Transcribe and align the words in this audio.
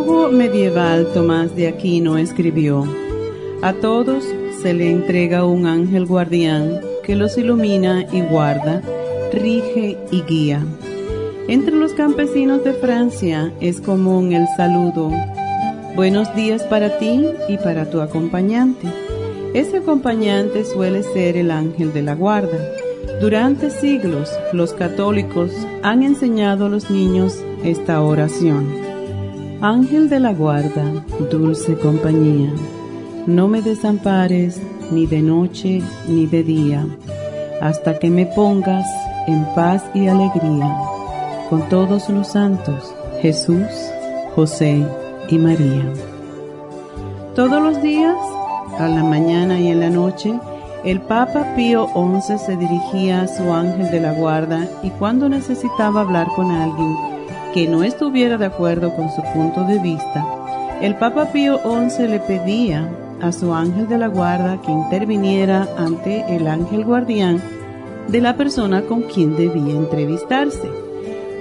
Teólogo 0.00 0.30
medieval 0.30 1.06
Tomás 1.12 1.54
de 1.54 1.68
Aquino 1.68 2.16
escribió, 2.16 2.84
A 3.62 3.74
todos 3.74 4.24
se 4.62 4.72
le 4.72 4.90
entrega 4.90 5.44
un 5.44 5.66
ángel 5.66 6.06
guardián 6.06 6.80
que 7.02 7.16
los 7.16 7.36
ilumina 7.36 8.06
y 8.10 8.22
guarda, 8.22 8.82
rige 9.32 9.98
y 10.10 10.22
guía. 10.22 10.64
Entre 11.48 11.74
los 11.74 11.92
campesinos 11.92 12.64
de 12.64 12.72
Francia 12.72 13.52
es 13.60 13.80
común 13.80 14.32
el 14.32 14.46
saludo, 14.56 15.10
Buenos 15.96 16.34
días 16.34 16.62
para 16.64 16.98
ti 16.98 17.26
y 17.48 17.58
para 17.58 17.90
tu 17.90 18.00
acompañante. 18.00 18.88
Ese 19.52 19.78
acompañante 19.78 20.64
suele 20.64 21.02
ser 21.02 21.36
el 21.36 21.50
ángel 21.50 21.92
de 21.92 22.02
la 22.02 22.14
guarda. 22.14 22.58
Durante 23.20 23.70
siglos 23.70 24.30
los 24.52 24.72
católicos 24.72 25.50
han 25.82 26.02
enseñado 26.02 26.66
a 26.66 26.68
los 26.70 26.90
niños 26.90 27.44
esta 27.64 28.00
oración. 28.00 28.89
Ángel 29.62 30.08
de 30.08 30.20
la 30.20 30.32
guarda, 30.32 30.90
dulce 31.30 31.76
compañía, 31.76 32.50
no 33.26 33.46
me 33.46 33.60
desampares 33.60 34.58
ni 34.90 35.04
de 35.06 35.20
noche 35.20 35.82
ni 36.08 36.24
de 36.24 36.42
día, 36.42 36.86
hasta 37.60 37.98
que 37.98 38.08
me 38.08 38.24
pongas 38.24 38.86
en 39.26 39.44
paz 39.54 39.84
y 39.92 40.08
alegría 40.08 40.74
con 41.50 41.68
todos 41.68 42.08
los 42.08 42.28
santos, 42.28 42.94
Jesús, 43.20 43.66
José 44.34 44.82
y 45.28 45.36
María. 45.36 45.92
Todos 47.34 47.62
los 47.62 47.82
días, 47.82 48.16
a 48.78 48.88
la 48.88 49.04
mañana 49.04 49.60
y 49.60 49.68
en 49.68 49.80
la 49.80 49.90
noche, 49.90 50.40
el 50.84 51.02
Papa 51.02 51.54
Pío 51.54 51.86
XI 51.88 52.38
se 52.38 52.56
dirigía 52.56 53.22
a 53.22 53.28
su 53.28 53.52
ángel 53.52 53.90
de 53.90 54.00
la 54.00 54.12
guarda 54.12 54.66
y 54.82 54.88
cuando 54.88 55.28
necesitaba 55.28 56.00
hablar 56.00 56.28
con 56.34 56.50
alguien, 56.50 57.09
que 57.52 57.66
no 57.66 57.82
estuviera 57.82 58.38
de 58.38 58.46
acuerdo 58.46 58.94
con 58.94 59.10
su 59.10 59.22
punto 59.34 59.64
de 59.64 59.78
vista, 59.78 60.24
el 60.80 60.96
Papa 60.96 61.32
Pío 61.32 61.58
XI 61.58 62.06
le 62.06 62.20
pedía 62.20 62.88
a 63.20 63.32
su 63.32 63.52
ángel 63.52 63.88
de 63.88 63.98
la 63.98 64.08
guarda 64.08 64.60
que 64.62 64.70
interviniera 64.70 65.68
ante 65.76 66.24
el 66.34 66.46
ángel 66.46 66.84
guardián 66.84 67.42
de 68.08 68.20
la 68.20 68.36
persona 68.36 68.82
con 68.82 69.02
quien 69.02 69.36
debía 69.36 69.74
entrevistarse. 69.74 70.70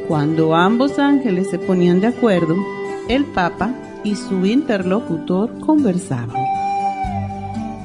Cuando 0.08 0.56
ambos 0.56 1.00
ángeles 1.00 1.50
se 1.50 1.60
ponían 1.60 2.02
de 2.02 2.08
acuerdo, 2.08 2.56
el 3.08 3.26
Papa 3.26 3.74
y 4.04 4.16
su 4.16 4.46
interlocutor 4.46 5.60
conversaban. 5.60 6.36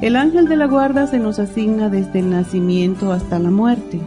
El 0.01 0.17
ángel 0.17 0.49
de 0.49 0.57
la 0.57 0.67
guarda 0.67 1.07
se 1.07 1.19
nos 1.19 1.39
asigna 1.39 1.89
desde 1.89 2.19
el 2.19 2.31
nacimiento 2.31 3.13
hasta 3.13 3.39
la 3.39 3.51
muerte 3.51 4.01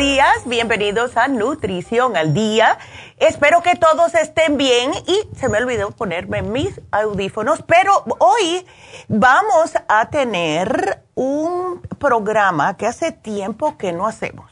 Días, 0.00 0.46
bienvenidos 0.46 1.18
a 1.18 1.28
Nutrición 1.28 2.16
al 2.16 2.32
Día. 2.32 2.78
Espero 3.18 3.62
que 3.62 3.76
todos 3.76 4.14
estén 4.14 4.56
bien 4.56 4.92
y 5.06 5.36
se 5.36 5.50
me 5.50 5.58
olvidó 5.58 5.90
ponerme 5.90 6.40
mis 6.40 6.80
audífonos, 6.90 7.62
pero 7.66 7.92
hoy 8.18 8.66
vamos 9.08 9.74
a 9.88 10.08
tener 10.08 11.02
un 11.14 11.82
programa 11.98 12.78
que 12.78 12.86
hace 12.86 13.12
tiempo 13.12 13.76
que 13.76 13.92
no 13.92 14.06
hacemos 14.06 14.50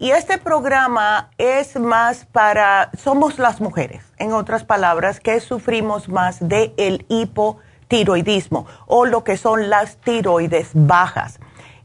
Y 0.00 0.10
este 0.10 0.38
programa 0.38 1.30
es 1.38 1.78
más 1.78 2.26
para, 2.32 2.90
somos 3.00 3.38
las 3.38 3.60
mujeres, 3.60 4.02
en 4.18 4.32
otras 4.32 4.64
palabras, 4.64 5.20
que 5.20 5.38
sufrimos 5.38 6.08
más 6.08 6.40
del 6.40 6.74
el 6.76 7.06
hipotiroidismo 7.08 8.66
o 8.88 9.06
lo 9.06 9.22
que 9.22 9.36
son 9.36 9.70
las 9.70 9.98
tiroides 9.98 10.70
bajas. 10.74 11.38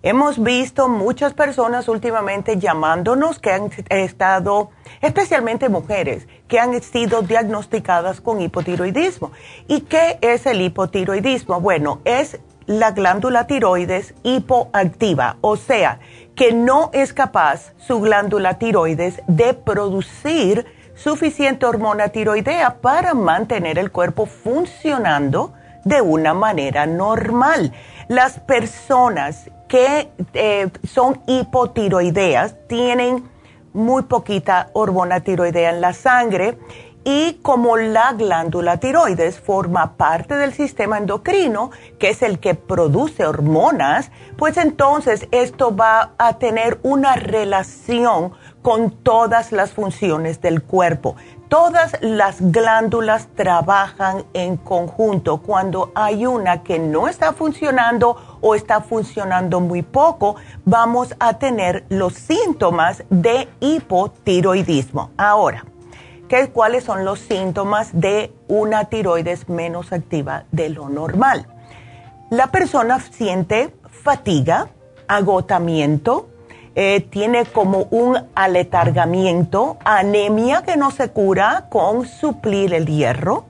Hemos 0.03 0.41
visto 0.41 0.87
muchas 0.89 1.33
personas 1.33 1.87
últimamente 1.87 2.57
llamándonos 2.57 3.39
que 3.39 3.51
han 3.51 3.71
estado, 3.89 4.69
especialmente 5.01 5.69
mujeres, 5.69 6.27
que 6.47 6.59
han 6.59 6.79
sido 6.83 7.23
diagnosticadas 7.23 8.21
con 8.21 8.39
hipotiroidismo. 8.39 9.31
¿Y 9.67 9.81
qué 9.81 10.19
es 10.21 10.45
el 10.45 10.61
hipotiroidismo? 10.61 11.59
Bueno, 11.61 11.99
es 12.05 12.39
la 12.67 12.91
glándula 12.91 13.47
tiroides 13.47 14.13
hipoactiva, 14.21 15.37
o 15.41 15.57
sea, 15.57 15.99
que 16.35 16.53
no 16.53 16.91
es 16.93 17.11
capaz 17.11 17.73
su 17.77 17.99
glándula 17.99 18.59
tiroides 18.59 19.23
de 19.25 19.55
producir 19.55 20.67
suficiente 20.93 21.65
hormona 21.65 22.09
tiroidea 22.09 22.81
para 22.81 23.15
mantener 23.15 23.79
el 23.79 23.91
cuerpo 23.91 24.27
funcionando 24.27 25.53
de 25.85 26.01
una 26.01 26.35
manera 26.35 26.85
normal. 26.85 27.73
Las 28.09 28.39
personas 28.39 29.49
que 29.67 30.09
eh, 30.33 30.69
son 30.87 31.21
hipotiroideas 31.27 32.55
tienen 32.67 33.29
muy 33.73 34.03
poquita 34.03 34.69
hormona 34.73 35.19
tiroidea 35.19 35.69
en 35.69 35.81
la 35.81 35.93
sangre 35.93 36.57
y 37.03 37.35
como 37.41 37.77
la 37.77 38.11
glándula 38.13 38.81
tiroides 38.81 39.39
forma 39.39 39.93
parte 39.95 40.35
del 40.35 40.53
sistema 40.53 40.97
endocrino, 40.97 41.71
que 41.99 42.09
es 42.09 42.21
el 42.21 42.39
que 42.39 42.53
produce 42.53 43.25
hormonas, 43.25 44.11
pues 44.37 44.57
entonces 44.57 45.27
esto 45.31 45.73
va 45.73 46.11
a 46.17 46.37
tener 46.37 46.79
una 46.83 47.15
relación 47.15 48.33
con 48.61 48.91
todas 48.91 49.53
las 49.53 49.71
funciones 49.71 50.41
del 50.41 50.63
cuerpo. 50.63 51.15
Todas 51.49 51.97
las 52.01 52.51
glándulas 52.51 53.27
trabajan 53.35 54.25
en 54.33 54.57
conjunto. 54.57 55.37
Cuando 55.37 55.91
hay 55.95 56.25
una 56.25 56.61
que 56.61 56.77
no 56.77 57.07
está 57.07 57.31
funcionando 57.31 58.39
o 58.41 58.53
está 58.53 58.81
funcionando 58.81 59.61
muy 59.61 59.81
poco, 59.81 60.35
vamos 60.65 61.15
a 61.19 61.39
tener 61.39 61.85
los 61.87 62.13
síntomas 62.15 63.03
de 63.09 63.47
hipotiroidismo. 63.61 65.11
Ahora, 65.17 65.63
cuáles 66.53 66.83
son 66.83 67.05
los 67.05 67.19
síntomas 67.19 67.89
de 67.93 68.33
una 68.47 68.85
tiroides 68.85 69.47
menos 69.47 69.93
activa 69.93 70.43
de 70.51 70.69
lo 70.69 70.89
normal. 70.89 71.47
La 72.29 72.47
persona 72.47 72.99
siente 72.99 73.73
fatiga, 74.03 74.67
agotamiento, 75.07 76.27
eh, 76.79 77.01
tiene 77.09 77.45
como 77.45 77.87
un 77.89 78.17
aletargamiento, 78.35 79.77
anemia 79.83 80.61
que 80.61 80.77
no 80.77 80.91
se 80.91 81.09
cura 81.09 81.65
con 81.69 82.05
suplir 82.05 82.73
el 82.73 82.85
hierro, 82.85 83.45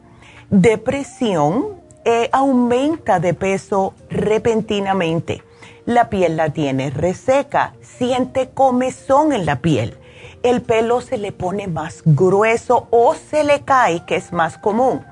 depresión, 0.50 1.76
eh, 2.06 2.30
aumenta 2.32 3.20
de 3.20 3.34
peso 3.34 3.94
repentinamente, 4.10 5.44
la 5.86 6.10
piel 6.10 6.38
la 6.38 6.52
tiene 6.52 6.90
reseca, 6.90 7.74
siente 7.82 8.50
comezón 8.50 9.34
en 9.34 9.46
la 9.46 9.58
piel 9.58 9.98
el 10.44 10.62
pelo 10.62 11.02
se 11.02 11.18
le 11.18 11.32
pone 11.32 11.68
más 11.68 12.02
grueso 12.06 12.88
o 12.92 13.16
se 13.16 13.44
le 13.44 13.62
cae, 13.62 14.06
que 14.06 14.16
es 14.16 14.32
más 14.32 14.58
común. 14.58 15.06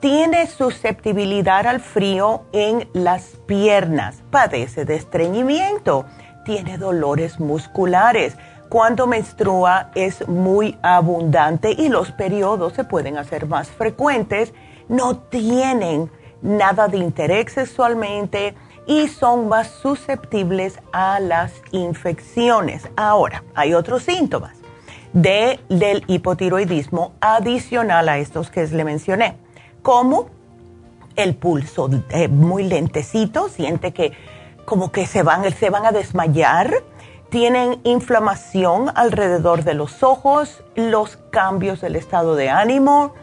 Tiene 0.00 0.46
susceptibilidad 0.46 1.66
al 1.66 1.80
frío 1.80 2.42
en 2.52 2.88
las 2.92 3.36
piernas, 3.46 4.22
padece 4.30 4.84
de 4.84 4.96
estreñimiento, 4.96 6.04
tiene 6.44 6.78
dolores 6.78 7.40
musculares. 7.40 8.36
Cuando 8.68 9.06
menstrua 9.06 9.90
es 9.94 10.26
muy 10.28 10.76
abundante 10.82 11.72
y 11.72 11.88
los 11.88 12.12
periodos 12.12 12.74
se 12.74 12.84
pueden 12.84 13.18
hacer 13.18 13.46
más 13.46 13.68
frecuentes. 13.68 14.52
No 14.88 15.16
tienen 15.18 16.10
nada 16.42 16.88
de 16.88 16.98
interés 16.98 17.52
sexualmente 17.52 18.54
y 18.86 19.08
son 19.08 19.48
más 19.48 19.68
susceptibles 19.68 20.78
a 20.92 21.20
las 21.20 21.52
infecciones. 21.72 22.88
Ahora, 22.96 23.42
hay 23.54 23.74
otros 23.74 24.02
síntomas 24.02 24.56
de, 25.12 25.60
del 25.68 26.04
hipotiroidismo 26.06 27.12
adicional 27.20 28.08
a 28.08 28.18
estos 28.18 28.50
que 28.50 28.66
le 28.66 28.84
mencioné, 28.84 29.36
como 29.82 30.26
el 31.16 31.34
pulso 31.34 31.88
eh, 32.10 32.28
muy 32.28 32.64
lentecito, 32.64 33.48
siente 33.48 33.92
que 33.92 34.12
como 34.64 34.92
que 34.92 35.06
se 35.06 35.22
van, 35.22 35.50
se 35.52 35.70
van 35.70 35.86
a 35.86 35.92
desmayar, 35.92 36.82
tienen 37.30 37.80
inflamación 37.84 38.90
alrededor 38.94 39.64
de 39.64 39.74
los 39.74 40.02
ojos, 40.02 40.62
los 40.76 41.16
cambios 41.30 41.80
del 41.80 41.96
estado 41.96 42.36
de 42.36 42.50
ánimo, 42.50 43.14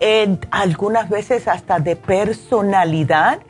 eh, 0.00 0.38
algunas 0.50 1.08
veces 1.08 1.48
hasta 1.48 1.78
de 1.78 1.96
personalidad 1.96 3.40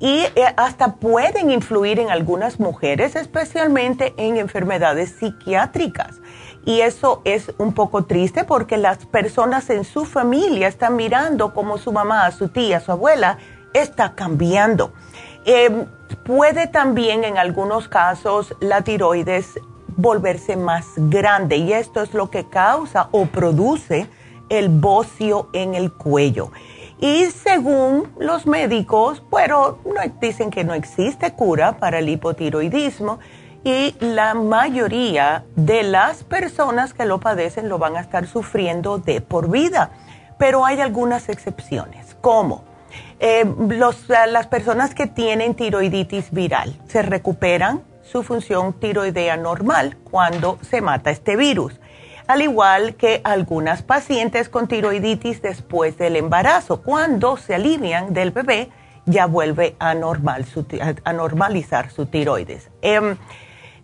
y 0.00 0.24
eh, 0.34 0.52
hasta 0.56 0.96
pueden 0.96 1.50
influir 1.50 2.00
en 2.00 2.10
algunas 2.10 2.58
mujeres, 2.58 3.14
especialmente 3.14 4.14
en 4.16 4.36
enfermedades 4.36 5.14
psiquiátricas. 5.18 6.20
Y 6.64 6.80
eso 6.80 7.22
es 7.24 7.52
un 7.58 7.72
poco 7.72 8.04
triste 8.04 8.42
porque 8.42 8.76
las 8.76 9.06
personas 9.06 9.70
en 9.70 9.84
su 9.84 10.04
familia 10.04 10.66
están 10.66 10.96
mirando 10.96 11.54
cómo 11.54 11.78
su 11.78 11.92
mamá, 11.92 12.28
su 12.32 12.48
tía, 12.48 12.80
su 12.80 12.90
abuela 12.90 13.38
está 13.74 14.14
cambiando. 14.14 14.92
Em, 15.44 15.86
puede 16.24 16.66
también 16.66 17.24
en 17.24 17.36
algunos 17.36 17.88
casos 17.88 18.54
la 18.60 18.82
tiroides 18.82 19.58
volverse 19.96 20.56
más 20.56 20.86
grande 20.96 21.56
y 21.56 21.72
esto 21.72 22.00
es 22.02 22.14
lo 22.14 22.30
que 22.30 22.48
causa 22.48 23.08
o 23.12 23.26
produce 23.26 24.06
el 24.48 24.68
bocio 24.68 25.48
en 25.52 25.74
el 25.74 25.92
cuello. 25.92 26.52
Y 27.00 27.26
según 27.26 28.12
los 28.18 28.46
médicos, 28.46 29.22
bueno, 29.30 29.78
no, 29.84 30.00
dicen 30.20 30.50
que 30.50 30.62
no 30.62 30.74
existe 30.74 31.32
cura 31.32 31.78
para 31.78 31.98
el 31.98 32.08
hipotiroidismo, 32.08 33.18
y 33.64 33.94
la 34.00 34.34
mayoría 34.34 35.44
de 35.54 35.84
las 35.84 36.24
personas 36.24 36.94
que 36.94 37.04
lo 37.04 37.20
padecen 37.20 37.68
lo 37.68 37.78
van 37.78 37.96
a 37.96 38.00
estar 38.00 38.26
sufriendo 38.26 38.98
de 38.98 39.20
por 39.20 39.50
vida. 39.50 39.90
Pero 40.38 40.64
hay 40.64 40.80
algunas 40.80 41.28
excepciones, 41.28 42.16
como 42.20 42.64
eh, 43.24 43.44
las 44.26 44.48
personas 44.48 44.96
que 44.96 45.06
tienen 45.06 45.54
tiroiditis 45.54 46.32
viral 46.32 46.76
se 46.88 47.02
recuperan 47.02 47.84
su 48.02 48.24
función 48.24 48.72
tiroidea 48.72 49.36
normal 49.36 49.96
cuando 50.10 50.58
se 50.60 50.80
mata 50.80 51.12
este 51.12 51.36
virus, 51.36 51.80
al 52.26 52.42
igual 52.42 52.96
que 52.96 53.20
algunas 53.22 53.82
pacientes 53.82 54.48
con 54.48 54.66
tiroiditis 54.66 55.40
después 55.40 55.96
del 55.98 56.16
embarazo, 56.16 56.82
cuando 56.82 57.36
se 57.36 57.54
alivian 57.54 58.12
del 58.12 58.32
bebé, 58.32 58.70
ya 59.06 59.26
vuelve 59.26 59.76
a, 59.78 59.94
normal 59.94 60.44
a 61.04 61.12
normalizar 61.12 61.92
su 61.92 62.06
tiroides. 62.06 62.70
Em, 62.82 63.16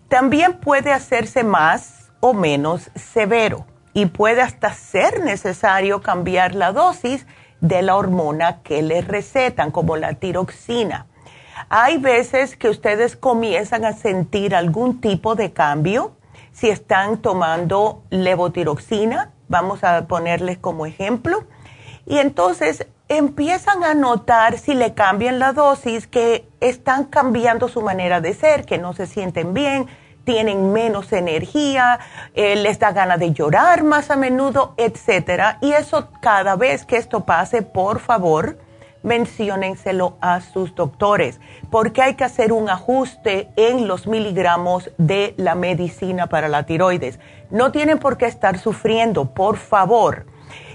también 0.09 0.59
puede 0.59 0.91
hacerse 0.91 1.45
más 1.45 2.11
o 2.19 2.33
menos 2.33 2.91
severo 2.93 3.65
y 3.93 4.07
puede 4.07 4.41
hasta 4.41 4.73
ser 4.73 5.21
necesario 5.23 6.01
cambiar 6.01 6.55
la 6.55 6.73
dosis 6.73 7.25
de 7.61 7.81
la 7.81 7.95
hormona 7.95 8.61
que 8.61 8.81
le 8.81 9.01
recetan, 9.01 9.71
como 9.71 9.97
la 9.97 10.13
tiroxina. 10.13 11.07
Hay 11.69 11.97
veces 11.97 12.55
que 12.55 12.69
ustedes 12.69 13.15
comienzan 13.15 13.85
a 13.85 13.93
sentir 13.93 14.55
algún 14.55 15.01
tipo 15.01 15.35
de 15.35 15.51
cambio 15.51 16.13
si 16.51 16.69
están 16.69 17.17
tomando 17.17 18.03
levotiroxina, 18.09 19.31
vamos 19.47 19.83
a 19.83 20.07
ponerles 20.07 20.57
como 20.57 20.85
ejemplo, 20.85 21.45
y 22.05 22.17
entonces 22.17 22.87
empiezan 23.07 23.83
a 23.83 23.93
notar 23.93 24.57
si 24.57 24.73
le 24.73 24.93
cambian 24.93 25.39
la 25.39 25.53
dosis 25.53 26.07
que 26.07 26.47
están 26.59 27.05
cambiando 27.05 27.67
su 27.67 27.81
manera 27.81 28.21
de 28.21 28.33
ser, 28.33 28.65
que 28.65 28.77
no 28.77 28.93
se 28.93 29.07
sienten 29.07 29.53
bien, 29.53 29.87
tienen 30.29 30.71
menos 30.71 31.11
energía, 31.11 31.99
eh, 32.35 32.55
les 32.55 32.77
da 32.77 32.91
ganas 32.91 33.17
de 33.17 33.33
llorar 33.33 33.83
más 33.83 34.11
a 34.11 34.15
menudo, 34.15 34.75
etcétera. 34.77 35.57
Y 35.59 35.71
eso 35.71 36.09
cada 36.21 36.55
vez 36.55 36.85
que 36.85 36.97
esto 36.97 37.25
pase, 37.25 37.63
por 37.63 37.99
favor, 37.99 38.59
menciónenselo 39.01 40.17
a 40.21 40.39
sus 40.41 40.75
doctores, 40.75 41.39
porque 41.71 42.03
hay 42.03 42.13
que 42.13 42.25
hacer 42.25 42.53
un 42.53 42.69
ajuste 42.69 43.49
en 43.55 43.87
los 43.87 44.05
miligramos 44.05 44.91
de 44.99 45.33
la 45.37 45.55
medicina 45.55 46.27
para 46.27 46.47
la 46.47 46.61
tiroides. 46.67 47.19
No 47.49 47.71
tienen 47.71 47.97
por 47.97 48.17
qué 48.17 48.27
estar 48.27 48.59
sufriendo, 48.59 49.33
por 49.33 49.57
favor. 49.57 50.27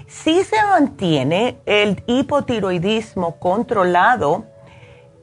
Si 0.05 0.43
se 0.43 0.61
mantiene 0.63 1.61
el 1.65 2.03
hipotiroidismo 2.07 3.39
controlado, 3.39 4.47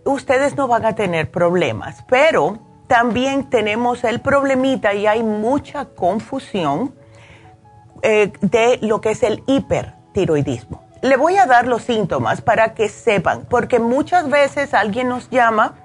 ustedes 0.07 0.57
no 0.57 0.69
van 0.69 0.87
a 0.87 0.95
tener 0.95 1.31
problemas, 1.31 2.03
pero 2.09 2.72
también 2.93 3.49
tenemos 3.49 4.05
el 4.05 4.21
problemita 4.21 4.93
y 4.93 5.07
hay 5.07 5.23
mucha 5.23 5.87
confusión 5.87 6.95
eh, 8.03 8.31
de 8.43 8.81
lo 8.83 9.01
que 9.01 9.13
es 9.13 9.23
el 9.23 9.43
hipertiroidismo. 9.47 10.85
Le 11.01 11.17
voy 11.17 11.39
a 11.39 11.47
dar 11.47 11.67
los 11.67 11.85
síntomas 11.85 12.43
para 12.43 12.75
que 12.75 12.91
sepan, 12.91 13.47
porque 13.49 13.79
muchas 13.79 14.29
veces 14.29 14.75
alguien 14.75 15.09
nos 15.09 15.31
llama 15.31 15.77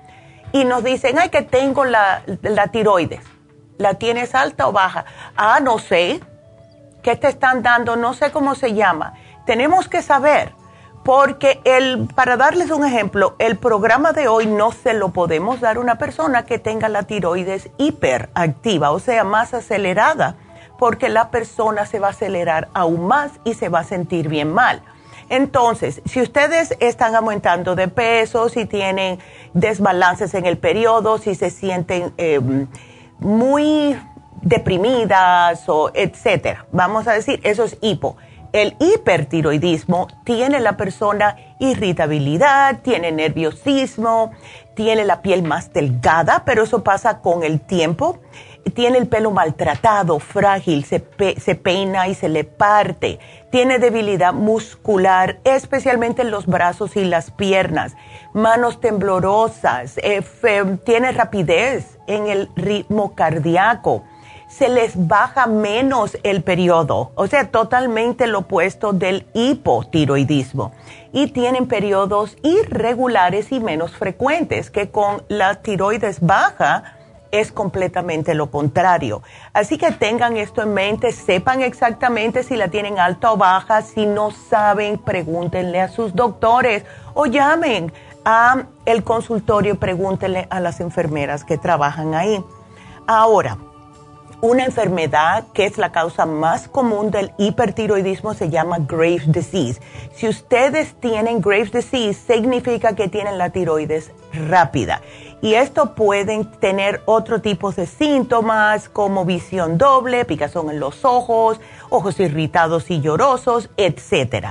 y 0.51 0.65
nos 0.65 0.83
dicen, 0.83 1.17
ay, 1.17 1.29
que 1.29 1.43
tengo 1.43 1.85
la, 1.85 2.23
la 2.41 2.67
tiroides. 2.67 3.23
¿La 3.77 3.93
tienes 3.93 4.35
alta 4.35 4.67
o 4.67 4.73
baja? 4.73 5.05
Ah, 5.37 5.61
no 5.61 5.79
sé. 5.79 6.19
¿Qué 7.03 7.15
te 7.15 7.29
están 7.29 7.63
dando? 7.63 7.95
No 7.95 8.15
sé 8.15 8.31
cómo 8.31 8.53
se 8.53 8.73
llama. 8.73 9.13
Tenemos 9.45 9.87
que 9.87 10.01
saber, 10.01 10.51
porque 11.07 11.61
el, 11.63 12.09
para 12.15 12.35
darles 12.35 12.69
un 12.69 12.85
ejemplo, 12.85 13.37
el 13.39 13.55
programa 13.55 14.11
de 14.11 14.27
hoy 14.27 14.45
no 14.45 14.73
se 14.73 14.93
lo 14.93 15.13
podemos 15.13 15.61
dar 15.61 15.77
a 15.77 15.79
una 15.79 15.97
persona 15.97 16.43
que 16.43 16.59
tenga 16.59 16.89
la 16.89 17.03
tiroides 17.03 17.69
hiperactiva, 17.77 18.91
o 18.91 18.99
sea, 18.99 19.23
más 19.23 19.53
acelerada, 19.53 20.35
porque 20.77 21.07
la 21.07 21.31
persona 21.31 21.85
se 21.85 22.01
va 22.01 22.07
a 22.07 22.09
acelerar 22.09 22.67
aún 22.73 23.07
más 23.07 23.31
y 23.45 23.53
se 23.53 23.69
va 23.69 23.79
a 23.79 23.83
sentir 23.85 24.27
bien 24.27 24.51
mal. 24.51 24.81
Entonces, 25.29 26.01
si 26.03 26.21
ustedes 26.21 26.75
están 26.81 27.15
aumentando 27.15 27.73
de 27.73 27.87
peso, 27.87 28.49
si 28.49 28.65
tienen 28.65 29.19
desbalances 29.53 30.33
en 30.33 30.45
el 30.45 30.57
periodo, 30.57 31.19
si 31.19 31.35
se 31.35 31.51
sienten 31.51 32.11
em, 32.17 32.67
muy 33.19 33.97
deprimidas 34.41 35.69
o 35.69 35.89
etcétera, 35.93 36.65
vamos 36.73 37.07
a 37.07 37.13
decir, 37.13 37.39
eso 37.45 37.63
es 37.63 37.77
hipo. 37.79 38.17
El 38.53 38.75
hipertiroidismo 38.79 40.07
tiene 40.23 40.59
la 40.59 40.77
persona 40.77 41.35
irritabilidad, 41.59 42.81
tiene 42.81 43.11
nerviosismo, 43.11 44.31
tiene 44.73 45.05
la 45.05 45.21
piel 45.21 45.43
más 45.43 45.73
delgada, 45.73 46.43
pero 46.45 46.63
eso 46.63 46.83
pasa 46.83 47.19
con 47.19 47.43
el 47.43 47.59
tiempo. 47.59 48.19
Tiene 48.73 48.97
el 48.97 49.07
pelo 49.07 49.31
maltratado, 49.31 50.19
frágil, 50.19 50.83
se, 50.83 50.99
peina 50.99 52.07
y 52.09 52.15
se 52.15 52.27
le 52.27 52.43
parte, 52.43 53.17
tiene 53.49 53.79
debilidad 53.79 54.33
muscular, 54.33 55.39
especialmente 55.45 56.21
en 56.21 56.31
los 56.31 56.47
brazos 56.47 56.97
y 56.97 57.05
las 57.05 57.31
piernas, 57.31 57.95
manos 58.33 58.81
temblorosas, 58.81 59.97
eh, 59.99 60.21
tiene 60.83 61.13
rapidez 61.13 61.97
en 62.07 62.27
el 62.27 62.49
ritmo 62.57 63.15
cardíaco, 63.15 64.03
se 64.47 64.69
les 64.69 65.07
baja 65.07 65.45
menos 65.45 66.17
el 66.23 66.41
periodo, 66.41 67.11
o 67.15 67.27
sea, 67.27 67.51
totalmente 67.51 68.27
lo 68.27 68.39
opuesto 68.39 68.93
del 68.93 69.27
hipotiroidismo. 69.33 70.71
Y 71.11 71.27
tienen 71.27 71.67
periodos 71.67 72.37
irregulares 72.43 73.51
y 73.51 73.59
menos 73.59 73.91
frecuentes, 73.91 74.69
que 74.69 74.89
con 74.89 75.23
la 75.27 75.55
tiroides 75.61 76.21
baja, 76.21 76.97
es 77.31 77.51
completamente 77.51 78.33
lo 78.33 78.49
contrario. 78.49 79.21
Así 79.53 79.77
que 79.77 79.91
tengan 79.91 80.37
esto 80.37 80.61
en 80.61 80.73
mente, 80.73 81.11
sepan 81.11 81.61
exactamente 81.61 82.43
si 82.43 82.55
la 82.55 82.69
tienen 82.69 82.99
alta 82.99 83.31
o 83.33 83.37
baja, 83.37 83.81
si 83.81 84.05
no 84.05 84.31
saben, 84.31 84.97
pregúntenle 84.97 85.81
a 85.81 85.89
sus 85.89 86.15
doctores 86.15 86.85
o 87.13 87.25
llamen 87.25 87.91
a 88.23 88.63
el 88.85 89.03
consultorio 89.03 89.73
y 89.73 89.77
pregúntenle 89.77 90.47
a 90.49 90.59
las 90.59 90.79
enfermeras 90.79 91.43
que 91.43 91.57
trabajan 91.57 92.13
ahí. 92.13 92.43
Ahora, 93.07 93.57
una 94.41 94.65
enfermedad 94.65 95.45
que 95.53 95.65
es 95.65 95.77
la 95.77 95.91
causa 95.91 96.25
más 96.25 96.67
común 96.67 97.11
del 97.11 97.31
hipertiroidismo 97.37 98.33
se 98.33 98.49
llama 98.49 98.77
Graves' 98.79 99.31
disease. 99.31 99.81
Si 100.13 100.27
ustedes 100.27 100.93
tienen 100.99 101.41
Graves' 101.41 101.71
disease, 101.71 102.13
significa 102.13 102.95
que 102.95 103.07
tienen 103.07 103.37
la 103.37 103.49
tiroides 103.49 104.11
rápida 104.33 105.01
y 105.41 105.53
esto 105.53 105.93
pueden 105.93 106.45
tener 106.59 107.01
otro 107.05 107.41
tipo 107.41 107.71
de 107.71 107.85
síntomas 107.85 108.89
como 108.89 109.25
visión 109.25 109.77
doble, 109.77 110.25
picazón 110.25 110.69
en 110.71 110.79
los 110.79 111.05
ojos, 111.05 111.59
ojos 111.89 112.19
irritados 112.19 112.89
y 112.89 113.01
llorosos, 113.01 113.69
etc. 113.77 114.47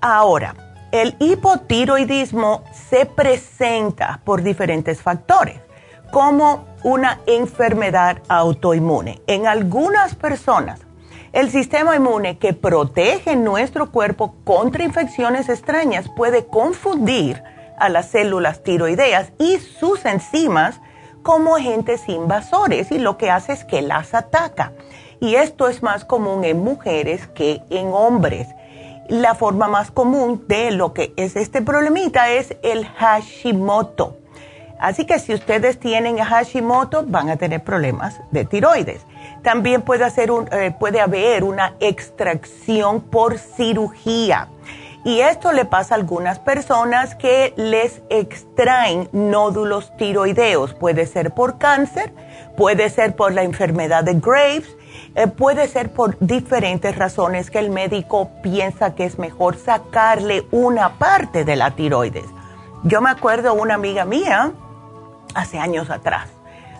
Ahora, 0.00 0.54
el 0.92 1.14
hipotiroidismo 1.18 2.64
se 2.88 3.06
presenta 3.06 4.20
por 4.24 4.42
diferentes 4.42 5.02
factores, 5.02 5.60
como 6.10 6.64
una 6.82 7.20
enfermedad 7.26 8.18
autoinmune. 8.28 9.20
En 9.26 9.46
algunas 9.46 10.14
personas, 10.14 10.80
el 11.32 11.50
sistema 11.50 11.94
inmune 11.94 12.38
que 12.38 12.52
protege 12.52 13.36
nuestro 13.36 13.90
cuerpo 13.90 14.34
contra 14.44 14.84
infecciones 14.84 15.48
extrañas 15.48 16.08
puede 16.08 16.46
confundir 16.46 17.42
a 17.78 17.88
las 17.88 18.10
células 18.10 18.62
tiroideas 18.62 19.32
y 19.38 19.58
sus 19.58 20.04
enzimas 20.04 20.80
como 21.22 21.56
agentes 21.56 22.08
invasores 22.08 22.90
y 22.90 22.98
lo 22.98 23.16
que 23.16 23.30
hace 23.30 23.52
es 23.52 23.64
que 23.64 23.82
las 23.82 24.14
ataca. 24.14 24.72
Y 25.20 25.34
esto 25.34 25.68
es 25.68 25.82
más 25.82 26.04
común 26.04 26.44
en 26.44 26.64
mujeres 26.64 27.26
que 27.28 27.62
en 27.70 27.92
hombres. 27.92 28.48
La 29.08 29.34
forma 29.34 29.68
más 29.68 29.90
común 29.90 30.44
de 30.46 30.70
lo 30.70 30.94
que 30.94 31.12
es 31.16 31.36
este 31.36 31.62
problemita 31.62 32.30
es 32.30 32.56
el 32.62 32.86
Hashimoto. 32.86 34.19
Así 34.80 35.04
que 35.04 35.18
si 35.18 35.34
ustedes 35.34 35.78
tienen 35.78 36.18
Hashimoto 36.18 37.04
van 37.06 37.28
a 37.30 37.36
tener 37.36 37.62
problemas 37.62 38.20
de 38.30 38.44
tiroides. 38.44 39.04
También 39.42 39.82
puede, 39.82 40.04
hacer 40.04 40.30
un, 40.30 40.48
eh, 40.52 40.74
puede 40.78 41.00
haber 41.00 41.44
una 41.44 41.74
extracción 41.80 43.00
por 43.00 43.38
cirugía 43.38 44.48
y 45.02 45.20
esto 45.20 45.52
le 45.52 45.64
pasa 45.64 45.94
a 45.94 45.98
algunas 45.98 46.38
personas 46.38 47.14
que 47.14 47.54
les 47.56 48.02
extraen 48.10 49.08
nódulos 49.12 49.96
tiroideos. 49.96 50.74
Puede 50.74 51.06
ser 51.06 51.30
por 51.30 51.56
cáncer, 51.56 52.12
puede 52.56 52.90
ser 52.90 53.16
por 53.16 53.32
la 53.32 53.42
enfermedad 53.42 54.04
de 54.04 54.14
Graves, 54.14 54.76
eh, 55.14 55.26
puede 55.26 55.68
ser 55.68 55.90
por 55.90 56.18
diferentes 56.20 56.96
razones 56.96 57.50
que 57.50 57.60
el 57.60 57.70
médico 57.70 58.30
piensa 58.42 58.94
que 58.94 59.06
es 59.06 59.18
mejor 59.18 59.56
sacarle 59.56 60.44
una 60.50 60.98
parte 60.98 61.46
de 61.46 61.56
la 61.56 61.70
tiroides. 61.70 62.26
Yo 62.82 63.00
me 63.00 63.08
acuerdo 63.08 63.54
una 63.54 63.74
amiga 63.74 64.04
mía 64.04 64.52
hace 65.34 65.58
años 65.58 65.90
atrás, 65.90 66.28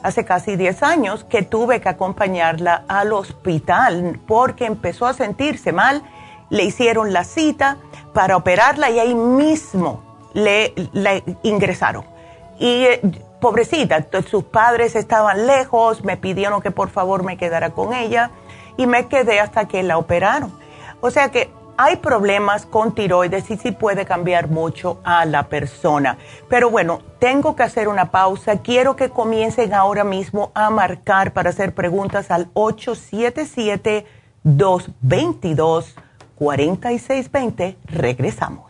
hace 0.03 0.25
casi 0.25 0.57
10 0.57 0.83
años, 0.83 1.25
que 1.25 1.43
tuve 1.43 1.81
que 1.81 1.89
acompañarla 1.89 2.85
al 2.89 3.13
hospital 3.13 4.21
porque 4.27 4.67
empezó 4.67 5.07
a 5.07 5.15
sentirse 5.15 5.73
mal, 5.73 6.03
le 6.49 6.65
hicieron 6.65 7.13
la 7.13 7.25
cita 7.25 7.77
para 8.13 8.37
operarla 8.37 8.91
y 8.91 8.99
ahí 8.99 9.15
mismo 9.15 10.03
le, 10.35 10.75
ingresaron. 11.43 12.05
Y 12.59 12.85
eh, 12.85 13.01
pobrecita, 13.41 14.05
sus 14.29 14.45
padres 14.45 14.97
estaban 14.97 15.47
lejos, 15.47 16.05
me 16.05 16.17
pidieron 16.17 16.61
que 16.61 16.71
por 16.71 16.91
favor 16.91 17.23
me 17.23 17.37
quedara 17.37 17.71
con 17.71 17.95
ella 17.95 18.31
y 18.77 18.87
me 18.87 19.07
quedé 19.09 19.41
hasta 19.41 19.67
que 19.67 19.83
la 19.83 19.99
operaron. 19.99 20.53
O 21.01 21.11
sea 21.11 21.31
que 21.31 21.51
hay 21.83 21.97
problemas 21.97 22.67
con 22.67 22.95
tiroides 22.95 23.51
y 23.51 23.57
sí 23.57 23.73
puede 23.73 24.05
cambiar 24.05 24.51
mucho 24.51 25.01
a 25.03 25.25
la 25.25 25.49
persona. 25.49 26.19
Pero 26.47 26.69
bueno, 26.69 27.01
tengo 27.19 27.57
que 27.57 27.63
hacer 27.63 27.89
una 27.89 28.11
pausa. 28.11 28.59
Quiero 28.59 28.97
que 28.97 29.09
comiencen 29.09 29.73
ahora 29.73 30.05
mismo 30.05 30.53
a 30.55 30.69
marcar 30.69 31.33
para 31.33 31.49
hacer 31.49 31.75
preguntas 31.75 32.31
al 32.31 32.51
877 32.53 34.05
222 34.43 35.95
4620. 36.35 37.79
Regresamos. 37.87 38.70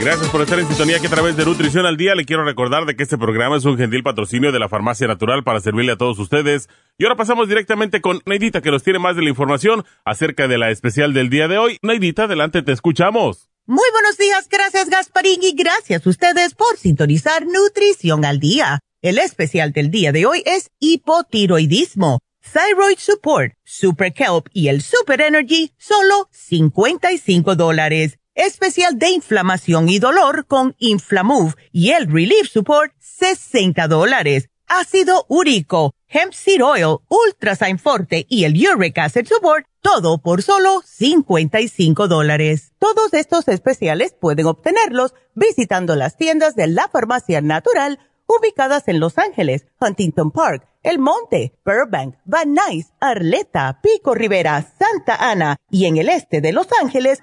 Gracias 0.00 0.28
por 0.28 0.42
estar 0.42 0.58
en 0.58 0.66
sintonía 0.66 0.98
que 0.98 1.06
a 1.06 1.10
través 1.10 1.36
de 1.36 1.44
Nutrición 1.44 1.86
al 1.86 1.96
Día 1.96 2.14
le 2.14 2.24
quiero 2.24 2.44
recordar 2.44 2.84
de 2.84 2.94
que 2.94 3.02
este 3.02 3.16
programa 3.16 3.56
es 3.56 3.64
un 3.64 3.78
gentil 3.78 4.02
patrocinio 4.02 4.52
de 4.52 4.58
la 4.58 4.68
Farmacia 4.68 5.06
Natural 5.06 5.42
para 5.44 5.60
servirle 5.60 5.92
a 5.92 5.96
todos 5.96 6.18
ustedes. 6.18 6.68
Y 6.98 7.04
ahora 7.04 7.16
pasamos 7.16 7.48
directamente 7.48 8.00
con 8.00 8.20
Neidita 8.26 8.60
que 8.60 8.70
nos 8.70 8.82
tiene 8.82 8.98
más 8.98 9.16
de 9.16 9.22
la 9.22 9.30
información 9.30 9.84
acerca 10.04 10.46
de 10.46 10.58
la 10.58 10.70
especial 10.70 11.14
del 11.14 11.30
día 11.30 11.48
de 11.48 11.58
hoy. 11.58 11.78
Neidita, 11.82 12.24
adelante, 12.24 12.62
te 12.62 12.72
escuchamos. 12.72 13.48
Muy 13.66 13.88
buenos 13.92 14.18
días, 14.18 14.46
gracias 14.50 14.90
Gasparín 14.90 15.42
y 15.42 15.54
gracias 15.54 16.06
a 16.06 16.10
ustedes 16.10 16.54
por 16.54 16.76
sintonizar 16.76 17.46
Nutrición 17.46 18.26
al 18.26 18.40
Día. 18.40 18.80
El 19.00 19.18
especial 19.18 19.72
del 19.72 19.90
día 19.90 20.12
de 20.12 20.26
hoy 20.26 20.42
es 20.44 20.70
hipotiroidismo, 20.80 22.20
Thyroid 22.52 22.98
Support, 22.98 23.54
Super 23.64 24.12
Kelp 24.12 24.48
y 24.52 24.68
el 24.68 24.82
Super 24.82 25.22
Energy, 25.22 25.72
solo 25.78 26.28
55 26.30 27.56
dólares 27.56 28.18
especial 28.34 28.98
de 28.98 29.10
inflamación 29.10 29.88
y 29.88 29.98
dolor 29.98 30.46
con 30.46 30.74
Inflamove 30.78 31.54
y 31.72 31.90
el 31.90 32.10
Relief 32.10 32.48
Support, 32.48 32.92
60 32.98 33.88
dólares. 33.88 34.48
Ácido 34.66 35.26
úrico, 35.28 35.94
Hemp 36.08 36.32
Seed 36.32 36.64
Oil, 36.64 36.98
Ultrasign 37.08 37.78
Forte 37.78 38.26
y 38.28 38.44
el 38.44 38.54
Uric 38.54 38.98
Acid 38.98 39.26
Support, 39.26 39.66
todo 39.82 40.18
por 40.18 40.42
solo 40.42 40.80
55 40.84 42.08
dólares. 42.08 42.72
Todos 42.78 43.12
estos 43.12 43.48
especiales 43.48 44.14
pueden 44.18 44.46
obtenerlos 44.46 45.12
visitando 45.34 45.96
las 45.96 46.16
tiendas 46.16 46.54
de 46.54 46.68
la 46.68 46.88
farmacia 46.88 47.40
natural 47.40 47.98
ubicadas 48.26 48.88
en 48.88 49.00
Los 49.00 49.18
Ángeles, 49.18 49.66
Huntington 49.80 50.30
Park, 50.30 50.66
El 50.82 50.98
Monte, 50.98 51.58
Burbank, 51.64 52.16
Van 52.24 52.54
Nuys, 52.54 52.92
Arleta, 53.00 53.80
Pico 53.82 54.14
Rivera, 54.14 54.62
Santa 54.78 55.16
Ana 55.16 55.56
y 55.70 55.86
en 55.86 55.98
el 55.98 56.08
este 56.08 56.40
de 56.40 56.52
Los 56.52 56.68
Ángeles 56.80 57.22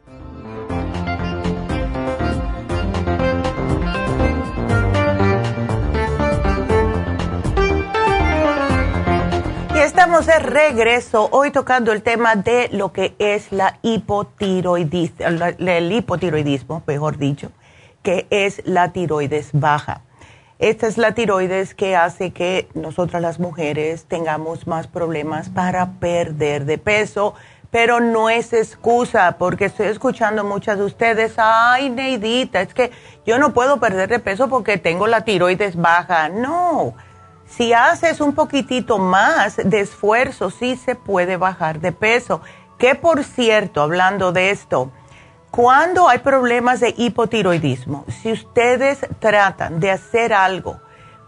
Estamos 10.01 10.25
de 10.25 10.39
regreso 10.39 11.29
hoy 11.31 11.51
tocando 11.51 11.91
el 11.91 12.01
tema 12.01 12.35
de 12.35 12.69
lo 12.71 12.91
que 12.91 13.13
es 13.19 13.51
la 13.51 13.77
hipotiroidismo, 13.83 15.27
el 15.59 15.91
hipotiroidismo, 15.91 16.81
mejor 16.87 17.19
dicho, 17.19 17.51
que 18.01 18.25
es 18.31 18.63
la 18.65 18.93
tiroides 18.93 19.51
baja. 19.53 20.01
Esta 20.57 20.87
es 20.87 20.97
la 20.97 21.13
tiroides 21.13 21.75
que 21.75 21.95
hace 21.95 22.31
que 22.31 22.67
nosotras 22.73 23.21
las 23.21 23.39
mujeres 23.39 24.05
tengamos 24.05 24.65
más 24.65 24.87
problemas 24.87 25.49
para 25.49 25.91
perder 25.99 26.65
de 26.65 26.79
peso, 26.79 27.35
pero 27.69 27.99
no 27.99 28.31
es 28.31 28.53
excusa, 28.53 29.35
porque 29.37 29.65
estoy 29.65 29.85
escuchando 29.85 30.43
muchas 30.43 30.79
de 30.79 30.85
ustedes, 30.85 31.35
ay, 31.37 31.91
Neidita, 31.91 32.61
es 32.61 32.73
que 32.73 32.89
yo 33.23 33.37
no 33.37 33.53
puedo 33.53 33.79
perder 33.79 34.09
de 34.09 34.17
peso 34.17 34.49
porque 34.49 34.79
tengo 34.79 35.05
la 35.05 35.21
tiroides 35.25 35.75
baja. 35.75 36.27
No 36.27 36.95
si 37.51 37.73
haces 37.73 38.21
un 38.21 38.33
poquitito 38.33 38.97
más 38.97 39.57
de 39.57 39.81
esfuerzo, 39.81 40.49
sí 40.49 40.77
se 40.77 40.95
puede 40.95 41.35
bajar 41.35 41.81
de 41.81 41.91
peso. 41.91 42.41
Que 42.77 42.95
por 42.95 43.23
cierto, 43.25 43.81
hablando 43.81 44.31
de 44.31 44.51
esto, 44.51 44.89
cuando 45.51 46.07
hay 46.07 46.19
problemas 46.19 46.79
de 46.79 46.95
hipotiroidismo, 46.97 48.05
si 48.07 48.31
ustedes 48.31 49.05
tratan 49.19 49.81
de 49.81 49.91
hacer 49.91 50.31
algo 50.31 50.79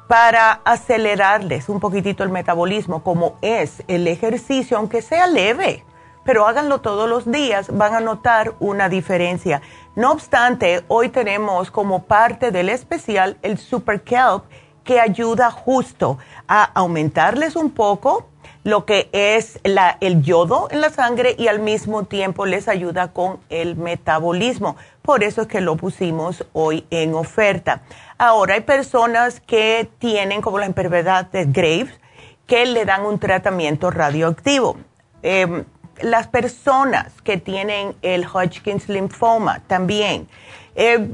para 0.08 0.62
acelerarles 0.64 1.68
un 1.68 1.82
poquitito 1.82 2.24
el 2.24 2.30
metabolismo, 2.30 3.04
como 3.04 3.38
es 3.42 3.84
el 3.90 4.08
ejercicio, 4.08 4.78
aunque 4.78 5.02
sea 5.02 5.28
leve, 5.28 5.84
pero 6.24 6.48
háganlo 6.48 6.80
todos 6.80 7.10
los 7.10 7.30
días, 7.30 7.68
van 7.76 7.96
a 7.96 8.00
notar 8.00 8.54
una 8.62 8.88
diferencia. 8.88 9.62
No 9.96 10.14
obstante, 10.14 10.86
hoy 10.88 11.10
tenemos 11.10 11.70
como 11.70 12.04
parte 12.04 12.52
del 12.52 12.70
especial 12.70 13.38
el 13.42 13.58
Super 13.58 14.04
Kelp 14.04 14.46
que 14.84 15.00
ayuda 15.00 15.52
justo 15.52 16.18
a 16.48 16.64
aumentarles 16.64 17.56
un 17.56 17.72
poco 17.72 18.28
lo 18.64 18.86
que 18.86 19.10
es 19.12 19.60
el 19.64 20.24
yodo 20.24 20.68
en 20.72 20.82
la 20.82 20.90
sangre 20.90 21.36
y 21.38 21.48
al 21.48 21.60
mismo 21.60 22.04
tiempo 22.06 22.46
les 22.46 22.68
ayuda 22.68 23.12
con 23.12 23.40
el 23.50 23.76
metabolismo. 23.76 24.78
Por 25.02 25.24
eso 25.24 25.42
es 25.42 25.48
que 25.48 25.60
lo 25.60 25.76
pusimos 25.76 26.46
hoy 26.54 26.86
en 26.90 27.14
oferta. 27.14 27.82
Ahora 28.18 28.54
hay 28.54 28.62
personas 28.62 29.42
que 29.42 29.90
tienen 30.00 30.42
como 30.42 30.60
la 30.60 30.66
enfermedad 30.66 31.30
de 31.30 31.46
Graves 31.46 32.00
que 32.48 32.66
le 32.66 32.86
dan 32.86 33.06
un 33.06 33.20
tratamiento 33.20 33.92
radioactivo. 33.92 34.78
Em, 35.24 35.66
las 36.02 36.28
personas 36.28 37.14
que 37.24 37.38
tienen 37.38 37.96
el 38.02 38.26
Hodgkin's 38.26 38.88
linfoma 38.90 39.60
también 39.68 40.28
eh, 40.76 41.08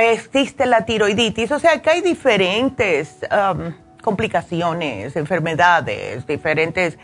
existe 0.00 0.66
la 0.66 0.84
tiroiditis, 0.84 1.52
o 1.52 1.58
sea 1.58 1.80
que 1.80 1.90
hay 1.90 2.00
diferentes 2.00 3.18
um, 3.30 3.72
complicaciones, 4.02 5.16
enfermedades, 5.16 6.26
diferentes 6.26 6.98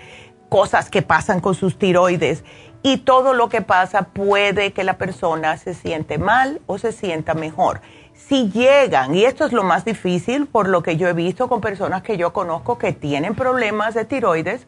cosas 0.49 0.91
que 0.91 1.03
pasan 1.03 1.41
con 1.41 1.55
sus 1.55 1.79
tiroides 1.79 2.45
y 2.83 2.99
todo 2.99 3.35
lo 3.35 3.49
que 3.49 3.63
pasa 3.63 4.03
puede 4.03 4.73
que 4.73 4.85
la 4.85 4.99
persona 4.99 5.57
se 5.57 5.75
siente 5.75 6.19
mal 6.19 6.61
o 6.67 6.79
se 6.79 6.93
sienta 6.93 7.35
mejor. 7.35 7.81
Si 8.15 8.51
llegan, 8.51 9.15
y 9.15 9.25
esto 9.25 9.47
es 9.47 9.53
lo 9.53 9.63
más 9.63 9.85
difícil 9.85 10.47
por 10.47 10.69
lo 10.69 10.83
que 10.83 10.97
yo 10.97 11.09
he 11.09 11.13
visto 11.13 11.49
con 11.49 11.61
personas 11.61 12.03
que 12.03 12.17
yo 12.17 12.33
conozco 12.33 12.79
que 12.79 12.93
tienen 12.93 13.35
problemas 13.35 13.95
de 13.95 14.05
tiroides, 14.05 14.67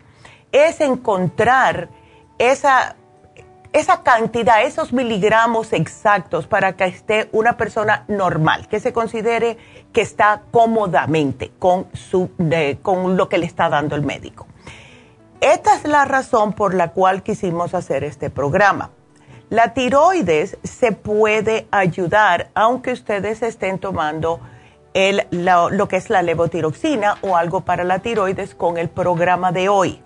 es 0.52 0.80
encontrar 0.80 1.88
esa 2.38 2.96
esa 3.74 4.04
cantidad, 4.04 4.62
esos 4.62 4.92
miligramos 4.92 5.72
exactos 5.72 6.46
para 6.46 6.76
que 6.76 6.84
esté 6.84 7.28
una 7.32 7.56
persona 7.56 8.04
normal, 8.06 8.68
que 8.68 8.78
se 8.78 8.92
considere 8.92 9.58
que 9.92 10.00
está 10.00 10.42
cómodamente 10.52 11.50
con, 11.58 11.88
su, 11.92 12.30
con 12.82 13.16
lo 13.16 13.28
que 13.28 13.36
le 13.36 13.46
está 13.46 13.68
dando 13.68 13.96
el 13.96 14.02
médico. 14.02 14.46
Esta 15.40 15.74
es 15.74 15.84
la 15.88 16.04
razón 16.04 16.52
por 16.52 16.72
la 16.72 16.92
cual 16.92 17.24
quisimos 17.24 17.74
hacer 17.74 18.04
este 18.04 18.30
programa. 18.30 18.90
La 19.50 19.74
tiroides 19.74 20.56
se 20.62 20.92
puede 20.92 21.66
ayudar 21.72 22.50
aunque 22.54 22.92
ustedes 22.92 23.42
estén 23.42 23.80
tomando 23.80 24.38
el, 24.94 25.26
lo, 25.32 25.70
lo 25.70 25.88
que 25.88 25.96
es 25.96 26.10
la 26.10 26.22
levotiroxina 26.22 27.18
o 27.22 27.36
algo 27.36 27.62
para 27.62 27.82
la 27.82 27.98
tiroides 27.98 28.54
con 28.54 28.78
el 28.78 28.88
programa 28.88 29.50
de 29.50 29.68
hoy. 29.68 30.00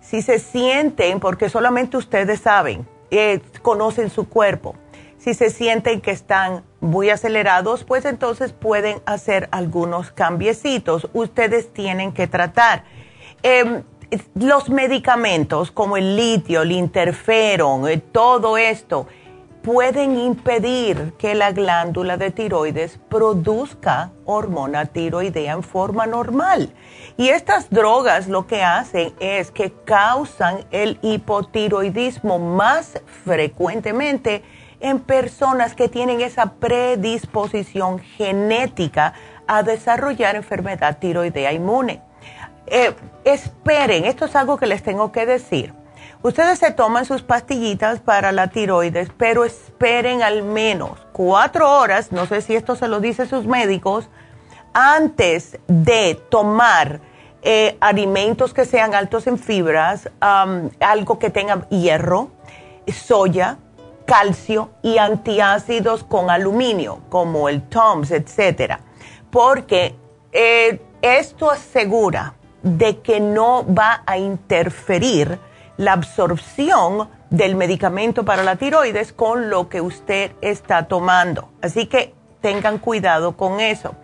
Si 0.00 0.22
se 0.22 0.38
sienten, 0.38 1.20
porque 1.20 1.50
solamente 1.50 1.98
ustedes 1.98 2.40
saben, 2.40 2.88
eh, 3.10 3.40
conocen 3.62 4.10
su 4.10 4.28
cuerpo. 4.28 4.74
Si 5.18 5.34
se 5.34 5.50
sienten 5.50 6.00
que 6.00 6.12
están 6.12 6.64
muy 6.80 7.10
acelerados, 7.10 7.84
pues 7.84 8.06
entonces 8.06 8.52
pueden 8.52 9.02
hacer 9.04 9.48
algunos 9.52 10.10
cambiecitos. 10.10 11.08
Ustedes 11.12 11.72
tienen 11.72 12.12
que 12.12 12.26
tratar. 12.26 12.84
Em, 13.42 13.82
los 14.34 14.70
medicamentos 14.70 15.70
como 15.70 15.96
el 15.96 16.16
litio, 16.16 16.62
el 16.62 16.72
interferón, 16.72 17.88
eh, 17.88 17.98
todo 17.98 18.56
esto, 18.56 19.06
pueden 19.62 20.18
impedir 20.18 21.12
que 21.18 21.34
la 21.34 21.52
glándula 21.52 22.16
de 22.16 22.30
tiroides 22.30 22.98
produzca 23.08 24.10
hormona 24.24 24.86
tiroidea 24.86 25.52
en 25.52 25.62
forma 25.62 26.06
normal. 26.06 26.72
Y 27.16 27.28
estas 27.28 27.68
drogas 27.70 28.28
lo 28.28 28.46
que 28.46 28.62
hacen 28.62 29.12
es 29.20 29.50
que 29.50 29.72
causan 29.84 30.64
el 30.70 30.98
hipotiroidismo 31.02 32.38
más 32.38 33.00
frecuentemente 33.24 34.42
en 34.80 34.98
personas 34.98 35.74
que 35.74 35.88
tienen 35.88 36.20
esa 36.22 36.54
predisposición 36.54 37.98
genética 37.98 39.12
a 39.46 39.62
desarrollar 39.62 40.36
enfermedad 40.36 40.98
tiroidea 40.98 41.52
inmune. 41.52 42.00
Eh, 42.66 42.94
esperen, 43.24 44.04
esto 44.04 44.24
es 44.24 44.36
algo 44.36 44.56
que 44.56 44.66
les 44.66 44.82
tengo 44.82 45.12
que 45.12 45.26
decir 45.26 45.79
Ustedes 46.22 46.58
se 46.58 46.70
toman 46.70 47.06
sus 47.06 47.22
pastillitas 47.22 48.00
para 48.00 48.30
la 48.30 48.48
tiroides, 48.48 49.08
pero 49.16 49.46
esperen 49.46 50.22
al 50.22 50.42
menos 50.42 50.98
cuatro 51.12 51.78
horas, 51.78 52.12
no 52.12 52.26
sé 52.26 52.42
si 52.42 52.54
esto 52.54 52.76
se 52.76 52.88
lo 52.88 53.00
dice 53.00 53.26
sus 53.26 53.46
médicos, 53.46 54.10
antes 54.74 55.58
de 55.66 56.20
tomar 56.28 57.00
eh, 57.40 57.78
alimentos 57.80 58.52
que 58.52 58.66
sean 58.66 58.94
altos 58.94 59.26
en 59.26 59.38
fibras, 59.38 60.10
algo 60.20 61.18
que 61.18 61.30
tenga 61.30 61.66
hierro, 61.70 62.28
soya, 62.86 63.56
calcio 64.04 64.72
y 64.82 64.98
antiácidos 64.98 66.04
con 66.04 66.28
aluminio, 66.28 67.00
como 67.08 67.48
el 67.48 67.62
TOMS, 67.62 68.10
etcétera, 68.10 68.80
porque 69.30 69.94
eh, 70.32 70.82
esto 71.00 71.50
asegura 71.50 72.34
de 72.62 72.98
que 72.98 73.20
no 73.20 73.64
va 73.72 74.02
a 74.04 74.18
interferir 74.18 75.38
la 75.80 75.94
absorción 75.94 77.08
del 77.30 77.56
medicamento 77.56 78.22
para 78.22 78.44
la 78.44 78.56
tiroides 78.56 79.14
con 79.14 79.48
lo 79.48 79.70
que 79.70 79.80
usted 79.80 80.32
está 80.42 80.88
tomando. 80.88 81.48
Así 81.62 81.86
que 81.86 82.12
tengan 82.42 82.76
cuidado 82.76 83.34
con 83.34 83.60
eso. 83.60 83.94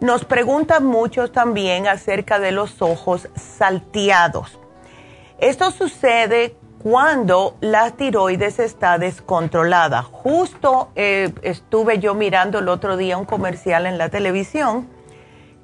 Nos 0.00 0.26
preguntan 0.26 0.84
muchos 0.84 1.32
también 1.32 1.88
acerca 1.88 2.38
de 2.38 2.52
los 2.52 2.82
ojos 2.82 3.30
salteados. 3.36 4.60
Esto 5.38 5.70
sucede 5.70 6.56
cuando 6.82 7.56
la 7.62 7.92
tiroides 7.92 8.58
está 8.58 8.98
descontrolada. 8.98 10.02
Justo 10.02 10.90
eh, 10.94 11.32
estuve 11.40 12.00
yo 12.00 12.14
mirando 12.14 12.58
el 12.58 12.68
otro 12.68 12.98
día 12.98 13.16
un 13.16 13.24
comercial 13.24 13.86
en 13.86 13.96
la 13.96 14.10
televisión 14.10 14.90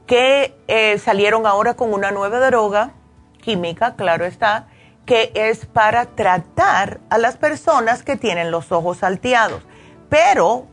que 0.06 0.56
eh, 0.68 0.96
salieron 0.96 1.46
ahora 1.46 1.74
con 1.74 1.92
una 1.92 2.12
nueva 2.12 2.40
droga 2.40 2.94
química, 3.42 3.94
claro 3.96 4.24
está, 4.24 4.66
que 5.10 5.32
es 5.34 5.66
para 5.66 6.06
tratar 6.06 7.00
a 7.10 7.18
las 7.18 7.36
personas 7.36 8.04
que 8.04 8.14
tienen 8.14 8.52
los 8.52 8.70
ojos 8.70 8.98
salteados. 8.98 9.60
Pero 10.08 10.68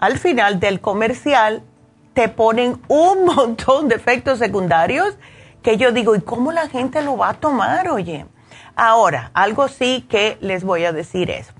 al 0.00 0.18
final 0.18 0.58
del 0.58 0.80
comercial 0.80 1.62
te 2.12 2.28
ponen 2.28 2.82
un 2.88 3.24
montón 3.36 3.86
de 3.86 3.94
efectos 3.94 4.40
secundarios 4.40 5.16
que 5.62 5.76
yo 5.76 5.92
digo, 5.92 6.16
¿y 6.16 6.20
cómo 6.20 6.50
la 6.50 6.68
gente 6.68 7.00
lo 7.00 7.16
va 7.16 7.28
a 7.28 7.34
tomar, 7.34 7.88
oye? 7.88 8.26
Ahora, 8.74 9.30
algo 9.34 9.68
sí 9.68 10.04
que 10.10 10.36
les 10.40 10.64
voy 10.64 10.84
a 10.84 10.90
decir 10.90 11.30
es, 11.30 11.52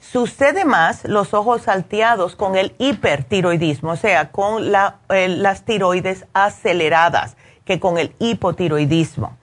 sucede 0.00 0.66
más 0.66 1.04
los 1.04 1.32
ojos 1.32 1.62
salteados 1.62 2.36
con 2.36 2.56
el 2.56 2.74
hipertiroidismo, 2.76 3.92
o 3.92 3.96
sea, 3.96 4.30
con 4.32 4.62
eh, 4.64 5.28
las 5.28 5.64
tiroides 5.64 6.26
aceleradas, 6.34 7.38
que 7.64 7.80
con 7.80 7.96
el 7.96 8.14
hipotiroidismo. 8.18 9.39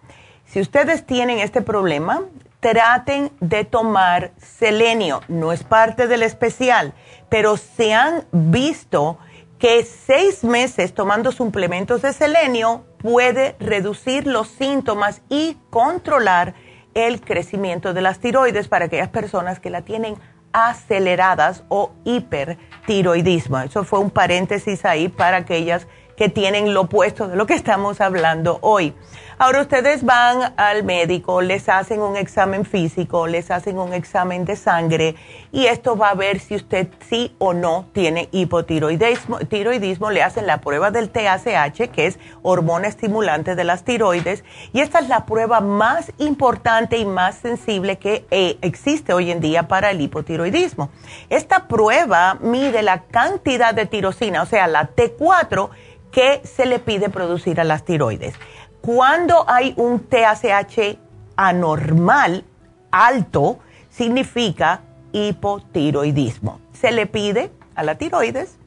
Si 0.48 0.62
ustedes 0.62 1.06
tienen 1.06 1.40
este 1.40 1.62
problema, 1.62 2.24
traten 2.62 3.32
de 3.42 3.66
tomar 3.66 4.32
selenio. 4.38 5.22
No 5.28 5.52
es 5.52 5.64
parte 5.64 6.08
del 6.08 6.24
especial, 6.24 6.94
pero 7.30 7.58
se 7.58 7.94
han 7.94 8.24
visto 8.32 9.18
que 9.60 9.84
seis 9.84 10.46
meses 10.46 10.94
tomando 10.94 11.32
suplementos 11.34 12.02
de 12.02 12.14
selenio 12.14 12.86
puede 13.00 13.58
reducir 13.60 14.26
los 14.26 14.48
síntomas 14.48 15.22
y 15.30 15.58
controlar 15.70 16.54
el 16.94 17.20
crecimiento 17.22 17.94
de 17.94 18.02
las 18.02 18.20
tiroides 18.20 18.70
para 18.70 18.86
aquellas 18.86 19.10
personas 19.10 19.60
que 19.60 19.70
la 19.70 19.82
tienen 19.82 20.16
aceleradas 20.54 21.64
o 21.68 21.92
hipertiroidismo. 22.06 23.60
Eso 23.60 23.84
fue 23.84 24.00
un 24.00 24.12
paréntesis 24.12 24.86
ahí 24.86 25.10
para 25.10 25.38
aquellas 25.38 25.88
que 26.18 26.28
tienen 26.28 26.74
lo 26.74 26.82
opuesto 26.82 27.28
de 27.28 27.38
lo 27.38 27.46
que 27.46 27.54
estamos 27.54 28.02
hablando 28.02 28.58
hoy. 28.62 28.94
Ahora 29.40 29.62
ustedes 29.62 30.04
van 30.04 30.56
al 30.58 30.84
médico, 30.84 31.44
les 31.44 31.70
hacen 31.70 32.02
un 32.02 32.18
examen 32.18 32.66
físico, 32.66 33.28
les 33.28 33.52
hacen 33.52 33.78
un 33.78 33.94
examen 33.94 34.46
de 34.46 34.56
sangre 34.56 35.16
y 35.52 35.68
esto 35.68 35.96
va 35.96 36.10
a 36.10 36.16
ver 36.16 36.40
si 36.40 36.56
usted 36.56 36.88
sí 37.08 37.36
o 37.38 37.54
no 37.54 37.86
tiene 37.94 38.30
hipotiroidismo. 38.32 39.38
Tiroidismo, 39.42 40.10
le 40.10 40.24
hacen 40.24 40.48
la 40.48 40.60
prueba 40.60 40.90
del 40.90 41.12
TSH, 41.12 41.92
que 41.92 42.08
es 42.08 42.18
hormona 42.42 42.88
estimulante 42.88 43.54
de 43.54 43.64
las 43.64 43.84
tiroides, 43.84 44.44
y 44.74 44.80
esta 44.80 44.98
es 45.00 45.08
la 45.08 45.28
prueba 45.28 45.62
más 45.62 46.12
importante 46.18 46.98
y 46.98 47.06
más 47.06 47.36
sensible 47.36 48.00
que 48.00 48.26
eh, 48.32 48.58
existe 48.64 49.14
hoy 49.14 49.30
en 49.30 49.40
día 49.40 49.68
para 49.68 49.92
el 49.92 50.02
hipotiroidismo. 50.02 50.90
Esta 51.30 51.68
prueba 51.68 52.40
mide 52.42 52.82
la 52.82 53.04
cantidad 53.04 53.76
de 53.76 53.86
tirosina, 53.86 54.42
o 54.42 54.48
sea, 54.48 54.66
la 54.66 54.90
T4 54.96 55.70
que 56.18 56.42
se 56.44 56.66
le 56.66 56.80
pide 56.80 57.10
producir 57.10 57.62
a 57.62 57.64
las 57.64 57.86
tiroides. 57.86 58.34
Cuando 58.82 59.48
hay 59.48 59.76
un 59.78 60.00
TSH 60.00 60.98
anormal 61.36 62.44
alto, 62.90 63.60
significa 63.92 64.82
hipotiroidismo. 65.12 66.60
Se 66.74 66.92
le 66.92 67.06
pide 67.06 67.52
a 67.76 67.84
la 67.84 68.00
tiroides 68.00 68.58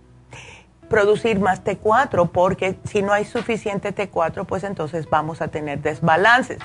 producir 0.88 1.40
más 1.40 1.64
T4 1.64 2.30
porque 2.30 2.78
si 2.84 3.02
no 3.02 3.12
hay 3.12 3.24
suficiente 3.24 3.92
T4, 3.92 4.46
pues 4.46 4.62
entonces 4.62 5.10
vamos 5.10 5.42
a 5.42 5.48
tener 5.48 5.82
desbalances. 5.82 6.58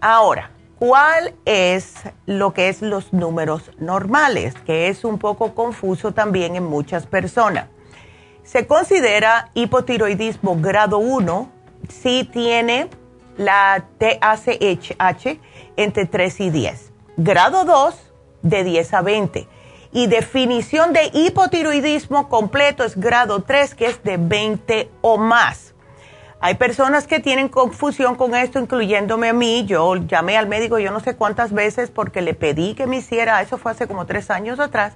Ahora, 0.00 0.50
¿cuál 0.80 1.32
es 1.44 1.94
lo 2.26 2.52
que 2.52 2.68
es 2.70 2.82
los 2.82 3.12
números 3.12 3.70
normales? 3.78 4.54
Que 4.66 4.88
es 4.88 5.04
un 5.04 5.20
poco 5.20 5.54
confuso 5.54 6.10
también 6.10 6.56
en 6.56 6.64
muchas 6.64 7.06
personas. 7.06 7.68
Se 8.44 8.66
considera 8.66 9.50
hipotiroidismo 9.54 10.60
grado 10.60 10.98
1 10.98 11.50
si 11.88 12.24
tiene 12.24 12.88
la 13.38 13.86
TACH 13.98 15.40
entre 15.76 16.04
3 16.04 16.40
y 16.40 16.50
10. 16.50 16.92
Grado 17.16 17.64
2 17.64 18.12
de 18.42 18.64
10 18.64 18.94
a 18.94 19.00
20. 19.00 19.48
Y 19.92 20.08
definición 20.08 20.92
de 20.92 21.10
hipotiroidismo 21.14 22.28
completo 22.28 22.84
es 22.84 22.96
grado 22.96 23.42
3, 23.42 23.74
que 23.74 23.86
es 23.86 24.02
de 24.02 24.18
20 24.18 24.90
o 25.00 25.16
más. 25.16 25.74
Hay 26.38 26.56
personas 26.56 27.06
que 27.06 27.20
tienen 27.20 27.48
confusión 27.48 28.14
con 28.14 28.34
esto, 28.34 28.58
incluyéndome 28.58 29.30
a 29.30 29.32
mí. 29.32 29.64
Yo 29.64 29.96
llamé 29.96 30.36
al 30.36 30.48
médico 30.48 30.78
yo 30.78 30.90
no 30.90 31.00
sé 31.00 31.16
cuántas 31.16 31.54
veces 31.54 31.90
porque 31.90 32.20
le 32.20 32.34
pedí 32.34 32.74
que 32.74 32.86
me 32.86 32.98
hiciera, 32.98 33.40
eso 33.40 33.56
fue 33.56 33.72
hace 33.72 33.86
como 33.86 34.04
tres 34.04 34.30
años 34.30 34.60
atrás, 34.60 34.94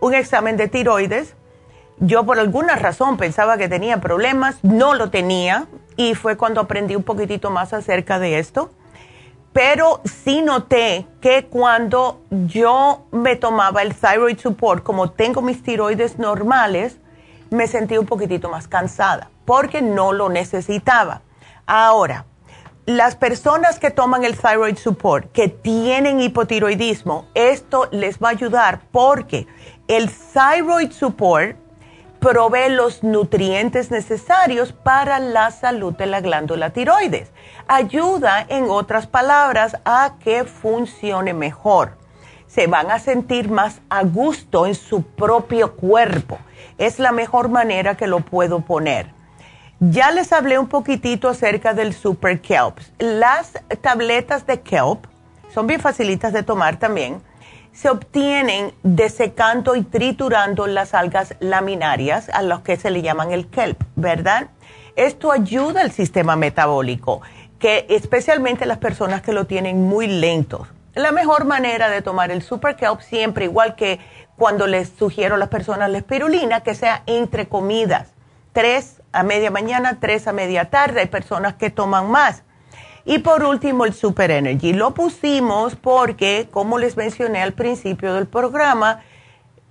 un 0.00 0.14
examen 0.14 0.56
de 0.56 0.66
tiroides 0.66 1.36
yo 2.00 2.24
por 2.24 2.38
alguna 2.38 2.76
razón 2.76 3.16
pensaba 3.16 3.56
que 3.56 3.68
tenía 3.68 4.00
problemas, 4.00 4.58
no 4.62 4.94
lo 4.94 5.10
tenía 5.10 5.66
y 5.96 6.14
fue 6.14 6.36
cuando 6.36 6.60
aprendí 6.60 6.94
un 6.94 7.02
poquitito 7.02 7.50
más 7.50 7.72
acerca 7.72 8.18
de 8.18 8.38
esto. 8.38 8.70
Pero 9.52 10.00
sí 10.04 10.42
noté 10.42 11.06
que 11.20 11.46
cuando 11.46 12.20
yo 12.30 13.06
me 13.10 13.34
tomaba 13.34 13.82
el 13.82 13.94
thyroid 13.94 14.38
support, 14.38 14.84
como 14.84 15.10
tengo 15.10 15.42
mis 15.42 15.62
tiroides 15.62 16.18
normales, 16.18 16.98
me 17.50 17.66
sentí 17.66 17.98
un 17.98 18.06
poquitito 18.06 18.48
más 18.48 18.68
cansada 18.68 19.30
porque 19.44 19.80
no 19.82 20.12
lo 20.12 20.28
necesitaba. 20.28 21.22
Ahora, 21.66 22.26
las 22.86 23.16
personas 23.16 23.78
que 23.78 23.90
toman 23.90 24.24
el 24.24 24.38
thyroid 24.38 24.76
support, 24.76 25.32
que 25.32 25.48
tienen 25.48 26.20
hipotiroidismo, 26.20 27.26
esto 27.34 27.88
les 27.90 28.18
va 28.18 28.28
a 28.28 28.32
ayudar 28.32 28.80
porque 28.92 29.46
el 29.88 30.10
thyroid 30.10 30.92
support 30.92 31.56
provee 32.28 32.68
los 32.68 33.02
nutrientes 33.02 33.90
necesarios 33.90 34.74
para 34.74 35.18
la 35.18 35.50
salud 35.50 35.94
de 35.94 36.04
la 36.04 36.20
glándula 36.20 36.68
tiroides. 36.74 37.30
Ayuda, 37.68 38.44
en 38.50 38.68
otras 38.68 39.06
palabras, 39.06 39.78
a 39.86 40.16
que 40.22 40.44
funcione 40.44 41.32
mejor. 41.32 41.96
Se 42.46 42.66
van 42.66 42.90
a 42.90 42.98
sentir 42.98 43.48
más 43.48 43.80
a 43.88 44.02
gusto 44.02 44.66
en 44.66 44.74
su 44.74 45.04
propio 45.04 45.74
cuerpo. 45.74 46.38
Es 46.76 46.98
la 46.98 47.12
mejor 47.12 47.48
manera 47.48 47.96
que 47.96 48.06
lo 48.06 48.20
puedo 48.20 48.60
poner. 48.60 49.10
Ya 49.80 50.10
les 50.10 50.30
hablé 50.34 50.58
un 50.58 50.68
poquitito 50.68 51.30
acerca 51.30 51.72
del 51.72 51.94
Super 51.94 52.42
Kelp. 52.42 52.78
Las 52.98 53.52
tabletas 53.80 54.46
de 54.46 54.60
Kelp 54.60 55.06
son 55.54 55.66
bien 55.66 55.80
facilitas 55.80 56.34
de 56.34 56.42
tomar 56.42 56.78
también 56.78 57.22
se 57.80 57.90
obtienen 57.90 58.72
desecando 58.82 59.76
y 59.76 59.82
triturando 59.82 60.66
las 60.66 60.94
algas 60.94 61.36
laminarias, 61.38 62.28
a 62.30 62.42
los 62.42 62.62
que 62.62 62.76
se 62.76 62.90
le 62.90 63.02
llaman 63.02 63.30
el 63.30 63.46
kelp, 63.46 63.80
¿verdad? 63.94 64.48
Esto 64.96 65.30
ayuda 65.30 65.82
al 65.82 65.92
sistema 65.92 66.34
metabólico, 66.34 67.22
que 67.60 67.86
especialmente 67.88 68.66
las 68.66 68.78
personas 68.78 69.22
que 69.22 69.32
lo 69.32 69.46
tienen 69.46 69.84
muy 69.84 70.08
lentos. 70.08 70.66
La 70.94 71.12
mejor 71.12 71.44
manera 71.44 71.88
de 71.88 72.02
tomar 72.02 72.32
el 72.32 72.42
super 72.42 72.74
kelp 72.74 73.00
siempre, 73.00 73.44
igual 73.44 73.76
que 73.76 74.00
cuando 74.36 74.66
les 74.66 74.88
sugiero 74.88 75.36
a 75.36 75.38
las 75.38 75.48
personas 75.48 75.88
la 75.88 75.98
espirulina, 75.98 76.62
que 76.62 76.74
sea 76.74 77.04
entre 77.06 77.46
comidas, 77.46 78.08
tres 78.52 79.02
a 79.12 79.22
media 79.22 79.52
mañana, 79.52 79.98
tres 80.00 80.26
a 80.26 80.32
media 80.32 80.68
tarde. 80.68 81.02
Hay 81.02 81.06
personas 81.06 81.54
que 81.54 81.70
toman 81.70 82.10
más. 82.10 82.42
Y 83.08 83.20
por 83.20 83.42
último, 83.42 83.86
el 83.86 83.94
Super 83.94 84.30
Energy. 84.30 84.74
Lo 84.74 84.92
pusimos 84.92 85.76
porque, 85.76 86.46
como 86.50 86.78
les 86.78 86.98
mencioné 86.98 87.40
al 87.40 87.54
principio 87.54 88.12
del 88.12 88.26
programa, 88.26 89.00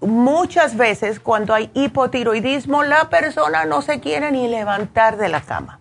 muchas 0.02 0.76
veces 0.76 1.19
cuando 1.19 1.54
hay 1.54 1.69
hipotiroidismo, 1.76 2.82
la 2.82 3.12
persona 3.12 3.65
no 3.65 3.84
se 3.84 4.00
quiere 4.00 4.32
ni 4.32 4.47
levantar 4.47 5.17
de 5.17 5.30
la 5.30 5.41
cama. 5.41 5.80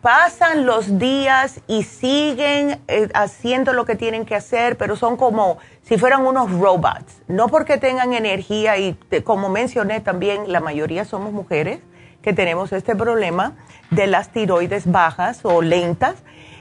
Pasan 0.00 0.64
los 0.64 0.98
días 0.98 1.60
y 1.66 1.82
siguen 1.82 2.80
eh, 2.88 3.10
haciendo 3.12 3.74
lo 3.74 3.84
que 3.84 3.96
tienen 3.96 4.24
que 4.24 4.34
hacer, 4.34 4.78
pero 4.78 4.96
son 4.96 5.18
como 5.18 5.58
si 5.82 5.98
fueran 5.98 6.24
unos 6.26 6.50
robots. 6.52 7.20
No 7.28 7.48
porque 7.48 7.76
tengan 7.76 8.14
energía 8.14 8.78
y 8.78 8.96
como 9.24 9.50
mencioné 9.50 10.00
también, 10.00 10.50
la 10.50 10.60
mayoría 10.60 11.04
somos 11.04 11.34
mujeres 11.34 11.80
que 12.22 12.32
tenemos 12.32 12.72
este 12.72 12.96
problema 12.96 13.52
de 13.90 14.06
las 14.06 14.30
tiroides 14.30 14.90
bajas 14.90 15.40
o 15.42 15.60
lentas. 15.60 16.14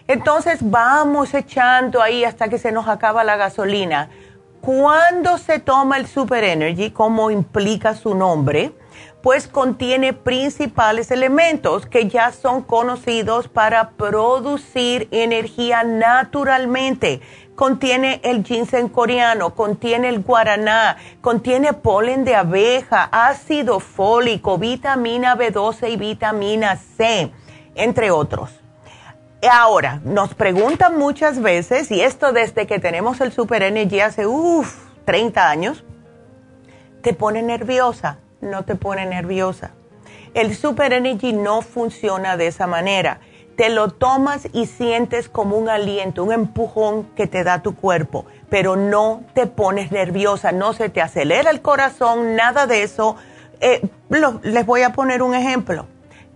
Entonces 0.07 0.59
vamos 0.61 1.33
echando 1.33 2.01
ahí 2.01 2.23
hasta 2.23 2.49
que 2.49 2.57
se 2.57 2.71
nos 2.71 2.87
acaba 2.87 3.23
la 3.23 3.37
gasolina. 3.37 4.09
Cuando 4.61 5.37
se 5.37 5.59
toma 5.59 5.97
el 5.97 6.07
Super 6.07 6.43
Energy, 6.43 6.91
como 6.91 7.31
implica 7.31 7.95
su 7.95 8.15
nombre, 8.15 8.71
pues 9.21 9.47
contiene 9.47 10.13
principales 10.13 11.11
elementos 11.11 11.85
que 11.85 12.07
ya 12.07 12.31
son 12.31 12.61
conocidos 12.61 13.47
para 13.47 13.91
producir 13.91 15.07
energía 15.11 15.83
naturalmente 15.83 17.21
contiene 17.55 18.19
el 18.23 18.43
ginseng 18.43 18.89
coreano, 18.89 19.53
contiene 19.55 20.09
el 20.09 20.21
guaraná, 20.21 20.97
contiene 21.21 21.73
polen 21.73 22.25
de 22.25 22.35
abeja, 22.35 23.09
ácido 23.11 23.79
fólico, 23.79 24.57
vitamina 24.57 25.35
B12 25.37 25.91
y 25.91 25.97
vitamina 25.97 26.77
C, 26.97 27.31
entre 27.75 28.11
otros. 28.11 28.62
Ahora, 29.51 29.99
nos 30.03 30.33
preguntan 30.33 30.97
muchas 30.97 31.41
veces, 31.41 31.91
y 31.91 32.01
esto 32.01 32.31
desde 32.31 32.67
que 32.67 32.79
tenemos 32.79 33.21
el 33.21 33.31
Super 33.31 33.63
Energy 33.63 33.99
hace, 33.99 34.25
uff, 34.25 34.75
30 35.05 35.49
años, 35.49 35.83
¿te 37.01 37.13
pone 37.13 37.41
nerviosa? 37.41 38.19
No 38.41 38.63
te 38.63 38.75
pone 38.75 39.05
nerviosa. 39.05 39.71
El 40.33 40.55
Super 40.55 40.93
Energy 40.93 41.33
no 41.33 41.61
funciona 41.61 42.37
de 42.37 42.47
esa 42.47 42.67
manera 42.67 43.19
te 43.55 43.69
lo 43.69 43.89
tomas 43.89 44.47
y 44.51 44.65
sientes 44.65 45.29
como 45.29 45.57
un 45.57 45.69
aliento, 45.69 46.23
un 46.23 46.33
empujón 46.33 47.03
que 47.15 47.27
te 47.27 47.43
da 47.43 47.61
tu 47.61 47.75
cuerpo, 47.75 48.25
pero 48.49 48.75
no 48.75 49.23
te 49.33 49.47
pones 49.47 49.91
nerviosa, 49.91 50.51
no 50.51 50.73
se 50.73 50.89
te 50.89 51.01
acelera 51.01 51.51
el 51.51 51.61
corazón, 51.61 52.35
nada 52.35 52.67
de 52.67 52.83
eso. 52.83 53.15
Eh, 53.59 53.87
les 54.43 54.65
voy 54.65 54.81
a 54.81 54.91
poner 54.93 55.21
un 55.21 55.35
ejemplo. 55.35 55.87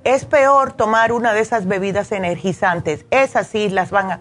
Es 0.03 0.25
peor 0.25 0.73
tomar 0.73 1.11
una 1.11 1.33
de 1.33 1.41
esas 1.41 1.65
bebidas 1.65 2.11
energizantes. 2.11 3.05
Esas 3.11 3.47
sí 3.47 3.69
las 3.69 3.91
van 3.91 4.11
a 4.11 4.19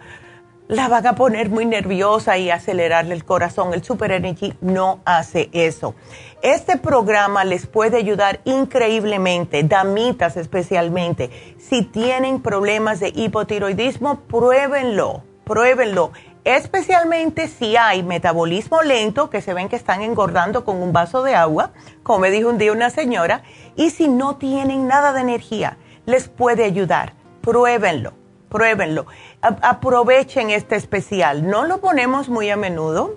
la 0.68 0.88
van 0.88 1.06
a 1.06 1.14
poner 1.14 1.48
muy 1.48 1.64
nerviosa 1.64 2.38
y 2.38 2.50
acelerarle 2.50 3.14
el 3.14 3.24
corazón. 3.24 3.72
El 3.72 3.84
Super 3.84 4.10
Energy 4.10 4.54
no 4.60 5.00
hace 5.04 5.48
eso. 5.52 5.94
Este 6.42 6.76
programa 6.76 7.44
les 7.44 7.66
puede 7.66 7.98
ayudar 7.98 8.40
increíblemente, 8.44 9.62
damitas 9.62 10.36
especialmente. 10.36 11.30
Si 11.58 11.82
tienen 11.82 12.42
problemas 12.42 13.00
de 13.00 13.12
hipotiroidismo, 13.14 14.20
pruébenlo, 14.22 15.22
pruébenlo. 15.44 16.10
Especialmente 16.44 17.48
si 17.48 17.76
hay 17.76 18.04
metabolismo 18.04 18.82
lento, 18.82 19.30
que 19.30 19.40
se 19.40 19.52
ven 19.52 19.68
que 19.68 19.74
están 19.74 20.02
engordando 20.02 20.64
con 20.64 20.80
un 20.80 20.92
vaso 20.92 21.24
de 21.24 21.34
agua, 21.34 21.72
como 22.04 22.20
me 22.20 22.30
dijo 22.30 22.48
un 22.48 22.58
día 22.58 22.70
una 22.70 22.90
señora, 22.90 23.42
y 23.76 23.90
si 23.90 24.08
no 24.08 24.36
tienen 24.36 24.86
nada 24.86 25.12
de 25.12 25.20
energía, 25.20 25.78
les 26.06 26.28
puede 26.28 26.64
ayudar. 26.64 27.14
Pruébenlo 27.40 28.12
pruébenlo. 28.48 29.06
aprovechen 29.42 30.50
este 30.50 30.76
especial. 30.76 31.46
No 31.46 31.64
lo 31.64 31.80
ponemos 31.80 32.28
muy 32.28 32.50
a 32.50 32.56
menudo 32.56 33.16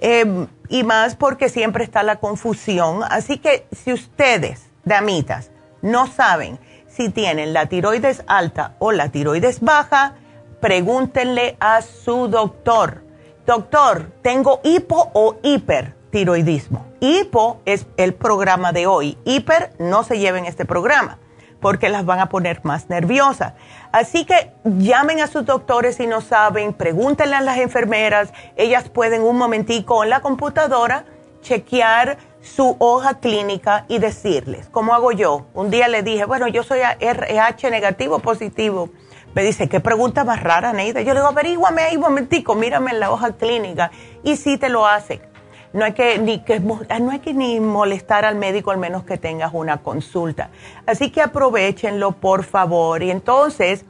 em, 0.00 0.46
y 0.68 0.82
más 0.82 1.14
porque 1.14 1.48
siempre 1.48 1.84
está 1.84 2.02
la 2.02 2.16
confusión. 2.16 3.02
Así 3.08 3.38
que 3.38 3.66
si 3.72 3.92
ustedes, 3.92 4.70
damitas, 4.84 5.50
no 5.82 6.06
saben 6.06 6.58
si 6.88 7.08
tienen 7.08 7.52
la 7.52 7.66
tiroides 7.66 8.22
alta 8.26 8.74
o 8.78 8.92
la 8.92 9.10
tiroides 9.10 9.60
baja, 9.60 10.14
pregúntenle 10.60 11.56
a 11.60 11.82
su 11.82 12.28
doctor. 12.28 13.02
Doctor, 13.46 14.12
¿tengo 14.22 14.60
hipo 14.62 15.10
o 15.12 15.36
hipertiroidismo? 15.42 16.91
Hipo 17.04 17.60
es 17.64 17.88
el 17.96 18.14
programa 18.14 18.70
de 18.70 18.86
hoy. 18.86 19.18
Hiper 19.24 19.72
no 19.80 20.04
se 20.04 20.20
lleva 20.20 20.38
en 20.38 20.44
este 20.44 20.64
programa 20.64 21.18
porque 21.60 21.88
las 21.88 22.04
van 22.04 22.20
a 22.20 22.28
poner 22.28 22.60
más 22.62 22.90
nerviosas. 22.90 23.54
Así 23.90 24.24
que 24.24 24.52
llamen 24.62 25.18
a 25.18 25.26
sus 25.26 25.44
doctores 25.44 25.96
si 25.96 26.06
no 26.06 26.20
saben, 26.20 26.72
pregúntenle 26.72 27.34
a 27.34 27.40
las 27.40 27.58
enfermeras, 27.58 28.32
ellas 28.54 28.88
pueden 28.88 29.22
un 29.22 29.36
momentico 29.36 30.04
en 30.04 30.10
la 30.10 30.20
computadora 30.20 31.04
chequear 31.40 32.18
su 32.40 32.76
hoja 32.78 33.18
clínica 33.18 33.84
y 33.88 33.98
decirles, 33.98 34.68
¿cómo 34.70 34.94
hago 34.94 35.10
yo? 35.10 35.46
Un 35.54 35.70
día 35.70 35.88
le 35.88 36.04
dije, 36.04 36.24
bueno, 36.24 36.46
yo 36.46 36.62
soy 36.62 36.82
RH 37.00 37.68
negativo 37.70 38.20
positivo. 38.20 38.90
Me 39.34 39.42
dice, 39.42 39.68
¿qué 39.68 39.80
pregunta 39.80 40.22
más 40.22 40.40
rara, 40.40 40.72
Neida? 40.72 41.00
Yo 41.00 41.14
le 41.14 41.18
digo, 41.18 41.30
averíguame 41.30 41.82
ahí 41.82 41.96
un 41.96 42.02
momentico, 42.02 42.54
mírame 42.54 42.92
en 42.92 43.00
la 43.00 43.10
hoja 43.10 43.32
clínica. 43.32 43.90
Y 44.22 44.36
sí 44.36 44.56
te 44.56 44.68
lo 44.68 44.86
hace 44.86 45.31
no 45.72 45.84
hay 45.84 45.92
que 45.92 46.18
ni 46.18 46.40
que 46.40 46.60
ah, 46.88 46.98
no 46.98 47.10
hay 47.10 47.20
que 47.20 47.34
ni 47.34 47.60
molestar 47.60 48.24
al 48.24 48.36
médico 48.36 48.70
al 48.70 48.78
menos 48.78 49.04
que 49.04 49.16
tengas 49.16 49.52
una 49.54 49.78
consulta. 49.78 50.50
Así 50.86 51.10
que 51.10 51.22
aprovechenlo, 51.22 52.12
por 52.12 52.44
favor. 52.44 53.02
Y 53.02 53.10
entonces, 53.10 53.84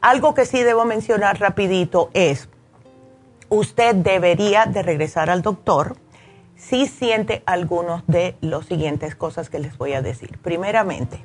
algo 0.00 0.34
que 0.34 0.46
sí 0.46 0.62
debo 0.62 0.84
mencionar 0.84 1.38
rapidito 1.40 2.10
es 2.14 2.48
usted 3.48 3.94
debería 3.94 4.66
de 4.66 4.82
regresar 4.82 5.30
al 5.30 5.42
doctor 5.42 5.96
si 6.56 6.86
siente 6.86 7.42
algunos 7.46 8.02
de 8.06 8.36
las 8.40 8.66
siguientes 8.66 9.14
cosas 9.14 9.48
que 9.50 9.58
les 9.58 9.76
voy 9.78 9.94
a 9.94 10.02
decir. 10.02 10.38
Primeramente, 10.42 11.24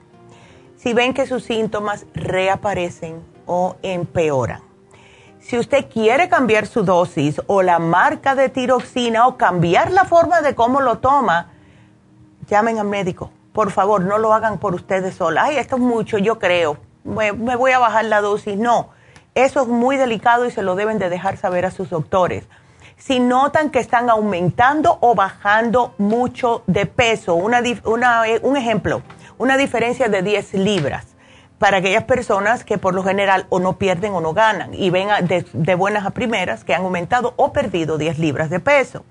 si 0.77 0.93
ven 0.93 1.13
que 1.13 1.25
sus 1.25 1.43
síntomas 1.43 2.05
reaparecen 2.13 3.21
o 3.45 3.75
empeoran 3.81 4.74
si 5.47 5.59
usted 5.59 5.85
quiere 5.91 6.27
cambiar 6.27 6.65
su 6.65 6.83
dosis 6.83 7.39
o 7.45 7.61
la 7.61 7.77
marca 7.77 8.33
de 8.33 8.49
tiroxina 8.49 9.27
o 9.27 9.37
cambiar 9.37 9.91
la 9.91 10.05
forma 10.05 10.41
de 10.41 10.55
cómo 10.55 10.81
lo 10.81 10.97
toma, 10.97 11.51
llamen 12.47 12.79
al 12.79 12.87
médico. 12.87 13.29
Por 13.53 13.69
favor, 13.69 14.01
no 14.01 14.17
lo 14.17 14.33
hagan 14.33 14.57
por 14.57 14.73
ustedes 14.73 15.15
solas. 15.15 15.45
Ay, 15.47 15.57
esto 15.57 15.75
es 15.75 15.83
mucho, 15.83 16.17
yo 16.17 16.39
creo. 16.39 16.77
Me, 17.03 17.31
voy 17.31 17.71
a 17.73 17.79
bajar 17.79 18.05
la 18.05 18.21
dosis. 18.21 18.57
No, 18.57 18.89
eso 19.35 19.61
es 19.61 19.67
muy 19.67 19.97
delicado 19.97 20.47
y 20.47 20.51
se 20.51 20.63
lo 20.63 20.75
deben 20.75 20.97
de 20.97 21.09
dejar 21.09 21.37
saber 21.37 21.65
a 21.65 21.71
sus 21.71 21.91
doctores. 21.91 22.45
Si 22.97 23.19
notan 23.19 23.69
que 23.69 23.79
están 23.79 24.09
aumentando 24.09 24.97
o 24.99 25.13
bajando 25.13 25.93
mucho 25.99 26.63
de 26.65 26.87
peso, 26.87 27.35
una, 27.35 27.61
una, 27.83 28.23
un 28.41 28.57
ejemplo, 28.57 29.03
una 29.37 29.57
diferencia 29.57 30.09
de 30.09 30.23
10 30.23 30.55
libras 30.55 31.14
para 31.59 31.77
aquellas 31.77 32.03
personas 32.03 32.63
que 32.63 32.77
por 32.77 32.93
lo 32.93 33.03
general 33.03 33.45
o 33.49 33.59
no 33.59 33.77
pierden 33.77 34.13
o 34.13 34.21
no 34.21 34.33
ganan 34.33 34.73
y 34.73 34.89
ven 34.89 35.07
de, 35.27 35.75
buenas 35.75 36.05
a 36.05 36.11
primeras 36.11 36.63
que 36.63 36.73
han 36.73 36.81
aumentado 36.81 37.33
o 37.37 37.53
perdido 37.53 37.97
10 37.97 38.19
libras 38.19 38.49
de 38.49 38.59
peso. 38.59 39.05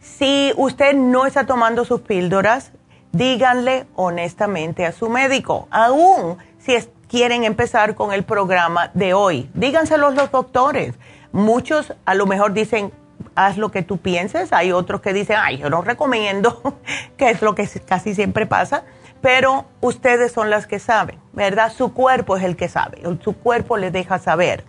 Si 0.00 0.52
usted 0.56 0.94
no 0.94 1.26
está 1.26 1.46
tomando 1.46 1.84
sus 1.84 2.00
píldoras, 2.00 2.72
díganle 3.12 3.86
honestamente 3.96 4.86
a 4.86 4.92
su 4.92 5.08
médico, 5.08 5.66
aún 5.70 6.38
si 6.58 6.76
quieren 7.08 7.44
empezar 7.44 7.94
con 7.96 8.12
el 8.12 8.22
programa 8.22 8.90
de 8.94 9.12
hoy, 9.14 9.50
díganselo 9.54 10.10
los 10.10 10.30
doctores. 10.30 10.94
Muchos 11.32 11.92
a 12.04 12.14
lo 12.14 12.26
mejor 12.26 12.52
dicen, 12.52 12.92
haz 13.34 13.58
lo 13.58 13.70
que 13.70 13.82
tú 13.82 13.98
pienses, 13.98 14.52
hay 14.52 14.70
otros 14.72 15.00
que 15.00 15.12
dicen, 15.12 15.36
ay, 15.40 15.58
yo 15.58 15.70
no 15.70 15.82
recomiendo, 15.82 16.62
que 17.16 17.30
es 17.30 17.42
lo 17.42 17.54
que 17.54 17.68
casi 17.84 18.14
siempre 18.14 18.46
pasa 18.46 18.84
pero 19.20 19.66
ustedes 19.80 20.32
son 20.32 20.50
las 20.50 20.66
que 20.66 20.78
saben, 20.78 21.18
¿verdad? 21.32 21.72
Su 21.72 21.92
cuerpo 21.92 22.36
es 22.36 22.44
el 22.44 22.56
que 22.56 22.68
sabe, 22.68 23.02
su 23.22 23.34
cuerpo 23.34 23.76
les 23.76 23.92
deja 23.92 24.18
saber. 24.18 24.64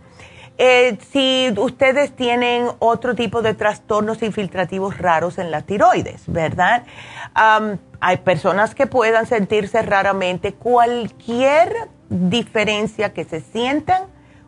Eh, 0.57 0.97
si 1.11 1.51
ustedes 1.57 2.15
tienen 2.15 2.67
otro 2.79 3.15
tipo 3.15 3.41
de 3.41 3.53
trastornos 3.55 4.21
infiltrativos 4.21 4.97
raros 4.97 5.37
en 5.37 5.49
la 5.49 5.61
tiroides, 5.61 6.23
¿verdad? 6.27 6.83
hay 7.33 8.17
personas 8.17 8.75
que 8.75 8.87
puedan 8.87 9.25
sentirse 9.25 9.81
raramente 9.81 10.53
cualquier 10.53 11.73
diferencia 12.09 13.13
que 13.13 13.23
se 13.23 13.41
sientan, 13.41 14.03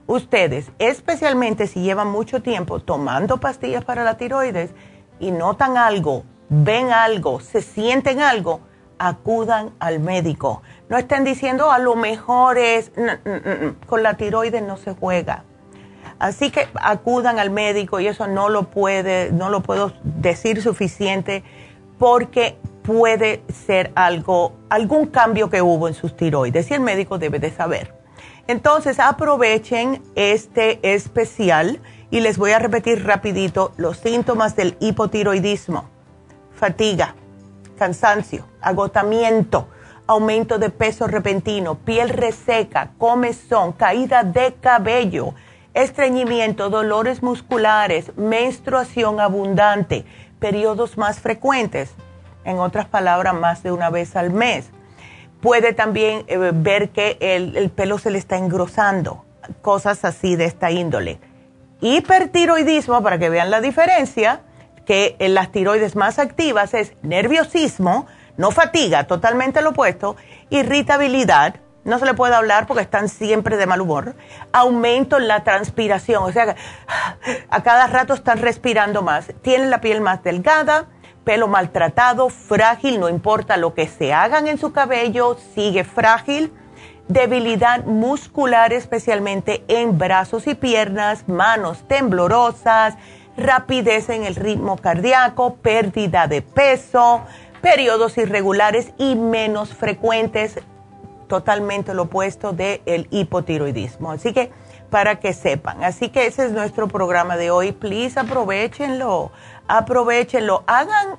ustedes, 0.06 0.72
especialmente 0.80 1.68
si 1.68 1.82
llevan 1.82 2.10
mucho 2.10 2.42
tiempo 2.42 2.80
tomando 2.80 3.40
pastillas 3.40 3.86
para 3.86 4.04
la 4.04 4.18
tiroides 4.18 4.72
y 5.20 5.32
notan 5.32 5.78
algo, 5.78 6.26
ven 6.50 6.92
algo, 6.92 7.40
se 7.40 7.62
sienten 7.62 8.22
algo, 8.22 8.60
acudan 9.00 9.72
al 9.80 10.00
médico. 10.00 10.62
No 10.90 10.98
estén 10.98 11.24
diciendo 11.24 11.72
a 11.72 11.80
lo 11.80 11.96
mejor 11.96 12.58
es, 12.58 12.92
con 13.88 14.04
la 14.04 14.16
tiroides 14.16 14.62
no 14.64 14.78
se 14.78 14.94
juega. 14.94 15.44
Así 16.20 16.52
que 16.52 16.68
acudan 16.76 17.40
al 17.40 17.50
médico 17.50 18.00
y 18.00 18.08
eso 18.08 18.28
no 18.28 18.50
lo 18.50 18.64
puede, 18.64 19.32
no 19.32 19.50
lo 19.50 19.62
puedo 19.62 19.94
decir 20.04 20.62
suficiente 20.62 21.44
porque 21.98 22.58
puede 22.84 23.44
ser 23.66 23.92
algo, 23.96 24.54
algún 24.70 25.08
cambio 25.08 25.50
que 25.50 25.62
hubo 25.62 25.88
en 25.88 25.94
sus 25.94 26.16
tiroides 26.16 26.70
y 26.70 26.74
el 26.74 26.82
médico 26.82 27.18
debe 27.18 27.40
de 27.40 27.52
saber. 27.52 27.94
Entonces 28.48 29.00
aprovechen 29.00 30.02
este 30.16 30.80
especial 30.94 31.82
y 32.12 32.20
les 32.20 32.38
voy 32.38 32.52
a 32.52 32.60
repetir 32.60 33.06
rapidito 33.06 33.72
los 33.78 33.98
síntomas 33.98 34.56
del 34.56 34.78
hipotiroidismo. 34.80 35.90
Fatiga, 36.54 37.16
cansancio, 37.78 38.46
agotamiento, 38.62 39.68
aumento 40.08 40.60
de 40.60 40.70
peso 40.70 41.08
repentino, 41.08 41.76
piel 41.76 42.10
reseca, 42.10 42.92
comezón, 42.98 43.74
caída 43.74 44.24
de 44.24 44.54
cabello, 44.56 45.34
estreñimiento, 45.74 46.70
dolores 46.70 47.24
musculares, 47.24 48.16
menstruación 48.18 49.20
abundante, 49.20 50.06
periodos 50.40 50.98
más 50.98 51.20
frecuentes, 51.20 51.94
en 52.46 52.60
otras 52.60 52.86
palabras, 52.86 53.34
más 53.34 53.64
de 53.64 53.72
una 53.72 53.90
vez 53.90 54.16
al 54.16 54.32
mes. 54.32 54.70
Puede 55.42 55.74
también 55.74 56.24
eh, 56.28 56.52
ver 56.54 56.90
que 56.90 57.18
el, 57.20 57.70
pelo 57.70 57.98
se 57.98 58.12
le 58.12 58.18
está 58.18 58.38
engrosando, 58.38 59.26
cosas 59.62 60.06
así 60.06 60.36
de 60.36 60.46
esta 60.46 60.72
índole. 60.72 61.20
Hipertiroidismo, 61.82 63.02
para 63.04 63.18
que 63.18 63.30
vean 63.30 63.52
la 63.52 63.60
diferencia, 63.60 64.42
que 64.86 65.16
en 65.20 65.34
las 65.34 65.52
tiroides 65.52 65.96
más 65.96 66.20
activas 66.20 66.74
es 66.74 66.94
nerviosismo, 67.02 68.08
no 68.38 68.52
fatiga, 68.52 69.06
totalmente 69.06 69.62
lo 69.62 69.70
opuesto, 69.70 70.16
irritabilidad, 70.50 71.56
no 71.84 72.00
se 72.00 72.06
le 72.06 72.14
puede 72.14 72.36
hablar 72.36 72.66
porque 72.66 72.84
están 72.84 73.10
siempre 73.10 73.58
de 73.58 73.66
mal 73.66 73.82
humor, 73.82 74.16
aumento 74.52 75.18
en 75.18 75.28
la 75.28 75.44
transpiración, 75.44 76.24
o 76.24 76.32
sea, 76.32 76.56
a 77.50 77.64
cada 77.64 77.88
rato 77.88 78.14
están 78.14 78.40
respirando 78.40 79.02
más, 79.02 79.32
tienen 79.42 79.70
la 79.70 79.82
piel 79.82 80.02
más 80.02 80.24
delgada, 80.24 80.88
pelo 81.24 81.48
maltratado, 81.48 82.30
frágil, 82.30 83.00
no 83.00 83.10
importa 83.10 83.58
lo 83.58 83.74
que 83.74 83.88
se 83.88 84.14
hagan 84.14 84.48
en 84.48 84.58
su 84.58 84.74
cabello, 84.74 85.38
sigue 85.56 85.84
frágil, 85.84 86.52
debilidad 87.08 87.84
muscular 87.86 88.74
especialmente 88.74 89.64
en 89.68 89.98
brazos 89.98 90.48
y 90.48 90.56
piernas, 90.56 91.28
manos 91.28 91.88
temblorosas, 91.88 92.96
rapidez 93.38 94.10
en 94.10 94.24
el 94.24 94.36
ritmo 94.36 94.78
cardíaco, 94.78 95.56
pérdida 95.56 96.28
de 96.28 96.42
peso, 96.42 97.22
periodos 97.62 98.18
irregulares 98.18 98.92
y 98.98 99.16
menos 99.16 99.74
frecuentes, 99.74 100.60
totalmente 101.28 101.94
lo 101.94 102.04
opuesto 102.04 102.54
del 102.54 103.08
hipotiroidismo. 103.10 104.12
Así 104.12 104.34
que 104.34 104.52
para 104.90 105.20
que 105.20 105.34
sepan. 105.34 105.84
Así 105.84 106.10
que 106.10 106.28
ese 106.28 106.46
es 106.46 106.52
nuestro 106.52 106.88
programa 106.88 107.36
de 107.36 107.50
hoy. 107.50 107.72
Please 107.72 108.20
aprovechenlo 108.20 109.32
aprovechenlo, 109.68 110.64
hagan 110.68 111.18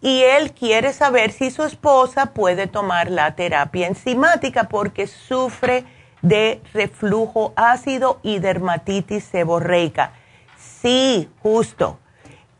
y 0.00 0.22
él 0.22 0.52
quiere 0.52 0.92
saber 0.92 1.32
si 1.32 1.50
su 1.50 1.64
esposa 1.64 2.26
puede 2.26 2.66
tomar 2.66 3.10
la 3.10 3.34
terapia 3.34 3.88
enzimática 3.88 4.68
porque 4.68 5.06
sufre 5.06 5.84
de 6.22 6.62
reflujo 6.72 7.52
ácido 7.56 8.20
y 8.22 8.38
dermatitis 8.38 9.24
seborreica. 9.24 10.12
Sí, 10.56 11.28
justo. 11.42 11.98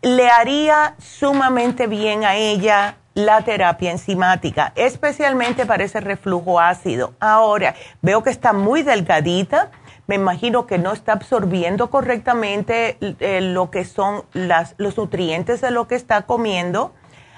Le 0.04 0.28
haría 0.28 0.96
sumamente 0.98 1.86
bien 1.86 2.24
a 2.24 2.36
ella 2.36 2.98
la 3.14 3.40
terapia 3.40 3.90
enzimática, 3.90 4.74
especialmente 4.76 5.64
para 5.64 5.82
ese 5.82 5.98
reflujo 6.00 6.60
ácido. 6.60 7.14
Ahora, 7.20 7.74
veo 8.02 8.22
que 8.22 8.28
está 8.28 8.52
muy 8.52 8.82
delgadita. 8.82 9.70
Me 10.06 10.16
imagino 10.16 10.66
que 10.66 10.76
no 10.76 10.92
está 10.92 11.14
absorbiendo 11.14 11.88
correctamente 11.88 12.98
eh, 13.00 13.40
lo 13.40 13.70
que 13.70 13.86
son 13.86 14.24
las, 14.34 14.74
los 14.76 14.98
nutrientes 14.98 15.62
de 15.62 15.70
lo 15.70 15.88
que 15.88 15.94
está 15.94 16.26
comiendo 16.26 16.92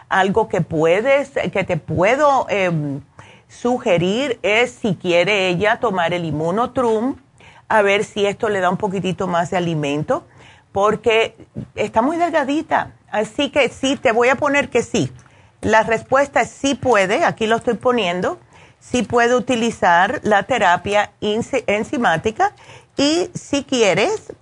algo 0.08 0.48
que 0.48 0.60
puedes, 0.60 1.30
que 1.30 1.62
te 1.62 1.76
puedo 1.76 2.46
em, 2.48 3.00
sugerir 3.46 4.40
es 4.42 4.72
si 4.72 4.96
quiere 4.96 5.50
ella 5.50 5.78
tomar 5.78 6.12
el 6.12 6.24
inmunotrum, 6.24 7.14
a 7.68 7.82
ver 7.82 8.02
si 8.02 8.26
esto 8.26 8.48
le 8.48 8.58
da 8.58 8.70
un 8.70 8.76
poquitito 8.76 9.28
más 9.28 9.50
de 9.50 9.56
alimento, 9.56 10.24
porque 10.76 11.34
está 11.74 12.02
muy 12.02 12.18
delgadita. 12.18 12.92
Así 13.10 13.48
que 13.48 13.70
sí, 13.70 13.96
te 13.96 14.12
voy 14.12 14.28
a 14.28 14.34
poner 14.34 14.68
que 14.68 14.82
sí. 14.82 15.10
La 15.62 15.84
respuesta 15.84 16.42
es 16.42 16.50
sí 16.50 16.74
puede, 16.74 17.24
aquí 17.24 17.46
lo 17.46 17.56
estoy 17.56 17.76
poniendo, 17.76 18.38
sí 18.78 19.02
puede 19.02 19.34
utilizar 19.34 20.20
la 20.22 20.42
terapia 20.42 21.12
enzimática 21.22 22.52
y 22.94 23.30
si 23.32 23.64
quieres 23.64 24.34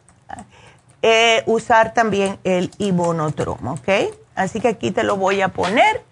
eh, 1.02 1.44
usar 1.46 1.94
también 1.94 2.40
el 2.42 2.72
inmunotrum, 2.78 3.68
¿ok? 3.68 3.88
Así 4.34 4.58
que 4.58 4.66
aquí 4.66 4.90
te 4.90 5.04
lo 5.04 5.16
voy 5.16 5.40
a 5.40 5.50
poner 5.50 6.02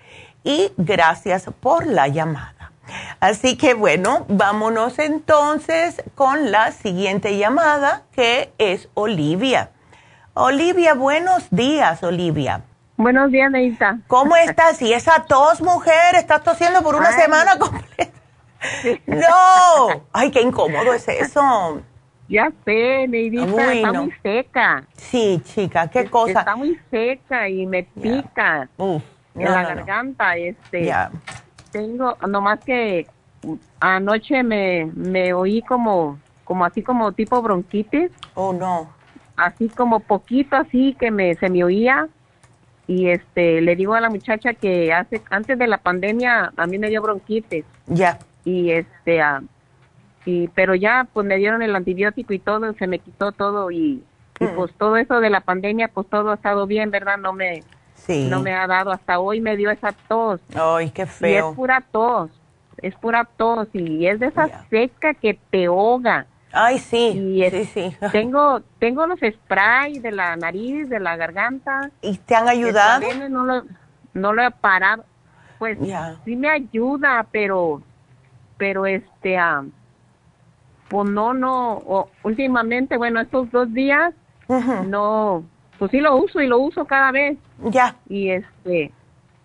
y 0.44 0.70
gracias 0.76 1.46
por 1.58 1.84
la 1.84 2.06
llamada. 2.06 2.70
Así 3.18 3.56
que 3.56 3.74
bueno, 3.74 4.24
vámonos 4.28 5.00
entonces 5.00 6.00
con 6.14 6.52
la 6.52 6.70
siguiente 6.70 7.36
llamada 7.38 8.04
que 8.14 8.52
es 8.58 8.88
Olivia. 8.94 9.72
Olivia, 10.34 10.94
buenos 10.94 11.50
días, 11.50 12.02
Olivia. 12.02 12.62
Buenos 12.96 13.30
días, 13.30 13.50
Neita. 13.50 13.98
¿Cómo 14.06 14.34
estás? 14.34 14.80
Y 14.80 14.94
esa 14.94 15.24
tos, 15.26 15.60
mujer, 15.60 16.14
estás 16.14 16.42
tosiendo 16.42 16.82
por 16.82 16.94
una 16.94 17.12
semana 17.12 17.58
completa. 17.58 18.18
No, 19.06 20.04
ay, 20.10 20.30
qué 20.30 20.40
incómodo 20.40 20.94
es 20.94 21.06
eso. 21.08 21.82
Ya 22.28 22.50
sé, 22.64 23.08
Neidita, 23.08 23.72
está 23.74 23.92
muy 23.92 24.14
seca. 24.22 24.84
Sí, 24.96 25.42
chica, 25.44 25.88
qué 25.88 26.08
cosa. 26.08 26.38
Está 26.38 26.56
muy 26.56 26.80
seca 26.90 27.46
y 27.50 27.66
me 27.66 27.82
pica 27.82 28.70
en 28.78 29.02
la 29.44 29.62
garganta. 29.64 30.36
Este, 30.36 30.94
tengo, 31.72 32.16
nomás 32.26 32.60
que 32.60 33.06
anoche 33.80 34.42
me, 34.42 34.90
me 34.94 35.34
oí 35.34 35.60
como, 35.60 36.18
como 36.44 36.64
así 36.64 36.82
como 36.82 37.12
tipo 37.12 37.42
bronquitis. 37.42 38.10
Oh, 38.32 38.54
no. 38.54 39.01
Así 39.36 39.68
como 39.68 40.00
poquito 40.00 40.56
así 40.56 40.94
que 40.98 41.10
me, 41.10 41.34
se 41.34 41.48
me 41.48 41.64
oía. 41.64 42.08
Y 42.86 43.08
este, 43.08 43.60
le 43.60 43.76
digo 43.76 43.94
a 43.94 44.00
la 44.00 44.10
muchacha 44.10 44.54
que 44.54 44.92
hace, 44.92 45.22
antes 45.30 45.58
de 45.58 45.66
la 45.66 45.78
pandemia 45.78 46.52
a 46.56 46.66
mí 46.66 46.78
me 46.78 46.88
dio 46.88 47.00
bronquitis. 47.00 47.64
Ya. 47.86 48.18
Y 48.44 48.70
este, 48.70 49.22
y 50.24 50.48
pero 50.48 50.74
ya 50.74 51.06
pues 51.12 51.26
me 51.26 51.36
dieron 51.36 51.62
el 51.62 51.74
antibiótico 51.74 52.32
y 52.32 52.38
todo 52.38 52.72
se 52.74 52.86
me 52.86 52.98
quitó 52.98 53.32
todo 53.32 53.70
y, 53.70 54.02
y 54.40 54.44
hmm. 54.44 54.54
pues 54.54 54.72
todo 54.74 54.96
eso 54.96 55.20
de 55.20 55.30
la 55.30 55.40
pandemia 55.40 55.88
pues 55.88 56.06
todo 56.08 56.30
ha 56.30 56.34
estado 56.34 56.66
bien 56.66 56.90
verdad 56.90 57.18
no 57.18 57.32
me 57.32 57.62
no 58.08 58.40
me 58.40 58.52
ha 58.52 58.66
dado 58.66 58.90
hasta 58.90 59.20
hoy 59.20 59.40
me 59.40 59.56
dio 59.56 59.70
esa 59.70 59.92
tos 60.08 60.40
ay 60.54 60.90
qué 60.90 61.06
feo 61.06 61.30
y 61.30 61.50
es 61.50 61.56
pura 61.56 61.84
tos 61.92 62.30
es 62.78 62.94
pura 62.96 63.28
tos 63.36 63.68
y 63.72 64.06
es 64.06 64.18
de 64.18 64.26
esa 64.26 64.66
seca 64.68 65.14
que 65.14 65.38
te 65.50 65.66
ahoga 65.66 66.26
ay 66.52 66.78
sí 66.78 67.40
sí 67.50 67.64
sí 67.64 67.96
tengo 68.12 68.60
tengo 68.78 69.06
los 69.06 69.18
sprays 69.20 70.02
de 70.02 70.12
la 70.12 70.36
nariz 70.36 70.88
de 70.88 71.00
la 71.00 71.16
garganta 71.16 71.90
y 72.00 72.16
te 72.18 72.34
han 72.34 72.48
ayudado 72.48 73.02
no 73.28 73.44
lo 73.44 73.64
no 74.14 74.32
lo 74.32 74.42
he 74.42 74.50
parado 74.50 75.04
pues 75.58 75.78
sí 76.24 76.36
me 76.36 76.48
ayuda 76.48 77.26
pero 77.30 77.82
pero 78.58 78.86
este 78.86 79.38
ah, 79.38 79.64
pues 80.92 81.08
no, 81.08 81.32
no, 81.32 82.08
últimamente, 82.22 82.98
bueno, 82.98 83.18
estos 83.18 83.50
dos 83.50 83.72
días, 83.72 84.12
no, 84.86 85.42
pues 85.78 85.90
sí 85.90 86.00
lo 86.00 86.16
uso 86.16 86.42
y 86.42 86.46
lo 86.46 86.58
uso 86.58 86.84
cada 86.84 87.10
vez. 87.10 87.38
Ya. 87.70 87.96
Y 88.10 88.28
este, 88.28 88.92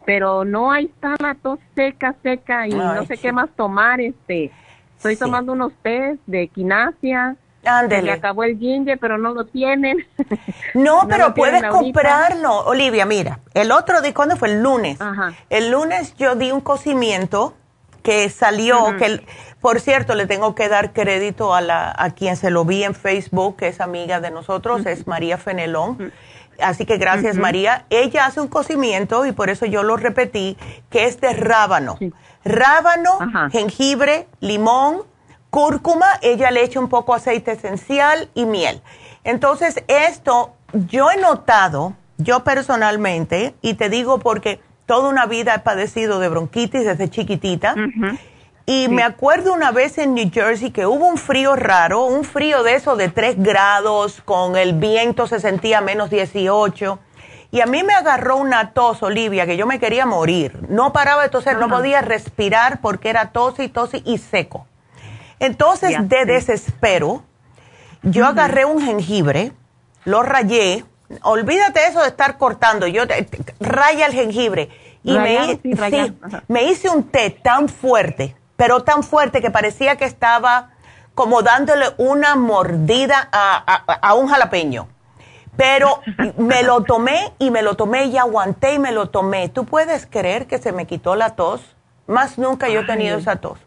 pero 0.05 0.43
no, 0.43 0.73
ahí 0.73 0.87
está 0.87 1.15
la 1.19 1.35
tos 1.35 1.57
seca, 1.73 2.15
seca 2.21 2.67
y 2.67 2.71
no 2.71 3.05
sé 3.05 3.17
qué 3.17 3.31
más 3.31 3.49
tomar, 3.51 4.01
este. 4.01 4.51
Estoy 4.97 5.15
tomando 5.15 5.53
unos 5.53 5.71
test 5.81 6.19
de 6.25 6.47
quinasia, 6.47 7.35
Ándele. 7.67 8.13
Se 8.13 8.17
acabó 8.17 8.43
el 8.43 8.57
ginger, 8.57 8.97
pero 8.97 9.17
no 9.17 9.33
lo 9.33 9.45
tienen. 9.45 10.05
No, 10.73 11.07
pero 11.09 11.33
puedes 11.33 11.63
comprarlo. 11.63 12.65
Olivia, 12.65 13.05
mira, 13.05 13.39
el 13.53 13.71
otro 13.71 14.01
día, 14.01 14.13
¿cuándo 14.13 14.37
fue? 14.37 14.49
El 14.49 14.61
lunes. 14.61 14.99
El 15.49 15.71
lunes 15.71 16.15
yo 16.17 16.35
di 16.35 16.51
un 16.51 16.61
cocimiento 16.61 17.55
que 18.03 18.29
salió, 18.29 18.95
que 18.97 19.25
por 19.59 19.79
cierto, 19.79 20.13
le 20.13 20.27
tengo 20.27 20.55
que 20.55 20.69
dar 20.69 20.93
crédito 20.93 21.53
a, 21.53 21.61
la, 21.61 21.93
a 21.97 22.11
quien 22.11 22.35
se 22.35 22.51
lo 22.51 22.63
vi 22.63 22.83
en 22.83 22.95
Facebook, 22.95 23.57
que 23.57 23.67
es 23.69 23.81
amiga 23.81 24.19
de 24.19 24.29
nosotros, 24.29 24.85
es 24.85 25.07
María 25.07 25.37
Fenelón. 25.37 26.11
Así 26.61 26.85
que 26.85 26.97
gracias 26.97 27.37
María. 27.37 27.85
Ella 27.89 28.25
hace 28.25 28.41
un 28.41 28.47
cocimiento 28.47 29.25
y 29.25 29.31
por 29.31 29.49
eso 29.49 29.65
yo 29.65 29.83
lo 29.83 29.97
repetí, 29.97 30.57
que 30.89 31.05
es 31.05 31.19
de 31.21 31.33
rábano. 31.33 31.97
Rábano, 32.47 33.19
jengibre, 33.51 34.27
limón, 34.39 35.03
cúrcuma, 35.49 36.07
ella 36.21 36.51
le 36.51 36.63
echa 36.63 36.79
un 36.79 36.89
poco 36.89 37.13
aceite 37.13 37.51
esencial 37.53 38.29
y 38.33 38.45
miel. 38.45 38.81
Entonces, 39.23 39.83
esto 39.87 40.53
yo 40.73 41.11
he 41.11 41.17
notado, 41.17 41.93
yo 42.17 42.43
personalmente, 42.43 43.55
y 43.61 43.75
te 43.75 43.89
digo 43.89 44.19
porque 44.19 44.61
toda 44.85 45.09
una 45.09 45.25
vida 45.25 45.55
he 45.55 45.59
padecido 45.59 46.19
de 46.19 46.29
bronquitis 46.29 46.85
desde 46.85 47.09
chiquitita. 47.09 47.75
Y 48.65 48.89
me 48.89 49.03
acuerdo 49.03 49.53
una 49.53 49.71
vez 49.71 49.97
en 49.97 50.13
New 50.13 50.29
Jersey 50.29 50.71
que 50.71 50.85
hubo 50.85 51.05
un 51.07 51.17
frío 51.17 51.55
raro, 51.55 52.03
un 52.03 52.25
frío 52.25 52.63
de 52.63 52.75
eso 52.75 52.97
de 52.97 53.07
3 53.07 53.41
grados, 53.41 54.21
con 54.25 54.57
el 54.57 54.73
viento 54.73 55.25
se 55.25 55.39
sentía 55.39 55.79
menos 55.79 56.09
18. 56.09 56.99
Y 57.49 57.61
a 57.61 57.65
mí 57.65 57.83
me 57.83 57.93
agarró 57.93 58.37
una 58.37 58.71
tos, 58.71 59.01
Olivia, 59.03 59.45
que 59.45 59.55
yo 59.57 59.65
me 59.65 59.79
quería 59.79 60.05
morir. 60.05 60.67
No 60.69 60.91
paraba 60.91 61.23
de 61.23 61.29
toser, 61.29 61.57
no 61.57 61.69
podía 61.69 62.01
respirar 62.01 62.81
porque 62.81 63.09
era 63.09 63.31
tos 63.31 63.59
y 63.59 63.69
tos 63.69 63.91
y 63.93 64.17
seco. 64.17 64.67
Entonces, 65.39 65.95
de 66.09 66.25
desespero, 66.25 67.23
yo 68.03 68.25
agarré 68.25 68.65
un 68.65 68.81
jengibre, 68.81 69.53
lo 70.03 70.23
rayé, 70.23 70.83
olvídate 71.21 71.85
eso 71.87 72.01
de 72.01 72.07
estar 72.07 72.37
cortando, 72.37 72.87
yo 72.87 73.03
raya 73.59 74.07
el 74.07 74.13
jengibre. 74.13 74.69
Y 75.03 75.17
me, 75.17 75.59
me 76.47 76.63
hice 76.63 76.89
un 76.89 77.03
té 77.03 77.29
tan 77.29 77.69
fuerte, 77.69 78.35
pero 78.57 78.83
tan 78.83 79.03
fuerte 79.03 79.41
que 79.41 79.51
parecía 79.51 79.95
que 79.95 80.05
estaba 80.05 80.71
como 81.17 81.41
dándole 81.41 81.87
una 81.97 82.35
mordida 82.35 83.27
a, 83.31 84.13
un 84.13 84.27
jalapeño. 84.27 84.87
Pero 85.57 86.01
me 86.37 86.63
lo 86.63 86.83
tomé 86.83 87.33
y 87.39 87.51
me 87.51 87.61
lo 87.61 87.75
tomé 87.75 88.05
y 88.05 88.17
aguanté 88.17 88.75
y 88.75 88.79
me 88.79 88.91
lo 88.91 89.09
tomé. 89.09 89.49
¿Tú 89.49 89.65
puedes 89.65 90.05
creer 90.05 90.47
que 90.47 90.59
se 90.59 90.71
me 90.71 90.85
quitó 90.85 91.15
la 91.15 91.35
tos? 91.35 91.75
Más 92.05 92.37
nunca 92.37 92.69
yo 92.69 92.81
he 92.81 92.85
tenido 92.85 93.17
esa 93.17 93.37
tos. 93.37 93.59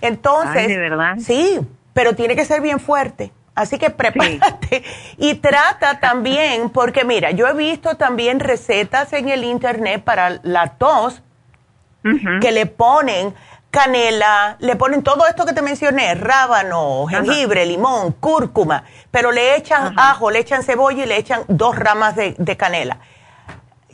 Entonces, 0.00 0.68
¿de 0.68 0.78
verdad? 0.78 1.16
sí, 1.18 1.60
pero 1.94 2.14
tiene 2.14 2.36
que 2.36 2.44
ser 2.44 2.60
bien 2.60 2.78
fuerte. 2.78 3.32
Así 3.54 3.78
que 3.78 3.90
prepárate 3.90 4.82
y 5.18 5.34
trata 5.34 6.00
también, 6.00 6.70
porque 6.70 7.04
mira, 7.04 7.32
yo 7.32 7.46
he 7.46 7.52
visto 7.52 7.96
también 7.96 8.40
recetas 8.40 9.12
en 9.12 9.28
el 9.28 9.44
internet 9.44 10.02
para 10.02 10.40
la 10.42 10.74
tos 10.78 11.22
que 12.40 12.50
le 12.50 12.66
ponen 12.66 13.32
canela, 13.72 14.56
le 14.60 14.76
ponen 14.76 15.02
todo 15.02 15.26
esto 15.26 15.44
que 15.44 15.52
te 15.52 15.62
mencioné, 15.62 16.14
rábano, 16.14 17.06
jengibre, 17.08 17.66
limón, 17.66 18.12
cúrcuma, 18.12 18.84
pero 19.10 19.32
le 19.32 19.56
echan 19.56 19.98
ajo, 19.98 20.30
le 20.30 20.38
echan 20.38 20.62
cebolla 20.62 21.02
y 21.02 21.06
le 21.06 21.16
echan 21.16 21.42
dos 21.48 21.74
ramas 21.74 22.14
de 22.14 22.56
canela. 22.56 22.98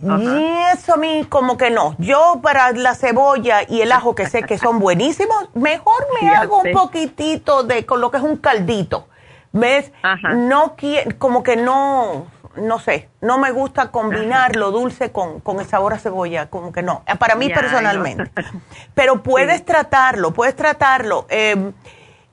Y 0.02 0.72
eso 0.72 0.94
a 0.94 0.96
mí 0.96 1.26
como 1.28 1.56
que 1.56 1.70
no. 1.70 1.96
Yo 1.98 2.40
para 2.42 2.72
la 2.72 2.94
cebolla 2.94 3.62
y 3.68 3.80
el 3.80 3.92
ajo 3.92 4.14
que 4.14 4.26
sé 4.26 4.42
que 4.42 4.58
son 4.58 4.78
buenísimos, 4.80 5.48
mejor 5.54 6.06
me 6.20 6.30
hago 6.30 6.60
un 6.60 6.72
poquitito 6.72 7.62
de 7.62 7.84
con 7.86 8.00
lo 8.00 8.10
que 8.10 8.18
es 8.18 8.22
un 8.22 8.36
caldito. 8.36 9.08
¿Ves? 9.50 9.92
No 10.34 10.76
como 11.18 11.42
que 11.42 11.56
no 11.56 12.26
no 12.60 12.78
sé, 12.78 13.08
no 13.20 13.38
me 13.38 13.50
gusta 13.50 13.90
combinar 13.90 14.56
lo 14.56 14.70
dulce 14.70 15.12
con, 15.12 15.40
con, 15.40 15.60
el 15.60 15.66
sabor 15.66 15.94
a 15.94 15.98
cebolla, 15.98 16.50
como 16.50 16.72
que 16.72 16.82
no, 16.82 17.02
para 17.18 17.34
mí 17.34 17.48
personalmente. 17.48 18.30
Pero 18.94 19.22
puedes 19.22 19.64
tratarlo, 19.64 20.32
puedes 20.32 20.56
tratarlo. 20.56 21.26
Em, 21.28 21.72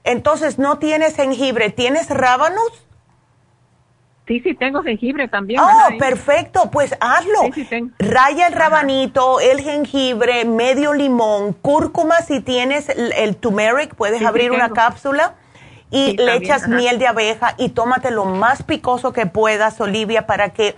entonces, 0.03 0.59
¿no 0.59 0.77
tienes 0.77 1.15
jengibre? 1.15 1.69
¿Tienes 1.69 2.09
rábanos? 2.09 2.85
Sí, 4.27 4.39
sí, 4.39 4.55
tengo 4.55 4.81
jengibre 4.81 5.27
también. 5.27 5.59
Oh, 5.61 5.97
perfecto, 5.99 6.71
pues 6.71 6.95
hazlo. 6.99 7.41
Raya 7.99 8.47
el 8.47 8.53
rabanito, 8.53 9.39
el 9.39 9.61
jengibre, 9.61 10.45
medio 10.45 10.93
limón, 10.93 11.53
cúrcuma 11.53 12.17
si 12.21 12.39
tienes 12.39 12.89
el, 12.89 13.35
turmeric, 13.37 13.93
puedes 13.93 14.23
abrir 14.23 14.51
una 14.51 14.69
cápsula 14.69 15.35
y 15.95 16.17
le 16.17 16.35
echas 16.35 16.67
miel 16.67 16.99
de 16.99 17.07
abeja 17.07 17.55
y 17.57 17.69
tómate 17.69 18.11
lo 18.11 18.25
más 18.25 18.63
picoso 18.63 19.13
que 19.13 19.25
puedas, 19.25 19.79
Olivia, 19.79 20.27
para 20.27 20.49
que 20.49 20.75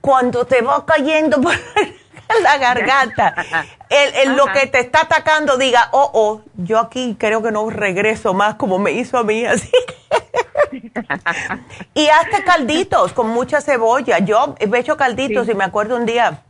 cuando 0.00 0.46
te 0.46 0.62
va 0.62 0.84
cayendo 0.84 1.40
por 1.40 1.54
la 2.42 2.58
garganta, 2.58 3.34
el, 3.88 4.34
lo 4.34 4.46
que 4.46 4.66
te 4.66 4.80
está 4.80 5.02
atacando 5.02 5.56
diga, 5.58 5.90
oh, 5.92 6.10
oh, 6.12 6.42
yo 6.56 6.80
aquí 6.80 7.16
creo 7.18 7.40
que 7.40 7.52
no 7.52 7.70
regreso 7.70 8.34
más 8.34 8.56
como 8.56 8.80
me 8.80 8.90
hizo 8.90 9.16
a 9.18 9.22
mí, 9.22 9.44
así 9.46 9.70
y 11.94 12.08
hazte 12.08 12.44
calditos 12.44 13.12
con 13.12 13.28
mucha 13.28 13.60
cebolla. 13.60 14.18
Yo 14.18 14.56
he 14.58 14.78
hecho 14.78 14.96
calditos 14.96 15.48
y 15.48 15.54
me 15.54 15.64
acuerdo 15.64 15.96
un 15.96 16.04
día, 16.04 16.42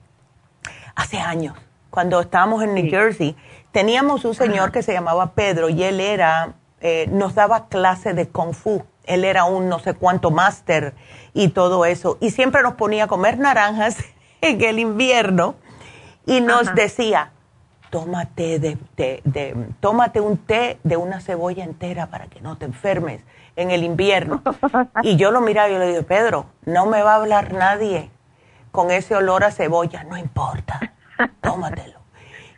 hace 0.94 1.18
años, 1.18 1.56
cuando 1.90 2.20
estábamos 2.20 2.62
en 2.62 2.74
New 2.74 2.88
Jersey, 2.88 3.36
teníamos 3.72 4.24
un 4.24 4.34
señor 4.34 4.72
que 4.72 4.82
se 4.82 4.92
llamaba 4.92 5.32
Pedro 5.32 5.68
y 5.68 5.82
él 5.82 6.00
era, 6.00 6.54
eh, 6.80 7.08
nos 7.10 7.34
daba 7.34 7.68
clase 7.68 8.14
de 8.14 8.28
kung 8.28 8.52
fu. 8.52 8.84
Él 9.04 9.24
era 9.24 9.44
un 9.44 9.68
no 9.68 9.78
sé 9.78 9.94
cuánto 9.94 10.30
máster 10.30 10.94
y 11.34 11.48
todo 11.48 11.84
eso. 11.84 12.18
Y 12.20 12.30
siempre 12.30 12.62
nos 12.62 12.74
ponía 12.74 13.04
a 13.04 13.06
comer 13.06 13.38
naranjas 13.38 13.96
en 14.40 14.62
el 14.62 14.78
invierno 14.78 15.56
y 16.26 16.40
nos 16.40 16.74
decía, 16.74 17.32
tómate, 17.90 18.58
de, 18.58 18.78
de, 18.96 19.56
tómate 19.80 20.20
un 20.20 20.36
té 20.36 20.78
de 20.84 20.96
una 20.96 21.20
cebolla 21.20 21.64
entera 21.64 22.08
para 22.08 22.26
que 22.26 22.40
no 22.40 22.56
te 22.58 22.66
enfermes 22.66 23.22
en 23.56 23.70
el 23.70 23.82
invierno. 23.82 24.42
Y 25.02 25.16
yo 25.16 25.30
lo 25.30 25.40
miraba 25.40 25.68
y 25.68 25.72
yo 25.72 25.78
le 25.78 25.88
digo, 25.88 26.02
Pedro, 26.02 26.46
no 26.64 26.86
me 26.86 27.02
va 27.02 27.12
a 27.12 27.16
hablar 27.16 27.52
nadie 27.52 28.10
con 28.70 28.90
ese 28.90 29.14
olor 29.14 29.44
a 29.44 29.50
cebolla, 29.50 30.04
no 30.04 30.16
importa, 30.16 30.92
tómatelo. 31.40 31.98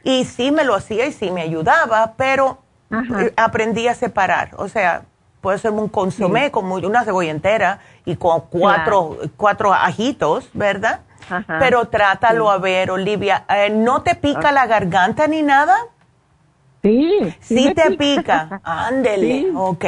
Y 0.02 0.24
sí 0.24 0.50
me 0.50 0.64
lo 0.64 0.74
hacía 0.74 1.06
y 1.06 1.12
sí 1.12 1.30
me 1.30 1.42
ayudaba, 1.42 2.14
pero 2.16 2.58
eh, 2.90 3.32
aprendí 3.36 3.88
a 3.88 3.94
separar. 3.94 4.50
O 4.56 4.68
sea, 4.68 5.02
puede 5.40 5.58
ser 5.58 5.70
un 5.70 5.88
consomé 5.88 6.50
con 6.50 6.70
una 6.70 7.04
cebolla 7.04 7.30
entera 7.30 7.80
y 8.04 8.16
con 8.16 8.42
cuatro, 8.42 9.18
cuatro 9.36 9.72
ajitos, 9.72 10.50
¿verdad? 10.52 11.00
Pero 11.60 11.86
trátalo 11.88 12.50
a 12.50 12.58
ver, 12.58 12.90
Olivia. 12.90 13.44
Eh, 13.48 13.70
¿No 13.70 14.02
te 14.02 14.14
pica 14.14 14.50
la 14.50 14.66
garganta 14.66 15.26
ni 15.28 15.42
nada? 15.42 15.76
Sí. 16.82 17.34
Sí, 17.40 17.72
te 17.74 17.96
pica. 17.96 18.60
Ándele. 18.64 19.52
Ok. 19.54 19.84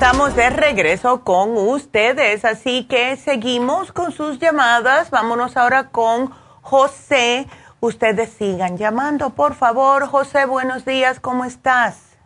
Estamos 0.00 0.36
de 0.36 0.48
regreso 0.50 1.24
con 1.24 1.56
ustedes, 1.56 2.44
así 2.44 2.86
que 2.88 3.16
seguimos 3.16 3.90
con 3.90 4.12
sus 4.12 4.38
llamadas. 4.38 5.10
Vámonos 5.10 5.56
ahora 5.56 5.88
con 5.88 6.30
José. 6.62 7.46
Ustedes 7.80 8.28
sigan 8.30 8.78
llamando, 8.78 9.34
por 9.34 9.56
favor. 9.56 10.06
José, 10.06 10.46
buenos 10.46 10.84
días, 10.84 11.18
¿cómo 11.18 11.44
estás? 11.44 12.16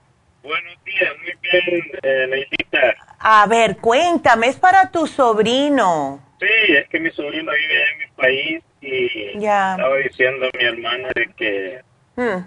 Buenos 0.42 0.84
días, 0.84 1.12
muy 1.22 1.32
bien, 1.40 1.82
eh, 2.02 2.94
A 3.20 3.46
ver, 3.46 3.78
cuéntame, 3.78 4.48
es 4.48 4.56
para 4.56 4.90
tu 4.90 5.06
sobrino. 5.06 6.20
Sí, 6.40 6.74
es 6.74 6.86
que 6.90 7.00
mi 7.00 7.10
sobrino 7.12 7.52
vive 7.52 7.90
en 7.90 7.98
mi 8.00 8.06
país 8.16 8.62
y 8.82 9.38
estaba 9.38 9.96
diciendo 9.96 10.44
a 10.44 10.58
mi 10.58 10.64
hermana 10.64 11.08
de 11.14 11.26
que 11.34 11.80
hmm. 12.16 12.44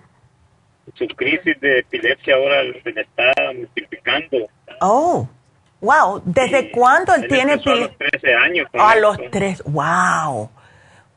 su 0.94 1.08
crisis 1.16 1.60
de 1.62 1.80
epilepsia 1.80 2.36
ahora 2.36 2.62
se 2.84 2.92
le 2.92 3.02
está 3.02 3.34
multiplicando. 3.56 4.48
Oh, 4.82 5.28
wow. 5.82 6.22
¿Desde 6.26 6.72
cuándo 6.72 7.14
él, 7.14 7.28
tiene 7.28 7.54
A 7.54 7.56
los 7.56 7.98
13 7.98 8.36
años. 8.36 8.68
A 8.74 8.96
los 8.96 9.18
3, 9.32 9.64
wow. 9.66 10.50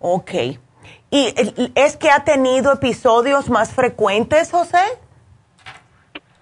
Ok. 0.01 0.33
¿Y 1.11 1.35
es 1.75 1.97
que 1.97 2.11
ha 2.11 2.25
tenido 2.25 2.73
episodios 2.73 3.49
más 3.49 3.73
frecuentes, 3.73 4.51
José? 4.51 4.83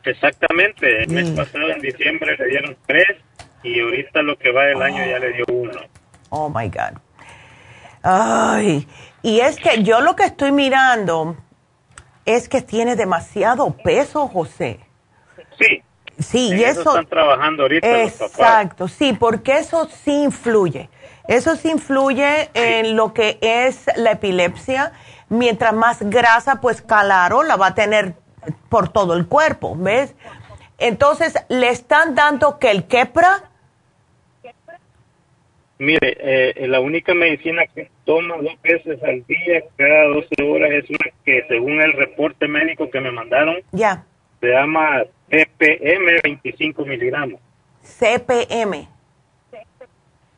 Exactamente. 0.05 1.03
El 1.03 1.11
mes 1.11 1.31
pasado, 1.31 1.69
en 1.71 1.81
diciembre, 1.81 2.37
le 2.37 2.47
dieron 2.47 2.77
tres 2.87 3.19
y 3.63 3.81
ahorita 3.81 4.23
lo 4.23 4.37
que 4.37 4.53
va 4.53 4.65
del 4.65 4.83
año 4.83 5.05
ya 5.05 5.19
le 5.19 5.33
dio 5.33 5.45
uno. 5.49 5.81
Oh, 6.31 6.49
my 6.49 6.69
God. 6.69 6.99
Ay, 8.03 8.87
y 9.23 9.41
es 9.41 9.57
que 9.57 9.83
yo 9.83 10.01
lo 10.01 10.15
que 10.15 10.25
estoy 10.25 10.53
mirando 10.53 11.37
es 12.25 12.49
que 12.49 12.63
tiene 12.63 12.95
demasiado 12.95 13.77
peso, 13.77 14.29
José. 14.29 14.79
Sí, 15.59 15.83
Sí, 16.19 16.55
y 16.55 16.65
eso, 16.65 16.81
están 16.81 17.07
trabajando 17.07 17.65
ahorita 17.65 18.03
Exacto, 18.03 18.89
sí, 18.89 19.13
porque 19.13 19.59
eso 19.59 19.89
sí 20.05 20.25
influye. 20.25 20.89
Eso 21.29 21.57
sí 21.57 21.71
influye 21.71 22.49
en 22.55 22.97
lo 22.97 23.13
que 23.13 23.39
es 23.41 23.87
la 23.97 24.13
epilepsia. 24.13 24.93
Mientras 25.29 25.75
más 25.75 26.03
grasa, 26.09 26.61
pues 26.61 26.83
claro, 26.83 27.43
la 27.43 27.57
va 27.57 27.69
a 27.69 27.75
tener 27.75 28.15
por 28.69 28.89
todo 28.89 29.15
el 29.15 29.27
cuerpo, 29.27 29.77
¿ves? 29.77 30.15
Entonces, 30.79 31.35
¿le 31.49 31.69
están 31.69 32.15
dando 32.15 32.59
que 32.59 32.71
el 32.71 32.85
quepra? 32.85 33.51
Mire, 35.79 36.17
eh, 36.21 36.67
la 36.69 36.81
única 36.81 37.13
medicina 37.13 37.67
que 37.67 37.91
toma 38.05 38.37
dos 38.37 38.61
veces 38.63 39.03
al 39.03 39.27
día, 39.27 39.63
cada 39.77 40.05
12 40.05 40.29
horas, 40.43 40.71
es 40.71 40.89
una 40.89 41.13
que 41.25 41.45
según 41.49 41.83
el 41.83 41.93
reporte 41.93 42.49
médico 42.49 42.89
que 42.89 43.01
me 43.01 43.11
mandaron, 43.11 43.57
ya. 43.73 44.05
Se 44.47 44.53
llama 44.53 45.03
CPM 45.29 46.21
25 46.23 46.85
miligramos. 46.85 47.41
CPM. 47.83 48.89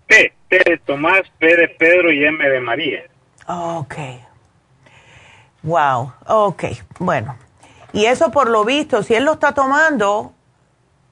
P, 0.06 0.32
T 0.48 0.62
de 0.64 0.78
Tomás, 0.78 1.22
P 1.38 1.56
de 1.56 1.68
Pedro 1.68 2.10
y 2.10 2.24
M 2.24 2.48
de 2.48 2.60
María. 2.60 3.02
Ok. 3.46 3.94
Wow, 5.62 6.12
ok, 6.26 6.64
bueno. 7.00 7.36
Y 7.92 8.06
eso 8.06 8.30
por 8.30 8.48
lo 8.48 8.64
visto, 8.64 9.02
si 9.02 9.14
él 9.14 9.24
lo 9.24 9.32
está 9.32 9.52
tomando, 9.52 10.32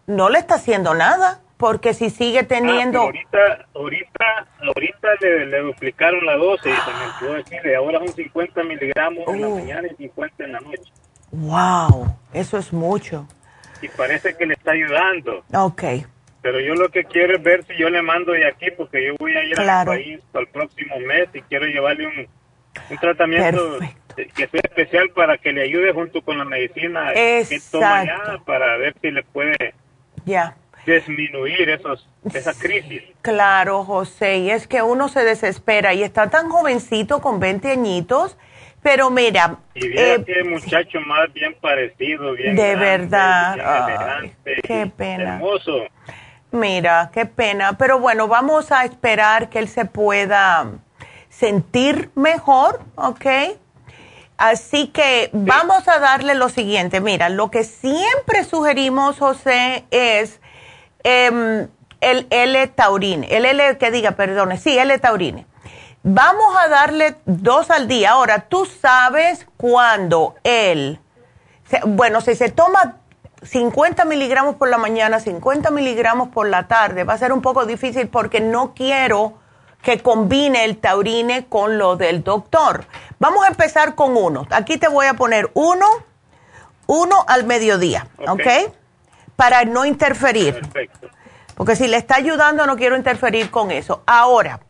no 0.07 0.31
le 0.31 0.39
está 0.39 0.55
haciendo 0.55 0.95
nada, 0.95 1.41
porque 1.59 1.93
si 1.93 2.09
sigue 2.09 2.41
ah, 2.41 2.49
teniendo... 2.49 3.01
ahorita, 3.01 3.67
ahorita, 3.75 4.47
ahorita 4.63 5.09
le, 5.21 5.61
duplicaron 5.61 6.25
la 6.25 6.37
dosis, 6.37 6.75
se 6.75 7.27
me 7.27 7.35
decir, 7.35 7.75
ahora 7.75 7.99
son 7.99 8.09
50 8.09 8.63
miligramos 8.65 9.27
en 9.29 9.41
la 9.41 9.49
uh. 9.49 9.59
mañana 9.59 9.89
y 9.89 9.97
50 9.97 10.45
en 10.45 10.53
la 10.53 10.61
noche. 10.61 10.93
Wow, 11.37 12.17
eso 12.33 12.59
es 12.59 12.73
mucho 12.73 13.27
y 13.83 13.89
parece 13.89 14.37
que 14.37 14.47
le 14.47 14.55
está 14.55 14.73
ayudando. 14.73 15.45
Ok. 15.53 15.83
Pero 16.43 16.61
yo 16.61 16.75
lo 16.75 16.89
que 16.91 17.05
quiero 17.05 17.37
es 17.37 17.43
ver 17.43 17.65
si 17.65 17.77
yo 17.77 17.91
le 17.91 18.03
mando 18.03 18.33
de 18.33 18.47
aquí, 18.47 18.71
porque 18.77 19.05
yo 19.05 19.15
voy 19.19 19.37
a 19.37 19.45
ir 19.45 19.59
al 19.59 19.87
país 19.87 20.21
el 20.35 20.47
próximo 20.49 20.99
mes 21.01 21.29
y 21.35 21.43
quiero 21.43 21.67
llevarle 21.67 22.07
un, 22.07 22.29
un 22.91 22.99
tratamiento 22.99 23.79
que 24.17 24.47
sea 24.49 24.61
especial 24.63 25.11
para 25.11 25.39
que 25.39 25.53
le 25.53 25.63
ayude 25.63 25.93
junto 25.93 26.23
con 26.23 26.39
la 26.39 26.45
medicina 26.45 27.13
que 27.13 27.61
toma 27.71 28.05
ya, 28.05 28.39
para 28.45 28.77
ver 28.77 28.95
si 29.03 29.11
le 29.11 29.25
puede 29.25 29.75
ya. 30.25 30.57
disminuir 30.87 31.69
esos, 31.69 32.09
esa 32.33 32.55
crisis. 32.55 33.03
Claro, 33.23 33.85
José, 33.85 34.39
y 34.39 34.51
es 34.51 34.69
que 34.69 34.83
uno 34.83 35.09
se 35.09 35.25
desespera 35.25 35.95
y 35.95 36.05
está 36.05 36.31
tan 36.31 36.49
jovencito 36.49 37.21
con 37.21 37.41
20 37.41 37.73
añitos 37.73 38.39
Pero 38.87 39.11
mira. 39.11 39.57
Y 39.75 39.99
eh, 39.99 40.23
que 40.25 40.45
muchacho 40.45 41.01
más 41.01 41.33
bien 41.33 41.57
parecido, 41.61 42.35
bien. 42.35 42.55
De 42.55 42.77
verdad. 42.77 43.57
qué 44.63 44.87
pena. 44.97 45.35
Hermoso. 45.35 45.87
Mira, 46.53 47.11
qué 47.13 47.27
pena. 47.27 47.77
Pero 47.79 47.99
bueno, 47.99 48.29
vamos 48.29 48.71
a 48.71 48.85
esperar 48.85 49.49
que 49.49 49.59
él 49.59 49.67
se 49.67 49.87
pueda 49.87 50.67
sentir 51.29 52.11
mejor, 52.15 52.79
¿ok? 52.95 53.27
Así 54.37 54.87
que 54.87 55.31
vamos 55.33 55.89
a 55.89 55.99
darle 55.99 56.37
lo 56.37 56.49
siguiente. 56.49 57.01
Mira, 57.01 57.29
lo 57.29 57.51
que 57.51 57.65
siempre 57.65 58.45
sugerimos, 58.45 59.19
José, 59.19 59.85
es 59.91 60.41
em, 61.03 61.67
el 62.01 62.29
L-taurine. 62.31 63.27
El 63.37 63.47
L, 63.47 63.79
que 63.79 63.91
diga, 63.91 64.13
perdone, 64.13 64.59
sí, 64.59 64.79
L-taurine. 64.79 65.45
Vamos 66.09 66.55
a 66.57 66.69
darle 66.69 67.17
dos 67.25 67.69
al 67.69 67.89
día. 67.89 68.13
Ahora, 68.13 68.43
tú 68.43 68.65
sabes 68.65 69.45
cuándo 69.57 70.37
él, 70.45 71.01
bueno, 71.85 72.21
si 72.21 72.37
se 72.37 72.49
toma 72.49 72.99
50 73.43 74.05
miligramos 74.05 74.55
por 74.55 74.69
la 74.69 74.79
mañana, 74.79 75.19
50 75.19 75.73
miligramos 75.73 76.29
por 76.29 76.49
la 76.49 76.69
tarde, 76.69 77.03
va 77.03 77.15
a 77.15 77.19
ser 77.19 77.33
un 77.33 77.43
poco 77.43 77.67
difícil 77.67 78.07
porque 78.07 78.41
no 78.41 78.73
quiero 78.73 79.41
que 79.83 80.01
combine 80.01 80.65
el 80.65 80.79
taurine 80.79 81.47
con 81.49 81.77
lo 81.77 81.97
del 81.97 82.23
doctor. 82.23 82.85
Vamos 83.19 83.45
a 83.45 83.49
empezar 83.49 83.97
con 83.97 84.17
uno. 84.17 84.47
Aquí 84.51 84.77
te 84.77 84.87
voy 84.87 85.07
a 85.07 85.15
poner 85.15 85.51
uno, 85.55 85.89
uno 86.87 87.25
al 87.27 87.43
mediodía, 87.47 88.07
¿ok? 88.29 88.73
Para 89.35 89.65
no 89.65 89.85
interferir. 89.85 90.55
Perfecto. 90.55 91.09
Porque 91.57 91.75
si 91.75 91.89
le 91.89 91.97
está 91.97 92.15
ayudando, 92.15 92.65
no 92.65 92.77
quiero 92.77 92.97
interferir 92.97 93.51
con 93.51 93.73
eso. 93.73 94.05
Ahora, 94.07 94.61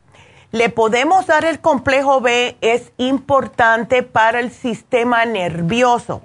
le 0.52 0.68
podemos 0.68 1.26
dar 1.26 1.44
el 1.44 1.60
complejo 1.60 2.20
B, 2.20 2.56
es 2.60 2.92
importante 2.96 4.02
para 4.02 4.40
el 4.40 4.50
sistema 4.50 5.24
nervioso. 5.24 6.22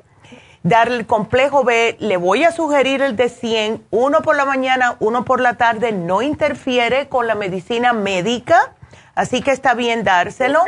Darle 0.64 0.98
el 0.98 1.08
complejo 1.08 1.64
B, 1.64 1.98
le 2.00 2.18
voy 2.18 2.44
a 2.44 2.52
sugerir 2.52 3.02
el 3.02 3.16
de 3.16 3.30
100, 3.30 3.84
uno 3.90 4.22
por 4.22 4.36
la 4.36 4.46
mañana, 4.46 4.96
uno 5.00 5.26
por 5.26 5.42
la 5.42 5.58
tarde, 5.58 5.92
no 5.92 6.22
interfiere 6.22 7.10
con 7.10 7.26
la 7.26 7.34
medicina 7.34 7.94
médica 7.94 8.76
Así 9.16 9.42
que 9.42 9.52
está 9.52 9.74
bien 9.74 10.04
dárselo. 10.04 10.64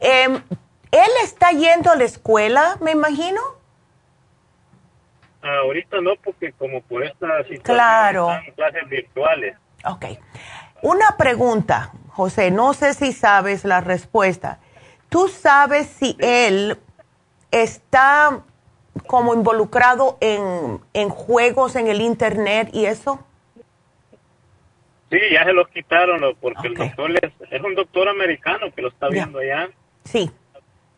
Em, 0.00 0.42
¿Él 0.90 1.10
está 1.22 1.50
yendo 1.52 1.90
a 1.90 1.96
la 1.96 2.04
escuela, 2.04 2.76
me 2.80 2.92
imagino? 2.92 3.40
ahorita 5.42 6.02
no, 6.02 6.10
porque 6.22 6.52
como 6.52 6.82
por 6.82 7.02
esta 7.02 7.38
situación 7.44 7.62
claro. 7.62 8.30
están 8.30 8.54
clases 8.54 8.88
virtuales. 8.90 9.56
Ok. 9.86 10.04
Una 10.82 11.16
pregunta, 11.16 11.92
José, 12.20 12.50
no 12.50 12.74
sé 12.74 12.92
si 12.92 13.14
sabes 13.14 13.64
la 13.64 13.80
respuesta. 13.80 14.58
¿Tú 15.08 15.28
sabes 15.28 15.86
si 15.86 16.18
él 16.20 16.76
está 17.50 18.42
como 19.06 19.32
involucrado 19.32 20.18
en, 20.20 20.80
en 20.92 21.08
juegos 21.08 21.76
en 21.76 21.86
el 21.86 22.02
Internet 22.02 22.68
y 22.74 22.84
eso? 22.84 23.24
Sí, 25.10 25.18
ya 25.32 25.46
se 25.46 25.54
los 25.54 25.66
quitaron 25.68 26.20
porque 26.42 26.68
el 26.68 26.74
doctor 26.74 27.10
es, 27.50 27.62
un 27.62 27.74
doctor 27.74 28.06
americano 28.10 28.66
que 28.70 28.82
lo 28.82 28.88
está 28.88 29.08
viendo 29.08 29.38
allá. 29.38 29.70
Sí. 30.04 30.30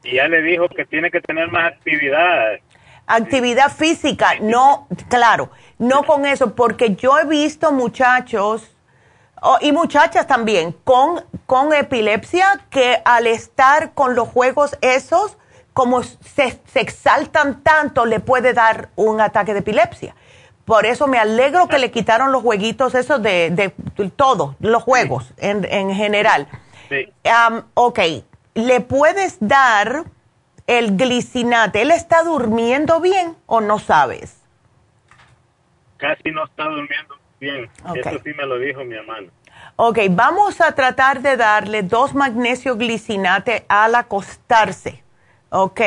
Y 0.02 0.16
ya 0.16 0.26
le 0.26 0.42
dijo 0.42 0.68
que 0.68 0.84
tiene 0.86 1.08
que 1.12 1.20
tener 1.20 1.52
más 1.52 1.72
actividad. 1.72 2.58
Actividad 3.06 3.70
física, 3.70 4.40
no, 4.40 4.88
claro, 5.08 5.50
no 5.78 6.02
con 6.02 6.26
eso, 6.26 6.56
porque 6.56 6.96
yo 6.96 7.16
he 7.16 7.26
visto 7.26 7.70
muchachos 7.70 8.71
oh, 9.42 9.58
y 9.60 9.72
muchachas 9.72 10.26
también 10.26 10.72
con, 10.84 11.24
con 11.46 11.72
epilepsia 11.72 12.60
que 12.70 13.02
al 13.04 13.26
estar 13.26 13.92
con 13.92 14.14
los 14.14 14.28
juegos 14.28 14.76
esos, 14.80 15.36
como 15.72 16.02
se, 16.02 16.58
se 16.64 16.80
exaltan 16.80 17.62
tanto, 17.62 18.06
le 18.06 18.20
puede 18.20 18.52
dar 18.54 18.88
un 18.96 19.20
ataque 19.20 19.52
de 19.52 19.60
epilepsia. 19.60 20.14
Por 20.64 20.86
eso 20.86 21.06
me 21.06 21.18
alegro 21.18 21.68
que 21.68 21.78
le 21.78 21.90
quitaron 21.90 22.30
los 22.30 22.42
jueguitos 22.42 22.94
esos 22.94 23.20
de, 23.22 23.50
de, 23.50 24.10
todo, 24.10 24.56
los 24.60 24.82
juegos 24.82 25.32
en, 25.36 25.64
en 25.64 25.92
general. 25.92 26.48
Sí. 26.88 27.12
ok, 27.74 27.98
¿le 28.54 28.80
puedes 28.80 29.38
dar 29.40 30.04
el 30.66 30.96
glicinate? 30.96 31.82
¿Él 31.82 31.90
está 31.90 32.22
durmiendo 32.22 33.00
bien 33.00 33.36
o 33.46 33.60
no 33.60 33.78
sabes? 33.78 34.40
Casi 35.96 36.30
no 36.30 36.44
está 36.44 36.64
durmiendo 36.64 37.21
bien. 37.42 37.68
Eso 37.94 38.20
sí 38.24 38.32
me 38.34 38.46
lo 38.46 38.58
dijo 38.58 38.84
mi 38.84 38.94
hermano. 38.94 39.28
Ok, 39.76 39.98
vamos 40.10 40.60
a 40.60 40.72
tratar 40.72 41.20
de 41.20 41.36
darle 41.36 41.82
dos 41.82 42.14
magnesio 42.14 42.76
glicinate 42.76 43.64
al 43.68 43.94
acostarse. 43.94 45.02
¿Ok? 45.50 45.80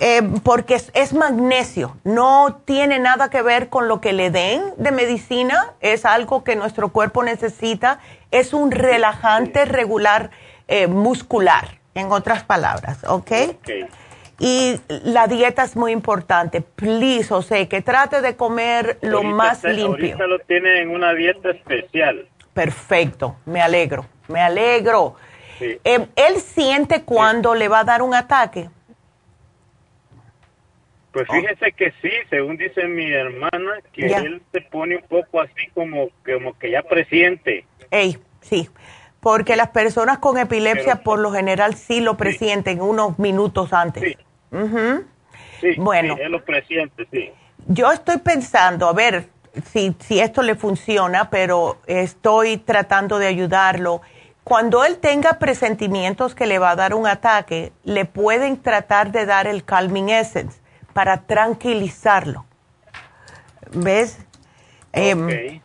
Eh, 0.00 0.22
porque 0.44 0.80
es, 0.94 1.12
magnesio, 1.12 1.96
no 2.04 2.60
tiene 2.64 3.00
nada 3.00 3.30
que 3.30 3.42
ver 3.42 3.68
con 3.68 3.88
lo 3.88 4.00
que 4.00 4.12
le 4.12 4.30
den 4.30 4.62
de 4.76 4.92
medicina, 4.92 5.74
es 5.80 6.04
algo 6.04 6.44
que 6.44 6.54
nuestro 6.54 6.90
cuerpo 6.90 7.24
necesita, 7.24 7.98
es 8.30 8.54
un 8.54 8.70
relajante 8.70 9.64
regular 9.64 10.30
eh, 10.68 10.86
muscular, 10.86 11.80
en 11.94 12.12
otras 12.12 12.44
palabras, 12.44 13.02
¿ok? 13.08 13.32
Y 14.40 14.80
la 14.88 15.26
dieta 15.26 15.64
es 15.64 15.74
muy 15.74 15.90
importante, 15.90 16.60
please, 16.60 17.34
o 17.34 17.42
sea, 17.42 17.68
que 17.68 17.82
trate 17.82 18.20
de 18.20 18.36
comer 18.36 18.98
lo 19.02 19.24
más 19.24 19.64
limpio. 19.64 19.88
Ahorita 19.88 20.26
lo 20.28 20.38
tiene 20.40 20.80
en 20.80 20.90
una 20.90 21.12
dieta 21.12 21.50
especial. 21.50 22.28
Perfecto, 22.54 23.36
me 23.46 23.60
alegro, 23.60 24.06
me 24.28 24.40
alegro. 24.40 25.16
Eh, 25.60 25.78
¿Él 26.14 26.36
siente 26.36 27.02
cuando 27.02 27.56
le 27.56 27.66
va 27.66 27.80
a 27.80 27.84
dar 27.84 28.00
un 28.00 28.14
ataque? 28.14 28.70
Pues 31.10 31.26
fíjese 31.28 31.72
que 31.72 31.92
sí, 32.00 32.10
según 32.30 32.56
dice 32.58 32.84
mi 32.84 33.10
hermana, 33.10 33.80
que 33.92 34.06
él 34.06 34.40
se 34.52 34.60
pone 34.60 34.96
un 34.96 35.02
poco 35.02 35.40
así 35.40 35.66
como, 35.74 36.10
como 36.24 36.56
que 36.58 36.70
ya 36.70 36.82
presiente. 36.82 37.64
Ey, 37.90 38.18
sí, 38.40 38.68
porque 39.18 39.56
las 39.56 39.70
personas 39.70 40.18
con 40.18 40.38
epilepsia 40.38 41.02
por 41.02 41.18
lo 41.18 41.32
general 41.32 41.74
sí 41.74 42.00
lo 42.00 42.16
presienten 42.16 42.80
unos 42.80 43.18
minutos 43.18 43.72
antes. 43.72 44.04
Sí. 44.04 44.16
Sí 45.60 45.74
bueno. 45.76 46.16
él 46.18 46.32
lo 46.32 46.44
presiente, 46.44 47.06
sí. 47.12 47.30
Yo 47.66 47.90
estoy 47.92 48.18
pensando, 48.18 48.88
a 48.88 48.92
ver 48.92 49.28
si, 49.72 49.94
si 50.00 50.20
esto 50.20 50.42
le 50.42 50.54
funciona, 50.54 51.30
pero 51.30 51.78
estoy 51.86 52.56
tratando 52.58 53.18
de 53.18 53.26
ayudarlo. 53.26 54.00
Cuando 54.44 54.84
él 54.84 54.98
tenga 54.98 55.38
presentimientos 55.38 56.34
que 56.34 56.46
le 56.46 56.58
va 56.58 56.70
a 56.70 56.76
dar 56.76 56.94
un 56.94 57.06
ataque, 57.06 57.72
le 57.84 58.06
pueden 58.06 58.62
tratar 58.62 59.12
de 59.12 59.26
dar 59.26 59.46
el 59.46 59.64
Calming 59.64 60.08
Essence 60.08 60.58
para 60.94 61.18
tranquilizarlo. 61.18 62.46
¿Ves? 63.72 64.18
Em, 64.92 65.60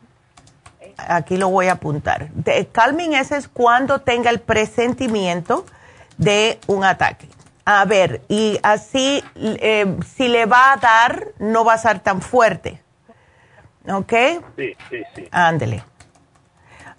aquí 0.97 1.37
lo 1.37 1.49
voy 1.49 1.67
a 1.67 1.73
apuntar. 1.73 2.29
De, 2.31 2.67
calming 2.67 3.13
ese 3.13 3.37
es 3.37 3.47
cuando 3.47 3.99
tenga 3.99 4.29
el 4.29 4.39
presentimiento 4.39 5.65
de 6.17 6.59
un 6.67 6.83
ataque. 6.83 7.27
A 7.65 7.85
ver, 7.85 8.21
y 8.27 8.59
así, 8.61 9.23
em, 9.35 10.01
si 10.01 10.27
le 10.27 10.45
va 10.45 10.73
a 10.73 10.77
dar, 10.77 11.27
no 11.39 11.63
va 11.63 11.73
a 11.73 11.77
ser 11.77 11.99
tan 11.99 12.21
fuerte. 12.21 12.81
¿Ok? 13.89 14.13
Sí, 14.57 14.75
sí, 14.89 15.03
sí. 15.15 15.27
Ándele. 15.31 15.83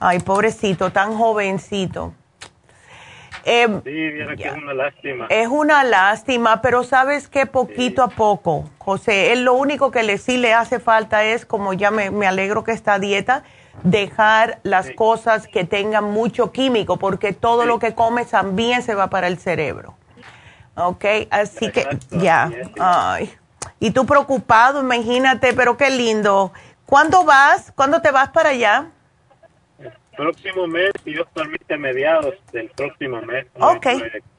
Ay, 0.00 0.20
pobrecito, 0.20 0.90
tan 0.90 1.16
jovencito. 1.16 2.14
Em, 3.44 3.82
sí, 3.82 3.90
viene 3.90 4.36
que 4.36 4.48
es 4.48 4.54
una 4.54 4.72
lástima. 4.72 5.26
Es 5.28 5.48
una 5.48 5.84
lástima, 5.84 6.62
pero 6.62 6.82
sabes 6.82 7.28
que 7.28 7.44
poquito 7.44 8.02
a 8.02 8.08
poco, 8.08 8.64
José, 8.78 9.32
él 9.32 9.44
lo 9.44 9.52
único 9.52 9.90
que 9.90 10.02
le 10.02 10.16
sí 10.16 10.38
le 10.38 10.54
hace 10.54 10.80
falta 10.80 11.24
es, 11.24 11.44
como 11.44 11.74
ya 11.74 11.90
me, 11.90 12.10
me 12.10 12.26
alegro 12.26 12.64
que 12.64 12.72
está 12.72 12.98
dieta, 12.98 13.44
dejar 13.82 14.60
las 14.62 14.90
cosas 14.92 15.46
que 15.46 15.64
tengan 15.64 16.04
mucho 16.04 16.52
químico, 16.52 16.96
porque 16.96 17.34
todo 17.34 17.66
lo 17.66 17.78
que 17.78 17.94
come 17.94 18.24
también 18.24 18.82
se 18.82 18.94
va 18.94 19.10
para 19.10 19.26
el 19.26 19.38
cerebro. 19.38 19.94
¿Ok? 20.76 21.04
Así 21.30 21.70
que 21.70 21.86
ya. 22.10 22.50
Ay. 22.80 23.32
Y 23.80 23.90
tú 23.90 24.06
preocupado, 24.06 24.80
imagínate, 24.80 25.52
pero 25.54 25.76
qué 25.76 25.90
lindo. 25.90 26.52
¿Cuándo 26.86 27.24
vas? 27.24 27.72
¿Cuándo 27.74 28.00
te 28.02 28.10
vas 28.10 28.30
para 28.30 28.50
allá? 28.50 28.90
próximo 30.14 30.66
mes, 30.66 30.92
si 31.04 31.12
Dios 31.12 31.26
permite, 31.34 31.76
mediados 31.76 32.34
del 32.52 32.70
próximo 32.70 33.20
mes. 33.22 33.46
Ok. 33.54 33.86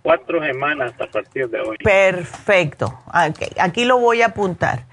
Cuatro 0.01 0.43
semanas 0.43 0.93
a 0.99 1.07
partir 1.07 1.49
de 1.49 1.59
hoy. 1.61 1.77
Perfecto. 1.77 2.99
Okay. 3.07 3.51
Aquí 3.59 3.85
lo 3.85 3.97
voy 3.99 4.21
a 4.21 4.27
apuntar. 4.27 4.85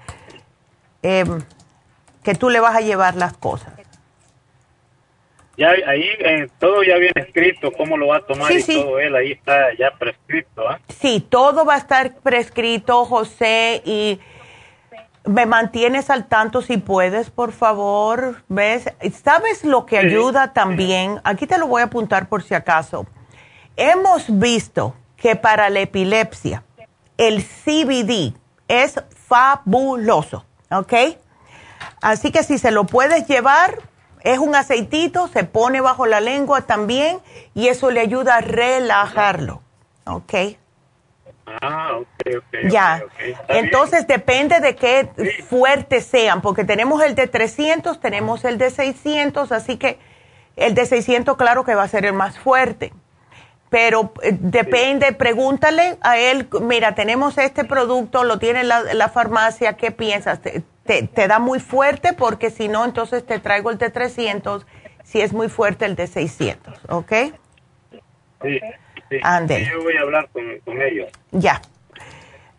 Em, 1.01 1.41
que 2.23 2.35
tú 2.35 2.49
le 2.49 2.59
vas 2.59 2.75
a 2.75 2.81
llevar 2.81 3.15
las 3.15 3.33
cosas. 3.33 3.72
Ya 5.55 5.69
ahí 5.69 6.09
eh, 6.19 6.47
todo 6.59 6.83
ya 6.83 6.97
viene 6.97 7.13
escrito, 7.15 7.71
cómo 7.71 7.95
lo 7.95 8.07
va 8.07 8.17
a 8.17 8.21
tomar 8.21 8.51
y 8.51 8.63
todo 8.63 8.99
él, 8.99 9.15
ahí 9.15 9.33
está 9.33 9.73
ya 9.77 9.91
prescrito. 9.91 10.67
¿ah? 10.67 10.79
Sí, 10.99 11.25
todo 11.29 11.63
va 11.63 11.75
a 11.75 11.77
estar 11.77 12.15
prescrito, 12.17 13.05
José, 13.05 13.83
y 13.85 14.19
me 15.25 15.45
mantienes 15.45 16.09
al 16.09 16.27
tanto 16.27 16.61
si 16.61 16.77
puedes, 16.77 17.29
por 17.29 17.51
favor. 17.51 18.43
¿Ves? 18.49 18.91
¿Sabes 19.23 19.63
lo 19.63 19.85
que 19.85 19.97
ayuda 19.97 20.53
también? 20.53 21.21
Aquí 21.23 21.45
te 21.45 21.57
lo 21.57 21.67
voy 21.67 21.81
a 21.81 21.85
apuntar 21.85 22.27
por 22.27 22.41
si 22.41 22.55
acaso. 22.55 23.05
Hemos 23.75 24.39
visto 24.39 24.95
que 25.17 25.35
para 25.35 25.69
la 25.69 25.81
epilepsia. 25.81 26.63
El 27.17 27.43
CBD 27.43 28.33
es 28.67 29.01
fabuloso, 29.27 30.45
¿ok? 30.71 30.93
Así 32.01 32.31
que 32.31 32.43
si 32.43 32.57
se 32.57 32.71
lo 32.71 32.85
puedes 32.85 33.27
llevar, 33.27 33.77
es 34.23 34.39
un 34.39 34.55
aceitito, 34.55 35.27
se 35.27 35.43
pone 35.43 35.81
bajo 35.81 36.05
la 36.05 36.21
lengua 36.21 36.61
también 36.61 37.19
y 37.53 37.67
eso 37.67 37.91
le 37.91 37.99
ayuda 37.99 38.37
a 38.37 38.41
relajarlo, 38.41 39.61
¿ok? 40.05 40.33
Ah, 41.45 41.97
ok, 41.97 42.37
ok. 42.37 42.69
Ya. 42.69 43.03
Entonces 43.49 44.07
depende 44.07 44.61
de 44.61 44.75
qué 44.75 45.09
fuertes 45.49 46.05
sean, 46.05 46.41
porque 46.41 46.63
tenemos 46.63 47.03
el 47.03 47.15
de 47.15 47.27
300, 47.27 47.99
tenemos 47.99 48.45
el 48.45 48.57
de 48.57 48.69
600, 48.69 49.51
así 49.51 49.77
que 49.77 49.99
el 50.55 50.73
de 50.73 50.85
600 50.85 51.35
claro 51.35 51.65
que 51.65 51.75
va 51.75 51.83
a 51.83 51.87
ser 51.87 52.05
el 52.05 52.13
más 52.13 52.39
fuerte. 52.39 52.93
Pero 53.69 54.13
eh, 54.21 54.37
depende, 54.39 55.11
pregúntale 55.13 55.97
a 56.01 56.17
él, 56.17 56.47
mira, 56.61 56.95
tenemos 56.95 57.37
este 57.37 57.65
producto, 57.65 58.23
lo 58.23 58.39
tiene 58.39 58.63
la, 58.63 58.93
la 58.93 59.09
farmacia, 59.09 59.73
¿qué 59.73 59.91
piensas? 59.91 60.41
¿Te, 60.41 60.63
te, 60.83 61.27
da 61.27 61.39
muy 61.39 61.59
fuerte? 61.59 62.13
Porque 62.13 62.49
si 62.49 62.67
no, 62.67 62.85
entonces 62.85 63.25
te 63.25 63.39
traigo 63.39 63.71
el 63.71 63.77
de 63.77 63.89
300, 63.89 64.65
si 65.03 65.21
es 65.21 65.33
muy 65.33 65.49
fuerte 65.49 65.85
el 65.85 65.95
de 65.95 66.07
600, 66.07 66.79
¿ok? 66.89 67.11
Sí. 68.41 68.59
Ande. 69.21 69.69
yo 69.71 69.83
voy 69.83 69.95
a 69.95 70.01
hablar 70.01 70.29
con, 70.31 70.81
ellos. 70.81 71.09
Ya. 71.31 71.61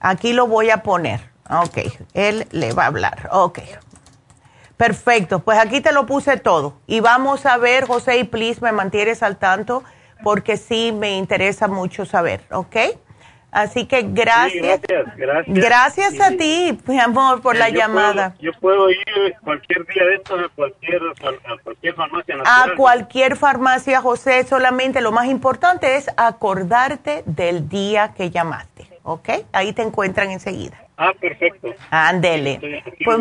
Aquí 0.00 0.32
lo 0.32 0.46
voy 0.46 0.70
a 0.70 0.78
poner. 0.78 1.20
Ok. 1.50 1.78
Él 2.14 2.46
le 2.52 2.72
va 2.72 2.84
a 2.84 2.86
hablar. 2.86 3.28
Ok. 3.32 3.58
Perfecto. 4.76 5.40
Pues 5.40 5.58
aquí 5.58 5.80
te 5.80 5.92
lo 5.92 6.06
puse 6.06 6.36
todo. 6.36 6.78
Y 6.86 7.00
vamos 7.00 7.44
a 7.44 7.56
ver, 7.58 7.86
José, 7.86 8.18
y 8.18 8.24
please 8.24 8.60
me 8.60 8.72
mantienes 8.72 9.22
al 9.22 9.36
tanto 9.36 9.82
porque 10.22 10.56
sí 10.56 10.92
me 10.92 11.16
interesa 11.16 11.68
mucho 11.68 12.06
saber. 12.06 12.42
¿Ok? 12.50 12.76
Así 13.54 13.86
que 13.86 14.02
gracias. 14.02 14.80
gracias, 14.82 15.46
gracias. 15.46 16.20
a 16.20 16.30
ti, 16.30 16.76
mi 16.88 16.98
amor, 16.98 17.40
por 17.40 17.56
la 17.56 17.68
llamada. 17.70 18.34
yo 18.40 18.50
puedo 18.54 18.90
ir 18.90 19.36
cualquier 19.44 19.86
día 19.86 20.04
de 20.04 20.14
estos 20.16 20.40
a 20.40 20.48
cualquier, 20.48 21.00
a 21.00 21.62
cualquier 21.62 21.94
farmacia. 21.94 22.34
A 22.44 22.74
cualquier 22.76 23.36
farmacia, 23.36 24.00
José. 24.00 24.42
Solamente 24.42 25.00
lo 25.00 25.12
más 25.12 25.26
importante 25.26 25.94
es 25.94 26.10
acordarte 26.16 27.22
del 27.26 27.68
día 27.68 28.12
que 28.16 28.30
llamaste. 28.30 28.88
¿Ok? 29.04 29.28
Ahí 29.52 29.72
te 29.72 29.82
encuentran 29.82 30.32
enseguida. 30.32 30.76
Ah, 30.96 31.12
perfecto. 31.12 31.68
Ándele. 31.90 32.82
Pues, 33.04 33.18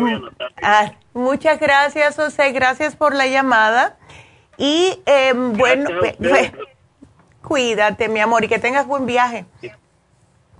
ah, 0.64 0.94
muchas 1.12 1.60
gracias, 1.60 2.16
José. 2.16 2.50
Gracias 2.50 2.96
por 2.96 3.14
la 3.14 3.28
llamada. 3.28 3.98
Y 4.56 5.00
eh, 5.06 5.32
bueno, 5.32 5.90
cuídate, 7.42 8.08
mi 8.08 8.18
amor, 8.18 8.42
y 8.42 8.48
que 8.48 8.58
tengas 8.58 8.84
buen 8.84 9.06
viaje. 9.06 9.44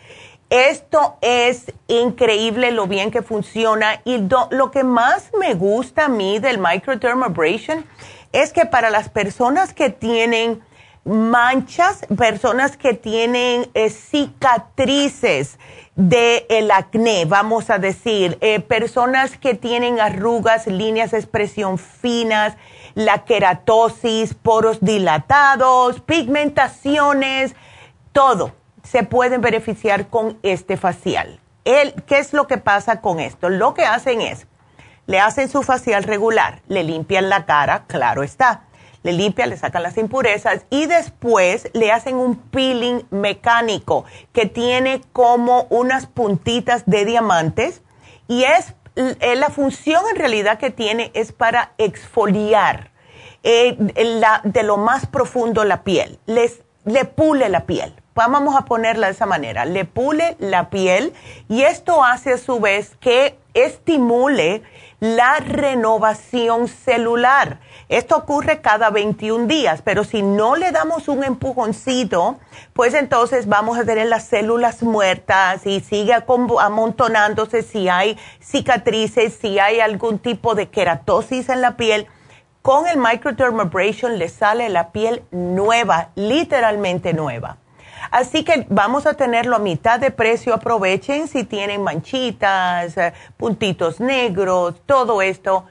Esto 0.51 1.17
es 1.21 1.73
increíble 1.87 2.69
lo 2.69 2.85
bien 2.85 3.09
que 3.09 3.23
funciona 3.23 3.99
y 4.05 4.19
lo 4.51 4.69
que 4.69 4.83
más 4.83 5.31
me 5.39 5.55
gusta 5.55 6.05
a 6.05 6.07
mí 6.07 6.37
del 6.37 6.59
microdermabrasion 6.59 7.83
es 8.31 8.53
que 8.53 8.67
para 8.67 8.91
las 8.91 9.09
personas 9.09 9.73
que 9.73 9.89
tienen 9.89 10.61
manchas, 11.03 12.05
personas 12.15 12.77
que 12.77 12.93
tienen 12.93 13.71
eh, 13.73 13.89
cicatrices 13.89 15.57
del 15.95 16.45
el 16.49 16.69
acné, 16.69 17.25
vamos 17.25 17.71
a 17.71 17.79
decir, 17.79 18.37
eh, 18.41 18.59
personas 18.59 19.35
que 19.37 19.55
tienen 19.55 19.99
arrugas, 19.99 20.67
líneas 20.67 21.09
de 21.09 21.17
expresión 21.17 21.79
finas, 21.79 22.55
la 22.95 23.23
queratosis, 23.23 24.33
poros 24.33 24.79
dilatados, 24.81 26.01
pigmentaciones, 26.01 27.55
todo 28.11 28.53
se 28.83 29.03
pueden 29.03 29.41
beneficiar 29.41 30.07
con 30.07 30.37
este 30.43 30.77
facial. 30.77 31.39
El, 31.65 31.93
¿Qué 32.03 32.19
es 32.19 32.33
lo 32.33 32.47
que 32.47 32.57
pasa 32.57 33.01
con 33.01 33.19
esto? 33.19 33.49
Lo 33.49 33.73
que 33.73 33.85
hacen 33.85 34.21
es, 34.21 34.47
le 35.05 35.19
hacen 35.19 35.49
su 35.49 35.61
facial 35.61 36.03
regular, 36.03 36.61
le 36.67 36.83
limpian 36.83 37.29
la 37.29 37.45
cara, 37.45 37.83
claro 37.87 38.23
está, 38.23 38.63
le 39.03 39.13
limpian, 39.13 39.49
le 39.49 39.57
sacan 39.57 39.83
las 39.83 39.97
impurezas 39.97 40.65
y 40.69 40.85
después 40.85 41.69
le 41.73 41.91
hacen 41.91 42.15
un 42.15 42.35
peeling 42.35 43.03
mecánico 43.09 44.05
que 44.31 44.45
tiene 44.45 45.01
como 45.11 45.67
unas 45.69 46.05
puntitas 46.07 46.83
de 46.85 47.05
diamantes 47.05 47.81
y 48.27 48.43
es 48.43 48.73
la 49.35 49.49
función 49.49 50.03
en 50.09 50.15
realidad 50.15 50.57
que 50.57 50.69
tiene 50.69 51.11
es 51.13 51.31
para 51.31 51.73
exfoliar 51.77 52.91
eh, 53.43 53.75
de 54.43 54.63
lo 54.63 54.77
más 54.77 55.07
profundo 55.07 55.63
la 55.63 55.83
piel, 55.83 56.19
Les, 56.25 56.61
le 56.85 57.05
pule 57.05 57.49
la 57.49 57.65
piel. 57.65 57.93
Vamos 58.13 58.55
a 58.55 58.65
ponerla 58.65 59.07
de 59.07 59.13
esa 59.13 59.25
manera, 59.25 59.65
le 59.65 59.85
pule 59.85 60.35
la 60.39 60.69
piel 60.69 61.13
y 61.47 61.63
esto 61.63 62.03
hace 62.03 62.33
a 62.33 62.37
su 62.37 62.59
vez 62.59 62.97
que 62.99 63.37
estimule 63.53 64.63
la 64.99 65.37
renovación 65.39 66.67
celular. 66.67 67.59
Esto 67.91 68.15
ocurre 68.15 68.61
cada 68.61 68.89
21 68.89 69.47
días, 69.47 69.81
pero 69.81 70.05
si 70.05 70.21
no 70.21 70.55
le 70.55 70.71
damos 70.71 71.09
un 71.09 71.25
empujoncito, 71.25 72.39
pues 72.71 72.93
entonces 72.93 73.49
vamos 73.49 73.77
a 73.77 73.83
tener 73.83 74.07
las 74.07 74.23
células 74.23 74.81
muertas 74.81 75.67
y 75.67 75.81
sigue 75.81 76.13
amontonándose 76.13 77.63
si 77.63 77.89
hay 77.89 78.17
cicatrices, 78.39 79.37
si 79.41 79.59
hay 79.59 79.81
algún 79.81 80.19
tipo 80.19 80.55
de 80.55 80.69
queratosis 80.69 81.49
en 81.49 81.59
la 81.59 81.75
piel. 81.75 82.07
Con 82.61 82.87
el 82.87 82.97
microdermabrasion 82.97 84.17
le 84.17 84.29
sale 84.29 84.69
la 84.69 84.93
piel 84.93 85.23
nueva, 85.31 86.11
literalmente 86.15 87.13
nueva. 87.13 87.57
Así 88.09 88.45
que 88.45 88.67
vamos 88.69 89.05
a 89.05 89.15
tenerlo 89.15 89.57
a 89.57 89.59
mitad 89.59 89.99
de 89.99 90.11
precio. 90.11 90.53
Aprovechen 90.53 91.27
si 91.27 91.43
tienen 91.43 91.83
manchitas, 91.83 92.95
eh, 92.95 93.11
puntitos 93.35 93.99
negros, 93.99 94.81
todo 94.85 95.21
esto 95.21 95.65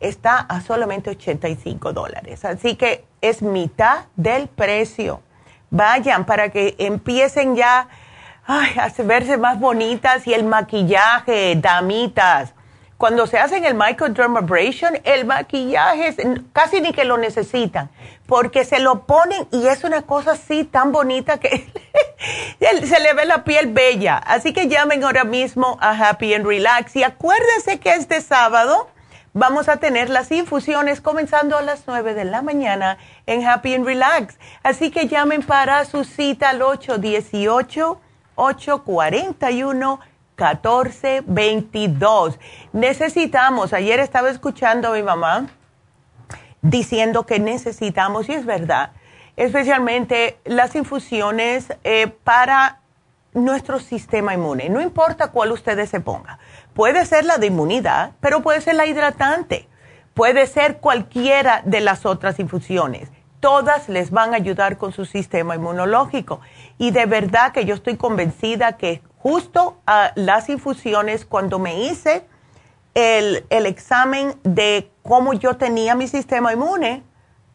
está 0.00 0.38
a 0.38 0.60
solamente 0.60 1.10
85 1.10 1.92
dólares. 1.92 2.44
Así 2.44 2.76
que 2.76 3.04
es 3.20 3.42
mitad 3.42 4.04
del 4.16 4.48
precio. 4.48 5.20
Vayan 5.70 6.24
para 6.26 6.50
que 6.50 6.74
empiecen 6.78 7.56
ya 7.56 7.88
a 8.46 8.88
verse 9.04 9.36
más 9.36 9.58
bonitas 9.58 10.26
y 10.26 10.34
el 10.34 10.44
maquillaje, 10.44 11.56
damitas. 11.56 12.54
Cuando 12.96 13.26
se 13.26 13.38
hacen 13.38 13.64
el 13.66 13.74
microdermabrasion, 13.74 15.00
el 15.04 15.26
maquillaje 15.26 16.14
casi 16.54 16.80
ni 16.80 16.92
que 16.92 17.04
lo 17.04 17.18
necesitan, 17.18 17.90
porque 18.26 18.64
se 18.64 18.78
lo 18.78 19.02
ponen 19.02 19.46
y 19.52 19.66
es 19.66 19.84
una 19.84 20.02
cosa 20.02 20.32
así 20.32 20.64
tan 20.64 20.92
bonita 20.92 21.38
que 21.38 21.70
se 22.86 23.00
le 23.00 23.12
ve 23.12 23.26
la 23.26 23.44
piel 23.44 23.70
bella. 23.72 24.16
Así 24.16 24.54
que 24.54 24.68
llamen 24.68 25.04
ahora 25.04 25.24
mismo 25.24 25.76
a 25.82 25.90
Happy 25.90 26.32
and 26.32 26.46
Relax 26.46 26.96
y 26.96 27.02
acuérdense 27.02 27.78
que 27.80 27.90
este 27.92 28.22
sábado 28.22 28.88
vamos 29.36 29.68
a 29.68 29.76
tener 29.76 30.08
las 30.08 30.32
infusiones 30.32 31.02
comenzando 31.02 31.58
a 31.58 31.62
las 31.62 31.84
9 31.86 32.14
de 32.14 32.24
la 32.24 32.40
mañana 32.40 32.96
en 33.26 33.46
Happy 33.46 33.74
and 33.74 33.84
Relax. 33.84 34.38
Así 34.62 34.90
que 34.90 35.08
llamen 35.08 35.42
para 35.42 35.84
su 35.84 36.04
cita 36.04 36.48
al 36.50 36.62
818 36.62 38.00
841 38.34 40.00
1422. 40.38 42.38
Necesitamos, 42.72 43.74
ayer 43.74 44.00
estaba 44.00 44.30
escuchando 44.30 44.88
a 44.88 44.92
mi 44.92 45.02
mamá 45.02 45.48
diciendo 46.62 47.26
que 47.26 47.38
necesitamos, 47.38 48.30
y 48.30 48.32
es 48.32 48.46
verdad, 48.46 48.92
especialmente 49.36 50.38
las 50.44 50.74
infusiones 50.74 51.74
eh, 51.84 52.06
para 52.24 52.80
nuestro 53.34 53.80
sistema 53.80 54.32
inmune. 54.32 54.70
No 54.70 54.80
importa 54.80 55.30
cuál 55.30 55.52
ustedes 55.52 55.90
se 55.90 56.00
ponga. 56.00 56.38
Puede 56.76 57.06
ser 57.06 57.24
la 57.24 57.38
de 57.38 57.46
inmunidad, 57.46 58.12
pero 58.20 58.42
puede 58.42 58.60
ser 58.60 58.74
la 58.74 58.84
hidratante. 58.84 59.66
Puede 60.12 60.46
ser 60.46 60.76
cualquiera 60.76 61.62
de 61.64 61.80
las 61.80 62.04
otras 62.04 62.38
infusiones. 62.38 63.08
Todas 63.40 63.88
les 63.88 64.10
van 64.10 64.34
a 64.34 64.36
ayudar 64.36 64.76
con 64.76 64.92
su 64.92 65.06
sistema 65.06 65.54
inmunológico. 65.54 66.42
Y 66.76 66.90
de 66.90 67.06
verdad 67.06 67.52
que 67.52 67.64
yo 67.64 67.74
estoy 67.74 67.96
convencida 67.96 68.76
que 68.76 69.00
justo 69.16 69.80
a 69.86 70.12
las 70.16 70.50
infusiones, 70.50 71.24
cuando 71.24 71.58
me 71.58 71.80
hice 71.84 72.26
el, 72.92 73.46
el 73.48 73.64
examen 73.64 74.34
de 74.42 74.90
cómo 75.02 75.32
yo 75.32 75.56
tenía 75.56 75.94
mi 75.94 76.08
sistema 76.08 76.52
inmune, 76.52 77.04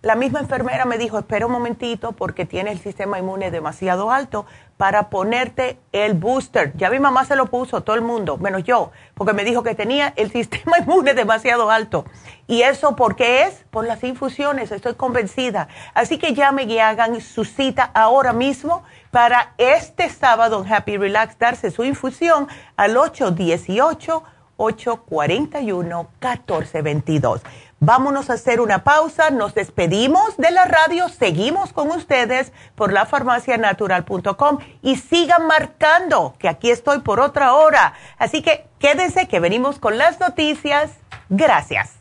la 0.02 0.16
misma 0.16 0.40
enfermera 0.40 0.86
me 0.86 0.98
dijo, 0.98 1.20
espera 1.20 1.46
un 1.46 1.52
momentito 1.52 2.14
porque 2.14 2.48
tiene 2.48 2.72
el 2.72 2.80
sistema 2.80 3.20
inmune 3.20 3.52
demasiado 3.52 4.10
alto 4.10 4.48
para 4.82 5.12
ponerte 5.12 5.78
el 5.92 6.16
booster. 6.16 6.76
Ya 6.76 6.90
mi 6.90 6.98
mamá 6.98 7.24
se 7.24 7.36
lo 7.36 7.46
puso, 7.46 7.82
todo 7.82 7.96
el 7.96 8.02
mundo, 8.02 8.38
menos 8.38 8.64
yo, 8.64 8.90
porque 9.14 9.32
me 9.32 9.44
dijo 9.44 9.62
que 9.62 9.76
tenía 9.76 10.12
el 10.16 10.32
sistema 10.32 10.80
inmune 10.80 11.14
demasiado 11.14 11.70
alto. 11.70 12.04
¿Y 12.48 12.64
eso 12.64 12.96
por 12.96 13.16
qué 13.16 13.44
es? 13.44 13.64
Por 13.70 13.86
las 13.86 14.04
infusiones, 14.04 14.72
estoy 14.72 14.96
convencida. 14.96 15.68
Así 15.94 16.18
que 16.18 16.34
llamen 16.34 16.68
y 16.72 16.80
hagan 16.80 17.22
su 17.22 17.46
cita 17.46 17.92
ahora 17.94 18.34
mismo 18.34 18.82
para 19.12 19.54
este 19.60 20.10
sábado 20.10 20.64
en 20.66 20.74
Happy 20.74 20.98
Relax 20.98 21.38
darse 21.38 21.70
su 21.70 21.84
infusión 21.84 22.48
al 22.76 22.98
818 22.98 24.24
841 24.58 26.10
1422 26.20 27.42
Vámonos 27.84 28.30
a 28.30 28.34
hacer 28.34 28.62
una 28.62 28.84
pausa, 28.84 29.32
nos 29.32 29.56
despedimos 29.56 30.38
de 30.38 30.52
la 30.52 30.66
radio, 30.66 31.10
seguimos 31.10 31.74
con 31.74 31.90
ustedes 31.90 32.54
por 32.76 32.94
lafarmacianatural.com 32.94 34.60
y 34.84 34.98
sigan 34.98 35.48
marcando 35.48 36.36
que 36.38 36.48
aquí 36.48 36.70
estoy 36.70 37.00
por 37.00 37.20
otra 37.20 37.56
hora. 37.56 37.96
Así 38.20 38.44
que 38.44 38.68
quédense 38.78 39.28
que 39.28 39.40
venimos 39.40 39.80
con 39.80 39.98
las 39.98 40.20
noticias. 40.20 40.92
Gracias. 41.30 42.01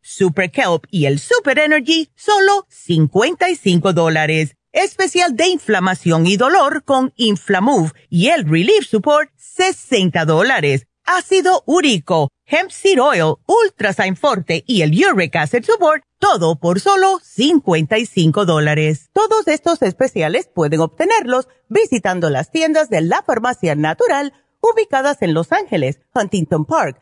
Super 0.11 0.51
Kelp 0.51 0.85
y 0.91 1.05
el 1.05 1.19
Super 1.19 1.57
Energy, 1.57 2.09
solo 2.15 2.65
55 2.69 3.93
dólares. 3.93 4.55
Especial 4.73 5.35
de 5.35 5.47
inflamación 5.47 6.27
y 6.27 6.37
dolor 6.37 6.83
con 6.83 7.13
Inflamove 7.15 7.91
y 8.09 8.27
el 8.27 8.47
Relief 8.47 8.87
Support, 8.87 9.31
60 9.37 10.25
dólares. 10.25 10.87
Ácido 11.05 11.63
úrico, 11.65 12.29
Hemp 12.45 12.71
Seed 12.71 13.01
Oil, 13.01 13.35
Ultrasign 13.47 14.15
Forte 14.15 14.63
y 14.67 14.81
el 14.81 14.91
Uric 14.91 15.35
Acid 15.35 15.63
Support, 15.63 16.03
todo 16.19 16.59
por 16.59 16.79
solo 16.79 17.19
55 17.23 18.45
dólares. 18.45 19.09
Todos 19.13 19.47
estos 19.47 19.81
especiales 19.81 20.49
pueden 20.53 20.81
obtenerlos 20.81 21.47
visitando 21.69 22.29
las 22.29 22.51
tiendas 22.51 22.89
de 22.89 23.01
la 23.01 23.23
Farmacia 23.23 23.75
Natural 23.75 24.33
ubicadas 24.61 25.21
en 25.21 25.33
Los 25.33 25.51
Ángeles, 25.51 25.99
Huntington 26.13 26.65
Park, 26.65 27.01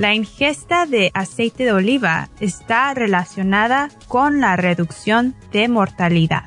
La 0.00 0.14
ingesta 0.14 0.86
de 0.86 1.10
aceite 1.12 1.64
de 1.64 1.72
oliva 1.72 2.30
está 2.40 2.94
relacionada 2.94 3.90
con 4.08 4.40
la 4.40 4.56
reducción 4.56 5.34
de 5.52 5.68
mortalidad. 5.68 6.44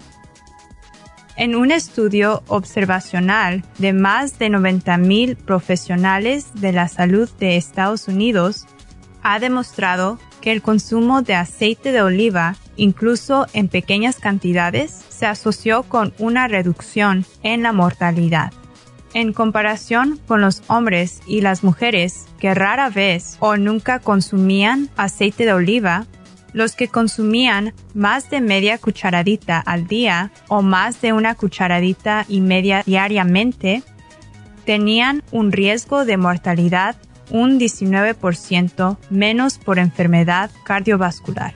En 1.36 1.54
un 1.54 1.70
estudio 1.70 2.41
observacional 2.47 3.64
de 3.78 3.93
más 3.93 4.39
de 4.39 4.49
90.000 4.49 5.36
profesionales 5.36 6.47
de 6.56 6.72
la 6.72 6.88
salud 6.88 7.30
de 7.38 7.56
Estados 7.56 8.08
Unidos, 8.08 8.66
ha 9.22 9.38
demostrado 9.38 10.18
que 10.41 10.51
el 10.51 10.64
consumo 10.64 11.22
de 11.22 11.36
aceite 11.36 11.91
de 11.91 12.01
oliva, 12.01 12.56
incluso 12.76 13.45
en 13.54 13.68
pequeñas 13.68 14.16
cantidades, 14.16 14.89
se 15.10 15.28
asoció 15.28 15.84
con 15.84 16.12
una 16.18 16.47
reducción 16.47 17.24
en 17.43 17.62
la 17.62 17.72
mortalidad 17.72 18.51
en 19.14 19.34
comparación 19.34 20.20
con 20.28 20.41
los 20.41 20.64
hombres 20.68 21.22
y 21.28 21.41
las 21.41 21.64
mujeres 21.64 22.26
que 22.39 22.53
rara 22.53 22.89
vez 22.89 23.38
o 23.39 23.57
nunca 23.57 23.99
consumían 23.99 24.89
aceite 24.95 25.45
de 25.45 25.53
oliva, 25.53 26.05
los 26.53 26.76
que 26.76 26.88
consumían 26.88 27.74
más 27.93 28.30
de 28.30 28.41
media 28.41 28.78
cucharadita 28.78 29.59
al 29.59 29.88
día 29.88 30.32
o 30.47 30.61
más 30.61 31.01
de 31.01 31.14
una 31.14 31.36
cucharadita 31.36 32.26
y 32.28 32.41
media 32.41 32.84
diariamente, 32.86 33.84
tenían 34.66 35.24
un 35.32 35.51
riesgo 35.51 36.05
de 36.05 36.18
mortalidad 36.18 36.95
un 37.32 37.59
19% 37.59 38.97
menos 39.09 39.57
por 39.57 39.80
enfermedad 39.80 40.51
cardiovascular. 40.64 41.53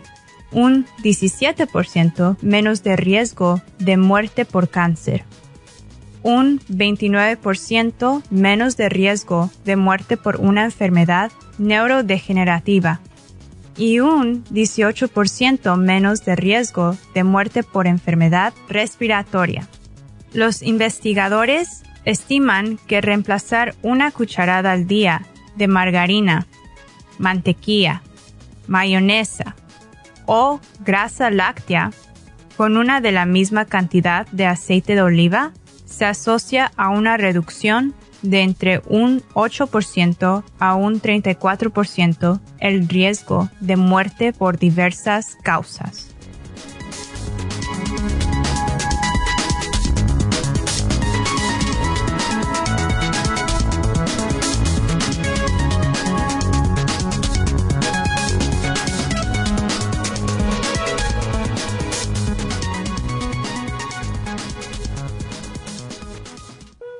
un 0.53 0.85
17% 1.03 2.37
menos 2.41 2.81
de 2.81 2.95
riesgo 2.95 3.61
de 3.79 3.97
muerte 3.97 4.45
por 4.45 4.69
cáncer, 4.69 5.25
un 6.23 6.59
29% 6.69 8.23
menos 8.29 8.77
de 8.77 8.89
riesgo 8.89 9.51
de 9.65 9.75
muerte 9.75 10.17
por 10.17 10.37
una 10.37 10.65
enfermedad 10.65 11.31
neurodegenerativa 11.57 12.99
y 13.77 13.99
un 13.99 14.43
18% 14.45 15.77
menos 15.77 16.25
de 16.25 16.35
riesgo 16.35 16.97
de 17.13 17.23
muerte 17.23 17.63
por 17.63 17.87
enfermedad 17.87 18.53
respiratoria. 18.67 19.67
Los 20.33 20.63
investigadores 20.63 21.83
estiman 22.05 22.79
que 22.87 23.01
reemplazar 23.01 23.75
una 23.81 24.11
cucharada 24.11 24.71
al 24.71 24.87
día 24.87 25.25
de 25.55 25.67
margarina, 25.67 26.47
mantequilla, 27.19 28.01
mayonesa 28.67 29.55
o 30.25 30.59
grasa 30.83 31.29
láctea 31.29 31.91
con 32.57 32.77
una 32.77 33.01
de 33.01 33.11
la 33.11 33.25
misma 33.25 33.65
cantidad 33.65 34.27
de 34.27 34.45
aceite 34.45 34.95
de 34.95 35.01
oliva 35.01 35.51
se 35.87 36.05
asocia 36.05 36.71
a 36.77 36.89
una 36.89 37.17
reducción 37.17 37.95
de 38.21 38.41
entre 38.41 38.81
un 38.87 39.21
8% 39.33 40.43
a 40.59 40.75
un 40.75 41.01
34% 41.01 42.39
el 42.59 42.87
riesgo 42.87 43.49
de 43.59 43.77
muerte 43.77 44.33
por 44.33 44.59
diversas 44.59 45.37
causas. 45.43 46.16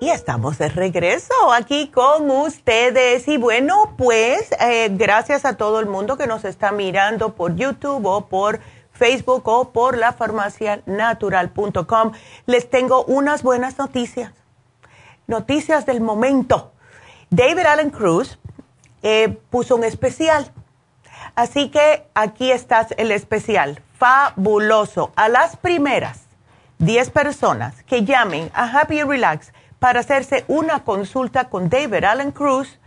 Y 0.08 0.10
estamos 0.10 0.58
de 0.58 0.70
regreso 0.70 1.34
aquí 1.52 1.90
con 1.90 2.32
ustedes. 2.32 3.28
Y 3.28 3.36
bueno, 3.36 3.94
pues 3.98 4.54
eh, 4.62 4.88
gracias 4.90 5.44
a 5.44 5.58
todo 5.58 5.82
el 5.82 5.86
mundo 5.86 6.18
que 6.18 6.28
nos 6.28 6.46
está 6.46 6.72
mirando 6.72 7.36
por 7.36 7.58
YouTube 7.58 8.06
o 8.06 8.28
por 8.28 8.62
Facebook 8.94 9.46
o 9.50 9.74
por 9.74 9.98
la 9.98 10.14
farmacianatural.com. 10.14 12.14
Les 12.46 12.70
tengo 12.70 13.04
unas 13.04 13.44
buenas 13.44 13.78
noticias. 13.78 14.32
Noticias 15.28 15.86
del 15.86 16.00
momento. 16.00 16.72
David 17.30 17.66
Allen 17.66 17.90
Cruz 17.90 18.40
eh, 19.04 19.38
puso 19.50 19.76
un 19.76 19.84
especial. 19.84 20.54
Así 21.36 21.68
que 21.68 22.08
aquí 22.14 22.50
está 22.50 22.88
el 22.96 23.12
especial. 23.12 23.82
Fabuloso. 23.98 25.12
A 25.18 25.28
las 25.28 25.58
primeras 25.58 26.22
10 26.80 27.10
personas 27.10 27.84
que 27.84 28.06
llamen 28.06 28.50
a 28.54 28.80
Happy 28.80 29.04
Relax 29.04 29.52
para 29.80 30.00
hacerse 30.00 30.46
una 30.48 30.84
consulta 30.84 31.50
con 31.50 31.70
David 31.70 32.04
Allen 32.04 32.32
Cruz, 32.32 32.80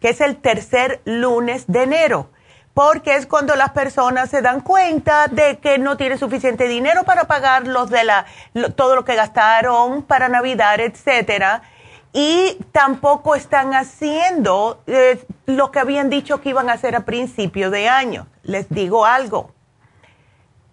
que 0.00 0.10
es 0.10 0.20
el 0.20 0.36
tercer 0.36 1.00
lunes 1.04 1.64
de 1.66 1.82
enero, 1.82 2.30
porque 2.72 3.16
es 3.16 3.26
cuando 3.26 3.56
las 3.56 3.70
personas 3.70 4.30
se 4.30 4.42
dan 4.42 4.60
cuenta 4.60 5.26
de 5.26 5.58
que 5.58 5.78
no 5.78 5.96
tienen 5.96 6.18
suficiente 6.18 6.68
dinero 6.68 7.02
para 7.02 7.24
pagar 7.24 7.66
los 7.66 7.90
de 7.90 8.04
la, 8.04 8.26
todo 8.76 8.94
lo 8.94 9.04
que 9.04 9.16
gastaron 9.16 10.02
para 10.02 10.28
Navidad, 10.28 10.78
etcétera, 10.78 11.62
y 12.12 12.58
tampoco 12.70 13.34
están 13.34 13.74
haciendo 13.74 14.80
eh, 14.86 15.18
lo 15.46 15.72
que 15.72 15.80
habían 15.80 16.10
dicho 16.10 16.40
que 16.40 16.50
iban 16.50 16.70
a 16.70 16.74
hacer 16.74 16.94
a 16.94 17.04
principio 17.04 17.70
de 17.70 17.88
año. 17.88 18.28
Les 18.42 18.68
digo 18.70 19.04
algo 19.04 19.55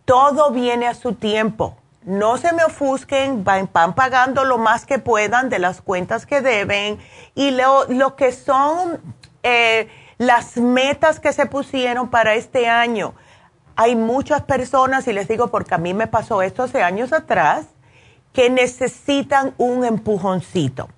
todo 0.05 0.51
viene 0.51 0.87
a 0.87 0.93
su 0.93 1.13
tiempo. 1.13 1.77
No 2.03 2.37
se 2.37 2.51
me 2.51 2.63
ofusquen, 2.65 3.43
van, 3.43 3.67
pagando 3.67 4.43
lo 4.43 4.57
más 4.57 4.85
que 4.85 4.99
puedan 4.99 5.49
de 5.49 5.59
las 5.59 5.81
cuentas 5.81 6.25
que 6.25 6.41
deben 6.41 6.99
y 7.33 7.51
lo, 7.51 8.15
que 8.17 8.33
son 8.33 8.99
eh, 9.41 9.87
las 10.17 10.57
metas 10.57 11.19
que 11.21 11.31
se 11.31 11.45
pusieron 11.45 12.09
para 12.09 12.35
este 12.35 12.67
año. 12.67 13.13
Hay 13.75 13.95
muchas 13.95 14.41
personas, 14.41 15.07
y 15.07 15.13
les 15.13 15.27
digo 15.27 15.47
porque 15.47 15.75
a 15.75 15.77
mí 15.77 15.93
me 15.93 16.07
pasó 16.07 16.41
esto 16.41 16.63
hace 16.63 16.83
años 16.83 17.13
atrás, 17.13 17.67
que 18.33 18.49
necesitan 18.49 19.53
un 19.57 19.85
empujoncito. 19.85 20.89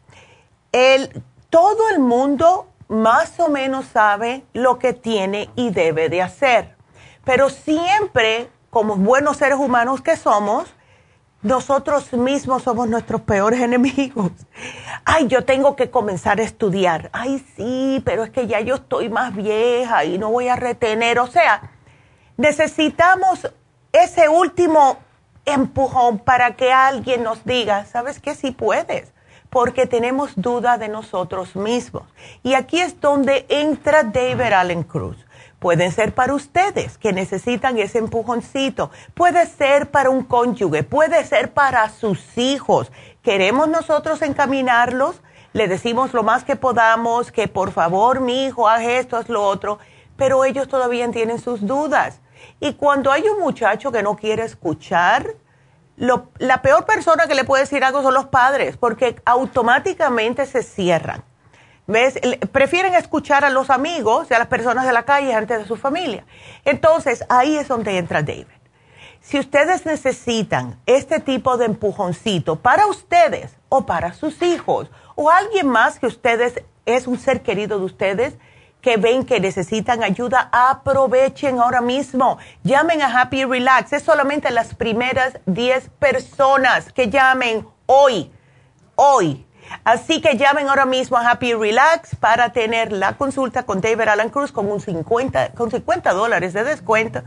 El, 0.71 1.23
todo 1.49 1.89
el 1.89 1.99
mundo 1.99 2.67
más 2.87 3.39
o 3.39 3.49
menos 3.49 3.85
sabe 3.85 4.43
lo 4.53 4.79
que 4.79 4.93
tiene 4.93 5.49
y 5.55 5.69
debe 5.69 6.09
de 6.09 6.21
hacer, 6.21 6.75
pero 7.23 7.49
siempre 7.49 8.49
como 8.75 8.97
buenos 8.97 9.37
seres 9.37 9.57
humanos 9.57 10.01
que 10.01 10.17
somos, 10.17 10.67
nosotros 11.41 12.11
mismos 12.11 12.63
somos 12.63 12.89
nuestros 12.89 13.21
peores 13.21 13.61
enemigos. 13.61 14.33
Ay, 15.05 15.27
yo 15.27 15.45
tengo 15.45 15.77
que 15.77 15.89
comenzar 15.89 16.41
a 16.41 16.43
estudiar. 16.43 17.09
Ay, 17.13 17.41
sí, 17.55 18.01
pero 18.03 18.25
es 18.25 18.31
que 18.31 18.47
ya 18.47 18.59
yo 18.59 18.75
estoy 18.75 19.07
más 19.07 19.33
vieja 19.33 20.03
y 20.03 20.17
no 20.17 20.29
voy 20.29 20.49
a 20.49 20.57
retener. 20.57 21.19
O 21.19 21.27
sea, 21.27 21.71
necesitamos 22.35 23.49
ese 23.93 24.27
último 24.27 24.97
empujón 25.45 26.19
para 26.19 26.57
que 26.57 26.73
alguien 26.73 27.23
nos 27.23 27.45
diga, 27.45 27.85
¿sabes 27.85 28.19
qué? 28.19 28.35
Sí 28.35 28.51
puedes, 28.51 29.13
porque 29.49 29.85
tenemos 29.85 30.33
duda 30.35 30.77
de 30.77 30.89
nosotros 30.89 31.55
mismos. 31.55 32.03
Y 32.43 32.55
aquí 32.55 32.81
es 32.81 32.99
donde 32.99 33.45
entra 33.47 34.03
David 34.03 34.51
Allen 34.51 34.83
Cruz 34.83 35.24
Pueden 35.59 35.91
ser 35.91 36.13
para 36.13 36.33
ustedes 36.33 36.97
que 36.97 37.13
necesitan 37.13 37.77
ese 37.77 37.97
empujoncito. 37.97 38.91
Puede 39.13 39.45
ser 39.47 39.89
para 39.89 40.09
un 40.09 40.23
cónyuge, 40.23 40.83
puede 40.83 41.23
ser 41.25 41.53
para 41.53 41.89
sus 41.89 42.37
hijos. 42.37 42.91
Queremos 43.23 43.67
nosotros 43.69 44.21
encaminarlos, 44.21 45.21
le 45.53 45.67
decimos 45.67 46.13
lo 46.13 46.23
más 46.23 46.43
que 46.43 46.55
podamos, 46.55 47.31
que 47.31 47.47
por 47.47 47.71
favor 47.71 48.19
mi 48.19 48.45
hijo 48.45 48.67
haz 48.67 48.81
esto, 48.83 49.17
haz 49.17 49.29
lo 49.29 49.43
otro, 49.43 49.79
pero 50.17 50.43
ellos 50.43 50.67
todavía 50.67 51.09
tienen 51.11 51.39
sus 51.39 51.65
dudas. 51.65 52.19
Y 52.59 52.73
cuando 52.73 53.11
hay 53.11 53.23
un 53.27 53.39
muchacho 53.39 53.91
que 53.91 54.03
no 54.03 54.15
quiere 54.15 54.43
escuchar, 54.43 55.35
la 55.97 56.61
peor 56.61 56.85
persona 56.85 57.25
que 57.25 57.35
le 57.35 57.45
puede 57.45 57.63
decir 57.63 57.83
algo 57.83 58.01
son 58.01 58.13
los 58.13 58.25
padres, 58.25 58.75
porque 58.77 59.21
automáticamente 59.25 60.45
se 60.45 60.61
cierran. 60.61 61.23
¿Ves? 61.87 62.19
Prefieren 62.51 62.95
escuchar 62.95 63.45
a 63.45 63.49
los 63.49 63.69
amigos 63.69 64.27
y 64.29 64.33
a 64.33 64.39
las 64.39 64.47
personas 64.47 64.85
de 64.85 64.93
la 64.93 65.03
calle 65.03 65.33
antes 65.33 65.59
de 65.59 65.65
su 65.65 65.75
familia. 65.75 66.25
Entonces, 66.63 67.23
ahí 67.29 67.57
es 67.57 67.67
donde 67.67 67.97
entra 67.97 68.23
David. 68.23 68.47
Si 69.21 69.39
ustedes 69.39 69.85
necesitan 69.85 70.79
este 70.85 71.19
tipo 71.19 71.57
de 71.57 71.65
empujoncito 71.65 72.57
para 72.57 72.87
ustedes 72.87 73.55
o 73.69 73.85
para 73.85 74.13
sus 74.13 74.41
hijos 74.41 74.91
o 75.15 75.31
alguien 75.31 75.67
más 75.67 75.99
que 75.99 76.05
ustedes 76.05 76.63
es 76.85 77.07
un 77.07 77.17
ser 77.17 77.41
querido 77.41 77.79
de 77.79 77.85
ustedes 77.85 78.35
que 78.81 78.97
ven 78.97 79.25
que 79.25 79.39
necesitan 79.39 80.03
ayuda, 80.03 80.47
aprovechen 80.51 81.59
ahora 81.59 81.81
mismo. 81.81 82.37
Llamen 82.63 83.01
a 83.01 83.19
Happy 83.19 83.43
Relax. 83.43 83.93
Es 83.93 84.03
solamente 84.03 84.51
las 84.51 84.75
primeras 84.75 85.39
10 85.47 85.89
personas 85.97 86.93
que 86.93 87.09
llamen 87.09 87.67
hoy. 87.87 88.31
Hoy 88.93 89.43
Así 89.83 90.21
que 90.21 90.37
llamen 90.37 90.67
ahora 90.67 90.85
mismo 90.85 91.17
a 91.17 91.29
Happy 91.29 91.53
Relax 91.53 92.15
para 92.15 92.51
tener 92.51 92.91
la 92.91 93.13
consulta 93.13 93.63
con 93.63 93.81
David 93.81 94.07
Alan 94.07 94.29
Cruz 94.29 94.51
con 94.51 94.71
un 94.71 94.79
50, 94.79 95.53
con 95.53 95.71
50 95.71 96.13
dólares 96.13 96.53
de 96.53 96.63
descuento. 96.63 97.21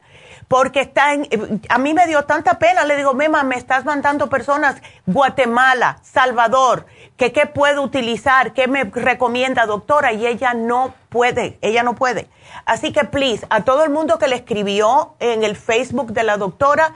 porque 0.48 0.82
está 0.82 1.14
en, 1.14 1.62
a 1.68 1.78
mí 1.78 1.94
me 1.94 2.08
dio 2.08 2.24
tanta 2.24 2.58
pena, 2.58 2.86
le 2.86 2.96
digo, 2.96 3.14
Mema, 3.14 3.44
me 3.44 3.56
estás 3.56 3.84
mandando 3.84 4.30
personas, 4.30 4.82
Guatemala, 5.06 6.00
Salvador, 6.02 6.86
que 7.18 7.34
qué 7.34 7.48
puedo 7.48 7.82
utilizar, 7.82 8.54
qué 8.54 8.68
me 8.68 8.86
recomienda 8.86 9.66
doctora, 9.66 10.14
y 10.14 10.26
ella 10.26 10.54
no 10.54 10.94
puede, 11.10 11.58
ella 11.62 11.84
no 11.84 11.96
puede. 11.96 12.30
Así 12.66 12.94
que, 12.94 13.04
please, 13.04 13.46
a 13.50 13.64
todo 13.64 13.84
el 13.84 13.90
mundo 13.90 14.20
que 14.20 14.28
le 14.28 14.38
escribió 14.38 15.16
en 15.20 15.44
el 15.44 15.58
Facebook 15.58 16.14
de 16.14 16.24
la 16.24 16.38
doctora, 16.38 16.94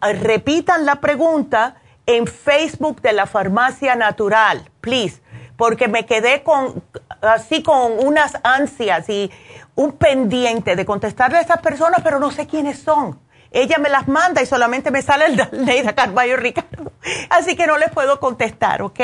repitan 0.00 0.86
la 0.86 0.96
pregunta 0.96 1.76
en 2.06 2.26
Facebook 2.26 3.02
de 3.02 3.12
la 3.12 3.26
farmacia 3.26 3.94
natural, 3.96 4.70
please, 4.80 5.20
porque 5.58 5.88
me 5.88 6.06
quedé 6.06 6.42
con, 6.42 6.82
así 7.20 7.62
con 7.62 7.98
unas 7.98 8.38
ansias 8.44 9.08
y 9.10 9.30
un 9.78 9.92
pendiente 9.92 10.74
de 10.74 10.84
contestarle 10.84 11.38
a 11.38 11.40
estas 11.40 11.60
personas, 11.60 12.00
pero 12.02 12.18
no 12.18 12.32
sé 12.32 12.48
quiénes 12.48 12.80
son. 12.80 13.20
Ella 13.52 13.78
me 13.78 13.88
las 13.88 14.08
manda 14.08 14.42
y 14.42 14.46
solamente 14.46 14.90
me 14.90 15.02
sale 15.02 15.26
el 15.26 15.36
Neida 15.64 15.94
Carballo 15.94 16.36
Ricardo. 16.36 16.90
Así 17.30 17.54
que 17.54 17.68
no 17.68 17.78
les 17.78 17.92
puedo 17.92 18.18
contestar, 18.18 18.82
¿ok? 18.82 19.00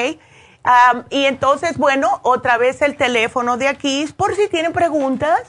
y 1.11 1.27
entonces, 1.27 1.77
bueno, 1.77 2.21
otra 2.23 2.57
vez 2.57 2.81
el 2.83 2.97
teléfono 2.97 3.57
de 3.57 3.69
aquí, 3.69 4.05
por 4.17 4.35
si 4.35 4.49
tienen 4.49 4.73
preguntas, 4.73 5.43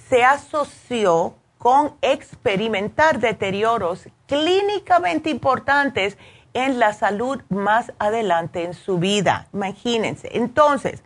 se 0.09 0.23
asoció 0.23 1.35
con 1.57 1.95
experimentar 2.01 3.19
deterioros 3.19 4.07
clínicamente 4.27 5.29
importantes 5.29 6.17
en 6.53 6.79
la 6.79 6.93
salud 6.93 7.41
más 7.49 7.91
adelante 7.99 8.63
en 8.63 8.73
su 8.73 8.97
vida. 8.97 9.47
Imagínense. 9.53 10.29
Entonces, 10.33 11.03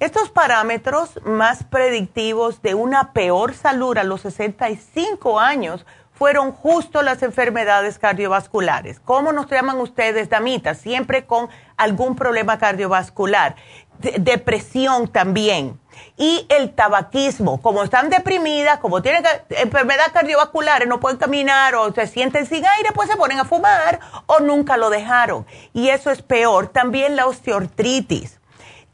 estos 0.00 0.30
parámetros 0.30 1.20
más 1.24 1.64
predictivos 1.64 2.60
de 2.62 2.74
una 2.74 3.12
peor 3.12 3.54
salud 3.54 3.96
a 3.96 4.04
los 4.04 4.22
65 4.22 5.38
años 5.38 5.86
fueron 6.22 6.52
justo 6.52 7.02
las 7.02 7.20
enfermedades 7.24 7.98
cardiovasculares. 7.98 9.00
¿Cómo 9.00 9.32
nos 9.32 9.50
llaman 9.50 9.80
ustedes, 9.80 10.30
damitas? 10.30 10.78
Siempre 10.78 11.26
con 11.26 11.48
algún 11.76 12.14
problema 12.14 12.58
cardiovascular. 12.58 13.56
depresión 13.98 15.08
también. 15.08 15.80
Y 16.16 16.46
el 16.48 16.76
tabaquismo. 16.76 17.60
Como 17.60 17.82
están 17.82 18.08
deprimidas, 18.08 18.78
como 18.78 19.02
tienen 19.02 19.24
enfermedades 19.50 20.12
cardiovasculares, 20.12 20.86
no 20.86 21.00
pueden 21.00 21.18
caminar 21.18 21.74
o 21.74 21.92
se 21.92 22.06
sienten 22.06 22.46
sin 22.46 22.64
aire, 22.64 22.90
pues 22.94 23.10
se 23.10 23.16
ponen 23.16 23.40
a 23.40 23.44
fumar 23.44 23.98
o 24.26 24.38
nunca 24.38 24.76
lo 24.76 24.90
dejaron. 24.90 25.44
Y 25.72 25.88
eso 25.88 26.12
es 26.12 26.22
peor. 26.22 26.68
También 26.68 27.16
la 27.16 27.26
osteoartritis 27.26 28.38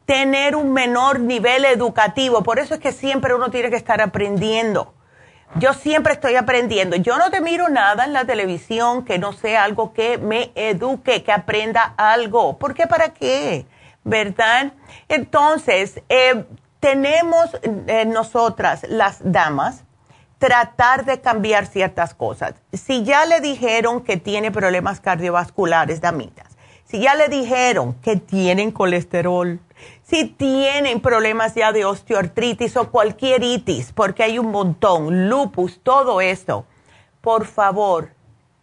tener 0.07 0.55
un 0.55 0.73
menor 0.73 1.19
nivel 1.19 1.63
educativo. 1.65 2.41
Por 2.41 2.57
eso 2.57 2.73
es 2.73 2.79
que 2.79 2.91
siempre 2.91 3.35
uno 3.35 3.51
tiene 3.51 3.69
que 3.69 3.75
estar 3.75 4.01
aprendiendo. 4.01 4.95
Yo 5.55 5.73
siempre 5.73 6.13
estoy 6.13 6.35
aprendiendo. 6.35 6.95
Yo 6.95 7.17
no 7.17 7.31
te 7.31 7.41
miro 7.41 7.69
nada 7.69 8.05
en 8.05 8.13
la 8.13 8.25
televisión 8.25 9.03
que 9.03 9.17
no 9.17 9.33
sea 9.33 9.63
algo 9.63 9.93
que 9.93 10.17
me 10.17 10.51
eduque, 10.55 11.23
que 11.23 11.31
aprenda 11.31 11.95
algo. 11.97 12.57
¿Por 12.59 12.75
qué? 12.75 12.85
¿Para 12.85 13.09
qué? 13.13 13.65
¿Verdad? 14.03 14.73
Entonces, 15.07 16.01
eh, 16.07 16.45
tenemos 16.79 17.49
eh, 17.63 18.05
nosotras, 18.05 18.85
las 18.87 19.19
damas, 19.23 19.83
tratar 20.37 21.03
de 21.05 21.19
cambiar 21.19 21.65
ciertas 21.65 22.13
cosas. 22.13 22.53
Si 22.71 23.03
ya 23.03 23.25
le 23.25 23.41
dijeron 23.41 24.01
que 24.01 24.17
tiene 24.17 24.51
problemas 24.51 24.99
cardiovasculares, 25.01 25.99
damitas, 25.99 26.57
si 26.85 26.99
ya 26.99 27.15
le 27.15 27.27
dijeron 27.27 27.93
que 27.95 28.15
tienen 28.15 28.71
colesterol, 28.71 29.59
si 30.09 30.25
tienen 30.25 31.01
problemas 31.01 31.53
ya 31.53 31.71
de 31.71 31.85
osteoartritis 31.85 32.75
o 32.77 32.89
cualquier 32.89 33.43
itis, 33.43 33.91
porque 33.93 34.23
hay 34.23 34.39
un 34.39 34.49
montón, 34.51 35.29
lupus, 35.29 35.79
todo 35.83 36.19
esto, 36.19 36.65
por 37.21 37.45
favor, 37.45 38.09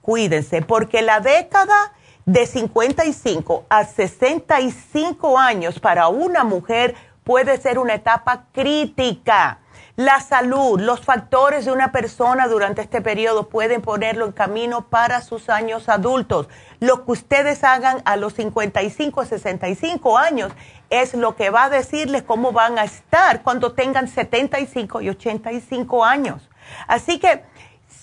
cuídense, 0.02 0.62
porque 0.62 1.02
la 1.02 1.20
década 1.20 1.92
de 2.24 2.46
55 2.46 3.64
a 3.68 3.84
65 3.84 5.38
años 5.38 5.78
para 5.78 6.08
una 6.08 6.42
mujer 6.42 6.96
puede 7.22 7.56
ser 7.58 7.78
una 7.78 7.94
etapa 7.94 8.46
crítica 8.52 9.60
la 9.96 10.20
salud, 10.20 10.78
los 10.78 11.00
factores 11.00 11.64
de 11.64 11.72
una 11.72 11.90
persona 11.90 12.48
durante 12.48 12.82
este 12.82 13.00
periodo 13.00 13.48
pueden 13.48 13.80
ponerlo 13.80 14.26
en 14.26 14.32
camino 14.32 14.88
para 14.88 15.22
sus 15.22 15.48
años 15.48 15.88
adultos. 15.88 16.48
Lo 16.80 17.04
que 17.04 17.12
ustedes 17.12 17.64
hagan 17.64 18.02
a 18.04 18.16
los 18.16 18.34
55 18.34 19.24
65 19.24 20.18
años 20.18 20.52
es 20.90 21.14
lo 21.14 21.36
que 21.36 21.50
va 21.50 21.64
a 21.64 21.70
decirles 21.70 22.22
cómo 22.22 22.52
van 22.52 22.78
a 22.78 22.84
estar 22.84 23.42
cuando 23.42 23.72
tengan 23.72 24.08
75 24.08 25.00
y 25.00 25.08
85 25.10 26.04
años. 26.04 26.48
Así 26.86 27.18
que 27.18 27.42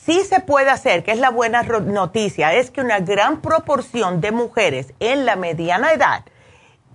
sí 0.06 0.22
se 0.22 0.40
puede 0.40 0.70
hacer, 0.70 1.04
que 1.04 1.12
es 1.12 1.20
la 1.20 1.30
buena 1.30 1.64
noticia, 1.64 2.54
es 2.54 2.72
que 2.72 2.82
una 2.82 3.00
gran 3.00 3.42
proporción 3.42 4.22
de 4.22 4.32
mujeres 4.32 4.94
en 5.00 5.26
la 5.26 5.36
mediana 5.36 5.94
edad 5.94 6.26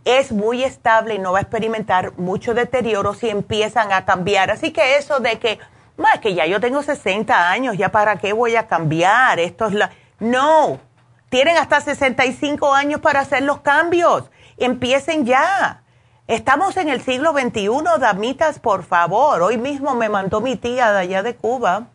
es 0.04 0.32
muy 0.32 0.64
estable 0.64 1.14
y 1.14 1.18
no 1.18 1.32
va 1.32 1.38
a 1.38 1.42
experimentar 1.42 2.18
mucho 2.18 2.54
deterioro 2.54 3.14
si 3.14 3.28
empiezan 3.28 3.92
a 3.92 4.04
cambiar. 4.04 4.50
Así 4.50 4.72
que 4.72 4.96
eso 4.96 5.20
de 5.20 5.38
que, 5.38 5.58
más 5.96 6.18
que 6.20 6.34
ya 6.34 6.46
yo 6.46 6.60
tengo 6.60 6.82
60 6.82 7.50
años, 7.50 7.76
ya 7.76 7.90
para 7.90 8.16
qué 8.16 8.32
voy 8.32 8.56
a 8.56 8.66
cambiar, 8.66 9.38
esto 9.38 9.66
es 9.66 9.74
la... 9.74 9.90
No, 10.18 10.80
Tienen 11.28 11.56
hasta 11.56 11.80
65 11.80 12.72
años 12.72 13.00
para 13.00 13.20
hacer 13.20 13.42
los 13.42 13.60
cambios. 13.60 14.24
Empiecen 14.56 15.26
ya. 15.26 15.82
Estamos 16.26 16.76
en 16.76 16.88
el 16.88 17.02
siglo 17.02 17.32
XXI, 17.32 17.70
damitas, 18.00 18.58
por 18.58 18.84
favor. 18.84 19.42
Hoy 19.42 19.58
mismo 19.58 19.94
me 19.94 20.08
mandó 20.08 20.40
mi 20.40 20.56
tía 20.56 20.92
de 20.92 20.98
allá 20.98 21.22
de 21.22 21.36
Cuba 21.36 21.88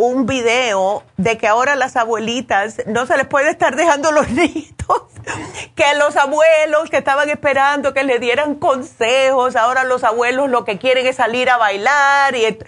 un 0.00 0.24
video 0.24 1.02
de 1.18 1.36
que 1.36 1.46
ahora 1.46 1.76
las 1.76 1.94
abuelitas 1.94 2.80
no 2.86 3.04
se 3.04 3.18
les 3.18 3.26
puede 3.26 3.50
estar 3.50 3.76
dejando 3.76 4.12
los 4.12 4.30
niños, 4.30 4.74
que 5.74 5.94
los 5.98 6.16
abuelos 6.16 6.88
que 6.90 6.96
estaban 6.96 7.28
esperando 7.28 7.92
que 7.92 8.02
le 8.02 8.18
dieran 8.18 8.54
consejos, 8.54 9.56
ahora 9.56 9.84
los 9.84 10.02
abuelos 10.02 10.48
lo 10.48 10.64
que 10.64 10.78
quieren 10.78 11.06
es 11.06 11.16
salir 11.16 11.50
a 11.50 11.58
bailar 11.58 12.34
y 12.34 12.58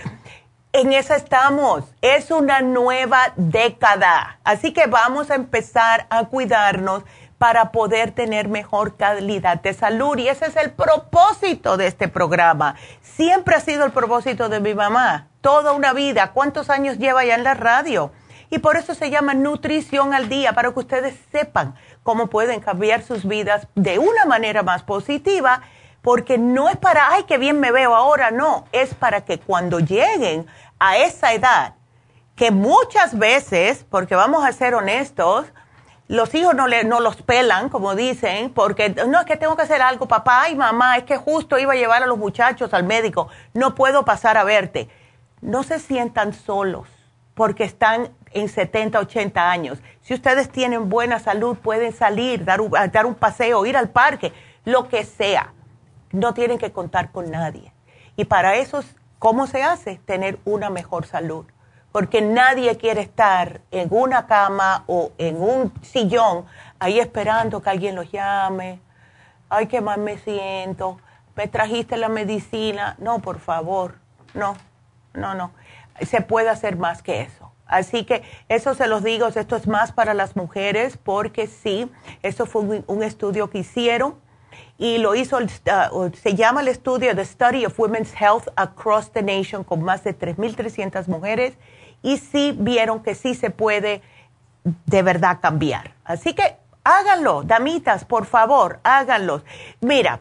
en 0.72 0.92
esa 0.92 1.16
estamos. 1.16 1.84
Es 2.00 2.30
una 2.30 2.60
nueva 2.60 3.32
década. 3.36 4.38
Así 4.44 4.72
que 4.72 4.86
vamos 4.86 5.30
a 5.30 5.34
empezar 5.34 6.06
a 6.10 6.24
cuidarnos 6.24 7.04
para 7.38 7.72
poder 7.72 8.12
tener 8.12 8.48
mejor 8.48 8.96
calidad 8.96 9.60
de 9.60 9.74
salud. 9.74 10.16
Y 10.18 10.28
ese 10.28 10.46
es 10.46 10.56
el 10.56 10.70
propósito 10.70 11.76
de 11.76 11.88
este 11.88 12.08
programa. 12.08 12.76
Siempre 13.02 13.56
ha 13.56 13.60
sido 13.60 13.84
el 13.84 13.92
propósito 13.92 14.48
de 14.48 14.60
mi 14.60 14.74
mamá. 14.74 15.28
Toda 15.40 15.72
una 15.72 15.92
vida. 15.92 16.32
¿Cuántos 16.32 16.70
años 16.70 16.98
lleva 16.98 17.24
ya 17.24 17.34
en 17.34 17.44
la 17.44 17.54
radio? 17.54 18.12
Y 18.48 18.58
por 18.58 18.76
eso 18.76 18.94
se 18.94 19.10
llama 19.10 19.34
Nutrición 19.34 20.12
al 20.12 20.28
Día, 20.28 20.52
para 20.52 20.72
que 20.72 20.78
ustedes 20.78 21.14
sepan 21.32 21.74
cómo 22.02 22.26
pueden 22.28 22.60
cambiar 22.60 23.02
sus 23.02 23.26
vidas 23.26 23.66
de 23.74 23.98
una 23.98 24.26
manera 24.26 24.62
más 24.62 24.82
positiva, 24.82 25.62
porque 26.02 26.36
no 26.36 26.68
es 26.68 26.76
para, 26.76 27.12
ay, 27.12 27.24
qué 27.24 27.38
bien 27.38 27.60
me 27.60 27.72
veo 27.72 27.94
ahora, 27.94 28.30
no, 28.30 28.66
es 28.72 28.94
para 28.94 29.24
que 29.24 29.38
cuando 29.38 29.78
lleguen 29.80 30.46
a 30.78 30.96
esa 30.96 31.32
edad, 31.32 31.74
que 32.34 32.50
muchas 32.50 33.16
veces, 33.16 33.86
porque 33.88 34.16
vamos 34.16 34.44
a 34.44 34.52
ser 34.52 34.74
honestos, 34.74 35.46
los 36.08 36.34
hijos 36.34 36.54
no, 36.54 36.66
le, 36.66 36.84
no 36.84 37.00
los 37.00 37.22
pelan, 37.22 37.68
como 37.68 37.94
dicen, 37.94 38.52
porque 38.52 38.90
no 38.90 39.20
es 39.20 39.26
que 39.26 39.36
tengo 39.36 39.56
que 39.56 39.62
hacer 39.62 39.80
algo, 39.80 40.08
papá 40.08 40.48
y 40.48 40.56
mamá, 40.56 40.98
es 40.98 41.04
que 41.04 41.16
justo 41.16 41.58
iba 41.58 41.72
a 41.72 41.76
llevar 41.76 42.02
a 42.02 42.06
los 42.06 42.18
muchachos 42.18 42.74
al 42.74 42.84
médico, 42.84 43.28
no 43.54 43.74
puedo 43.74 44.04
pasar 44.04 44.36
a 44.36 44.44
verte. 44.44 44.88
No 45.40 45.62
se 45.62 45.78
sientan 45.78 46.34
solos 46.34 46.86
porque 47.34 47.64
están 47.64 48.10
en 48.32 48.48
70, 48.48 48.98
80 48.98 49.50
años. 49.50 49.78
Si 50.02 50.14
ustedes 50.14 50.50
tienen 50.50 50.88
buena 50.88 51.18
salud, 51.18 51.56
pueden 51.56 51.92
salir, 51.92 52.44
dar 52.44 52.60
un, 52.60 52.70
dar 52.70 53.06
un 53.06 53.14
paseo, 53.14 53.64
ir 53.66 53.76
al 53.76 53.90
parque, 53.90 54.32
lo 54.64 54.88
que 54.88 55.04
sea. 55.04 55.52
No 56.12 56.34
tienen 56.34 56.58
que 56.58 56.72
contar 56.72 57.10
con 57.10 57.30
nadie. 57.30 57.72
Y 58.16 58.26
para 58.26 58.56
eso, 58.56 58.82
¿cómo 59.18 59.46
se 59.46 59.62
hace? 59.62 59.96
Tener 60.04 60.38
una 60.44 60.70
mejor 60.70 61.06
salud 61.06 61.46
porque 61.92 62.22
nadie 62.22 62.76
quiere 62.78 63.02
estar 63.02 63.60
en 63.70 63.88
una 63.90 64.26
cama 64.26 64.84
o 64.86 65.12
en 65.18 65.40
un 65.40 65.72
sillón 65.82 66.46
ahí 66.78 66.98
esperando 66.98 67.62
que 67.62 67.70
alguien 67.70 67.94
los 67.94 68.10
llame. 68.10 68.80
Ay, 69.50 69.66
qué 69.66 69.82
mal 69.82 70.00
me 70.00 70.16
siento. 70.16 70.98
Me 71.36 71.46
trajiste 71.46 71.98
la 71.98 72.08
medicina. 72.08 72.96
No, 72.98 73.18
por 73.20 73.38
favor. 73.38 73.96
No, 74.32 74.56
no, 75.12 75.34
no. 75.34 75.52
Se 76.00 76.22
puede 76.22 76.48
hacer 76.48 76.76
más 76.76 77.02
que 77.02 77.20
eso. 77.20 77.52
Así 77.66 78.04
que 78.04 78.22
eso 78.48 78.74
se 78.74 78.86
los 78.86 79.02
digo, 79.04 79.28
esto 79.28 79.56
es 79.56 79.66
más 79.66 79.92
para 79.92 80.12
las 80.12 80.36
mujeres 80.36 80.98
porque 80.98 81.46
sí, 81.46 81.90
eso 82.22 82.44
fue 82.44 82.82
un, 82.86 83.02
estudio 83.02 83.48
que 83.48 83.58
hicieron 83.58 84.14
y 84.78 84.98
lo 84.98 85.14
hizo, 85.14 85.38
uh, 85.38 86.10
se 86.14 86.34
llama 86.34 86.60
el 86.60 86.68
estudio 86.68 87.14
The 87.14 87.24
Study 87.24 87.66
of 87.66 87.78
Women's 87.78 88.12
Health 88.18 88.48
Across 88.56 89.12
the 89.12 89.22
Nation 89.22 89.64
con 89.64 89.82
más 89.82 90.04
de 90.04 90.18
3.300 90.18 91.06
mujeres 91.08 91.54
y 92.02 92.18
sí 92.18 92.54
vieron 92.58 93.02
que 93.02 93.14
sí 93.14 93.34
se 93.34 93.50
puede 93.50 94.02
de 94.64 95.02
verdad 95.02 95.38
cambiar. 95.40 95.94
Así 96.04 96.34
que 96.34 96.56
háganlo, 96.84 97.42
damitas, 97.42 98.04
por 98.04 98.26
favor, 98.26 98.80
háganlo. 98.82 99.42
Mira, 99.80 100.20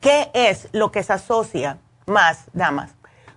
¿qué 0.00 0.30
es 0.34 0.68
lo 0.72 0.90
que 0.90 1.02
se 1.02 1.12
asocia 1.12 1.78
más, 2.06 2.46
damas, 2.52 2.94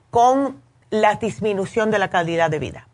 con 0.10 0.62
la 0.90 1.16
disminución 1.16 1.92
de 1.92 2.00
la 2.00 2.10
calidad 2.10 2.50
de 2.50 2.60
vida? 2.60 2.88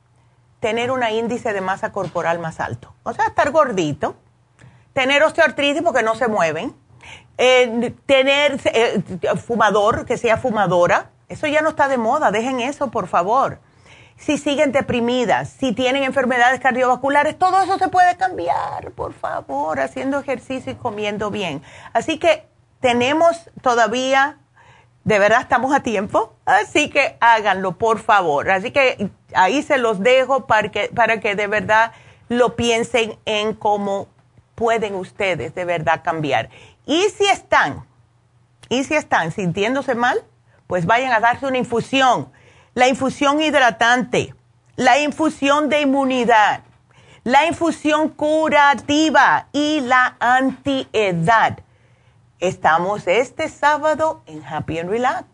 Tener 0.60 0.92
un 0.92 1.04
índice 1.04 1.54
de 1.54 1.62
masa 1.62 1.92
corporal 1.92 2.40
más 2.40 2.60
alto. 2.60 2.94
O 3.04 3.14
sea, 3.14 3.28
estar 3.28 3.52
gordito, 3.52 4.16
tener 4.96 5.22
osteoartritis 5.22 5.84
porque 5.84 6.02
no 6.02 6.16
se 6.16 6.28
mueven, 6.28 6.76
eh, 7.38 7.94
tener 8.08 8.60
eh, 8.66 9.04
fumador, 9.36 10.08
que 10.08 10.18
sea 10.18 10.38
fumadora. 10.38 11.12
Eso 11.30 11.46
ya 11.46 11.62
no 11.62 11.70
está 11.70 11.88
de 11.88 11.98
moda, 11.98 12.32
dejen 12.32 12.62
eso, 12.62 12.90
por 12.90 13.08
favor 13.08 13.60
si 14.18 14.38
siguen 14.38 14.72
deprimidas, 14.72 15.50
si 15.50 15.74
tienen 15.74 16.04
enfermedades 16.04 16.60
cardiovasculares, 16.60 17.38
todo 17.38 17.62
eso 17.62 17.78
se 17.78 17.90
puede 17.90 18.16
cambiar, 18.16 18.92
por 18.92 19.14
favor, 19.14 19.80
haciendo 19.80 20.20
ejercicio 20.20 20.72
y 20.72 20.76
comiendo 20.76 21.32
bien. 21.32 21.62
Así 21.94 22.18
que 22.18 22.48
tenemos 22.80 23.50
todavía, 23.62 24.38
de 25.04 25.20
verdad 25.20 25.42
estamos 25.42 25.74
a 25.74 25.82
tiempo, 25.82 26.34
así 26.46 26.90
que 26.90 27.18
háganlo, 27.20 27.78
por 27.78 28.00
favor. 28.00 28.50
Así 28.50 28.72
que 28.72 29.10
ahí 29.34 29.62
se 29.62 29.78
los 29.78 30.00
dejo 30.00 30.48
para 30.48 30.72
que, 30.72 30.90
para 30.96 31.20
que 31.20 31.36
de 31.36 31.48
verdad 31.48 31.92
lo 32.30 32.56
piensen 32.56 33.18
en 33.26 33.54
cómo 33.54 34.08
pueden 34.56 34.96
ustedes 34.96 35.54
de 35.54 35.66
verdad 35.66 36.02
cambiar. 36.04 36.50
Y 36.86 37.04
si 37.10 37.26
están, 37.28 37.86
y 38.70 38.84
si 38.84 38.96
están 38.96 39.32
sintiéndose 39.32 39.96
mal, 39.96 40.24
pues 40.68 40.86
vayan 40.86 41.12
a 41.12 41.20
darse 41.20 41.46
una 41.46 41.58
infusión 41.58 42.32
la 42.76 42.90
infusión 42.90 43.42
hidratante, 43.42 44.36
la 44.76 45.00
infusión 45.00 45.70
de 45.70 45.82
inmunidad, 45.82 46.60
la 47.24 47.46
infusión 47.46 48.10
curativa 48.10 49.48
y 49.54 49.80
la 49.80 50.18
antiedad. 50.20 51.60
Estamos 52.40 53.08
este 53.08 53.48
sábado 53.48 54.24
en 54.26 54.44
Happy 54.46 54.78
and 54.78 54.90
Relax. 54.90 55.26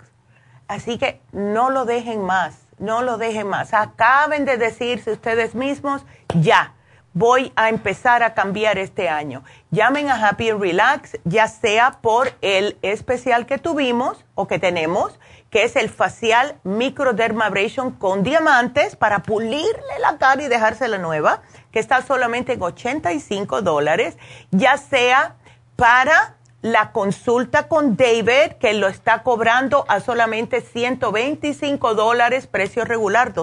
Así 0.68 1.00
que 1.00 1.20
no 1.32 1.72
lo 1.72 1.86
dejen 1.86 2.22
más, 2.22 2.60
no 2.78 3.02
lo 3.02 3.18
dejen 3.18 3.48
más. 3.48 3.74
Acaben 3.74 4.46
de 4.46 4.58
decirse 4.58 5.12
ustedes 5.12 5.56
mismos, 5.56 6.06
ya, 6.36 6.76
voy 7.14 7.52
a 7.56 7.70
empezar 7.70 8.24
a 8.24 8.34
cambiar 8.34 8.78
este 8.78 9.10
año. 9.10 9.44
Llamen 9.70 10.10
a 10.10 10.28
Happy 10.28 10.50
and 10.50 10.62
Relax, 10.62 11.18
ya 11.24 11.48
sea 11.48 12.00
por 12.02 12.32
el 12.42 12.78
especial 12.82 13.46
que 13.46 13.58
tuvimos 13.58 14.26
o 14.36 14.48
que 14.48 14.60
tenemos 14.60 15.20
que 15.52 15.66
es 15.66 15.76
el 15.76 15.90
facial 15.90 16.58
microdermabrasion 16.64 17.92
con 17.92 18.24
diamantes 18.24 18.96
para 18.96 19.22
pulirle 19.22 20.00
la 20.00 20.18
cara 20.18 20.42
y 20.42 20.48
dejársela 20.48 20.98
nueva, 20.98 21.42
que 21.72 21.80
está 21.80 22.02
solamente 22.02 22.54
en 22.54 22.62
85 22.62 23.62
dólares, 23.62 24.18
ya 24.52 24.78
sea 24.78 25.36
para 25.76 26.38
la 26.62 26.92
consulta 26.94 27.68
con 27.68 27.98
David, 27.98 28.54
que 28.60 28.74
lo 28.74 28.88
está 28.88 29.24
cobrando 29.24 29.84
a 29.90 30.00
solamente 30.00 30.62
125 30.62 31.96
dólares, 31.96 32.48
precio 32.48 32.86
regular, 32.86 33.34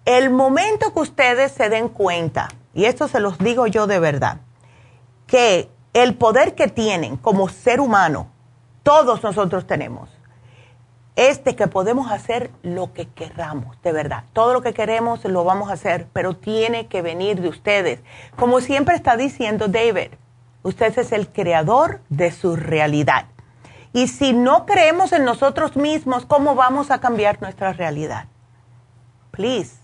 el 0.08 0.30
momento 0.30 0.94
que 0.94 1.02
ustedes 1.02 1.52
se 1.52 1.68
den 1.68 1.90
cuenta, 1.90 2.48
y 2.74 2.86
esto 2.86 3.10
se 3.10 3.20
los 3.20 3.38
digo 3.40 3.68
yo 3.68 3.88
de 3.88 4.00
verdad, 4.00 4.38
que 5.28 5.70
el 5.92 6.16
poder 6.16 6.56
que 6.56 6.70
tienen 6.70 7.18
como 7.18 7.50
ser 7.50 7.82
humano, 7.82 8.32
todos 8.84 9.22
nosotros 9.22 9.68
tenemos, 9.68 10.10
es 11.18 11.44
de 11.44 11.58
que 11.58 11.68
podemos 11.68 12.10
hacer 12.10 12.52
lo 12.62 12.94
que 12.94 13.10
queramos, 13.10 13.82
de 13.82 13.92
verdad. 13.92 14.24
Todo 14.32 14.54
lo 14.54 14.62
que 14.62 14.74
queremos 14.74 15.26
lo 15.26 15.44
vamos 15.44 15.70
a 15.70 15.74
hacer, 15.74 16.08
pero 16.14 16.38
tiene 16.38 16.88
que 16.88 17.02
venir 17.02 17.42
de 17.42 17.50
ustedes. 17.50 18.00
Como 18.38 18.62
siempre 18.62 18.96
está 18.96 19.18
diciendo 19.18 19.68
David, 19.68 20.12
usted 20.64 20.98
es 20.98 21.12
el 21.12 21.28
creador 21.28 22.00
de 22.08 22.32
su 22.32 22.56
realidad. 22.56 23.26
Y 23.98 24.08
si 24.10 24.32
no 24.32 24.68
creemos 24.68 25.12
en 25.12 25.26
nosotros 25.26 25.76
mismos, 25.76 26.28
¿cómo 26.28 26.54
vamos 26.54 26.92
a 26.92 27.00
cambiar 27.00 27.42
nuestra 27.42 27.74
realidad? 27.74 28.26
Please 29.32 29.78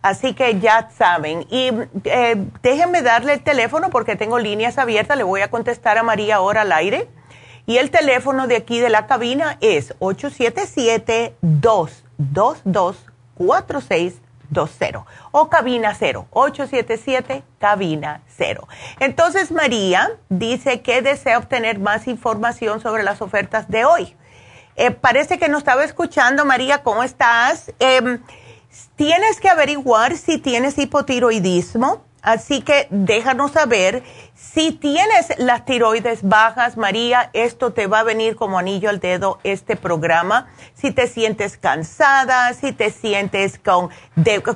Así 0.00 0.32
que 0.32 0.60
ya 0.60 0.90
saben. 0.96 1.44
Y 1.50 1.72
eh, 2.04 2.36
déjenme 2.62 3.02
darle 3.02 3.32
el 3.32 3.42
teléfono 3.42 3.90
porque 3.90 4.14
tengo 4.14 4.38
líneas 4.38 4.78
abiertas. 4.78 5.16
Le 5.16 5.24
voy 5.24 5.40
a 5.40 5.50
contestar 5.50 5.98
a 5.98 6.04
María 6.04 6.36
ahora 6.36 6.60
al 6.60 6.70
aire. 6.70 7.08
Y 7.66 7.78
el 7.78 7.90
teléfono 7.90 8.46
de 8.46 8.54
aquí 8.54 8.78
de 8.78 8.90
la 8.90 9.08
cabina 9.08 9.58
es 9.60 9.92
877-222-4620. 14.52 15.04
o 15.32 15.48
cabina 15.48 15.94
0, 15.94 16.26
877 16.30 17.42
cabina 17.58 18.22
0. 18.36 18.68
Entonces 19.00 19.50
María 19.50 20.10
dice 20.28 20.80
que 20.80 21.02
desea 21.02 21.38
obtener 21.38 21.78
más 21.78 22.08
información 22.08 22.80
sobre 22.80 23.02
las 23.02 23.20
ofertas 23.22 23.68
de 23.68 23.84
hoy. 23.84 24.16
Eh, 24.76 24.92
parece 24.92 25.38
que 25.38 25.48
no 25.48 25.58
estaba 25.58 25.84
escuchando, 25.84 26.44
María, 26.44 26.82
¿cómo 26.82 27.02
estás? 27.02 27.72
Em, 27.80 28.22
tienes 28.94 29.40
que 29.40 29.48
averiguar 29.48 30.16
si 30.16 30.38
tienes 30.38 30.78
hipotiroidismo, 30.78 32.04
así 32.28 32.60
que 32.60 32.86
déjanos 32.90 33.52
saber 33.52 34.02
si 34.34 34.72
tienes 34.72 35.32
las 35.38 35.64
tiroides 35.64 36.22
bajas, 36.22 36.76
María, 36.76 37.30
esto 37.32 37.72
te 37.72 37.86
va 37.86 38.00
a 38.00 38.02
venir 38.04 38.36
como 38.36 38.58
anillo 38.58 38.90
al 38.90 39.00
dedo 39.00 39.38
este 39.44 39.76
programa. 39.76 40.48
Si 40.74 40.92
te 40.92 41.06
sientes 41.06 41.56
cansada, 41.56 42.52
si 42.52 42.72
te 42.72 42.90
sientes 42.90 43.58
con, 43.58 43.88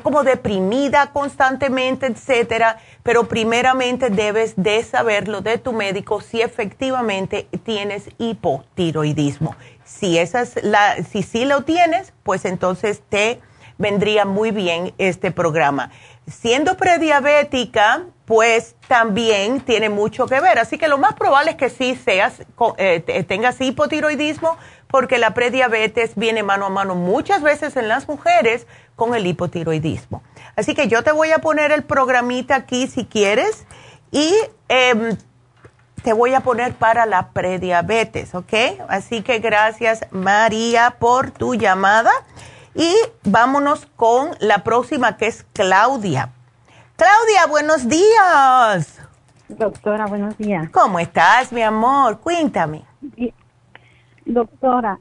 como 0.03 0.23
deprimida 0.23 1.12
constantemente, 1.12 2.07
etcétera, 2.07 2.78
pero 3.03 3.27
primeramente 3.27 4.11
debes 4.11 4.53
de 4.57 4.85
saberlo 4.85 5.40
de 5.40 5.57
tu 5.57 5.73
médico 5.73 6.20
si 6.20 6.43
efectivamente 6.43 7.49
tienes 7.65 8.11
hipotiroidismo. 8.19 9.57
Si 9.85 10.19
esa 10.19 10.43
es 10.43 10.62
la, 10.62 11.03
si 11.11 11.23
sí 11.23 11.44
lo 11.47 11.62
tienes, 11.62 12.12
pues 12.23 12.44
entonces 12.44 13.03
te 13.09 13.40
vendría 13.78 14.24
muy 14.24 14.53
bien 14.53 14.94
este 14.99 15.32
programa. 15.32 15.90
Siendo 16.27 16.77
prediabética, 16.77 18.05
pues 18.24 18.77
también 18.89 19.61
tiene 19.61 19.89
mucho 19.89 20.27
que 20.27 20.40
ver. 20.40 20.59
Así 20.59 20.78
que 20.78 20.89
lo 20.89 20.99
más 20.99 21.15
probable 21.15 21.53
es 21.53 21.57
que 21.57 21.69
sí 21.69 21.97
seas, 21.97 22.43
eh, 22.78 23.24
tengas 23.27 23.61
hipotiroidismo, 23.61 24.57
porque 24.86 25.19
la 25.19 25.35
prediabetes 25.35 26.15
viene 26.16 26.43
mano 26.43 26.66
a 26.66 26.69
mano 26.69 26.94
muchas 26.94 27.43
veces 27.43 27.77
en 27.77 27.89
las 27.89 28.07
mujeres 28.09 28.66
con 28.94 29.15
el 29.15 29.27
hipotiroidismo. 29.27 30.23
Así 30.55 30.74
que 30.74 30.86
yo 30.86 31.03
te 31.03 31.12
voy 31.12 31.32
a 31.32 31.39
poner 31.39 31.73
el 31.73 31.82
programita 31.82 32.57
aquí 32.57 32.86
si 32.86 33.07
quieres 33.07 33.66
y 34.11 34.35
em, 34.69 35.16
te 36.03 36.12
voy 36.12 36.35
a 36.35 36.40
poner 36.40 36.74
para 36.74 37.07
la 37.07 37.31
prediabetes, 37.31 38.35
¿ok? 38.35 38.53
Así 38.89 39.23
que 39.23 39.39
gracias 39.39 40.07
María 40.11 40.97
por 40.99 41.31
tu 41.31 41.55
llamada 41.55 42.12
y 42.74 42.94
vámonos 43.24 43.86
con 43.97 44.31
la 44.40 44.65
próxima 44.65 45.16
que 45.16 45.27
es 45.27 45.44
Claudia. 45.53 46.31
Claudia, 46.97 47.47
buenos 47.49 47.89
días. 47.89 49.01
Doctora, 49.49 50.07
buenos 50.07 50.36
días. 50.39 50.70
¿Cómo 50.70 50.99
estás, 50.99 51.53
mi 51.53 51.62
amor? 51.62 52.20
Cuéntame. 52.20 52.82
Doctora, 54.24 54.99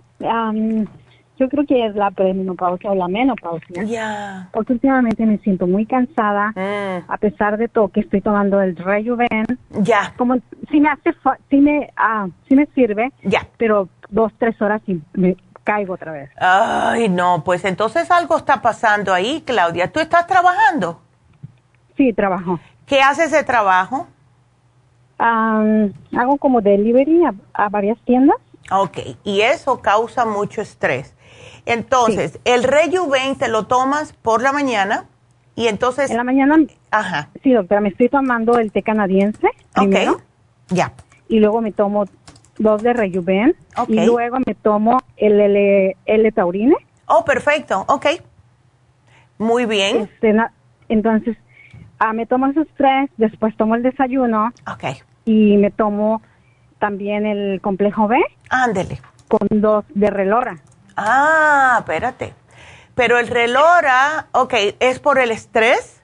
yo 1.42 1.50
creo 1.50 1.66
que 1.66 1.86
es 1.86 1.96
la 1.96 2.12
premenopausia 2.12 2.92
o 2.92 2.96
la 2.96 3.08
menopausia. 3.08 3.84
Ya. 3.84 4.50
Porque 4.52 4.74
últimamente 4.74 5.26
me 5.26 5.38
siento 5.40 5.68
muy 5.68 5.86
cansada, 5.86 6.50
mm. 6.50 7.12
a 7.12 7.18
pesar 7.18 7.58
de 7.58 7.68
todo 7.68 7.88
que 7.88 8.02
estoy 8.02 8.22
tomando 8.22 8.62
el 8.62 8.76
Rejuven. 8.76 9.46
Ya. 9.82 10.14
Como 10.18 10.36
si 10.70 10.80
me 10.80 10.90
hace, 10.90 11.16
si 11.50 11.58
me, 11.58 11.90
ah, 11.98 12.28
si 12.48 12.56
me 12.56 12.68
sirve. 12.76 13.12
Ya. 13.24 13.48
Pero 13.58 13.90
dos, 14.10 14.32
tres 14.38 14.62
horas 14.62 14.82
y 14.88 15.02
me 15.14 15.36
caigo 15.64 15.94
otra 15.94 16.12
vez. 16.12 16.30
Ay, 16.38 17.10
no, 17.10 17.44
pues 17.44 17.66
entonces 17.66 18.10
algo 18.12 18.38
está 18.38 18.62
pasando 18.62 19.14
ahí, 19.14 19.42
Claudia. 19.46 19.92
¿Tú 19.92 20.00
estás 20.00 20.28
trabajando? 20.28 21.02
Sí, 21.98 22.14
trabajo. 22.14 22.60
¿Qué 22.86 23.02
haces 23.02 23.32
de 23.32 23.44
trabajo? 23.44 24.08
hago 25.24 26.38
como 26.40 26.62
delivery 26.62 27.22
a, 27.54 27.70
varias 27.70 28.00
tiendas. 28.06 28.38
Ok, 28.72 28.98
y 29.24 29.42
eso 29.42 29.80
causa 29.80 30.26
mucho 30.26 30.62
estrés. 30.62 31.16
Entonces, 31.68 32.40
el 32.44 32.64
Rejuven 32.64 33.36
te 33.36 33.48
lo 33.48 33.68
tomas 33.68 34.14
por 34.14 34.42
la 34.42 34.52
mañana 34.52 35.06
y 35.56 35.68
entonces... 35.68 36.10
En 36.10 36.18
la 36.18 36.24
mañana... 36.24 36.58
Ajá. 36.90 37.30
Sí, 37.44 37.52
doctora, 37.54 37.82
me 37.82 37.90
estoy 37.90 38.10
tomando 38.10 38.58
el 38.58 38.72
té 38.72 38.82
canadiense 38.82 39.48
primero. 39.74 40.22
Ya. 40.70 40.94
Y 41.28 41.40
luego 41.40 41.62
me 41.62 41.72
tomo 41.72 42.06
dos 42.58 42.84
de 42.84 42.94
Rejuven. 42.94 43.56
Y 43.88 44.06
luego 44.06 44.38
me 44.46 44.56
tomo 44.56 45.00
el 45.18 45.96
L, 46.06 46.32
taurine. 46.32 46.76
Oh, 47.08 47.26
perfecto. 47.26 47.86
Ok. 47.88 48.08
Muy 49.38 49.66
bien. 49.66 50.02
Este, 50.02 50.36
entonces, 50.90 51.38
ah, 52.00 52.14
me 52.14 52.26
tomo 52.26 52.48
esos 52.48 52.68
tres, 52.78 53.10
después 53.18 53.56
tomo 53.58 53.76
el 53.76 53.84
desayuno. 53.84 54.52
Ok. 54.72 54.84
Y 55.26 55.58
me 55.58 55.72
tomo 55.72 56.22
también 56.80 57.26
el 57.26 57.62
complejo 57.62 58.08
B. 58.08 58.18
Ándele. 58.50 59.00
Con 59.28 59.48
dos 59.62 59.86
de 59.94 60.10
relora. 60.10 60.58
Ah, 60.98 61.78
espérate. 61.80 62.34
Pero 62.96 63.18
el 63.18 63.28
relora, 63.28 64.28
ok, 64.34 64.54
¿es 64.80 65.00
por 65.00 65.18
el 65.20 65.32
estrés? 65.32 66.01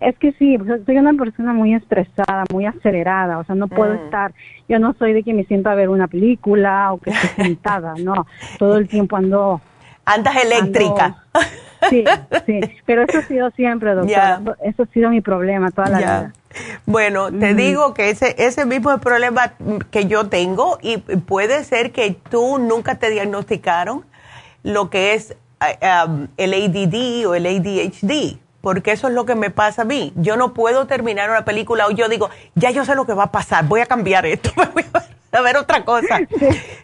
Es 0.00 0.16
que 0.18 0.32
sí, 0.32 0.56
soy 0.86 0.96
una 0.96 1.12
persona 1.14 1.52
muy 1.52 1.74
estresada, 1.74 2.44
muy 2.52 2.66
acelerada, 2.66 3.38
o 3.38 3.44
sea, 3.44 3.54
no 3.54 3.66
puedo 3.66 3.94
mm. 3.94 4.04
estar, 4.04 4.32
yo 4.68 4.78
no 4.78 4.94
soy 4.94 5.12
de 5.12 5.24
que 5.24 5.34
me 5.34 5.44
siento 5.44 5.70
a 5.70 5.74
ver 5.74 5.88
una 5.88 6.06
película 6.06 6.92
o 6.92 6.98
que 6.98 7.10
esté 7.10 7.28
sentada, 7.42 7.94
no, 7.98 8.26
todo 8.58 8.78
el 8.78 8.88
tiempo 8.88 9.16
ando... 9.16 9.60
Andas 10.04 10.36
eléctrica. 10.42 11.16
sí, 11.90 12.04
sí, 12.46 12.60
pero 12.86 13.02
eso 13.02 13.18
ha 13.18 13.22
sido 13.22 13.50
siempre, 13.50 13.94
doctora, 13.94 14.40
eso 14.62 14.84
ha 14.84 14.86
sido 14.86 15.10
mi 15.10 15.20
problema 15.20 15.70
toda 15.70 15.90
la 15.90 15.98
vida. 15.98 16.32
Bueno, 16.86 17.30
te 17.30 17.54
digo 17.54 17.92
que 17.92 18.08
ese, 18.08 18.34
ese 18.38 18.64
mismo 18.64 18.96
problema 18.98 19.52
que 19.90 20.06
yo 20.06 20.28
tengo 20.28 20.78
y 20.80 20.96
puede 20.96 21.62
ser 21.64 21.92
que 21.92 22.16
tú 22.30 22.58
nunca 22.58 22.94
te 22.94 23.10
diagnosticaron 23.10 24.04
lo 24.62 24.88
que 24.88 25.12
es 25.12 25.36
um, 25.60 26.28
el 26.38 26.54
ADD 26.54 27.26
o 27.26 27.34
el 27.34 27.46
ADHD 27.46 28.38
porque 28.60 28.92
eso 28.92 29.08
es 29.08 29.14
lo 29.14 29.24
que 29.24 29.34
me 29.34 29.50
pasa 29.50 29.82
a 29.82 29.84
mí. 29.84 30.12
Yo 30.16 30.36
no 30.36 30.54
puedo 30.54 30.86
terminar 30.86 31.30
una 31.30 31.44
película 31.44 31.86
o 31.86 31.90
yo 31.90 32.08
digo, 32.08 32.30
ya 32.54 32.70
yo 32.70 32.84
sé 32.84 32.94
lo 32.94 33.06
que 33.06 33.14
va 33.14 33.24
a 33.24 33.32
pasar, 33.32 33.66
voy 33.66 33.80
a 33.80 33.86
cambiar 33.86 34.26
esto, 34.26 34.50
voy 34.74 34.84
a 35.32 35.42
ver 35.42 35.56
otra 35.56 35.84
cosa, 35.84 36.20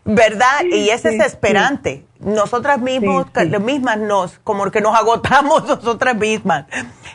¿verdad? 0.04 0.64
Y 0.70 0.90
es 0.90 1.02
desesperante. 1.02 2.04
Nosotras 2.20 2.80
mismos, 2.80 3.26
mismas 3.60 3.98
nos, 3.98 4.38
como 4.38 4.70
que 4.70 4.80
nos 4.80 4.96
agotamos 4.96 5.64
nosotras 5.68 6.16
mismas. 6.16 6.66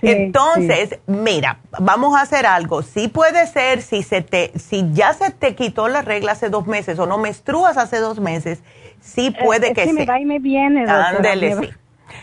Entonces, 0.02 1.00
mira, 1.08 1.60
vamos 1.80 2.16
a 2.16 2.22
hacer 2.22 2.46
algo. 2.46 2.84
Sí 2.84 3.08
puede 3.08 3.48
ser, 3.48 3.82
si 3.82 4.04
se 4.04 4.22
te, 4.22 4.52
si 4.58 4.88
ya 4.94 5.14
se 5.14 5.32
te 5.32 5.56
quitó 5.56 5.88
la 5.88 6.02
regla 6.02 6.34
hace 6.34 6.50
dos 6.50 6.68
meses 6.68 7.00
o 7.00 7.06
no 7.06 7.18
menstruas 7.18 7.78
hace 7.78 7.98
dos 7.98 8.20
meses, 8.20 8.62
sí 9.02 9.32
puede 9.32 9.74
que, 9.74 9.86
que 9.86 9.94
me 9.94 10.06
va 10.06 10.20
y 10.20 10.26
me 10.26 10.40
viene. 10.40 10.86
Ándele, 10.88 11.56
sí. 11.56 11.70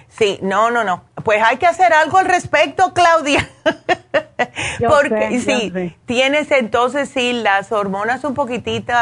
Sí, 0.08 0.38
no, 0.42 0.70
no, 0.70 0.84
no. 0.84 1.02
Pues 1.24 1.42
hay 1.42 1.56
que 1.56 1.66
hacer 1.66 1.92
algo 1.92 2.18
al 2.18 2.26
respecto, 2.26 2.92
Claudia. 2.94 3.48
Porque 4.88 5.40
sí, 5.40 5.94
tienes 6.04 6.50
entonces 6.50 7.08
sí 7.08 7.32
las 7.32 7.72
hormonas 7.72 8.24
un 8.24 8.34
poquitito 8.34 8.92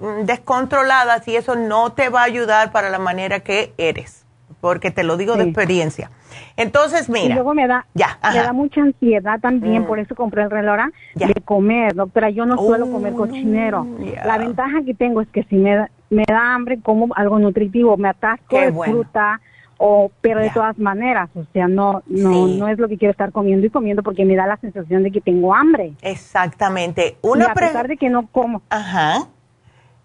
mm, 0.00 0.24
descontroladas 0.24 1.26
y 1.28 1.36
eso 1.36 1.54
no 1.54 1.92
te 1.92 2.08
va 2.08 2.20
a 2.22 2.24
ayudar 2.24 2.72
para 2.72 2.90
la 2.90 2.98
manera 2.98 3.40
que 3.40 3.72
eres, 3.78 4.24
porque 4.60 4.90
te 4.90 5.04
lo 5.04 5.16
digo 5.16 5.36
de 5.36 5.44
experiencia. 5.44 6.10
Entonces, 6.56 7.08
mira. 7.08 7.26
Y 7.26 7.32
luego 7.34 7.54
me 7.54 7.66
da, 7.66 7.86
ya, 7.94 8.18
me 8.32 8.38
da 8.38 8.52
mucha 8.52 8.82
ansiedad 8.82 9.40
también, 9.40 9.82
mm. 9.82 9.86
por 9.86 9.98
eso 9.98 10.14
compré 10.14 10.42
el 10.42 10.50
reloj 10.50 10.90
de 11.14 11.34
comer, 11.44 11.94
doctora. 11.94 12.30
Yo 12.30 12.44
no 12.46 12.56
suelo 12.56 12.90
comer 12.90 13.12
oh, 13.14 13.18
cochinero. 13.18 13.86
La 14.24 14.38
ventaja 14.38 14.82
que 14.84 14.94
tengo 14.94 15.20
es 15.20 15.28
que 15.28 15.44
si 15.44 15.56
me 15.56 15.76
da, 15.76 15.90
me 16.10 16.24
da 16.26 16.54
hambre, 16.54 16.80
como 16.80 17.08
algo 17.14 17.38
nutritivo, 17.38 17.96
me 17.96 18.08
atasco 18.08 18.58
de 18.58 18.72
fruta 18.72 19.40
o 19.84 20.12
pero 20.20 20.38
de 20.38 20.50
todas 20.50 20.78
maneras, 20.78 21.28
o 21.34 21.44
sea, 21.52 21.66
no 21.66 22.04
no 22.06 22.46
no 22.46 22.68
es 22.68 22.78
lo 22.78 22.88
que 22.88 22.96
quiero 22.96 23.10
estar 23.10 23.32
comiendo 23.32 23.66
y 23.66 23.70
comiendo 23.70 24.04
porque 24.04 24.24
me 24.24 24.36
da 24.36 24.46
la 24.46 24.56
sensación 24.58 25.02
de 25.02 25.10
que 25.10 25.20
tengo 25.20 25.52
hambre. 25.52 25.94
Exactamente. 26.02 27.16
Una 27.20 27.46
a 27.46 27.54
pesar 27.54 27.88
de 27.88 27.96
que 27.96 28.08
no 28.08 28.28
como. 28.28 28.62
Ajá. 28.70 29.26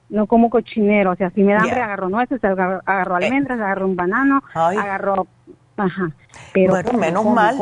No 0.10 0.26
como 0.26 0.50
cochinero, 0.50 1.12
o 1.12 1.16
sea, 1.16 1.30
si 1.30 1.44
me 1.44 1.54
da 1.54 1.60
hambre 1.60 1.80
agarro 1.80 2.10
nueces, 2.10 2.44
agarro, 2.44 2.82
agarro 2.88 3.20
eh. 3.20 3.26
almendras, 3.26 3.60
agarro 3.60 3.86
un 3.86 3.96
banano, 3.96 4.42
agarro 4.56 5.28
ajá. 5.76 6.12
Pero 6.54 6.72
bueno, 6.72 6.94
menos 6.94 7.26
mal. 7.26 7.58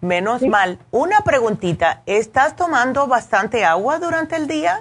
menos 0.00 0.42
mal. 0.42 0.78
Una 0.90 1.20
preguntita, 1.20 2.02
¿estás 2.06 2.56
tomando 2.56 3.06
bastante 3.06 3.64
agua 3.64 4.00
durante 4.00 4.34
el 4.34 4.48
día? 4.48 4.80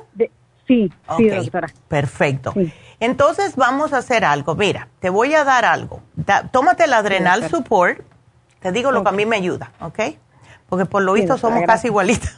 sí, 0.66 0.92
sí, 1.18 1.30
doctora. 1.30 1.68
Perfecto. 1.88 2.52
Sí. 2.54 2.74
Entonces 3.00 3.56
vamos 3.56 3.94
a 3.94 3.98
hacer 3.98 4.26
algo. 4.26 4.56
Mira, 4.56 4.88
te 5.00 5.10
voy 5.10 5.34
a 5.34 5.44
dar 5.44 5.66
algo. 5.66 6.02
tómate 6.52 6.86
el 6.86 6.94
Adrenal 6.94 7.50
Support. 7.50 8.02
Te 8.60 8.72
digo 8.72 8.92
lo 8.92 9.04
que 9.04 9.10
a 9.10 9.12
mí 9.14 9.26
me 9.26 9.36
ayuda, 9.36 9.72
¿ok? 9.82 10.00
Porque 10.70 10.86
por 10.86 11.04
lo 11.04 11.14
visto 11.14 11.38
somos 11.38 11.64
casi 11.66 11.88
igualitos. 11.88 12.32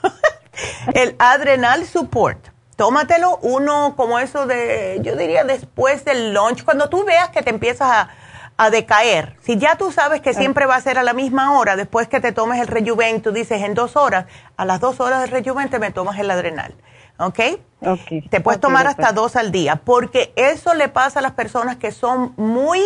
el 0.94 1.16
Adrenal 1.20 1.86
Support. 1.86 2.50
Tómatelo 2.76 3.38
uno 3.42 3.96
como 3.96 4.20
eso 4.20 4.48
de, 4.48 5.00
yo 5.02 5.16
diría 5.16 5.46
después 5.46 6.04
del 6.04 6.34
lunch, 6.34 6.66
cuando 6.66 6.90
tú 6.90 7.06
veas 7.06 7.30
que 7.30 7.42
te 7.42 7.50
empiezas 7.50 8.08
a, 8.58 8.70
decaer. 8.70 9.36
Si 9.44 9.58
ya 9.58 9.76
tú 9.76 9.92
sabes 9.92 10.22
que 10.22 10.34
siempre 10.34 10.66
va 10.66 10.76
a 10.76 10.82
ser 10.82 10.98
a 10.98 11.04
la 11.04 11.12
misma 11.12 11.58
hora, 11.60 11.76
después 11.76 12.08
que 12.08 12.22
te 12.22 12.32
tomes 12.32 12.62
el 12.62 12.68
rejuven, 12.68 13.22
tú 13.22 13.34
dices 13.34 13.62
en 13.62 13.74
dos 13.74 13.98
horas, 13.98 14.28
a 14.56 14.64
las 14.64 14.80
dos 14.80 15.02
horas 15.02 15.20
del 15.22 15.32
rejuven 15.32 15.70
te 15.70 15.78
me 15.78 15.92
tomas 15.92 16.18
el 16.20 16.32
adrenal. 16.32 16.74
¿Ok? 17.18 17.40
Te 18.30 18.42
puedes 18.42 18.60
tomar 18.60 18.88
hasta 18.88 19.12
dos 19.12 19.36
al 19.36 19.52
día, 19.52 19.78
porque 19.78 20.34
eso 20.36 20.74
le 20.74 20.90
pasa 20.90 21.20
a 21.20 21.22
las 21.22 21.34
personas 21.34 21.78
que 21.78 21.92
son 21.92 22.34
muy 22.36 22.80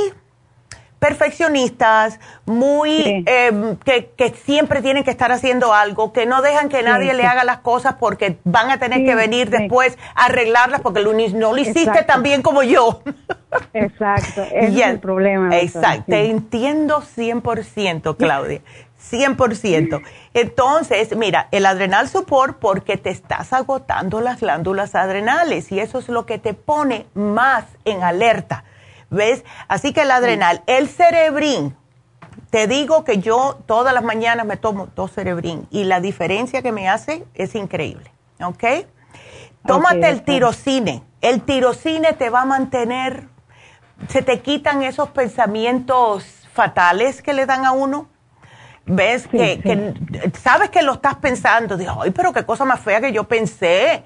perfeccionistas, 0.99 2.19
muy 2.45 3.23
em, 3.25 3.77
que, 3.77 4.11
que, 4.17 4.31
siempre 4.31 4.81
tienen 4.81 5.03
que 5.03 5.11
estar 5.11 5.31
haciendo 5.31 5.73
algo, 5.73 6.11
que 6.11 6.25
no 6.25 6.41
dejan 6.41 6.67
que 6.67 6.83
nadie 6.83 7.13
le 7.13 7.25
haga 7.25 7.45
las 7.45 7.59
cosas 7.59 7.95
porque 7.99 8.37
van 8.43 8.69
a 8.69 8.79
tener 8.79 9.05
que 9.05 9.15
venir 9.15 9.49
después 9.49 9.97
a 10.13 10.25
arreglarlas 10.25 10.81
porque 10.81 11.01
no 11.01 11.53
lo 11.53 11.57
hiciste 11.57 12.03
tan 12.03 12.21
bien 12.21 12.41
como 12.41 12.63
yo. 12.63 13.01
Exacto, 13.73 14.43
ese 14.51 14.79
es 14.81 14.87
el 14.87 14.99
problema. 14.99 15.57
Exacto, 15.57 16.03
te 16.07 16.29
entiendo 16.29 17.01
100%, 17.01 18.17
Claudia. 18.17 18.61
100%. 18.99 20.01
Entonces, 20.33 21.15
mira, 21.15 21.47
el 21.51 21.65
adrenal 21.65 22.09
support 22.09 22.59
porque 22.59 22.97
te 22.97 23.09
estás 23.09 23.53
agotando 23.53 24.21
las 24.21 24.41
glándulas 24.41 24.95
adrenales 24.95 25.71
y 25.71 25.79
eso 25.79 25.99
es 25.99 26.09
lo 26.09 26.25
que 26.25 26.37
te 26.37 26.53
pone 26.53 27.05
más 27.13 27.65
en 27.85 28.03
alerta 28.03 28.63
¿Ves? 29.09 29.43
Así 29.67 29.91
que 29.91 30.01
el 30.01 30.11
adrenal, 30.11 30.61
el 30.67 30.87
cerebrín, 30.87 31.75
te 32.51 32.67
digo 32.67 33.03
que 33.03 33.17
yo 33.19 33.59
todas 33.65 33.93
las 33.93 34.03
mañanas 34.03 34.45
me 34.45 34.57
tomo 34.57 34.87
dos 34.95 35.11
cerebrín 35.11 35.67
y 35.71 35.83
la 35.83 35.99
diferencia 35.99 36.61
que 36.61 36.71
me 36.71 36.89
hace 36.89 37.25
es 37.33 37.55
increíble. 37.55 38.11
¿Ok? 38.41 38.63
Tómate 39.65 40.09
el 40.09 40.23
tirocine. 40.23 41.03
El 41.21 41.41
tirocine 41.41 42.13
te 42.13 42.29
va 42.29 42.41
a 42.41 42.45
mantener, 42.45 43.27
se 44.07 44.21
te 44.21 44.39
quitan 44.41 44.83
esos 44.83 45.09
pensamientos 45.09 46.23
fatales 46.53 47.21
que 47.21 47.33
le 47.33 47.45
dan 47.45 47.65
a 47.65 47.71
uno. 47.71 48.07
¿Ves? 48.89 49.27
que, 49.27 49.93
sabes 50.41 50.69
que 50.69 50.81
lo 50.81 50.93
estás 50.93 51.15
pensando. 51.15 51.77
Digo, 51.77 52.01
ay, 52.01 52.11
pero 52.11 52.33
qué 52.33 52.45
cosa 52.45 52.65
más 52.65 52.79
fea 52.79 52.99
que 52.99 53.11
yo 53.11 53.25
pensé. 53.25 54.03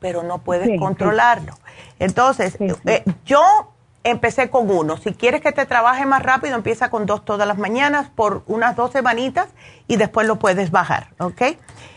Pero 0.00 0.22
no 0.22 0.38
puedes 0.38 0.78
controlarlo. 0.78 1.54
Entonces, 1.98 2.56
eh, 2.60 3.02
yo 3.24 3.42
empecé 4.04 4.50
con 4.50 4.70
uno. 4.70 4.96
Si 4.96 5.12
quieres 5.12 5.40
que 5.40 5.50
te 5.50 5.66
trabaje 5.66 6.06
más 6.06 6.22
rápido, 6.22 6.54
empieza 6.54 6.90
con 6.90 7.06
dos 7.06 7.24
todas 7.24 7.48
las 7.48 7.58
mañanas 7.58 8.10
por 8.10 8.42
unas 8.46 8.76
dos 8.76 8.92
semanitas 8.92 9.48
y 9.88 9.96
después 9.96 10.28
lo 10.28 10.38
puedes 10.38 10.70
bajar, 10.70 11.08
¿ok? 11.18 11.42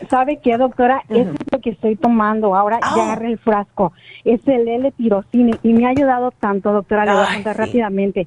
¿Sabe 0.08 0.40
qué, 0.42 0.56
doctora? 0.56 1.02
es 1.08 1.26
lo 1.50 1.60
que 1.60 1.70
estoy 1.70 1.96
tomando 1.96 2.56
ahora. 2.56 2.80
Ya 2.80 2.96
oh. 2.96 3.02
agarré 3.02 3.28
el 3.28 3.38
frasco. 3.38 3.92
Es 4.24 4.40
el 4.48 4.66
L-tirocine 4.66 5.58
y 5.62 5.72
me 5.74 5.86
ha 5.86 5.90
ayudado 5.90 6.32
tanto, 6.32 6.72
doctora. 6.72 7.04
Le 7.04 7.12
voy 7.12 7.24
a 7.28 7.34
contar 7.34 7.56
rápidamente. 7.56 8.26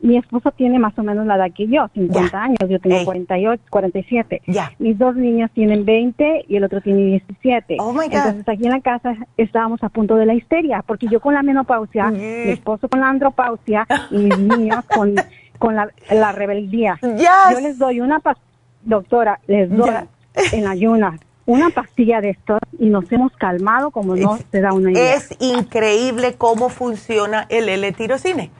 Mi, 0.00 0.16
esposo 0.16 0.50
tiene 0.50 0.78
más 0.78 0.98
o 0.98 1.02
menos 1.02 1.26
la 1.26 1.36
edad 1.36 1.52
que 1.54 1.68
yo, 1.68 1.88
50 1.94 2.42
años. 2.42 2.58
Yo 2.68 2.80
tengo 2.80 3.04
48, 3.04 3.62
47. 3.70 4.42
Mis 4.78 4.98
dos 4.98 5.14
niñas 5.14 5.50
tienen 5.54 5.84
20 5.84 6.46
y 6.48 6.56
el 6.56 6.64
otro 6.64 6.80
tiene 6.80 7.02
17. 7.02 7.76
Oh, 7.78 7.94
Entonces, 8.02 8.48
aquí 8.48 8.64
en 8.64 8.72
la 8.72 8.80
casa 8.80 9.14
estábamos 9.36 9.82
a 9.84 9.88
punto 9.88 10.16
de 10.16 10.26
la 10.26 10.34
histeria 10.34 10.82
porque 10.86 11.06
yo 11.06 11.20
con 11.20 11.34
la 11.34 11.42
menopausia, 11.42 12.10
mi 12.10 12.50
esposo 12.50 12.88
con 12.88 13.00
la 13.00 13.08
andropausia 13.08 13.86
y 14.10 14.16
mis 14.16 14.38
niños 14.38 14.84
con, 14.92 15.14
con 15.58 15.76
la, 15.76 15.88
la 16.10 16.32
rebeldía. 16.32 16.98
Yo 17.02 17.60
les 17.60 17.78
doy 17.78 18.00
una 18.00 18.20
doctora, 18.84 19.40
les 19.46 19.70
doy 19.70 19.90
en 20.52 20.66
ayunas 20.66 21.20
una 21.46 21.70
pastilla 21.70 22.20
de 22.20 22.30
estos 22.30 22.60
y 22.78 22.88
nos 22.88 23.10
hemos 23.10 23.32
calmado 23.32 23.90
como 23.90 24.14
no 24.14 24.38
se 24.50 24.60
da 24.60 24.72
una 24.72 24.92
idea. 24.92 25.14
Es 25.14 25.34
increíble 25.40 26.34
cómo 26.34 26.68
funciona 26.68 27.46
el 27.48 27.68
L-tirocine. 27.68 28.50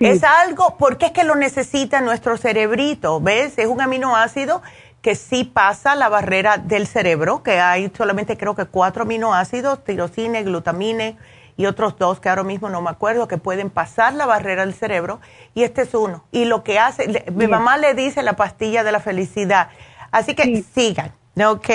Es 0.00 0.24
algo, 0.24 0.76
porque 0.78 1.06
es 1.06 1.12
que 1.12 1.22
lo 1.22 1.36
necesita 1.36 2.00
nuestro 2.00 2.36
cerebrito, 2.36 3.20
¿ves? 3.20 3.56
Es 3.56 3.68
un 3.68 3.80
aminoácido 3.80 4.60
que 5.00 5.14
sí 5.14 5.44
pasa 5.44 5.94
la 5.94 6.08
barrera 6.08 6.58
del 6.58 6.88
cerebro, 6.88 7.44
que 7.44 7.60
hay 7.60 7.88
solamente 7.96 8.36
creo 8.36 8.56
que 8.56 8.64
cuatro 8.64 9.02
aminoácidos, 9.02 9.84
tirosine, 9.84 10.42
glutamine 10.42 11.16
y 11.56 11.66
otros 11.66 11.96
dos 11.98 12.20
que 12.20 12.28
ahora 12.28 12.44
mismo 12.44 12.68
no 12.68 12.80
me 12.82 12.90
acuerdo, 12.90 13.28
que 13.28 13.38
pueden 13.38 13.70
pasar 13.70 14.14
la 14.14 14.26
barrera 14.26 14.64
del 14.64 14.74
cerebro, 14.74 15.20
y 15.54 15.62
este 15.62 15.82
es 15.82 15.94
uno. 15.94 16.24
Y 16.32 16.44
lo 16.44 16.62
que 16.62 16.78
hace, 16.78 17.24
mi 17.32 17.46
mamá 17.46 17.76
le 17.76 17.94
dice 17.94 18.22
la 18.22 18.34
pastilla 18.34 18.84
de 18.84 18.92
la 18.92 19.00
felicidad. 19.00 19.68
Así 20.10 20.34
que 20.34 20.62
sigan 20.62 21.12
¿ok? 21.36 21.68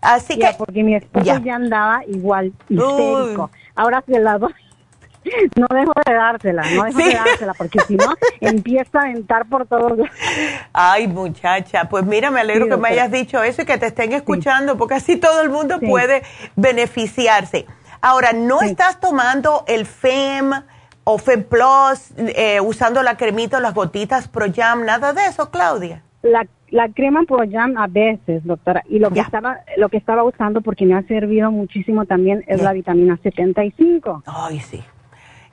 Así 0.00 0.38
que... 0.38 0.48
Porque 0.58 0.82
mi 0.82 0.96
esposo 0.96 1.24
ya, 1.24 1.54
andaba 1.54 2.02
igual, 2.06 2.52
histérico. 2.68 3.50
Ahora 3.74 4.02
se 4.06 4.18
la 4.18 4.38
doy. 4.38 4.52
No 5.56 5.68
dejo 5.70 5.92
de 6.04 6.14
dársela, 6.14 6.62
no 6.74 6.82
dejo 6.82 6.98
de 6.98 7.14
dársela, 7.14 7.54
porque 7.54 7.78
si 7.86 7.94
no, 7.94 8.12
empieza 8.40 8.98
a 8.98 9.02
aventar 9.02 9.46
por 9.46 9.66
todos 9.66 9.92
Ay, 10.72 11.06
muchacha, 11.06 11.88
pues 11.88 12.04
mira, 12.04 12.32
me 12.32 12.40
alegro 12.40 12.68
que 12.68 12.76
me 12.76 12.88
hayas 12.88 13.12
dicho 13.12 13.40
eso 13.42 13.62
y 13.62 13.64
que 13.64 13.78
te 13.78 13.86
estén 13.86 14.12
escuchando, 14.12 14.76
porque 14.76 14.94
así 14.94 15.16
todo 15.16 15.40
el 15.42 15.50
mundo 15.50 15.78
puede 15.78 16.22
beneficiarse. 16.56 17.66
Ahora, 18.02 18.32
¿no 18.32 18.60
estás 18.60 19.00
tomando 19.00 19.64
el 19.66 19.86
FEM 19.86 20.52
o 21.04 21.18
FEM 21.18 21.44
Plus, 21.44 22.12
eh, 22.18 22.60
usando 22.60 23.02
la 23.02 23.16
cremita 23.16 23.58
o 23.58 23.60
las 23.60 23.74
gotitas 23.74 24.28
Pro 24.28 24.46
Jam, 24.54 24.84
nada 24.84 25.12
de 25.12 25.26
eso, 25.26 25.50
Claudia? 25.50 26.02
La 26.22 26.46
la 26.72 26.88
crema 26.88 27.22
Proyam 27.28 27.76
a 27.76 27.86
veces, 27.86 28.44
doctora, 28.44 28.82
y 28.88 28.98
lo 28.98 29.10
que 29.10 29.20
estaba 29.20 29.58
lo 29.76 29.90
que 29.90 29.98
estaba 29.98 30.24
usando 30.24 30.62
porque 30.62 30.86
me 30.86 30.94
ha 30.94 31.02
servido 31.02 31.52
muchísimo 31.52 32.06
también 32.06 32.44
es 32.48 32.62
la 32.62 32.72
vitamina 32.72 33.18
75. 33.22 34.22
Ay, 34.26 34.58
sí. 34.60 34.82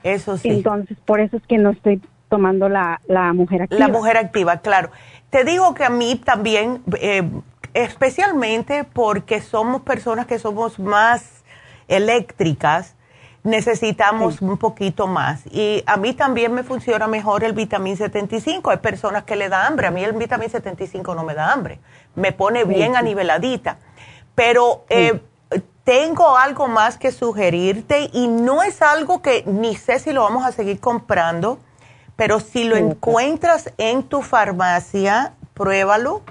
Eso 0.02 0.38
sí. 0.38 0.48
Entonces, 0.50 0.98
por 1.06 1.20
eso 1.20 1.36
es 1.36 1.44
que 1.46 1.58
no 1.58 1.72
estoy 1.72 2.02
tomando 2.30 2.70
la, 2.70 3.02
la 3.08 3.34
mujer 3.34 3.64
activa. 3.64 3.80
La 3.80 3.90
mujer 3.90 4.16
activa, 4.16 4.58
claro. 4.62 4.92
Te 5.30 5.44
digo 5.44 5.74
que 5.74 5.84
a 5.84 5.90
mí 5.90 6.16
también, 6.16 6.82
eh, 7.02 7.30
especialmente 7.74 8.86
porque 8.86 9.42
somos 9.42 9.82
personas 9.82 10.26
que 10.26 10.40
somos 10.40 10.80
más 10.80 11.39
eléctricas, 11.90 12.96
necesitamos 13.44 14.42
un 14.42 14.58
poquito 14.58 15.08
más. 15.08 15.46
Y 15.52 15.84
a 15.86 15.98
mí 15.98 16.14
también 16.14 16.54
me 16.54 16.64
funciona 16.64 17.08
mejor 17.08 17.44
el 17.44 17.54
vitamín 17.54 17.98
75. 17.98 18.70
Hay 18.70 18.78
personas 18.78 19.24
que 19.26 19.36
le 19.36 19.50
da 19.50 19.68
hambre. 19.68 19.88
A 19.88 19.92
mí 19.92 20.04
el 20.04 20.14
vitamín 20.14 20.50
75 20.50 21.16
no 21.16 21.24
me 21.24 21.34
da 21.34 21.52
hambre. 21.52 21.80
Me 22.16 22.32
pone 22.32 22.64
bien 22.64 22.96
a 22.96 23.00
aniveladita. 23.00 23.78
Pero 24.36 24.86
eh, 24.90 25.20
tengo 25.84 26.38
algo 26.38 26.68
más 26.68 26.98
que 26.98 27.12
sugerirte 27.12 28.10
y 28.14 28.28
no 28.28 28.62
es 28.62 28.82
algo 28.82 29.22
que 29.22 29.44
ni 29.48 29.76
sé 29.76 30.00
si 30.00 30.14
lo 30.14 30.22
vamos 30.22 30.46
a 30.46 30.52
seguir 30.52 30.80
comprando, 30.80 31.60
pero 32.16 32.40
si 32.40 32.66
lo 32.66 32.76
encuentras 32.76 33.74
en 33.80 34.04
tu 34.04 34.22
farmacia, 34.22 35.34
pruébalo. 35.56 36.22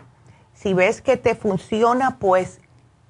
Si 0.54 0.74
ves 0.74 1.02
que 1.02 1.16
te 1.16 1.34
funciona, 1.34 2.18
pues 2.18 2.60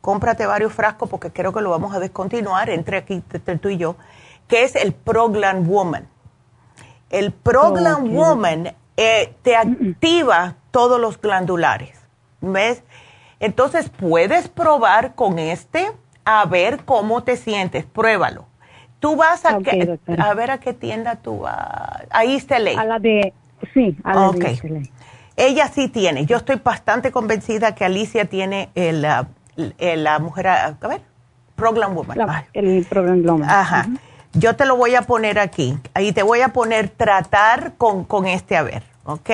cómprate 0.00 0.46
varios 0.46 0.72
frascos 0.72 1.08
porque 1.08 1.30
creo 1.30 1.52
que 1.52 1.60
lo 1.60 1.70
vamos 1.70 1.94
a 1.94 2.00
descontinuar 2.00 2.70
entre 2.70 2.98
aquí, 2.98 3.22
entre 3.32 3.58
tú 3.58 3.68
y 3.68 3.76
yo, 3.76 3.96
que 4.46 4.64
es 4.64 4.74
el 4.74 4.92
Progland 4.92 5.66
Woman. 5.66 6.08
El 7.10 7.32
Progland 7.32 8.12
Woman 8.12 8.74
eh, 8.96 9.34
te 9.42 9.56
activa 9.56 10.56
todos 10.70 11.00
los 11.00 11.20
glandulares, 11.20 11.98
¿ves? 12.40 12.82
Entonces 13.40 13.88
puedes 13.90 14.48
probar 14.48 15.14
con 15.14 15.38
este 15.38 15.92
a 16.24 16.44
ver 16.44 16.84
cómo 16.84 17.22
te 17.22 17.36
sientes, 17.36 17.84
pruébalo. 17.84 18.46
Tú 19.00 19.16
vas 19.16 19.44
a, 19.44 19.58
a 20.18 20.34
ver 20.34 20.50
a 20.50 20.58
qué 20.58 20.72
tienda 20.72 21.16
tú 21.16 21.38
vas. 21.38 22.02
Ahí 22.10 22.34
está 22.34 22.56
A 22.56 22.84
la 22.84 22.98
de, 22.98 23.32
sí, 23.72 23.96
a 24.02 24.14
la 24.14 24.32
de 24.32 24.90
Ella 25.36 25.68
sí 25.68 25.88
tiene. 25.88 26.26
Yo 26.26 26.36
estoy 26.36 26.56
bastante 26.56 27.12
convencida 27.12 27.76
que 27.76 27.84
Alicia 27.84 28.24
tiene 28.24 28.70
el, 28.74 29.04
uh, 29.04 29.22
eh, 29.22 29.26
la 29.78 30.18
mujer, 30.18 30.48
a 30.48 30.76
ver, 30.80 31.02
Program 31.54 31.94
Woman. 31.94 32.46
el 32.52 32.86
Program 32.88 33.22
Woman. 33.22 33.50
Ajá. 33.50 33.86
Yo 34.32 34.56
te 34.56 34.64
lo 34.64 34.76
voy 34.76 34.94
a 34.94 35.02
poner 35.02 35.38
aquí. 35.38 35.78
Ahí 35.94 36.12
te 36.12 36.22
voy 36.22 36.40
a 36.42 36.48
poner 36.48 36.88
tratar 36.88 37.74
con, 37.76 38.04
con 38.04 38.26
este, 38.26 38.56
a 38.56 38.62
ver, 38.62 38.82
¿ok? 39.04 39.30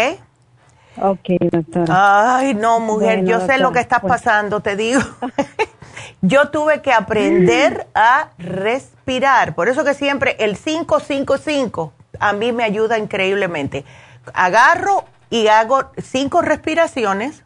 Ok, 1.02 1.28
doctora. 1.50 2.36
Ay, 2.36 2.54
no, 2.54 2.80
mujer, 2.80 3.24
yo 3.24 3.40
sé 3.40 3.58
lo 3.58 3.72
que 3.72 3.80
estás 3.80 4.00
pues. 4.00 4.12
pasando, 4.12 4.60
te 4.60 4.76
digo. 4.76 5.00
yo 6.22 6.48
tuve 6.50 6.80
que 6.80 6.92
aprender 6.92 7.86
a 7.94 8.30
respirar. 8.38 9.54
Por 9.54 9.68
eso 9.68 9.84
que 9.84 9.94
siempre 9.94 10.36
el 10.38 10.56
555 10.56 11.92
a 12.20 12.32
mí 12.32 12.52
me 12.52 12.64
ayuda 12.64 12.98
increíblemente. 12.98 13.84
Agarro 14.32 15.04
y 15.30 15.48
hago 15.48 15.90
cinco 15.98 16.42
respiraciones, 16.42 17.44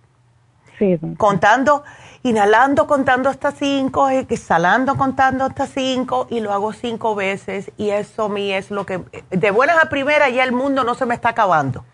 sí, 0.78 0.98
contando 1.16 1.82
inhalando 2.28 2.86
contando 2.86 3.28
hasta 3.28 3.52
cinco, 3.52 4.09
exhalando 4.09 4.96
contando 4.96 5.44
hasta 5.44 5.66
cinco 5.66 6.26
y 6.30 6.40
lo 6.40 6.52
hago 6.52 6.72
cinco 6.72 7.14
veces 7.14 7.72
y 7.76 7.90
eso 7.90 8.24
a 8.24 8.28
mí 8.28 8.52
es 8.52 8.70
lo 8.70 8.84
que, 8.84 9.00
de 9.30 9.50
buenas 9.50 9.82
a 9.82 9.88
primeras 9.88 10.32
ya 10.32 10.44
el 10.44 10.52
mundo 10.52 10.84
no 10.84 10.94
se 10.94 11.06
me 11.06 11.14
está 11.14 11.30
acabando. 11.30 11.84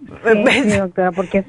Sí, 0.00 0.70
doctora, 0.76 1.12
porque 1.12 1.44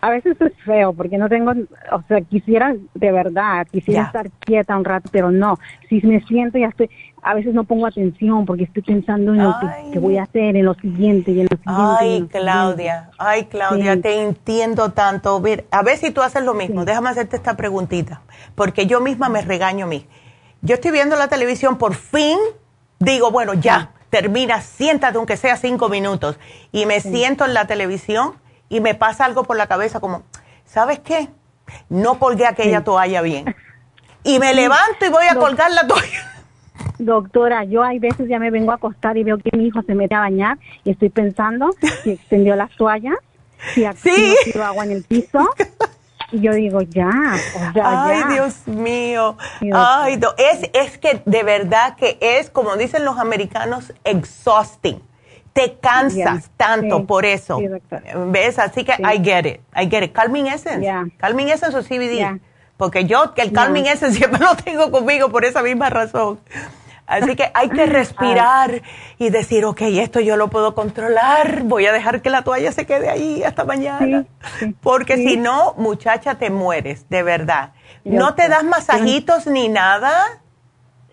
a 0.00 0.10
veces 0.10 0.40
es 0.40 0.52
feo, 0.64 0.92
porque 0.92 1.18
no 1.18 1.28
tengo, 1.28 1.52
o 1.92 2.02
sea, 2.08 2.20
quisiera 2.22 2.74
de 2.94 3.12
verdad, 3.12 3.66
quisiera 3.70 4.04
estar 4.04 4.30
quieta 4.40 4.76
un 4.76 4.84
rato, 4.84 5.08
pero 5.12 5.30
no, 5.30 5.58
si 5.88 6.00
me 6.06 6.20
siento 6.22 6.58
ya 6.58 6.68
estoy, 6.68 6.90
a 7.22 7.34
veces 7.34 7.54
no 7.54 7.64
pongo 7.64 7.86
atención 7.86 8.46
porque 8.46 8.64
estoy 8.64 8.82
pensando 8.82 9.32
en 9.34 9.42
lo 9.42 9.54
que, 9.92 9.98
voy 9.98 10.18
a 10.18 10.24
hacer, 10.24 10.56
en 10.56 10.64
lo 10.64 10.74
siguiente 10.74 11.32
y 11.32 11.40
en 11.40 11.48
lo 11.50 11.56
siguiente. 11.56 11.96
Ay, 12.00 12.28
Claudia, 12.30 13.10
ay, 13.18 13.44
Claudia, 13.46 14.00
te 14.00 14.22
entiendo 14.22 14.92
tanto. 14.92 15.42
A 15.70 15.82
ver 15.82 15.96
si 15.98 16.10
tú 16.10 16.22
haces 16.22 16.44
lo 16.44 16.54
mismo. 16.54 16.84
Déjame 16.84 17.10
hacerte 17.10 17.36
esta 17.36 17.56
preguntita, 17.56 18.22
porque 18.54 18.86
yo 18.86 19.00
misma 19.00 19.28
me 19.28 19.42
regaño 19.42 19.86
a 19.86 19.88
mí. 19.88 20.06
Yo 20.60 20.74
estoy 20.74 20.90
viendo 20.90 21.16
la 21.16 21.28
televisión, 21.28 21.78
por 21.78 21.94
fin 21.94 22.38
digo, 22.98 23.30
bueno, 23.30 23.54
ya, 23.54 23.92
termina, 24.10 24.60
siéntate 24.60 25.18
aunque 25.18 25.36
sea 25.36 25.56
cinco 25.56 25.88
minutos. 25.88 26.38
Y 26.72 26.86
me 26.86 27.00
siento 27.00 27.44
en 27.44 27.54
la 27.54 27.66
televisión 27.66 28.34
y 28.68 28.80
me 28.80 28.94
pasa 28.94 29.24
algo 29.24 29.44
por 29.44 29.56
la 29.56 29.66
cabeza 29.66 30.00
como, 30.00 30.24
¿sabes 30.64 30.98
qué? 31.00 31.28
No 31.88 32.18
colgué 32.18 32.46
aquella 32.46 32.84
toalla 32.84 33.22
bien. 33.22 33.54
Y 34.24 34.40
me 34.40 34.52
levanto 34.52 35.06
y 35.06 35.08
voy 35.08 35.24
a 35.30 35.36
colgar 35.36 35.70
la 35.70 35.86
toalla. 35.86 36.37
Doctora, 36.98 37.64
yo 37.64 37.82
hay 37.82 37.98
veces 37.98 38.28
ya 38.28 38.38
me 38.38 38.50
vengo 38.50 38.72
a 38.72 38.74
acostar 38.74 39.16
y 39.16 39.24
veo 39.24 39.38
que 39.38 39.56
mi 39.56 39.66
hijo 39.66 39.82
se 39.82 39.94
mete 39.94 40.14
a 40.14 40.20
bañar 40.20 40.58
y 40.84 40.90
estoy 40.90 41.08
pensando 41.10 41.70
si 42.02 42.10
extendió 42.10 42.56
las 42.56 42.70
toallas, 42.76 43.16
si 43.74 43.86
¿Sí? 43.96 44.34
agua 44.60 44.84
en 44.84 44.92
el 44.92 45.04
piso. 45.04 45.48
Y 46.30 46.40
yo 46.40 46.52
digo, 46.52 46.82
ya, 46.82 47.10
Ay, 47.82 48.34
Dios 48.34 48.66
mío. 48.66 49.36
Ay, 49.72 50.20
es, 50.36 50.70
es 50.74 50.98
que 50.98 51.22
de 51.24 51.42
verdad 51.42 51.96
que 51.96 52.18
es, 52.20 52.50
como 52.50 52.76
dicen 52.76 53.04
los 53.04 53.18
americanos, 53.18 53.94
exhausting. 54.04 55.00
Te 55.54 55.78
cansas 55.80 56.50
tanto 56.56 57.06
por 57.06 57.24
eso. 57.24 57.58
¿Ves? 58.28 58.58
Así 58.58 58.84
que 58.84 58.92
I 58.92 59.24
get 59.24 59.46
it. 59.46 59.60
I 59.74 59.88
get 59.88 60.04
it. 60.04 60.12
Calming 60.12 60.48
Essence. 60.48 60.86
Calming 61.16 61.48
Essence 61.48 61.76
o 61.76 61.82
CBD. 61.82 62.40
Porque 62.76 63.06
yo, 63.06 63.34
que 63.34 63.42
el 63.42 63.52
Calming 63.52 63.86
Essence 63.86 64.16
siempre 64.18 64.38
lo 64.38 64.54
tengo 64.56 64.90
conmigo 64.90 65.30
por 65.30 65.44
esa 65.44 65.62
misma 65.62 65.90
razón. 65.90 66.38
Así 67.08 67.36
que 67.36 67.50
hay 67.54 67.70
que 67.70 67.86
respirar 67.86 68.82
y 69.18 69.30
decir, 69.30 69.64
ok, 69.64 69.80
esto 69.80 70.20
yo 70.20 70.36
lo 70.36 70.48
puedo 70.48 70.74
controlar, 70.74 71.62
voy 71.64 71.86
a 71.86 71.92
dejar 71.92 72.20
que 72.20 72.28
la 72.28 72.42
toalla 72.42 72.70
se 72.70 72.84
quede 72.84 73.08
ahí 73.08 73.42
hasta 73.42 73.64
mañana. 73.64 74.26
Porque 74.82 75.16
si 75.16 75.38
no, 75.38 75.72
muchacha, 75.78 76.34
te 76.34 76.50
mueres, 76.50 77.08
de 77.08 77.22
verdad. 77.22 77.72
¿No 78.04 78.34
te 78.34 78.48
das 78.48 78.62
masajitos 78.62 79.46
ni 79.46 79.70
nada? 79.70 80.12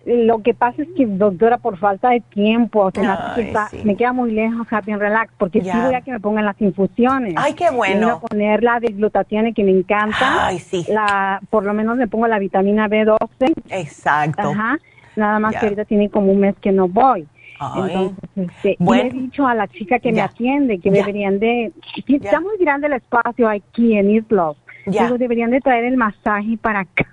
Lo 0.04 0.42
que 0.42 0.52
pasa 0.54 0.82
es 0.82 0.88
que, 0.96 1.06
doctora, 1.06 1.58
por 1.58 1.78
falta 1.78 2.10
de 2.10 2.20
tiempo, 2.20 2.82
o 2.82 2.90
sea, 2.92 3.34
me 3.82 3.96
queda 3.96 4.12
muy 4.12 4.32
lejos 4.32 4.66
Happy 4.70 4.92
and 4.92 5.00
Relax, 5.00 5.32
porque 5.38 5.62
sí 5.62 5.70
voy 5.74 5.94
a 5.94 6.02
que 6.02 6.12
me 6.12 6.20
pongan 6.20 6.44
las 6.44 6.60
infusiones. 6.60 7.34
Ay, 7.36 7.54
qué 7.54 7.70
bueno. 7.70 8.06
Voy 8.06 8.16
a 8.16 8.20
poner 8.20 8.62
la 8.62 8.78
de 8.80 8.88
glutatión 8.88 9.52
que 9.54 9.64
me 9.64 9.72
encanta. 9.72 10.46
Ay, 10.46 10.58
sí. 10.58 10.84
La, 10.88 11.40
por 11.48 11.64
lo 11.64 11.72
menos 11.72 11.96
me 11.96 12.06
pongo 12.06 12.28
la 12.28 12.38
vitamina 12.38 12.86
B12. 12.86 13.54
Exacto. 13.70 14.50
Ajá 14.50 14.78
nada 15.16 15.38
más 15.38 15.56
que 15.56 15.66
ahorita 15.66 15.84
tiene 15.84 16.10
como 16.10 16.32
un 16.32 16.40
mes 16.40 16.54
que 16.60 16.72
no 16.72 16.88
voy. 16.88 17.26
Entonces, 17.74 18.12
este, 18.36 18.76
le 18.78 19.06
he 19.06 19.10
dicho 19.10 19.46
a 19.46 19.54
la 19.54 19.66
chica 19.68 19.98
que 19.98 20.12
me 20.12 20.20
atiende 20.20 20.78
que 20.78 20.90
deberían 20.90 21.38
de, 21.38 21.72
está 22.06 22.40
muy 22.40 22.58
grande 22.58 22.86
el 22.86 22.94
espacio 22.94 23.48
aquí 23.48 23.96
en 23.96 24.10
Islos, 24.10 24.56
Digo, 24.86 25.18
deberían 25.18 25.50
de 25.50 25.60
traer 25.60 25.84
el 25.84 25.96
masaje 25.96 26.56
para 26.60 26.80
acá. 26.80 27.06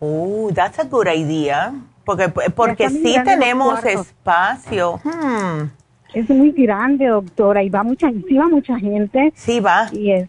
Oh, 0.00 0.50
that's 0.52 0.78
a 0.78 0.84
good 0.84 1.06
idea. 1.06 1.72
Porque, 2.04 2.28
porque 2.28 2.88
sí 2.90 3.16
tenemos 3.24 3.84
espacio. 3.84 5.00
Hmm. 5.04 5.70
Es 6.14 6.28
muy 6.30 6.52
grande, 6.52 7.06
doctora, 7.06 7.62
y 7.62 7.68
va 7.68 7.82
mucha, 7.82 8.10
sí 8.10 8.36
va 8.36 8.48
mucha 8.48 8.78
gente. 8.78 9.32
Sí 9.34 9.60
va. 9.60 9.88
Y 9.92 10.12
es, 10.12 10.28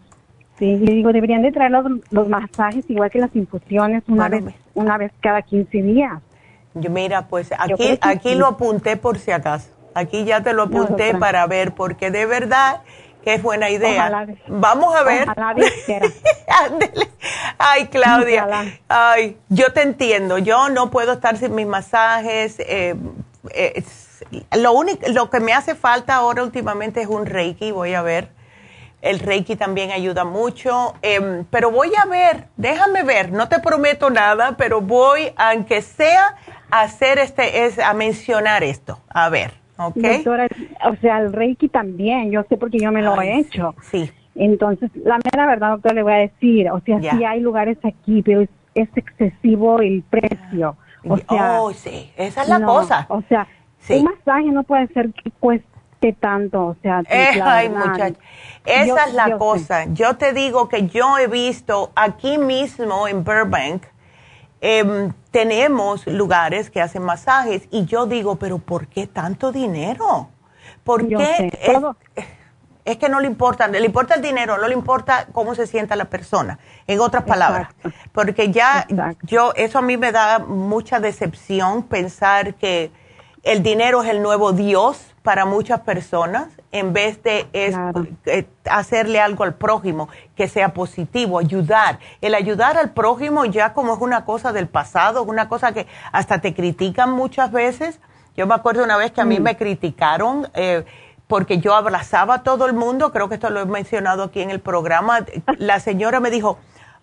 sí, 0.58 0.76
digo, 0.76 1.12
deberían 1.12 1.42
de 1.42 1.52
traer 1.52 1.70
los, 1.70 1.84
los 2.10 2.28
masajes 2.28 2.88
igual 2.88 3.10
que 3.10 3.18
las 3.18 3.34
infusiones 3.34 4.02
una 4.08 4.28
vez, 4.28 4.44
una 4.74 4.98
vez 4.98 5.12
cada 5.20 5.42
15 5.42 5.82
días. 5.82 6.20
Yo, 6.80 6.90
mira, 6.90 7.28
pues 7.28 7.50
aquí, 7.58 7.98
aquí 8.00 8.34
lo 8.34 8.46
apunté 8.46 8.96
por 8.96 9.18
si 9.18 9.30
acaso. 9.30 9.68
Aquí 9.94 10.24
ya 10.24 10.42
te 10.42 10.52
lo 10.52 10.64
apunté 10.64 11.14
para 11.14 11.46
ver, 11.46 11.72
porque 11.74 12.10
de 12.10 12.26
verdad 12.26 12.82
que 13.24 13.34
es 13.34 13.42
buena 13.42 13.68
idea. 13.70 14.26
Vamos 14.46 14.94
a 14.94 15.02
ver. 15.02 15.28
Ay, 17.58 17.88
Claudia. 17.88 18.78
Ay, 18.88 19.36
yo 19.48 19.72
te 19.72 19.82
entiendo. 19.82 20.38
Yo 20.38 20.68
no 20.68 20.90
puedo 20.90 21.14
estar 21.14 21.36
sin 21.36 21.54
mis 21.54 21.66
masajes. 21.66 22.60
Eh, 22.60 22.94
eh, 23.50 23.84
lo 24.56 24.72
único, 24.72 25.08
lo 25.08 25.30
que 25.30 25.40
me 25.40 25.52
hace 25.52 25.74
falta 25.74 26.14
ahora 26.14 26.42
últimamente 26.42 27.02
es 27.02 27.08
un 27.08 27.26
Reiki. 27.26 27.72
Voy 27.72 27.94
a 27.94 28.02
ver. 28.02 28.30
El 29.00 29.20
Reiki 29.20 29.56
también 29.56 29.90
ayuda 29.90 30.24
mucho. 30.24 30.94
Em, 31.02 31.44
pero 31.50 31.70
voy 31.70 31.92
a 31.96 32.04
ver. 32.06 32.46
Déjame 32.56 33.02
ver. 33.02 33.32
No 33.32 33.48
te 33.48 33.58
prometo 33.58 34.10
nada, 34.10 34.54
pero 34.56 34.80
voy, 34.80 35.32
aunque 35.36 35.82
sea 35.82 36.36
hacer 36.70 37.18
este, 37.18 37.66
es 37.66 37.78
a 37.78 37.94
mencionar 37.94 38.62
esto. 38.62 38.98
A 39.08 39.28
ver, 39.28 39.52
¿ok? 39.76 39.96
Doctora, 39.96 40.48
o 40.84 40.96
sea, 40.96 41.18
el 41.18 41.32
Reiki 41.32 41.68
también, 41.68 42.30
yo 42.30 42.42
sé 42.48 42.56
porque 42.56 42.78
yo 42.78 42.92
me 42.92 43.02
lo 43.02 43.20
he 43.20 43.38
hecho. 43.38 43.74
Sí. 43.90 44.10
Entonces, 44.34 44.90
la 44.94 45.18
mera 45.18 45.46
verdad, 45.46 45.70
doctora, 45.70 45.94
le 45.94 46.02
voy 46.02 46.12
a 46.12 46.16
decir, 46.16 46.70
o 46.70 46.80
sea, 46.80 47.00
sí 47.00 47.24
hay 47.24 47.40
lugares 47.40 47.76
aquí, 47.82 48.22
pero 48.22 48.42
es, 48.42 48.48
excesivo 48.94 49.80
el 49.80 50.04
precio. 50.08 50.76
O 51.08 51.16
sea, 51.16 51.60
oh, 51.60 51.72
sí, 51.72 52.12
esa 52.16 52.42
es 52.42 52.48
la 52.48 52.60
cosa. 52.60 53.06
O 53.08 53.22
sea, 53.28 53.48
un 53.88 54.04
masaje 54.04 54.50
no 54.52 54.62
puede 54.62 54.86
ser 54.88 55.12
que 55.12 55.30
cueste 55.32 56.12
tanto, 56.20 56.66
o 56.66 56.76
sea, 56.82 57.02
eh, 57.10 57.40
ay, 57.42 57.68
muchacha. 57.68 58.14
Esa 58.64 59.04
es 59.06 59.14
la 59.14 59.38
cosa. 59.38 59.86
Yo 59.86 60.16
te 60.16 60.32
digo 60.32 60.68
que 60.68 60.86
yo 60.86 61.18
he 61.18 61.26
visto 61.26 61.90
aquí 61.96 62.38
mismo 62.38 63.08
en 63.08 63.24
Burbank, 63.24 63.82
Em, 64.60 65.12
tenemos 65.30 66.06
lugares 66.06 66.68
que 66.70 66.80
hacen 66.80 67.02
masajes 67.02 67.68
y 67.70 67.84
yo 67.84 68.06
digo, 68.06 68.36
pero 68.36 68.58
¿por 68.58 68.88
qué 68.88 69.06
tanto 69.06 69.52
dinero? 69.52 70.28
¿Por 70.82 71.06
qué? 71.06 71.52
Es, 72.84 72.96
que 72.96 73.08
no 73.10 73.20
le 73.20 73.26
importa, 73.26 73.68
le 73.68 73.84
importa 73.84 74.14
el 74.14 74.22
dinero, 74.22 74.56
no 74.56 74.66
le 74.66 74.72
importa 74.72 75.26
cómo 75.32 75.54
se 75.54 75.66
sienta 75.66 75.94
la 75.94 76.06
persona, 76.06 76.58
en 76.86 76.98
otras 77.00 77.24
palabras. 77.24 77.68
Porque 78.12 78.50
ya 78.50 78.86
yo, 79.22 79.52
eso 79.56 79.78
a 79.78 79.82
mí 79.82 79.98
me 79.98 80.10
da 80.10 80.38
mucha 80.38 80.98
decepción 80.98 81.82
pensar 81.82 82.54
que 82.54 82.90
el 83.42 83.62
dinero 83.62 84.02
es 84.02 84.08
el 84.08 84.22
nuevo 84.22 84.52
Dios 84.52 85.14
para 85.28 85.44
muchas 85.44 85.80
personas 85.80 86.48
en 86.72 86.94
vez 86.94 87.22
de 87.22 87.46
eh, 87.52 88.46
hacerle 88.64 89.20
algo 89.20 89.44
al 89.44 89.52
prójimo 89.52 90.08
que 90.34 90.48
sea 90.48 90.72
positivo, 90.72 91.38
ayudar. 91.38 91.98
El 92.22 92.34
ayudar 92.34 92.78
al 92.78 92.92
prójimo 92.92 93.44
ya 93.44 93.74
como 93.74 93.92
es 93.92 94.00
una 94.00 94.24
cosa 94.24 94.54
del 94.54 94.68
pasado, 94.68 95.22
una 95.24 95.46
cosa 95.50 95.72
que 95.72 95.86
hasta 96.12 96.40
te 96.40 96.54
critican 96.54 97.12
muchas 97.12 97.52
veces. 97.52 98.00
Yo 98.38 98.46
me 98.46 98.54
acuerdo 98.54 98.82
una 98.82 98.96
vez 98.96 99.12
que 99.12 99.20
a 99.20 99.26
mí 99.26 99.38
mm. 99.38 99.42
me 99.42 99.56
criticaron 99.58 100.48
eh, 100.54 100.86
porque 101.26 101.58
yo 101.58 101.74
abrazaba 101.74 102.36
a 102.36 102.42
todo 102.42 102.64
el 102.64 102.72
mundo, 102.72 103.12
creo 103.12 103.28
que 103.28 103.34
esto 103.34 103.50
lo 103.50 103.60
he 103.60 103.66
mencionado 103.66 104.22
aquí 104.22 104.40
en 104.40 104.48
el 104.48 104.60
programa. 104.60 105.26
La 105.58 105.78
señora 105.78 106.20
me 106.20 106.30
dijo, 106.30 106.56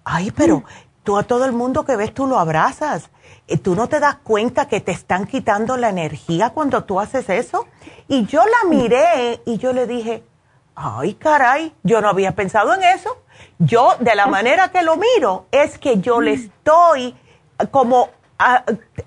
ay, 0.03 0.31
pero 0.31 0.63
tú 1.05 1.17
a 1.17 1.23
todo 1.23 1.45
el 1.45 1.53
mundo 1.53 1.85
que 1.85 1.95
ves 1.95 2.13
tú 2.13 2.27
lo 2.27 2.37
abrazas. 2.37 3.09
Eh, 3.47 3.57
¿Tú 3.57 3.75
no 3.75 3.87
te 3.87 4.01
das 4.01 4.15
cuenta 4.15 4.67
que 4.67 4.81
te 4.81 4.91
están 4.91 5.27
quitando 5.27 5.77
la 5.77 5.87
energía 5.89 6.49
cuando 6.49 6.83
tú 6.83 6.99
haces 6.99 7.29
eso? 7.29 7.67
Y 8.09 8.25
yo 8.25 8.43
la 8.43 8.69
miré 8.69 9.41
y 9.45 9.57
yo 9.57 9.71
le 9.71 9.87
dije, 9.87 10.23
ay 10.75 11.13
caray, 11.13 11.73
yo 11.83 12.01
no 12.01 12.09
había 12.09 12.33
pensado 12.33 12.73
en 12.73 12.83
eso. 12.83 13.21
Yo, 13.59 13.95
de 13.99 14.15
la 14.15 14.27
manera 14.27 14.69
que 14.69 14.81
lo 14.81 14.97
miro, 14.97 15.45
es 15.51 15.77
que 15.77 15.99
yo 15.99 16.19
le 16.19 16.33
estoy 16.33 17.15
como 17.71 18.09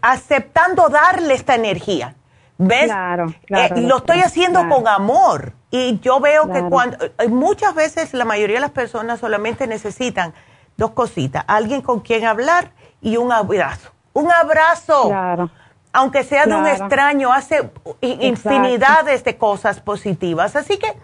aceptando 0.01 0.89
darle 0.89 1.35
esta 1.35 1.55
energía. 1.55 2.15
¿Ves? 2.61 2.87
Claro, 2.87 3.33
claro, 3.47 3.77
eh, 3.77 3.81
lo 3.83 3.99
estoy 3.99 4.20
haciendo 4.20 4.69
con 4.69 4.89
amor. 4.89 5.53
Y 5.70 6.01
yo 6.01 6.19
veo 6.19 6.51
que 6.51 6.62
cuando, 6.65 6.97
eh, 7.05 7.29
muchas 7.29 7.75
veces 7.75 8.15
la 8.15 8.25
mayoría 8.25 8.57
de 8.57 8.62
las 8.62 8.70
personas 8.70 9.20
solamente 9.20 9.66
necesitan 9.66 10.35
dos 10.79 10.93
cositas, 10.93 11.45
alguien 11.47 11.83
con 11.83 12.01
quien 12.01 12.25
hablar 12.25 12.71
y 13.03 13.19
un 13.19 13.31
abrazo. 13.31 13.91
Un 14.15 14.33
abrazo. 14.33 15.09
Claro 15.09 15.51
aunque 15.93 16.23
sea 16.23 16.47
de 16.47 16.55
un 16.55 16.67
extraño, 16.67 17.33
hace 17.33 17.71
infinidades 18.01 19.25
de 19.25 19.37
cosas 19.37 19.81
positivas. 19.81 20.55
Así 20.57 20.79
que 20.79 20.95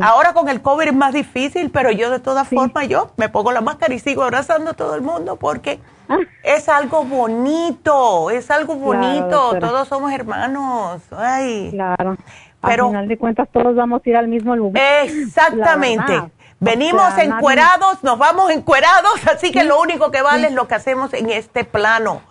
ahora 0.00 0.32
con 0.32 0.48
el 0.48 0.62
COVID 0.62 0.88
es 0.88 0.94
más 0.94 1.12
difícil, 1.12 1.70
pero 1.70 1.90
yo 1.90 2.10
de 2.10 2.20
todas 2.20 2.48
formas, 2.48 2.88
yo 2.88 3.10
me 3.16 3.28
pongo 3.28 3.52
la 3.52 3.60
máscara 3.60 3.94
y 3.94 3.98
sigo 3.98 4.22
abrazando 4.22 4.70
a 4.70 4.74
todo 4.74 4.94
el 4.94 5.02
mundo 5.02 5.36
porque 5.36 5.80
ah. 6.08 6.18
es 6.42 6.68
algo 6.68 7.04
bonito, 7.04 8.30
es 8.30 8.50
algo 8.50 8.76
bonito, 8.76 9.58
todos 9.58 9.88
somos 9.88 10.12
hermanos. 10.12 11.02
Ay. 11.10 11.70
Claro. 11.72 12.16
Pero, 12.60 12.86
Al 12.86 12.90
final 12.90 13.08
de 13.08 13.18
cuentas 13.18 13.48
todos 13.52 13.76
vamos 13.76 14.02
a 14.04 14.08
ir 14.08 14.16
al 14.16 14.28
mismo 14.28 14.56
lugar. 14.56 14.82
Exactamente. 15.04 16.30
Venimos 16.60 17.16
encuerados, 17.18 18.02
nos 18.02 18.18
vamos 18.18 18.50
encuerados, 18.50 19.26
así 19.32 19.52
que 19.52 19.64
lo 19.64 19.80
único 19.80 20.10
que 20.10 20.22
vale 20.22 20.48
es 20.48 20.52
lo 20.52 20.66
que 20.66 20.74
hacemos 20.74 21.14
en 21.14 21.30
este 21.30 21.64
plano. 21.64 22.22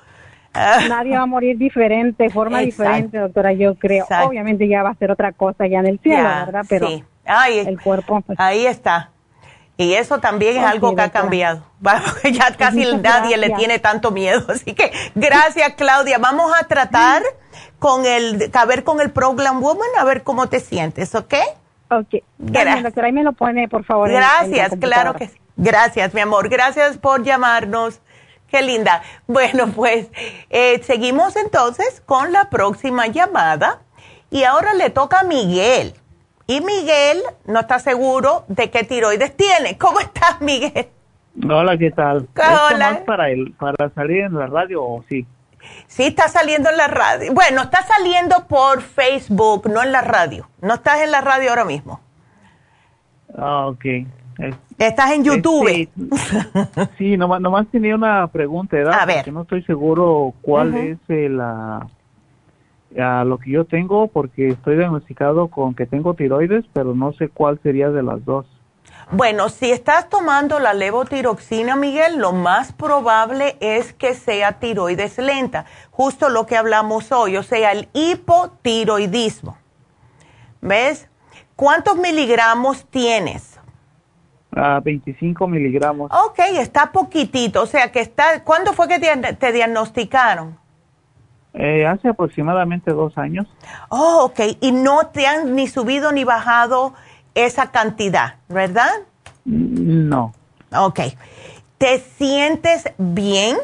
Nadie 0.54 1.16
va 1.16 1.24
a 1.24 1.28
morir 1.28 1.58
diferente, 1.58 2.30
forma 2.30 2.60
diferente, 2.60 3.18
doctora, 3.18 3.54
yo 3.54 3.76
creo. 3.76 4.06
Obviamente 4.26 4.68
ya 4.68 4.84
va 4.84 4.90
a 4.90 4.96
ser 4.96 5.12
otra 5.12 5.32
cosa 5.32 5.68
ya 5.68 5.80
en 5.80 5.88
el 5.88 6.00
cielo, 6.00 6.24
¿verdad? 6.24 6.66
Pero 6.68 6.88
sí. 6.88 7.04
el 7.26 7.80
cuerpo. 7.80 8.22
Pues, 8.22 8.40
ahí 8.40 8.66
está. 8.66 9.12
Y 9.80 9.94
eso 9.94 10.20
también 10.20 10.58
es 10.58 10.64
algo 10.64 10.96
que 10.96 11.04
ha 11.04 11.12
cambiado. 11.12 11.64
ya 12.24 12.56
casi 12.58 12.84
nadie 12.96 13.38
le 13.38 13.52
tiene 13.52 13.78
tanto 13.78 14.10
miedo. 14.10 14.44
Así 14.50 14.74
que 14.74 14.92
gracias, 15.14 15.74
Claudia. 15.76 16.18
Vamos 16.18 16.52
a 16.60 16.66
tratar 16.66 17.22
con 17.78 18.06
el, 18.06 18.50
a 18.52 18.66
ver 18.66 18.84
con 18.84 19.00
el 19.00 19.12
Program 19.12 19.62
Woman, 19.62 19.88
a 20.00 20.04
ver 20.04 20.24
cómo 20.24 20.50
te 20.50 20.60
sientes, 20.60 21.14
¿ok? 21.14 21.36
Ok. 21.90 22.24
Gracias. 22.38 22.84
doctora, 22.84 23.08
ahí 23.08 23.14
me 23.14 23.24
lo 23.24 23.34
pone, 23.34 23.68
por 23.68 23.84
favor. 23.84 24.10
Gracias, 24.10 24.74
claro 24.80 25.14
que 25.14 25.28
sí. 25.28 25.38
Gracias, 25.56 26.14
mi 26.14 26.22
amor. 26.22 26.50
Gracias 26.50 26.98
por 26.98 27.24
llamarnos. 27.24 28.02
Qué 28.48 28.62
linda. 28.62 29.02
Bueno, 29.28 29.68
pues 29.68 30.10
eh, 30.50 30.82
seguimos 30.84 31.36
entonces 31.36 32.02
con 32.06 32.32
la 32.32 32.50
próxima 32.50 33.08
llamada. 33.08 33.82
Y 34.30 34.44
ahora 34.44 34.74
le 34.74 34.90
toca 34.90 35.22
a 35.22 35.24
Miguel. 35.24 35.94
Y 36.48 36.62
Miguel 36.62 37.22
no 37.46 37.60
está 37.60 37.80
seguro 37.80 38.46
de 38.48 38.70
qué 38.70 38.84
tiroides 38.84 39.36
tiene. 39.36 39.78
¿Cómo 39.80 40.00
estás, 40.00 40.40
Miguel? 40.42 40.88
Hola, 41.50 41.78
¿qué 41.78 41.92
tal? 41.92 42.28
Hola. 42.36 42.92
Más 42.92 43.02
para, 43.02 43.30
el, 43.30 43.54
para 43.54 43.90
salir 43.90 44.22
en 44.22 44.34
la 44.34 44.48
radio 44.48 44.84
o 44.84 45.04
sí? 45.08 45.26
Sí, 45.88 46.04
está 46.04 46.28
saliendo 46.28 46.70
en 46.70 46.78
la 46.78 46.88
radio. 46.88 47.34
Bueno, 47.34 47.62
está 47.62 47.82
saliendo 47.84 48.48
por 48.48 48.82
Facebook, 48.82 49.70
no 49.70 49.82
en 49.82 49.92
la 49.92 50.02
radio. 50.02 50.48
No 50.62 50.76
estás 50.76 51.02
en 51.02 51.12
la 51.12 51.22
radio 51.22 51.50
ahora 51.50 51.66
mismo. 51.66 52.02
Ah, 53.38 53.68
ok. 53.68 53.86
Estás 54.78 55.12
en 55.12 55.24
YouTube. 55.24 55.68
Este, 55.68 56.88
sí, 56.98 57.18
nomás, 57.18 57.42
nomás, 57.42 57.68
tenía 57.68 57.96
una 57.96 58.28
pregunta, 58.28 58.78
¿verdad? 58.78 59.00
A 59.00 59.06
ver. 59.06 59.18
Porque 59.18 59.32
no 59.32 59.42
estoy 59.42 59.64
seguro 59.64 60.34
cuál 60.42 60.76
es 60.76 60.98
la, 61.08 61.88
lo 63.26 63.38
que 63.40 63.52
yo 63.52 63.66
tengo, 63.66 64.08
porque 64.08 64.50
estoy 64.50 64.78
diagnosticado 64.78 65.48
con 65.48 65.74
que 65.74 65.86
tengo 65.86 66.14
tiroides, 66.14 66.66
pero 66.74 66.94
no 66.94 67.14
sé 67.14 67.30
cuál 67.30 67.60
sería 67.64 67.90
de 67.90 68.04
las 68.04 68.24
dos. 68.26 68.46
Bueno, 69.10 69.48
si 69.48 69.72
estás 69.72 70.10
tomando 70.10 70.60
la 70.60 70.74
levotiroxina, 70.74 71.78
Miguel, 71.78 72.18
lo 72.18 72.34
más 72.34 72.74
probable 72.74 73.56
es 73.62 73.94
que 73.94 74.14
sea 74.14 74.60
tiroides 74.60 75.18
lenta, 75.18 75.66
justo 75.92 76.28
lo 76.28 76.46
que 76.46 76.58
hablamos 76.58 77.14
hoy, 77.14 77.38
o 77.38 77.44
sea, 77.44 77.72
el 77.72 77.88
hipotiroidismo. 77.94 79.58
¿Ves? 80.60 81.08
¿Cuántos 81.56 81.96
miligramos 81.96 82.86
tienes? 82.88 83.58
Ah, 84.54 84.82
25 84.84 85.48
miligramos. 85.48 86.12
Ok, 86.12 86.40
está 86.60 86.92
poquitito, 86.92 87.62
o 87.62 87.66
sea 87.66 87.92
que 87.94 88.02
está, 88.02 88.44
¿cuándo 88.44 88.74
fue 88.74 88.90
que 88.90 89.00
te, 89.00 89.52
diagnosticaron? 89.54 90.58
Eh, 91.54 91.86
hace 91.88 92.10
aproximadamente 92.10 92.92
dos 92.92 93.18
años. 93.18 93.48
Oh, 93.88 94.26
ok, 94.26 94.58
y 94.60 94.74
no 94.74 95.08
te 95.08 95.26
han 95.26 95.56
ni 95.56 95.68
subido 95.68 96.12
ni 96.12 96.26
bajado 96.26 96.94
esa 97.38 97.72
cantidad, 97.72 98.36
¿verdad? 98.50 98.90
No. 99.46 100.34
Ok. 100.76 101.00
¿Te 101.78 102.00
sientes 102.00 102.92
bien? 102.98 103.58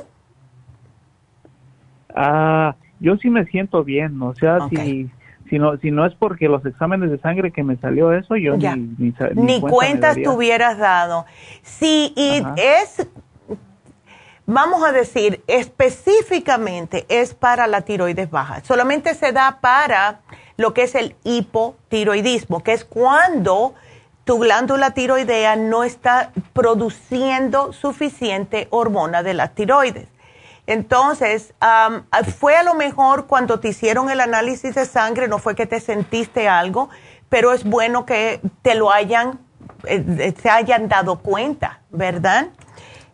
Ah, 2.16 2.76
yo 3.00 3.18
sí 3.18 3.30
me 3.32 3.46
siento 3.46 3.84
bien, 3.84 4.22
o 4.22 4.36
sea, 4.36 4.70
si, 4.70 5.10
si, 5.50 5.58
no, 5.58 5.78
si 5.78 5.90
no 5.90 6.06
es 6.06 6.14
porque 6.14 6.48
los 6.48 6.64
exámenes 6.64 7.10
de 7.10 7.18
sangre 7.18 7.52
que 7.52 7.64
me 7.64 7.76
salió 7.78 8.14
eso, 8.14 8.36
yo 8.36 8.56
ni, 8.56 8.96
ni, 9.00 9.14
ni, 9.36 9.60
cuentas 9.60 10.16
te 10.16 10.30
hubieras 10.30 10.78
dado. 10.78 11.26
Sí, 11.64 12.14
y 12.16 12.44
es, 12.56 13.10
vamos 14.46 14.84
a 14.84 14.92
decir, 14.92 15.44
específicamente 15.48 17.06
es 17.10 17.34
para 17.34 17.68
la 17.68 17.82
tiroides 17.82 18.30
baja. 18.30 18.64
Solamente 18.64 19.14
se 19.16 19.32
da 19.32 19.60
para 19.62 20.22
lo 20.58 20.74
que 20.74 20.84
es 20.84 20.96
el 20.96 21.16
hipotiroidismo, 21.24 22.64
que 22.64 22.74
es 22.74 22.86
cuando 22.86 23.74
tu 24.24 24.40
glándula 24.40 24.92
tiroidea 24.92 25.56
no 25.56 25.84
está 25.84 26.32
produciendo 26.54 27.74
suficiente 27.74 28.68
hormona 28.70 29.24
de 29.24 29.34
la 29.34 29.50
tiroides. 29.50 30.08
Entonces, 30.66 31.54
fue 32.40 32.56
a 32.56 32.64
lo 32.64 32.74
mejor 32.74 33.28
cuando 33.28 33.60
te 33.60 33.70
hicieron 33.70 34.10
el 34.10 34.22
análisis 34.22 34.76
de 34.76 34.86
sangre, 34.86 35.28
no 35.28 35.40
fue 35.40 35.56
que 35.56 35.66
te 35.66 35.82
sentiste 35.82 36.48
algo, 36.48 36.90
pero 37.28 37.52
es 37.52 37.66
bueno 37.66 38.06
que 38.06 38.40
te 38.62 38.76
lo 38.76 38.92
hayan, 38.92 39.40
eh, 39.86 40.34
se 40.42 40.50
hayan 40.50 40.88
dado 40.88 41.20
cuenta, 41.20 41.82
¿verdad? 41.90 42.48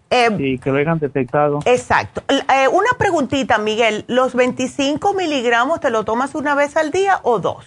Eh, 0.10 0.30
sí, 0.38 0.60
que 0.60 0.72
lo 0.72 0.80
hayan 0.80 1.00
detectado. 1.00 1.60
Exacto. 1.66 2.24
Eh, 2.30 2.68
una 2.68 2.90
preguntita, 2.98 3.58
Miguel. 3.60 4.06
¿Los 4.08 4.34
25 4.34 5.14
miligramos 5.14 5.80
te 5.80 5.92
lo 5.92 6.04
tomas 6.04 6.34
una 6.36 6.56
vez 6.56 6.76
al 6.78 6.92
día 6.92 7.20
o 7.24 7.40
dos? 7.40 7.66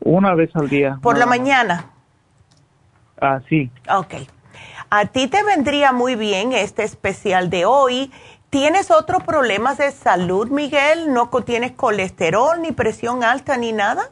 Una 0.00 0.34
vez 0.34 0.54
al 0.54 0.68
día. 0.68 0.98
¿Por 1.00 1.16
la 1.16 1.26
mañana? 1.26 1.90
Ah, 3.20 3.40
sí. 3.48 3.70
Ok. 3.88 4.14
A 4.90 5.04
ti 5.06 5.28
te 5.28 5.42
vendría 5.42 5.92
muy 5.92 6.14
bien 6.14 6.52
este 6.52 6.82
especial 6.82 7.50
de 7.50 7.66
hoy. 7.66 8.10
¿Tienes 8.50 8.90
otros 8.90 9.22
problemas 9.22 9.76
de 9.78 9.92
salud, 9.92 10.48
Miguel? 10.48 11.12
¿No 11.12 11.28
tienes 11.44 11.72
colesterol, 11.72 12.62
ni 12.62 12.72
presión 12.72 13.22
alta, 13.22 13.58
ni 13.58 13.72
nada? 13.72 14.08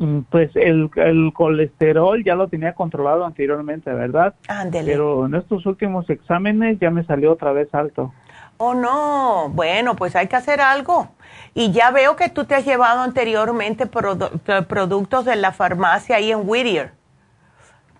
Mm, 0.00 0.20
pues 0.30 0.50
el, 0.56 0.90
el, 0.96 1.30
colesterol 1.34 2.24
ya 2.24 2.34
lo 2.34 2.48
tenía 2.48 2.72
controlado 2.72 3.26
anteriormente, 3.26 3.92
¿verdad? 3.92 4.34
Ándele. 4.48 4.92
Pero 4.92 5.26
en 5.26 5.34
estos 5.34 5.66
últimos 5.66 6.08
exámenes 6.08 6.78
ya 6.80 6.90
me 6.90 7.04
salió 7.04 7.30
otra 7.32 7.52
vez 7.52 7.68
alto. 7.74 8.10
Oh, 8.56 8.72
no. 8.72 9.50
Bueno, 9.50 9.96
pues 9.96 10.16
hay 10.16 10.26
que 10.26 10.36
hacer 10.36 10.62
algo. 10.62 11.08
Y 11.52 11.70
ya 11.72 11.90
veo 11.90 12.16
que 12.16 12.30
tú 12.30 12.46
te 12.46 12.54
has 12.54 12.64
llevado 12.64 13.02
anteriormente 13.02 13.86
productos 13.86 15.26
de 15.26 15.36
la 15.36 15.52
farmacia 15.52 16.16
ahí 16.16 16.32
en 16.32 16.48
Whittier. 16.48 16.92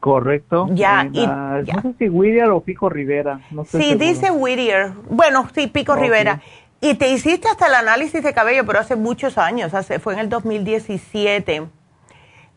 Correcto. 0.01 0.69
Ya, 0.71 1.07
y, 1.13 1.27
No 1.27 1.83
sé 1.83 1.95
si 1.99 2.09
Whittier 2.09 2.49
o 2.49 2.61
Pico 2.63 2.89
Rivera. 2.89 3.41
No 3.51 3.67
sí, 3.67 3.95
dice 3.95 4.31
Whittier. 4.31 4.93
Bueno, 5.11 5.47
sí, 5.55 5.67
Pico 5.67 5.97
Rivera. 5.97 6.41
Y 6.81 6.95
te 6.95 7.11
hiciste 7.11 7.47
hasta 7.47 7.67
el 7.67 7.75
análisis 7.75 8.23
de 8.23 8.33
cabello, 8.33 8.65
pero 8.65 8.79
hace 8.79 8.97
muchos 8.97 9.37
años, 9.37 9.75
hace, 9.75 9.99
fue 9.99 10.15
en 10.15 10.21
el 10.21 10.29
2017. 10.31 11.69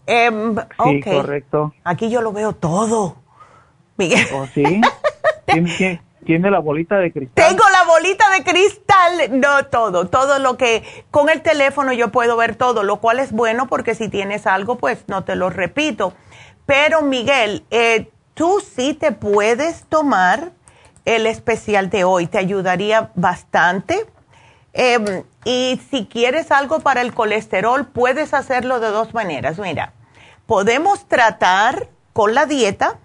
Em, 0.06 0.56
sí, 0.84 1.02
correcto. 1.02 1.74
Aquí 1.84 2.10
yo 2.10 2.22
lo 2.22 2.34
veo 2.34 2.54
todo. 2.54 3.18
Miguel. 3.98 4.26
¿Oh, 4.34 4.48
sí? 4.54 4.82
¿Tiene, 5.46 6.02
¿Tiene 6.26 6.52
la 6.52 6.60
bolita 6.60 6.98
de 6.98 7.12
cristal? 7.12 7.48
Tengo 7.48 7.64
la 7.70 7.84
bolita 7.86 8.30
de 8.32 8.44
cristal. 8.44 9.40
No 9.40 9.66
todo, 9.66 10.08
todo 10.08 10.40
lo 10.40 10.58
que 10.58 10.84
con 11.12 11.30
el 11.30 11.42
teléfono 11.42 11.94
yo 11.94 12.12
puedo 12.12 12.38
ver 12.38 12.56
todo, 12.56 12.84
lo 12.84 12.98
cual 12.98 13.20
es 13.20 13.32
bueno 13.32 13.68
porque 13.68 13.96
si 13.96 14.10
tienes 14.10 14.48
algo, 14.48 14.78
pues 14.78 15.04
no 15.08 15.24
te 15.24 15.36
lo 15.36 15.50
repito. 15.50 16.14
Pero 16.66 17.02
Miguel, 17.02 17.66
eh, 17.72 18.10
tú 18.34 18.62
sí 18.62 18.94
te 18.94 19.12
puedes 19.12 19.84
tomar 19.86 20.52
el 21.06 21.26
especial 21.26 21.90
de 21.90 22.06
hoy, 22.06 22.28
te 22.28 22.38
ayudaría 22.38 23.12
bastante. 23.16 24.06
Em, 24.74 25.24
y 25.46 25.80
si 25.92 26.08
quieres 26.08 26.52
algo 26.52 26.80
para 26.80 27.02
el 27.02 27.14
colesterol, 27.14 27.86
puedes 27.86 28.34
hacerlo 28.34 28.80
de 28.80 28.88
dos 28.88 29.14
maneras. 29.14 29.60
Mira, 29.60 29.94
podemos 30.48 31.08
tratar 31.08 31.90
con 32.12 32.34
la 32.34 32.48
dieta, 32.48 32.98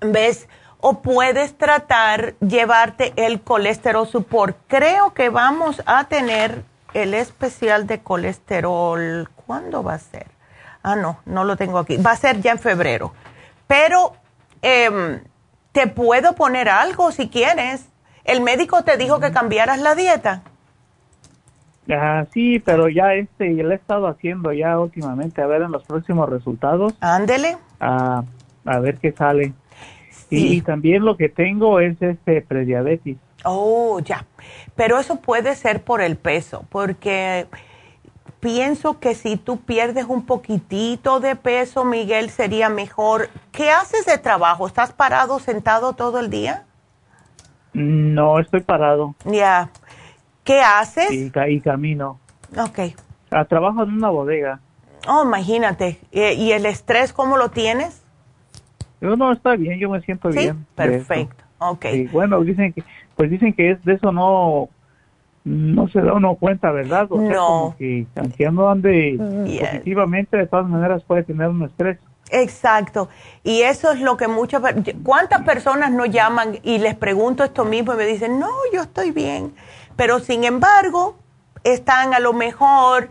¿ves? 0.00 0.48
O 0.80 1.00
puedes 1.00 1.56
tratar 1.56 2.34
llevarte 2.40 3.12
el 3.16 3.40
colesterol 3.40 4.06
support. 4.06 4.56
Creo 4.66 5.14
que 5.14 5.28
vamos 5.28 5.82
a 5.86 6.04
tener 6.04 6.64
el 6.94 7.14
especial 7.14 7.86
de 7.86 8.00
colesterol. 8.00 9.28
¿Cuándo 9.46 9.82
va 9.82 9.94
a 9.94 9.98
ser? 9.98 10.26
Ah, 10.82 10.96
no, 10.96 11.20
no 11.24 11.44
lo 11.44 11.56
tengo 11.56 11.78
aquí. 11.78 11.96
Va 11.96 12.12
a 12.12 12.16
ser 12.16 12.40
ya 12.40 12.52
en 12.52 12.58
febrero. 12.58 13.12
Pero 13.66 14.14
em, 14.62 15.22
te 15.72 15.86
puedo 15.86 16.34
poner 16.34 16.68
algo 16.68 17.12
si 17.12 17.28
quieres. 17.28 17.84
El 18.28 18.42
médico 18.42 18.84
te 18.84 18.98
dijo 18.98 19.20
que 19.20 19.32
cambiaras 19.32 19.80
la 19.80 19.94
dieta. 19.94 20.42
Ah, 21.90 22.26
sí, 22.34 22.58
pero 22.58 22.90
ya 22.90 23.14
este, 23.14 23.50
lo 23.54 23.72
he 23.72 23.74
estado 23.74 24.06
haciendo 24.06 24.52
ya 24.52 24.78
últimamente, 24.78 25.40
a 25.40 25.46
ver 25.46 25.62
en 25.62 25.72
los 25.72 25.82
próximos 25.84 26.28
resultados. 26.28 26.92
Ándele. 27.00 27.56
a 27.80 28.22
ver 28.80 28.98
qué 28.98 29.12
sale. 29.12 29.54
Y, 30.28 30.60
también 30.60 31.06
lo 31.06 31.16
que 31.16 31.30
tengo 31.30 31.80
es 31.80 32.00
este 32.02 32.42
prediabetes. 32.42 33.16
Oh, 33.44 33.98
ya. 34.00 34.26
Pero 34.76 34.98
eso 34.98 35.16
puede 35.16 35.54
ser 35.54 35.82
por 35.82 36.02
el 36.02 36.16
peso, 36.16 36.66
porque 36.68 37.46
pienso 38.40 39.00
que 39.00 39.14
si 39.14 39.38
tú 39.38 39.60
pierdes 39.60 40.04
un 40.04 40.26
poquitito 40.26 41.20
de 41.20 41.34
peso, 41.34 41.86
Miguel, 41.86 42.28
sería 42.28 42.68
mejor. 42.68 43.30
¿Qué 43.52 43.70
haces 43.70 44.04
de 44.04 44.18
trabajo? 44.18 44.66
¿Estás 44.66 44.92
parado, 44.92 45.38
sentado 45.38 45.94
todo 45.94 46.20
el 46.20 46.28
día? 46.28 46.66
No, 47.78 48.38
estoy 48.38 48.60
parado. 48.60 49.14
Ya. 49.24 49.70
¿Qué 50.44 50.60
haces? 50.60 51.12
Y, 51.12 51.30
y 51.48 51.60
camino. 51.60 52.18
Ok. 52.56 52.94
Ah, 53.30 53.44
trabajo 53.44 53.82
en 53.82 53.94
una 53.94 54.10
bodega. 54.10 54.60
Oh, 55.06 55.24
imagínate. 55.24 55.98
¿Y 56.10 56.52
el 56.52 56.66
estrés 56.66 57.12
cómo 57.12 57.36
lo 57.36 57.50
tienes? 57.50 58.02
Yo 59.00 59.16
no, 59.16 59.32
está 59.32 59.54
bien, 59.56 59.78
yo 59.78 59.90
me 59.90 60.00
siento 60.00 60.32
¿Sí? 60.32 60.40
bien. 60.40 60.66
Perfecto. 60.74 61.44
Ok. 61.58 61.86
Y 61.92 62.06
bueno, 62.08 62.40
dicen 62.40 62.72
que, 62.72 62.82
pues 63.16 63.30
dicen 63.30 63.52
que 63.52 63.72
es 63.72 63.84
de 63.84 63.94
eso 63.94 64.12
no, 64.12 64.68
no 65.44 65.88
se 65.88 66.00
da 66.00 66.14
uno 66.14 66.34
cuenta, 66.34 66.70
¿verdad? 66.72 67.06
O 67.10 67.18
sea, 67.20 67.30
no. 67.30 67.46
Como 67.46 67.76
que 67.76 68.06
aunque 68.16 68.50
no 68.50 68.68
ande 68.68 69.16
positivamente, 69.18 70.36
de 70.36 70.46
todas 70.46 70.68
maneras 70.68 71.02
puede 71.04 71.22
tener 71.22 71.48
un 71.48 71.64
estrés. 71.64 71.98
Exacto. 72.30 73.08
Y 73.42 73.62
eso 73.62 73.92
es 73.92 74.00
lo 74.00 74.16
que 74.16 74.28
muchas 74.28 74.62
¿Cuántas 75.02 75.42
personas 75.42 75.90
no 75.90 76.04
llaman 76.06 76.58
y 76.62 76.78
les 76.78 76.94
pregunto 76.94 77.44
esto 77.44 77.64
mismo 77.64 77.94
y 77.94 77.96
me 77.96 78.06
dicen, 78.06 78.38
no, 78.38 78.50
yo 78.72 78.82
estoy 78.82 79.10
bien? 79.10 79.54
Pero 79.96 80.20
sin 80.20 80.44
embargo, 80.44 81.16
están 81.64 82.14
a 82.14 82.20
lo 82.20 82.32
mejor 82.32 83.10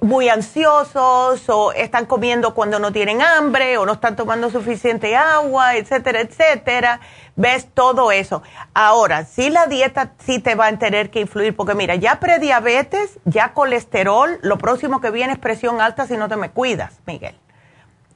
muy 0.00 0.28
ansiosos 0.28 1.48
o 1.48 1.72
están 1.72 2.06
comiendo 2.06 2.54
cuando 2.54 2.78
no 2.78 2.92
tienen 2.92 3.22
hambre 3.22 3.78
o 3.78 3.86
no 3.86 3.92
están 3.92 4.16
tomando 4.16 4.50
suficiente 4.50 5.16
agua, 5.16 5.76
etcétera, 5.76 6.20
etcétera. 6.20 7.00
Ves 7.34 7.68
todo 7.72 8.12
eso. 8.12 8.42
Ahora, 8.74 9.24
si 9.24 9.50
la 9.50 9.66
dieta 9.66 10.12
sí 10.24 10.38
te 10.38 10.54
va 10.54 10.66
a 10.66 10.78
tener 10.78 11.10
que 11.10 11.20
influir, 11.20 11.56
porque 11.56 11.74
mira, 11.74 11.94
ya 11.94 12.20
prediabetes, 12.20 13.18
ya 13.24 13.52
colesterol, 13.52 14.38
lo 14.42 14.58
próximo 14.58 15.00
que 15.00 15.10
viene 15.10 15.34
es 15.34 15.38
presión 15.38 15.80
alta 15.80 16.06
si 16.06 16.16
no 16.16 16.28
te 16.28 16.36
me 16.36 16.50
cuidas, 16.50 17.00
Miguel. 17.06 17.41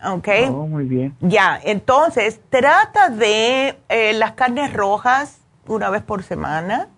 ¿Ok? 0.05 0.29
Oh, 0.51 0.67
muy 0.67 0.85
bien. 0.85 1.17
Ya, 1.21 1.59
entonces 1.63 2.41
trata 2.51 3.09
de 3.09 3.79
eh, 3.89 4.13
las 4.15 4.33
carnes 4.33 4.73
rojas 4.73 5.39
una 5.67 5.91
vez 5.91 6.03
por 6.03 6.23
semana, 6.23 6.89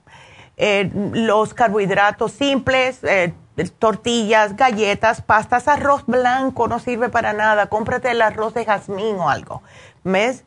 eh, 0.56 0.90
los 1.12 1.54
carbohidratos 1.54 2.32
simples, 2.32 3.02
eh, 3.04 3.32
tortillas, 3.78 4.56
galletas, 4.56 5.22
pastas, 5.22 5.68
arroz 5.68 6.04
blanco 6.06 6.68
no 6.68 6.78
sirve 6.78 7.08
para 7.08 7.32
nada. 7.32 7.66
Cómprate 7.66 8.10
el 8.10 8.22
arroz 8.22 8.54
de 8.54 8.64
jazmín 8.64 9.16
o 9.16 9.28
algo. 9.30 9.62
¿Ves? 10.04 10.44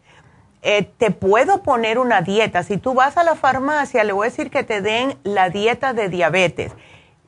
Eh, 0.64 0.84
te 0.98 1.12
puedo 1.12 1.64
poner 1.64 1.98
una 1.98 2.22
dieta. 2.22 2.64
Si 2.64 2.78
tú 2.78 2.94
vas 2.94 3.18
a 3.18 3.24
la 3.24 3.36
farmacia, 3.36 4.04
le 4.04 4.14
voy 4.14 4.28
a 4.28 4.30
decir 4.30 4.52
que 4.52 4.64
te 4.64 4.82
den 4.82 5.18
la 5.24 5.50
dieta 5.50 5.94
de 5.94 6.08
diabetes. 6.08 6.74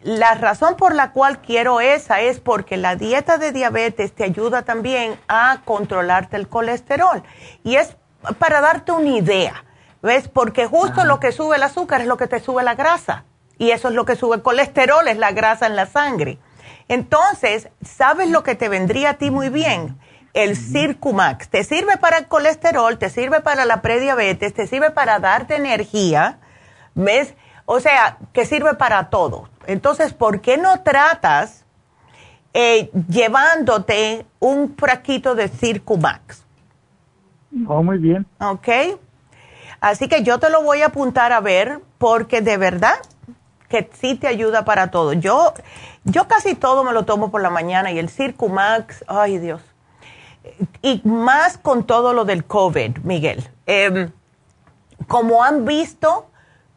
La 0.03 0.33
razón 0.33 0.75
por 0.75 0.93
la 0.93 1.11
cual 1.11 1.39
quiero 1.39 1.79
esa 1.79 2.19
es 2.19 2.41
porque 2.41 2.75
la 2.75 2.97
dieta 2.97 3.37
de 3.37 3.53
diabetes 3.53 4.13
te 4.13 4.25
ayuda 4.25 4.63
también 4.63 5.17
a 5.29 5.61
controlarte 5.63 6.35
el 6.35 6.49
colesterol. 6.49 7.23
Y 7.63 7.77
es 7.77 7.95
para 8.37 8.59
darte 8.59 8.91
una 8.91 9.09
idea, 9.09 9.63
¿ves? 10.01 10.27
Porque 10.27 10.67
justo 10.67 11.05
lo 11.05 11.21
que 11.21 11.31
sube 11.31 11.55
el 11.55 11.63
azúcar 11.63 12.01
es 12.01 12.07
lo 12.07 12.17
que 12.17 12.27
te 12.27 12.41
sube 12.41 12.63
la 12.63 12.75
grasa 12.75 13.23
y 13.57 13.71
eso 13.71 13.87
es 13.87 13.93
lo 13.93 14.03
que 14.03 14.17
sube 14.17 14.35
el 14.35 14.41
colesterol, 14.41 15.07
es 15.07 15.17
la 15.17 15.31
grasa 15.31 15.67
en 15.67 15.77
la 15.77 15.85
sangre. 15.85 16.37
Entonces, 16.89 17.69
¿sabes 17.81 18.29
lo 18.29 18.43
que 18.43 18.55
te 18.55 18.67
vendría 18.67 19.11
a 19.11 19.13
ti 19.13 19.31
muy 19.31 19.47
bien? 19.47 19.97
El 20.33 20.57
Circumax. 20.57 21.47
Te 21.47 21.63
sirve 21.63 21.95
para 21.97 22.17
el 22.17 22.27
colesterol, 22.27 22.97
te 22.97 23.09
sirve 23.09 23.39
para 23.39 23.63
la 23.63 23.81
prediabetes, 23.81 24.53
te 24.53 24.67
sirve 24.67 24.91
para 24.91 25.19
darte 25.19 25.55
energía, 25.55 26.39
¿ves? 26.93 27.35
O 27.65 27.79
sea, 27.79 28.17
que 28.33 28.45
sirve 28.45 28.73
para 28.75 29.09
todo. 29.09 29.49
Entonces, 29.67 30.13
¿por 30.13 30.41
qué 30.41 30.57
no 30.57 30.81
tratas 30.81 31.63
eh, 32.53 32.91
llevándote 33.07 34.25
un 34.39 34.75
fraquito 34.75 35.35
de 35.35 35.47
Circumax? 35.47 36.43
Oh, 37.67 37.83
muy 37.83 37.97
bien. 37.97 38.25
Ok. 38.39 38.67
Así 39.79 40.07
que 40.07 40.23
yo 40.23 40.39
te 40.39 40.49
lo 40.49 40.63
voy 40.63 40.81
a 40.81 40.87
apuntar 40.87 41.31
a 41.31 41.39
ver 41.39 41.81
porque 41.97 42.41
de 42.41 42.57
verdad 42.57 42.95
que 43.69 43.89
sí 43.93 44.15
te 44.15 44.27
ayuda 44.27 44.65
para 44.65 44.91
todo. 44.91 45.13
Yo, 45.13 45.53
yo 46.03 46.27
casi 46.27 46.55
todo 46.55 46.83
me 46.83 46.93
lo 46.93 47.03
tomo 47.05 47.31
por 47.31 47.41
la 47.41 47.49
mañana 47.49 47.91
y 47.91 47.99
el 47.99 48.09
Circumax, 48.09 49.03
ay 49.07 49.39
Dios. 49.39 49.61
Y 50.81 51.01
más 51.05 51.57
con 51.57 51.85
todo 51.85 52.13
lo 52.13 52.25
del 52.25 52.45
COVID, 52.45 52.99
Miguel. 52.99 53.49
Em, 53.65 54.11
como 55.07 55.43
han 55.43 55.65
visto 55.65 56.27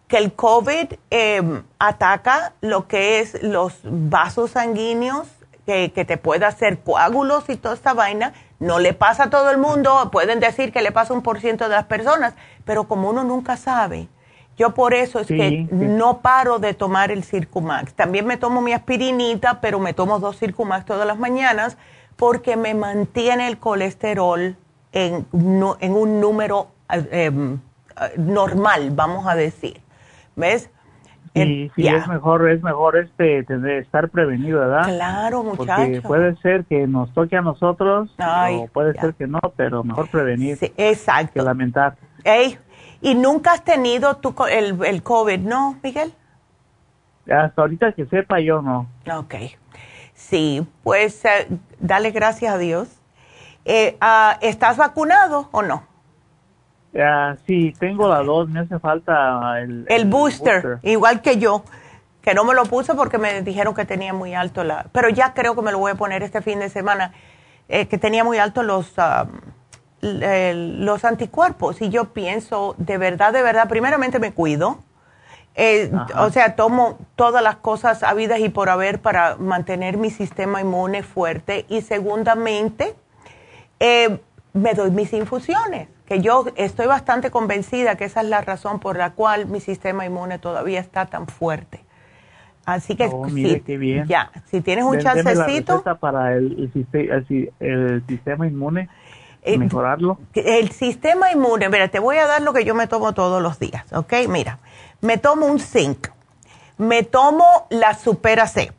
que 0.08 0.18
el 0.18 0.32
COVID 0.32 0.94
em, 1.10 1.62
ataca 1.78 2.52
lo 2.60 2.86
que 2.86 3.20
es 3.20 3.42
los 3.42 3.80
vasos 3.82 4.52
sanguíneos, 4.52 5.26
que, 5.64 5.92
que 5.92 6.04
te 6.04 6.16
puede 6.16 6.44
hacer 6.44 6.78
coágulos 6.78 7.48
y 7.48 7.56
toda 7.56 7.74
esta 7.74 7.92
vaina, 7.92 8.32
no 8.60 8.78
le 8.78 8.94
pasa 8.94 9.24
a 9.24 9.30
todo 9.30 9.50
el 9.50 9.58
mundo, 9.58 10.10
pueden 10.12 10.38
decir 10.40 10.72
que 10.72 10.80
le 10.80 10.92
pasa 10.92 11.12
un 11.12 11.22
por 11.22 11.40
ciento 11.40 11.64
de 11.64 11.74
las 11.74 11.86
personas, 11.86 12.34
pero 12.64 12.84
como 12.84 13.10
uno 13.10 13.24
nunca 13.24 13.56
sabe, 13.56 14.08
yo 14.56 14.72
por 14.72 14.94
eso 14.94 15.20
es 15.20 15.26
que 15.26 15.68
no 15.70 16.20
paro 16.20 16.58
de 16.58 16.72
tomar 16.72 17.10
el 17.10 17.24
Circumax. 17.24 17.92
También 17.92 18.26
me 18.26 18.38
tomo 18.38 18.62
mi 18.62 18.72
aspirinita, 18.72 19.60
pero 19.60 19.78
me 19.78 19.92
tomo 19.92 20.18
dos 20.18 20.38
Circumax 20.38 20.86
todas 20.86 21.06
las 21.06 21.18
mañanas 21.18 21.76
porque 22.16 22.56
me 22.56 22.72
mantiene 22.72 23.48
el 23.48 23.58
colesterol 23.58 24.56
en, 24.92 25.26
en 25.80 25.92
un 25.92 26.20
número 26.20 26.68
em, 26.88 27.60
normal, 28.16 28.90
vamos 28.92 29.26
a 29.26 29.34
decir. 29.34 29.82
¿Ves? 30.36 30.70
Y 31.34 31.70
sí, 31.76 31.86
es 31.86 32.08
mejor, 32.08 32.48
es 32.48 32.62
mejor 32.62 32.96
este 32.96 33.44
estar 33.78 34.08
prevenido, 34.08 34.60
¿verdad? 34.60 34.84
Claro, 34.84 35.42
muchacho. 35.42 35.82
Porque 35.82 36.00
puede 36.00 36.36
ser 36.36 36.64
que 36.64 36.86
nos 36.86 37.12
toque 37.12 37.36
a 37.36 37.42
nosotros, 37.42 38.14
o 38.18 38.68
puede 38.68 38.94
ser 38.98 39.14
que 39.14 39.26
no, 39.26 39.40
pero 39.54 39.84
mejor 39.84 40.08
prevenir 40.08 40.56
exacto. 40.78 41.34
que 41.34 41.42
lamentar. 41.42 41.96
Ey, 42.24 42.58
¿Y 43.00 43.14
nunca 43.14 43.52
has 43.52 43.64
tenido 43.64 44.16
tu, 44.16 44.34
el, 44.46 44.84
el 44.84 45.02
COVID, 45.02 45.40
no, 45.40 45.78
Miguel? 45.82 46.12
Hasta 47.30 47.62
ahorita 47.62 47.92
que 47.92 48.06
sepa 48.06 48.40
yo 48.40 48.62
no. 48.62 48.88
Ok. 49.12 49.34
Sí, 50.14 50.66
pues 50.82 51.24
eh, 51.24 51.48
dale 51.78 52.10
gracias 52.10 52.54
a 52.54 52.58
Dios. 52.58 52.88
Eh, 53.64 53.96
ah, 54.00 54.38
¿Estás 54.40 54.76
vacunado 54.76 55.48
o 55.52 55.62
no? 55.62 55.84
Sí, 57.46 57.74
tengo 57.78 58.08
la 58.08 58.22
dos, 58.22 58.48
me 58.48 58.60
hace 58.60 58.78
falta 58.78 59.60
el, 59.60 59.86
el, 59.88 60.04
booster, 60.06 60.78
igual 60.82 61.20
que 61.20 61.38
yo, 61.38 61.64
que 62.22 62.34
no 62.34 62.44
me 62.44 62.54
lo 62.54 62.64
puse 62.64 62.94
porque 62.94 63.18
me 63.18 63.42
dijeron 63.42 63.74
que 63.74 63.84
tenía 63.84 64.12
muy 64.12 64.34
alto 64.34 64.64
la... 64.64 64.86
Pero 64.92 65.08
ya 65.08 65.32
creo 65.34 65.54
que 65.54 65.62
me 65.62 65.72
lo 65.72 65.78
voy 65.78 65.92
a 65.92 65.94
poner 65.94 66.22
este 66.22 66.42
fin 66.42 66.58
de 66.58 66.68
semana, 66.68 67.12
eh, 67.68 67.86
que 67.86 67.98
tenía 67.98 68.24
muy 68.24 68.38
alto 68.38 68.62
los... 68.62 68.94
Los 70.02 71.04
anticuerpos 71.04 71.80
y 71.82 71.88
yo 71.88 72.12
pienso, 72.12 72.76
de 72.78 72.96
verdad, 72.96 73.32
de 73.32 73.42
verdad, 73.42 73.68
primeramente 73.68 74.20
me 74.20 74.32
cuido. 74.32 74.78
Eh, 75.56 75.90
o 76.18 76.30
sea, 76.30 76.54
tomo 76.54 76.98
todas 77.16 77.42
las 77.42 77.56
cosas 77.56 78.02
habidas 78.02 78.38
y 78.40 78.50
por 78.50 78.68
haber 78.68 79.00
para 79.00 79.36
mantener 79.36 79.96
mi 79.96 80.10
sistema 80.10 80.60
inmune 80.60 81.02
fuerte. 81.02 81.64
Y 81.68 81.80
segundamente, 81.80 82.94
eh, 83.80 84.20
me 84.52 84.74
doy 84.74 84.90
mis 84.90 85.12
infusiones, 85.12 85.88
que 86.06 86.20
yo 86.20 86.46
estoy 86.56 86.86
bastante 86.86 87.30
convencida 87.30 87.96
que 87.96 88.04
esa 88.04 88.20
es 88.20 88.28
la 88.28 88.40
razón 88.40 88.80
por 88.80 88.96
la 88.96 89.10
cual 89.10 89.46
mi 89.46 89.60
sistema 89.60 90.06
inmune 90.06 90.38
todavía 90.38 90.80
está 90.80 91.06
tan 91.06 91.26
fuerte. 91.26 91.84
Así 92.64 92.96
que 92.96 93.08
oh, 93.12 93.28
si, 93.28 93.62
ya, 94.06 94.30
si 94.46 94.60
tienes 94.60 94.84
un 94.84 94.98
chancecito. 94.98 95.82
para 96.00 96.34
el, 96.34 96.70
el 97.60 98.04
sistema 98.06 98.46
inmune 98.46 98.88
eh, 99.46 99.58
mejorarlo. 99.58 100.18
El 100.34 100.70
sistema 100.72 101.30
inmune, 101.30 101.68
mira, 101.68 101.86
te 101.86 102.00
voy 102.00 102.16
a 102.16 102.26
dar 102.26 102.42
lo 102.42 102.52
que 102.52 102.64
yo 102.64 102.74
me 102.74 102.88
tomo 102.88 103.14
todos 103.14 103.40
los 103.40 103.60
días, 103.60 103.84
¿ok? 103.92 104.12
Mira, 104.28 104.58
me 105.00 105.18
tomo 105.18 105.46
un 105.46 105.60
zinc, 105.60 106.08
me 106.78 107.04
tomo 107.04 107.44
la 107.70 107.94
supera 107.94 108.48
C, 108.48 108.72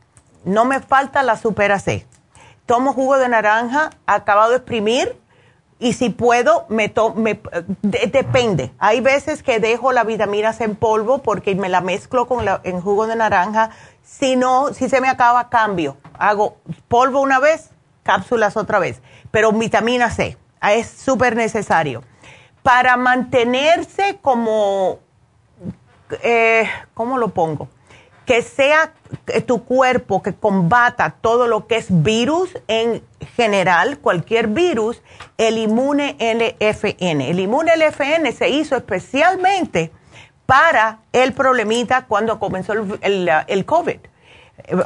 no 0.44 0.66
me 0.66 0.80
falta 0.80 1.22
la 1.22 1.36
supera 1.36 1.78
C, 1.78 2.06
tomo 2.66 2.92
jugo 2.92 3.16
de 3.16 3.30
naranja 3.30 3.90
acabado 4.04 4.50
de 4.50 4.56
exprimir 4.56 5.16
y 5.78 5.92
si 5.92 6.10
puedo, 6.10 6.66
me, 6.68 6.88
tomo, 6.88 7.24
depende. 7.82 8.72
Hay 8.78 9.00
veces 9.00 9.42
que 9.42 9.60
dejo 9.60 9.92
la 9.92 10.04
vitamina 10.04 10.52
C 10.52 10.64
en 10.64 10.74
polvo 10.74 11.18
porque 11.18 11.54
me 11.54 11.68
la 11.68 11.80
mezclo 11.80 12.26
con 12.26 12.44
la, 12.44 12.60
en 12.64 12.80
jugo 12.80 13.06
de 13.06 13.16
naranja. 13.16 13.70
Si 14.02 14.36
no, 14.36 14.74
si 14.74 14.88
se 14.88 15.00
me 15.00 15.08
acaba, 15.08 15.50
cambio. 15.50 15.96
Hago 16.18 16.56
polvo 16.88 17.20
una 17.20 17.38
vez, 17.38 17.70
cápsulas 18.02 18.56
otra 18.56 18.78
vez. 18.78 19.00
Pero 19.30 19.52
vitamina 19.52 20.10
C, 20.10 20.36
Ah, 20.60 20.74
es 20.74 20.88
súper 20.88 21.36
necesario. 21.36 22.02
Para 22.62 22.96
mantenerse 22.96 24.18
como, 24.20 24.98
eh, 26.22 26.68
¿cómo 26.94 27.18
lo 27.18 27.28
pongo? 27.28 27.68
Que 28.28 28.42
sea 28.42 28.92
tu 29.46 29.64
cuerpo 29.64 30.22
que 30.22 30.34
combata 30.34 31.16
todo 31.20 31.48
lo 31.48 31.66
que 31.66 31.76
es 31.76 31.86
virus 31.88 32.56
en 32.68 33.02
general, 33.34 33.98
cualquier 33.98 34.48
virus, 34.48 35.02
el 35.38 35.56
inmune 35.56 36.16
LFN. 36.20 37.22
El 37.22 37.40
inmune 37.40 37.72
LFN 37.76 38.30
se 38.32 38.50
hizo 38.50 38.76
especialmente 38.76 39.90
para 40.44 41.00
el 41.12 41.32
problemita 41.32 42.04
cuando 42.06 42.38
comenzó 42.38 42.74
el, 42.74 43.30
el 43.46 43.64
COVID. 43.64 43.98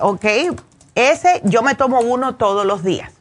¿Ok? 0.01 0.25
Ese 0.95 1.41
yo 1.45 1.63
me 1.63 1.75
tomo 1.75 2.01
uno 2.01 2.37
todos 2.37 2.65
los 2.65 2.85
días. 2.85 3.13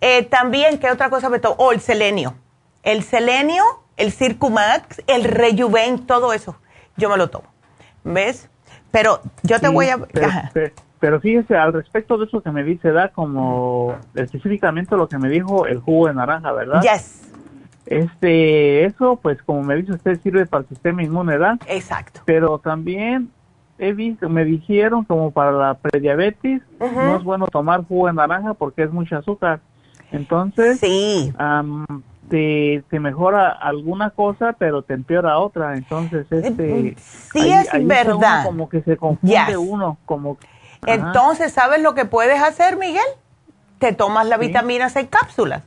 Eh, 0.00 0.22
también, 0.24 0.78
¿qué 0.78 0.90
otra 0.90 1.08
cosa 1.10 1.28
me 1.28 1.38
tomo? 1.38 1.56
Oh, 1.58 1.72
el 1.72 1.80
selenio. 1.80 2.34
El 2.82 3.02
selenio, 3.02 3.64
el 3.96 4.12
Circumax, 4.12 5.02
el 5.06 5.24
Rejuven, 5.24 6.06
todo 6.06 6.32
eso. 6.32 6.56
Yo 6.96 7.08
me 7.08 7.16
lo 7.16 7.30
tomo. 7.30 7.48
¿Ves? 8.04 8.48
Pero 8.90 9.20
yo 9.42 9.60
te 9.60 9.68
voy 9.68 9.86
a... 9.88 9.98
Pero, 10.98 11.20
fíjese, 11.20 11.54
al 11.56 11.74
respecto 11.74 12.16
de 12.16 12.24
eso 12.24 12.40
que 12.40 12.50
me 12.50 12.64
dice, 12.64 12.90
da 12.90 13.10
como 13.10 13.94
específicamente 14.14 14.96
lo 14.96 15.08
que 15.08 15.18
me 15.18 15.28
dijo 15.28 15.66
el 15.66 15.78
jugo 15.78 16.08
de 16.08 16.14
naranja, 16.14 16.52
¿verdad? 16.52 16.80
Yes. 16.80 17.30
Este, 17.84 18.84
eso, 18.86 19.16
pues 19.20 19.42
como 19.42 19.62
me 19.62 19.76
dice 19.76 19.92
usted, 19.92 20.18
sirve 20.22 20.46
para 20.46 20.62
el 20.62 20.68
sistema 20.68 21.02
inmune, 21.02 21.32
¿verdad? 21.32 21.60
Exacto. 21.68 22.22
Pero 22.24 22.58
también 22.58 23.30
he 23.78 23.92
visto, 23.92 24.28
me 24.30 24.44
dijeron 24.44 25.04
como 25.04 25.30
para 25.30 25.52
la 25.52 25.74
prediabetes, 25.74 26.62
no 26.80 27.16
es 27.16 27.22
bueno 27.22 27.46
tomar 27.46 27.84
jugo 27.84 28.06
de 28.06 28.14
naranja 28.14 28.54
porque 28.54 28.82
es 28.82 28.90
mucho 28.90 29.16
azúcar. 29.16 29.60
Entonces, 30.12 30.80
sí. 30.80 31.32
Te, 32.28 32.84
te, 32.90 33.00
mejora 33.00 33.50
alguna 33.50 34.10
cosa, 34.10 34.54
pero 34.58 34.82
te 34.82 34.94
empeora 34.94 35.38
otra. 35.38 35.76
Entonces, 35.76 36.26
este. 36.30 36.96
Sí, 37.32 37.50
es 37.50 37.86
verdad. 37.86 38.44
Como 38.44 38.68
que 38.68 38.82
se 38.82 38.96
confunde 38.96 39.56
uno, 39.56 39.98
como. 40.04 40.38
Entonces, 40.86 41.52
¿sabes 41.52 41.80
lo 41.82 41.94
que 41.94 42.04
puedes 42.04 42.40
hacer, 42.42 42.76
Miguel? 42.76 43.06
Te 43.78 43.92
tomas 43.92 44.26
la 44.26 44.36
vitamina 44.36 44.88
C 44.88 45.00
en 45.00 45.06
cápsulas. 45.06 45.62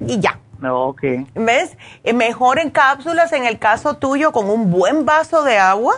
Y 0.00 0.20
ya. 0.20 0.38
Ok. 0.62 1.02
¿Ves? 1.34 1.76
Eh, 2.04 2.12
mejor 2.12 2.58
en 2.58 2.70
cápsulas, 2.70 3.32
en 3.32 3.44
el 3.44 3.58
caso 3.58 3.94
tuyo, 3.94 4.32
con 4.32 4.48
un 4.48 4.70
buen 4.70 5.04
vaso 5.04 5.44
de 5.44 5.58
agua 5.58 5.94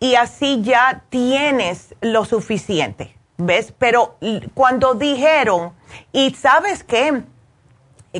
y 0.00 0.14
así 0.14 0.62
ya 0.62 1.02
tienes 1.08 1.94
lo 2.00 2.24
suficiente. 2.24 3.16
¿Ves? 3.38 3.72
Pero 3.78 4.16
cuando 4.54 4.94
dijeron, 4.94 5.72
y 6.12 6.34
sabes 6.34 6.84
qué, 6.84 7.08
eh, 7.08 7.22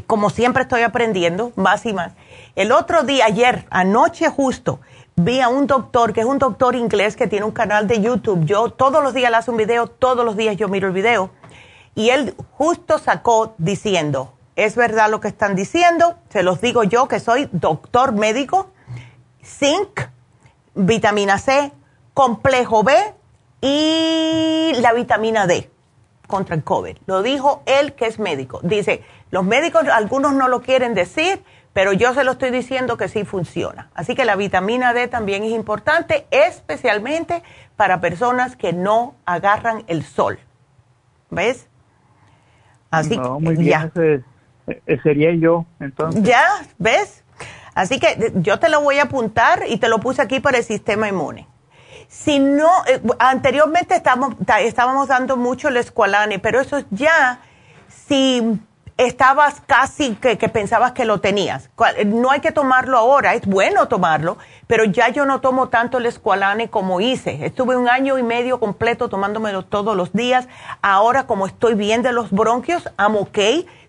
como 0.02 0.30
siempre 0.30 0.62
estoy 0.62 0.82
aprendiendo 0.82 1.52
más 1.56 1.86
y 1.86 1.92
más, 1.92 2.12
el 2.54 2.72
otro 2.72 3.02
día, 3.02 3.26
ayer, 3.26 3.66
anoche 3.70 4.28
justo, 4.28 4.80
vi 5.16 5.40
a 5.40 5.48
un 5.48 5.66
doctor, 5.66 6.12
que 6.12 6.20
es 6.20 6.26
un 6.26 6.38
doctor 6.38 6.74
inglés 6.74 7.16
que 7.16 7.26
tiene 7.26 7.44
un 7.46 7.52
canal 7.52 7.88
de 7.88 8.00
YouTube. 8.00 8.44
Yo 8.44 8.70
todos 8.70 9.02
los 9.02 9.14
días 9.14 9.30
le 9.30 9.36
hago 9.38 9.52
un 9.52 9.58
video, 9.58 9.86
todos 9.86 10.24
los 10.24 10.36
días 10.36 10.56
yo 10.56 10.68
miro 10.68 10.88
el 10.88 10.92
video. 10.92 11.30
Y 11.94 12.10
él 12.10 12.34
justo 12.52 12.98
sacó 12.98 13.54
diciendo, 13.58 14.34
es 14.56 14.76
verdad 14.76 15.10
lo 15.10 15.20
que 15.20 15.28
están 15.28 15.54
diciendo, 15.54 16.16
se 16.28 16.42
los 16.42 16.60
digo 16.60 16.84
yo 16.84 17.08
que 17.08 17.20
soy 17.20 17.48
doctor 17.52 18.12
médico, 18.12 18.68
zinc, 19.42 20.00
vitamina 20.74 21.38
C, 21.38 21.72
complejo 22.12 22.82
B 22.82 22.94
y 23.60 24.72
la 24.80 24.92
vitamina 24.92 25.46
D 25.46 25.70
contra 26.26 26.54
el 26.54 26.64
COVID. 26.64 26.96
Lo 27.06 27.22
dijo 27.22 27.62
él 27.66 27.94
que 27.94 28.06
es 28.06 28.18
médico. 28.18 28.60
Dice, 28.62 29.02
los 29.30 29.44
médicos 29.44 29.86
algunos 29.88 30.34
no 30.34 30.48
lo 30.48 30.62
quieren 30.62 30.94
decir, 30.94 31.42
pero 31.72 31.92
yo 31.92 32.14
se 32.14 32.24
lo 32.24 32.32
estoy 32.32 32.50
diciendo 32.50 32.96
que 32.96 33.08
sí 33.08 33.24
funciona. 33.24 33.90
Así 33.94 34.14
que 34.14 34.24
la 34.24 34.34
vitamina 34.36 34.94
D 34.94 35.08
también 35.08 35.44
es 35.44 35.52
importante, 35.52 36.26
especialmente 36.30 37.42
para 37.76 38.00
personas 38.00 38.56
que 38.56 38.72
no 38.72 39.14
agarran 39.26 39.84
el 39.86 40.02
sol. 40.02 40.38
¿Ves? 41.28 41.68
Así 42.90 43.18
que 43.18 43.64
ya. 43.64 43.90
Eh, 43.94 44.98
sería 45.02 45.34
yo, 45.34 45.66
entonces. 45.78 46.22
Ya, 46.22 46.46
¿ves? 46.78 47.24
Así 47.74 48.00
que 48.00 48.32
yo 48.36 48.58
te 48.58 48.70
lo 48.70 48.80
voy 48.80 48.98
a 48.98 49.02
apuntar 49.02 49.64
y 49.68 49.76
te 49.76 49.88
lo 49.88 50.00
puse 50.00 50.22
aquí 50.22 50.40
para 50.40 50.56
el 50.56 50.64
sistema 50.64 51.08
inmune. 51.08 51.46
Si 52.08 52.38
no, 52.38 52.70
eh, 52.86 53.02
anteriormente 53.18 53.94
estábamos, 53.94 54.34
estábamos 54.60 55.08
dando 55.08 55.36
mucho 55.36 55.68
el 55.68 55.76
escualane, 55.76 56.38
pero 56.38 56.58
eso 56.58 56.82
ya, 56.90 57.40
si 57.88 58.58
estabas 58.96 59.60
casi 59.66 60.14
que, 60.16 60.36
pensabas 60.48 60.92
que 60.92 61.04
lo 61.04 61.20
tenías. 61.20 61.70
No 62.06 62.30
hay 62.30 62.40
que 62.40 62.52
tomarlo 62.52 62.98
ahora, 62.98 63.34
es 63.34 63.46
bueno 63.46 63.88
tomarlo, 63.88 64.38
pero 64.66 64.84
ya 64.84 65.08
yo 65.10 65.26
no 65.26 65.40
tomo 65.40 65.68
tanto 65.68 65.98
el 65.98 66.06
escualane 66.06 66.70
como 66.70 67.00
hice. 67.00 67.44
Estuve 67.44 67.76
un 67.76 67.88
año 67.88 68.18
y 68.18 68.22
medio 68.22 68.58
completo 68.58 69.08
tomándomelo 69.08 69.64
todos 69.64 69.96
los 69.96 70.12
días. 70.12 70.48
Ahora, 70.82 71.26
como 71.26 71.46
estoy 71.46 71.74
bien 71.74 72.02
de 72.02 72.12
los 72.12 72.30
bronquios, 72.30 72.88
I'm 72.98 73.16
ok 73.16 73.38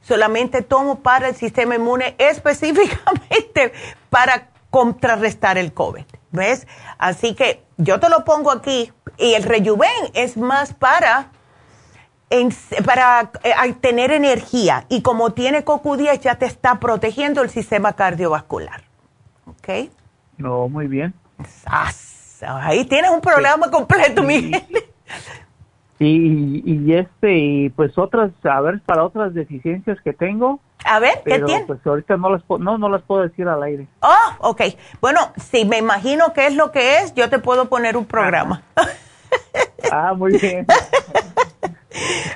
solamente 0.08 0.62
tomo 0.62 1.00
para 1.00 1.28
el 1.28 1.36
sistema 1.36 1.76
inmune 1.76 2.16
específicamente 2.18 3.74
para 4.10 4.50
contrarrestar 4.70 5.58
el 5.58 5.74
COVID. 5.74 6.06
¿Ves? 6.32 6.68
Así 6.98 7.36
que 7.36 7.64
yo 7.78 8.00
te 8.00 8.10
lo 8.10 8.26
pongo 8.26 8.52
aquí 8.52 8.92
y 9.18 9.34
el 9.34 9.44
rejuven 9.44 9.90
es 10.14 10.38
más 10.38 10.74
para, 10.74 11.32
para 12.86 13.32
eh, 13.44 13.74
tener 13.80 14.12
energía 14.12 14.86
y 14.90 15.02
como 15.02 15.32
tiene 15.34 15.64
CoQ10 15.64 16.20
ya 16.20 16.36
te 16.36 16.46
está 16.46 16.80
protegiendo 16.80 17.42
el 17.42 17.50
sistema 17.50 17.94
cardiovascular. 17.94 18.84
¿Ok? 19.46 19.90
No, 20.38 20.68
muy 20.68 20.88
bien. 20.88 21.14
Ahí 22.42 22.86
tienes 22.86 23.12
un 23.12 23.22
programa 23.22 23.72
completo, 23.72 24.24
Miguel. 24.24 24.64
Y, 26.00 26.62
y 26.64 26.94
este, 26.94 27.72
pues 27.76 27.98
otras, 27.98 28.32
a 28.44 28.62
ver, 28.62 28.82
para 28.82 29.04
otras 29.04 29.34
deficiencias 29.34 29.98
que 30.04 30.14
tengo. 30.14 30.60
A 30.86 31.00
ver, 31.00 31.24
¿qué 31.26 31.40
tiene? 31.40 31.66
Pues 31.66 31.80
ahorita 31.86 32.18
no 32.18 32.30
las, 32.30 32.44
no, 32.48 32.78
no 32.78 32.90
las 32.90 33.02
puedo 33.02 33.24
decir 33.24 33.48
al 33.48 33.64
aire. 33.64 33.88
Oh, 34.02 34.50
ok. 34.50 34.62
Bueno, 35.02 35.20
si 35.38 35.66
me 35.66 35.80
imagino 35.80 36.34
qué 36.34 36.46
es 36.48 36.56
lo 36.56 36.72
que 36.72 37.00
es, 37.00 37.16
yo 37.16 37.30
te 37.30 37.40
puedo 37.40 37.68
poner 37.68 37.98
un 37.98 38.06
programa. 38.06 38.62
ah, 39.92 40.14
muy 40.14 40.38
bien. 40.38 40.68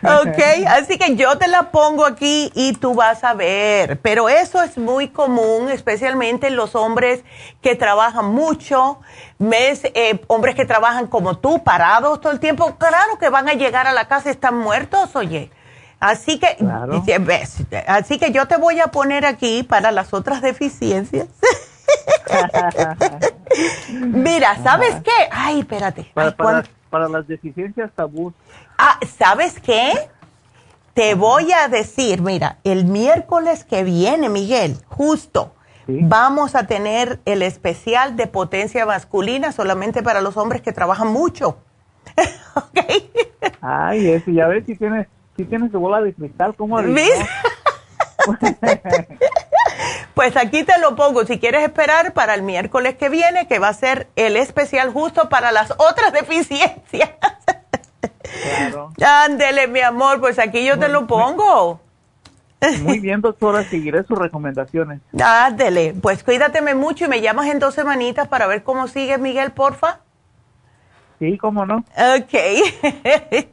ok, 0.03 0.67
así 0.67 0.97
que 0.97 1.15
yo 1.15 1.37
te 1.37 1.47
la 1.47 1.71
pongo 1.71 2.05
aquí 2.05 2.51
y 2.55 2.73
tú 2.73 2.93
vas 2.93 3.23
a 3.23 3.33
ver. 3.33 3.99
Pero 4.01 4.29
eso 4.29 4.61
es 4.61 4.77
muy 4.77 5.09
común, 5.09 5.69
especialmente 5.69 6.47
en 6.47 6.55
los 6.55 6.75
hombres 6.75 7.23
que 7.61 7.75
trabajan 7.75 8.25
mucho, 8.25 8.99
mes, 9.37 9.81
eh, 9.83 10.21
hombres 10.27 10.55
que 10.55 10.65
trabajan 10.65 11.07
como 11.07 11.37
tú, 11.37 11.63
parados 11.63 12.21
todo 12.21 12.31
el 12.31 12.39
tiempo. 12.39 12.75
Claro 12.77 13.17
que 13.19 13.29
van 13.29 13.49
a 13.49 13.53
llegar 13.53 13.87
a 13.87 13.93
la 13.93 14.07
casa 14.07 14.29
y 14.29 14.31
están 14.31 14.57
muertos, 14.57 15.15
oye. 15.15 15.51
Así 15.99 16.39
que, 16.39 16.57
así 17.87 18.17
que 18.17 18.31
yo 18.31 18.47
te 18.47 18.57
voy 18.57 18.79
a 18.79 18.87
poner 18.87 19.25
aquí 19.25 19.63
para 19.63 19.91
las 19.91 20.13
otras 20.13 20.41
deficiencias. 20.41 21.27
Mira, 23.89 24.57
¿sabes 24.63 24.95
qué? 25.03 25.29
Ay, 25.31 25.59
espérate. 25.59 26.11
Para, 26.13 26.63
las 26.99 27.27
deficiencias 27.27 27.89
tabú. 27.95 28.33
Ah, 28.77 28.99
¿sabes 29.17 29.59
qué? 29.59 29.93
Te 30.93 31.15
voy 31.15 31.51
a 31.51 31.67
decir, 31.69 32.21
mira, 32.21 32.57
el 32.63 32.85
miércoles 32.85 33.63
que 33.63 33.83
viene, 33.83 34.29
Miguel, 34.29 34.77
justo, 34.87 35.55
vamos 35.87 36.53
a 36.55 36.67
tener 36.67 37.19
el 37.25 37.41
especial 37.41 38.15
de 38.17 38.27
potencia 38.27 38.85
masculina 38.85 39.51
solamente 39.51 40.03
para 40.03 40.21
los 40.21 40.37
hombres 40.37 40.61
que 40.61 40.73
trabajan 40.73 41.07
mucho. 41.07 41.57
¿Ok? 42.55 42.79
Ay, 43.61 44.09
eso, 44.09 44.29
ya 44.31 44.47
ves 44.47 44.65
si 44.65 44.75
tienes, 44.75 45.07
si 45.37 45.45
tienes 45.45 45.71
tu 45.71 45.79
bola 45.79 46.01
de 46.01 46.13
cristal, 46.13 46.55
¿cómo 46.55 46.77
Pues 50.13 50.35
aquí 50.37 50.63
te 50.63 50.77
lo 50.79 50.95
pongo, 50.95 51.25
si 51.25 51.39
quieres 51.39 51.63
esperar 51.63 52.13
para 52.13 52.33
el 52.33 52.43
miércoles 52.43 52.95
que 52.95 53.09
viene, 53.09 53.47
que 53.47 53.59
va 53.59 53.69
a 53.69 53.73
ser 53.73 54.07
el 54.15 54.37
especial 54.37 54.91
justo 54.91 55.29
para 55.29 55.51
las 55.51 55.71
otras 55.71 56.13
deficiencias. 56.13 57.11
Claro. 58.43 58.91
Ándele, 59.03 59.67
mi 59.67 59.81
amor, 59.81 60.19
pues 60.19 60.39
aquí 60.39 60.63
yo 60.65 60.77
te 60.79 60.87
lo 60.87 61.07
pongo. 61.07 61.81
Muy 62.83 62.99
bien, 62.99 63.21
doctora, 63.21 63.63
seguiré 63.69 64.03
sus 64.03 64.17
recomendaciones. 64.17 65.01
Ándele, 65.19 65.95
pues 66.01 66.23
cuídateme 66.23 66.75
mucho 66.75 67.05
y 67.05 67.07
me 67.07 67.21
llamas 67.21 67.47
en 67.47 67.59
dos 67.59 67.73
semanitas 67.73 68.27
para 68.27 68.47
ver 68.47 68.63
cómo 68.63 68.87
sigue 68.87 69.17
Miguel, 69.17 69.51
porfa. 69.51 69.99
Sí, 71.19 71.37
cómo 71.37 71.65
no. 71.65 71.77
Ok. 72.17 72.33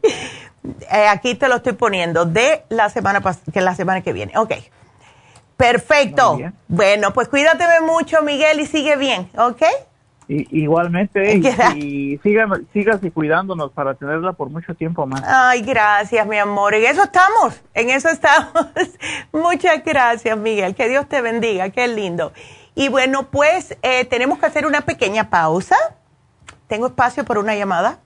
Eh, 0.90 1.06
aquí 1.08 1.34
te 1.34 1.48
lo 1.48 1.54
estoy 1.56 1.72
poniendo 1.72 2.26
de 2.26 2.64
la 2.68 2.90
semana 2.90 3.22
que 3.54 3.60
la 3.62 3.74
semana 3.74 4.02
que 4.02 4.12
viene. 4.12 4.36
Ok. 4.36 4.52
Perfecto. 5.58 6.38
Bueno, 6.68 7.12
pues 7.12 7.28
cuídateme 7.28 7.80
mucho, 7.80 8.22
Miguel, 8.22 8.60
y 8.60 8.66
sigue 8.66 8.96
bien, 8.96 9.28
¿ok? 9.36 9.62
igualmente, 10.30 11.36
y, 11.36 11.38
y 12.12 12.18
sígase 12.72 13.10
cuidándonos 13.10 13.72
para 13.72 13.94
tenerla 13.94 14.34
por 14.34 14.50
mucho 14.50 14.74
tiempo 14.74 15.06
más. 15.06 15.22
Ay, 15.24 15.62
gracias, 15.62 16.26
mi 16.26 16.36
amor. 16.36 16.74
En 16.74 16.84
eso 16.84 17.02
estamos, 17.02 17.62
en 17.72 17.88
eso 17.88 18.10
estamos. 18.10 18.66
Muchas 19.32 19.82
gracias, 19.82 20.36
Miguel. 20.36 20.74
Que 20.74 20.86
Dios 20.88 21.08
te 21.08 21.22
bendiga, 21.22 21.70
qué 21.70 21.88
lindo. 21.88 22.34
Y 22.74 22.90
bueno, 22.90 23.30
pues 23.30 23.78
eh, 23.82 24.04
tenemos 24.04 24.38
que 24.38 24.44
hacer 24.46 24.66
una 24.66 24.82
pequeña 24.82 25.30
pausa. 25.30 25.76
Tengo 26.68 26.88
espacio 26.88 27.24
por 27.24 27.38
una 27.38 27.56
llamada. 27.56 28.00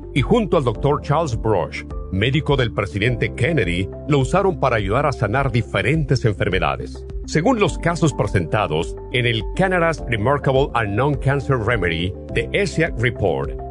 y 0.13 0.21
junto 0.21 0.57
al 0.57 0.63
Dr. 0.63 1.01
Charles 1.01 1.39
Brush, 1.39 1.83
médico 2.11 2.55
del 2.55 2.73
presidente 2.73 3.33
Kennedy, 3.33 3.87
lo 4.07 4.19
usaron 4.19 4.59
para 4.59 4.75
ayudar 4.75 5.05
a 5.05 5.11
sanar 5.11 5.51
diferentes 5.51 6.25
enfermedades. 6.25 7.05
Según 7.25 7.59
los 7.59 7.77
casos 7.77 8.13
presentados 8.13 8.95
en 9.13 9.25
el 9.25 9.41
Canada's 9.55 10.03
Remarkable 10.07 10.69
and 10.73 10.95
Non-Cancer 10.95 11.57
Remedy 11.57 12.13
de 12.33 12.49
ESIAC 12.51 12.99
Report, 12.99 13.51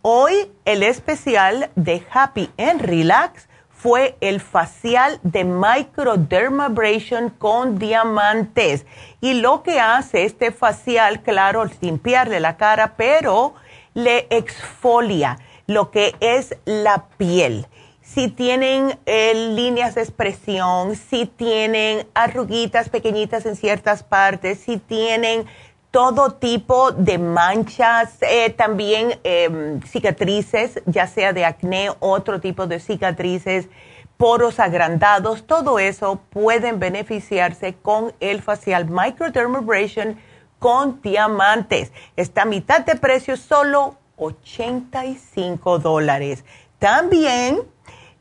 Hoy 0.01 0.51
el 0.65 0.83
especial 0.83 1.71
de 1.77 2.03
Happy 2.11 2.51
and 2.57 2.81
Relax 2.81 3.51
fue 3.69 4.17
el 4.23 4.41
facial 4.41 5.21
de 5.25 5.45
microdermabrasion 5.45 7.29
con 7.29 7.79
diamantes. 7.79 8.87
Y 9.21 9.35
lo 9.35 9.63
que 9.63 9.79
hace 9.79 10.25
este 10.25 10.53
facial, 10.53 11.23
claro, 11.23 11.67
limpiarle 11.83 12.41
la 12.41 12.57
cara, 12.57 12.95
pero 12.97 13.53
le 13.93 14.27
exfolia 14.31 15.39
lo 15.67 15.91
que 15.91 16.15
es 16.21 16.57
la 16.65 17.09
piel 17.19 17.67
si 18.15 18.29
tienen 18.29 18.97
eh, 19.07 19.35
líneas 19.35 19.97
de 19.97 20.03
expresión, 20.03 20.95
si 20.95 21.27
tienen 21.27 22.07
arruguitas 22.15 22.89
pequeñitas 22.89 23.45
en 23.45 23.57
ciertas 23.57 24.05
partes, 24.05 24.61
si 24.61 24.77
tienen 24.77 25.47
todo 25.91 26.35
tipo 26.35 26.93
de 26.93 27.19
manchas, 27.19 28.19
eh, 28.21 28.51
también 28.51 29.19
em, 29.25 29.81
cicatrices, 29.83 30.81
ya 30.87 31.09
sea 31.09 31.33
de 31.33 31.45
acné, 31.45 31.91
otro 31.99 32.41
tipo 32.41 32.69
de 32.69 32.79
cicatrices, 32.79 33.69
poros 34.17 34.61
agrandados, 34.61 35.45
todo 35.45 35.81
eso 35.81 36.21
pueden 36.31 36.79
beneficiarse 36.79 37.75
con 37.75 38.13
el 38.21 38.43
facial 38.43 38.89
microdermabrasion 38.89 40.19
con 40.61 41.01
diamantes. 41.03 41.93
Está 42.17 42.43
a 42.43 42.47
mitad 42.47 42.85
de 42.87 42.95
precio, 42.95 43.37
solo 43.37 43.97
85 44.17 45.81
dólares. 45.81 46.45
También 46.79 47.74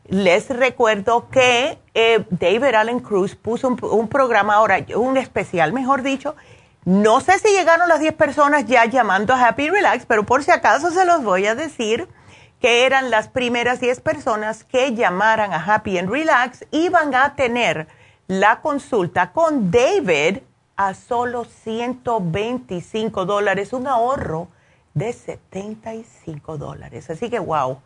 les 0.06 0.50
recuerdo 0.50 1.30
que 1.30 1.80
eh, 1.94 2.26
David 2.30 2.76
Allen 2.76 3.00
Cruz 3.00 3.36
puso 3.36 3.70
un, 3.70 4.08
programa 4.08 4.56
ahora, 4.56 4.86
un 4.96 5.18
especial, 5.18 5.74
mejor 5.74 6.02
dicho. 6.04 6.36
No 6.86 7.22
sé 7.22 7.40
si 7.40 7.50
llegaron 7.50 7.88
las 7.88 8.02
10 8.02 8.14
personas 8.16 8.66
ya 8.66 8.86
llamando 8.86 9.34
a 9.34 9.48
Happy 9.48 9.70
Relax, 9.70 10.06
pero 10.06 10.26
por 10.26 10.44
si 10.44 10.52
acaso 10.52 10.92
se 10.92 11.06
los 11.06 11.24
voy 11.24 11.46
a 11.46 11.56
decir 11.56 12.10
que 12.60 12.86
eran 12.86 13.10
las 13.10 13.30
primeras 13.30 13.80
10 13.80 14.02
personas 14.02 14.64
que 14.64 14.94
llamaran 14.94 15.54
a 15.54 15.64
Happy 15.64 15.98
and 15.98 16.10
Relax 16.10 16.66
iban 16.72 17.16
a 17.16 17.36
tener 17.36 17.88
la 18.28 18.62
consulta 18.62 19.32
con 19.32 19.72
David 19.72 20.40
a 20.76 20.94
solo 20.94 21.46
125 21.46 23.26
dólares, 23.26 23.74
un 23.74 23.88
ahorro 23.88 24.50
de 24.94 25.14
75 25.14 26.58
dólares. 26.58 27.10
Así 27.10 27.30
que 27.30 27.40
wow. 27.40 27.80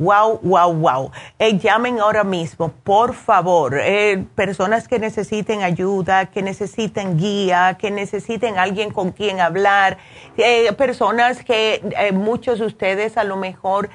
Wow, 0.00 0.40
wow, 0.42 0.72
wow. 0.72 1.10
Eh, 1.38 1.58
llamen 1.58 2.00
ahora 2.00 2.24
mismo, 2.24 2.72
por 2.72 3.12
favor. 3.12 3.78
Eh, 3.78 4.24
personas 4.34 4.88
que 4.88 4.98
necesiten 4.98 5.62
ayuda, 5.62 6.30
que 6.30 6.42
necesiten 6.42 7.18
guía, 7.18 7.76
que 7.78 7.90
necesiten 7.90 8.56
alguien 8.56 8.92
con 8.92 9.12
quien 9.12 9.40
hablar. 9.40 9.98
Eh, 10.38 10.72
personas 10.72 11.44
que 11.44 11.82
muchos 12.14 12.60
de 12.60 12.64
ustedes 12.64 13.18
a 13.18 13.24
lo 13.24 13.36
mejor 13.36 13.90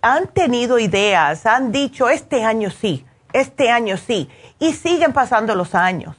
han 0.00 0.28
tenido 0.28 0.78
ideas, 0.78 1.44
han 1.44 1.72
dicho, 1.72 2.08
este 2.08 2.44
año 2.44 2.70
sí, 2.70 3.04
este 3.32 3.68
año 3.68 3.96
sí. 3.96 4.30
Y 4.60 4.74
siguen 4.74 5.12
pasando 5.12 5.56
los 5.56 5.74
años 5.74 6.14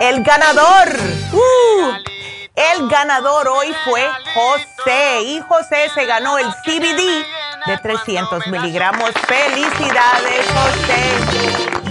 el 0.00 0.22
ganador. 0.22 0.88
Uh, 1.32 1.92
el 2.56 2.88
ganador 2.90 3.48
hoy 3.48 3.74
fue 3.84 4.06
José 4.34 5.22
y 5.22 5.40
José 5.40 5.88
se 5.94 6.04
ganó 6.04 6.36
el 6.36 6.46
CBD 6.46 7.24
de 7.66 7.78
300 7.78 8.48
miligramos. 8.48 9.12
Felicidades, 9.26 10.46
José. 10.52 11.81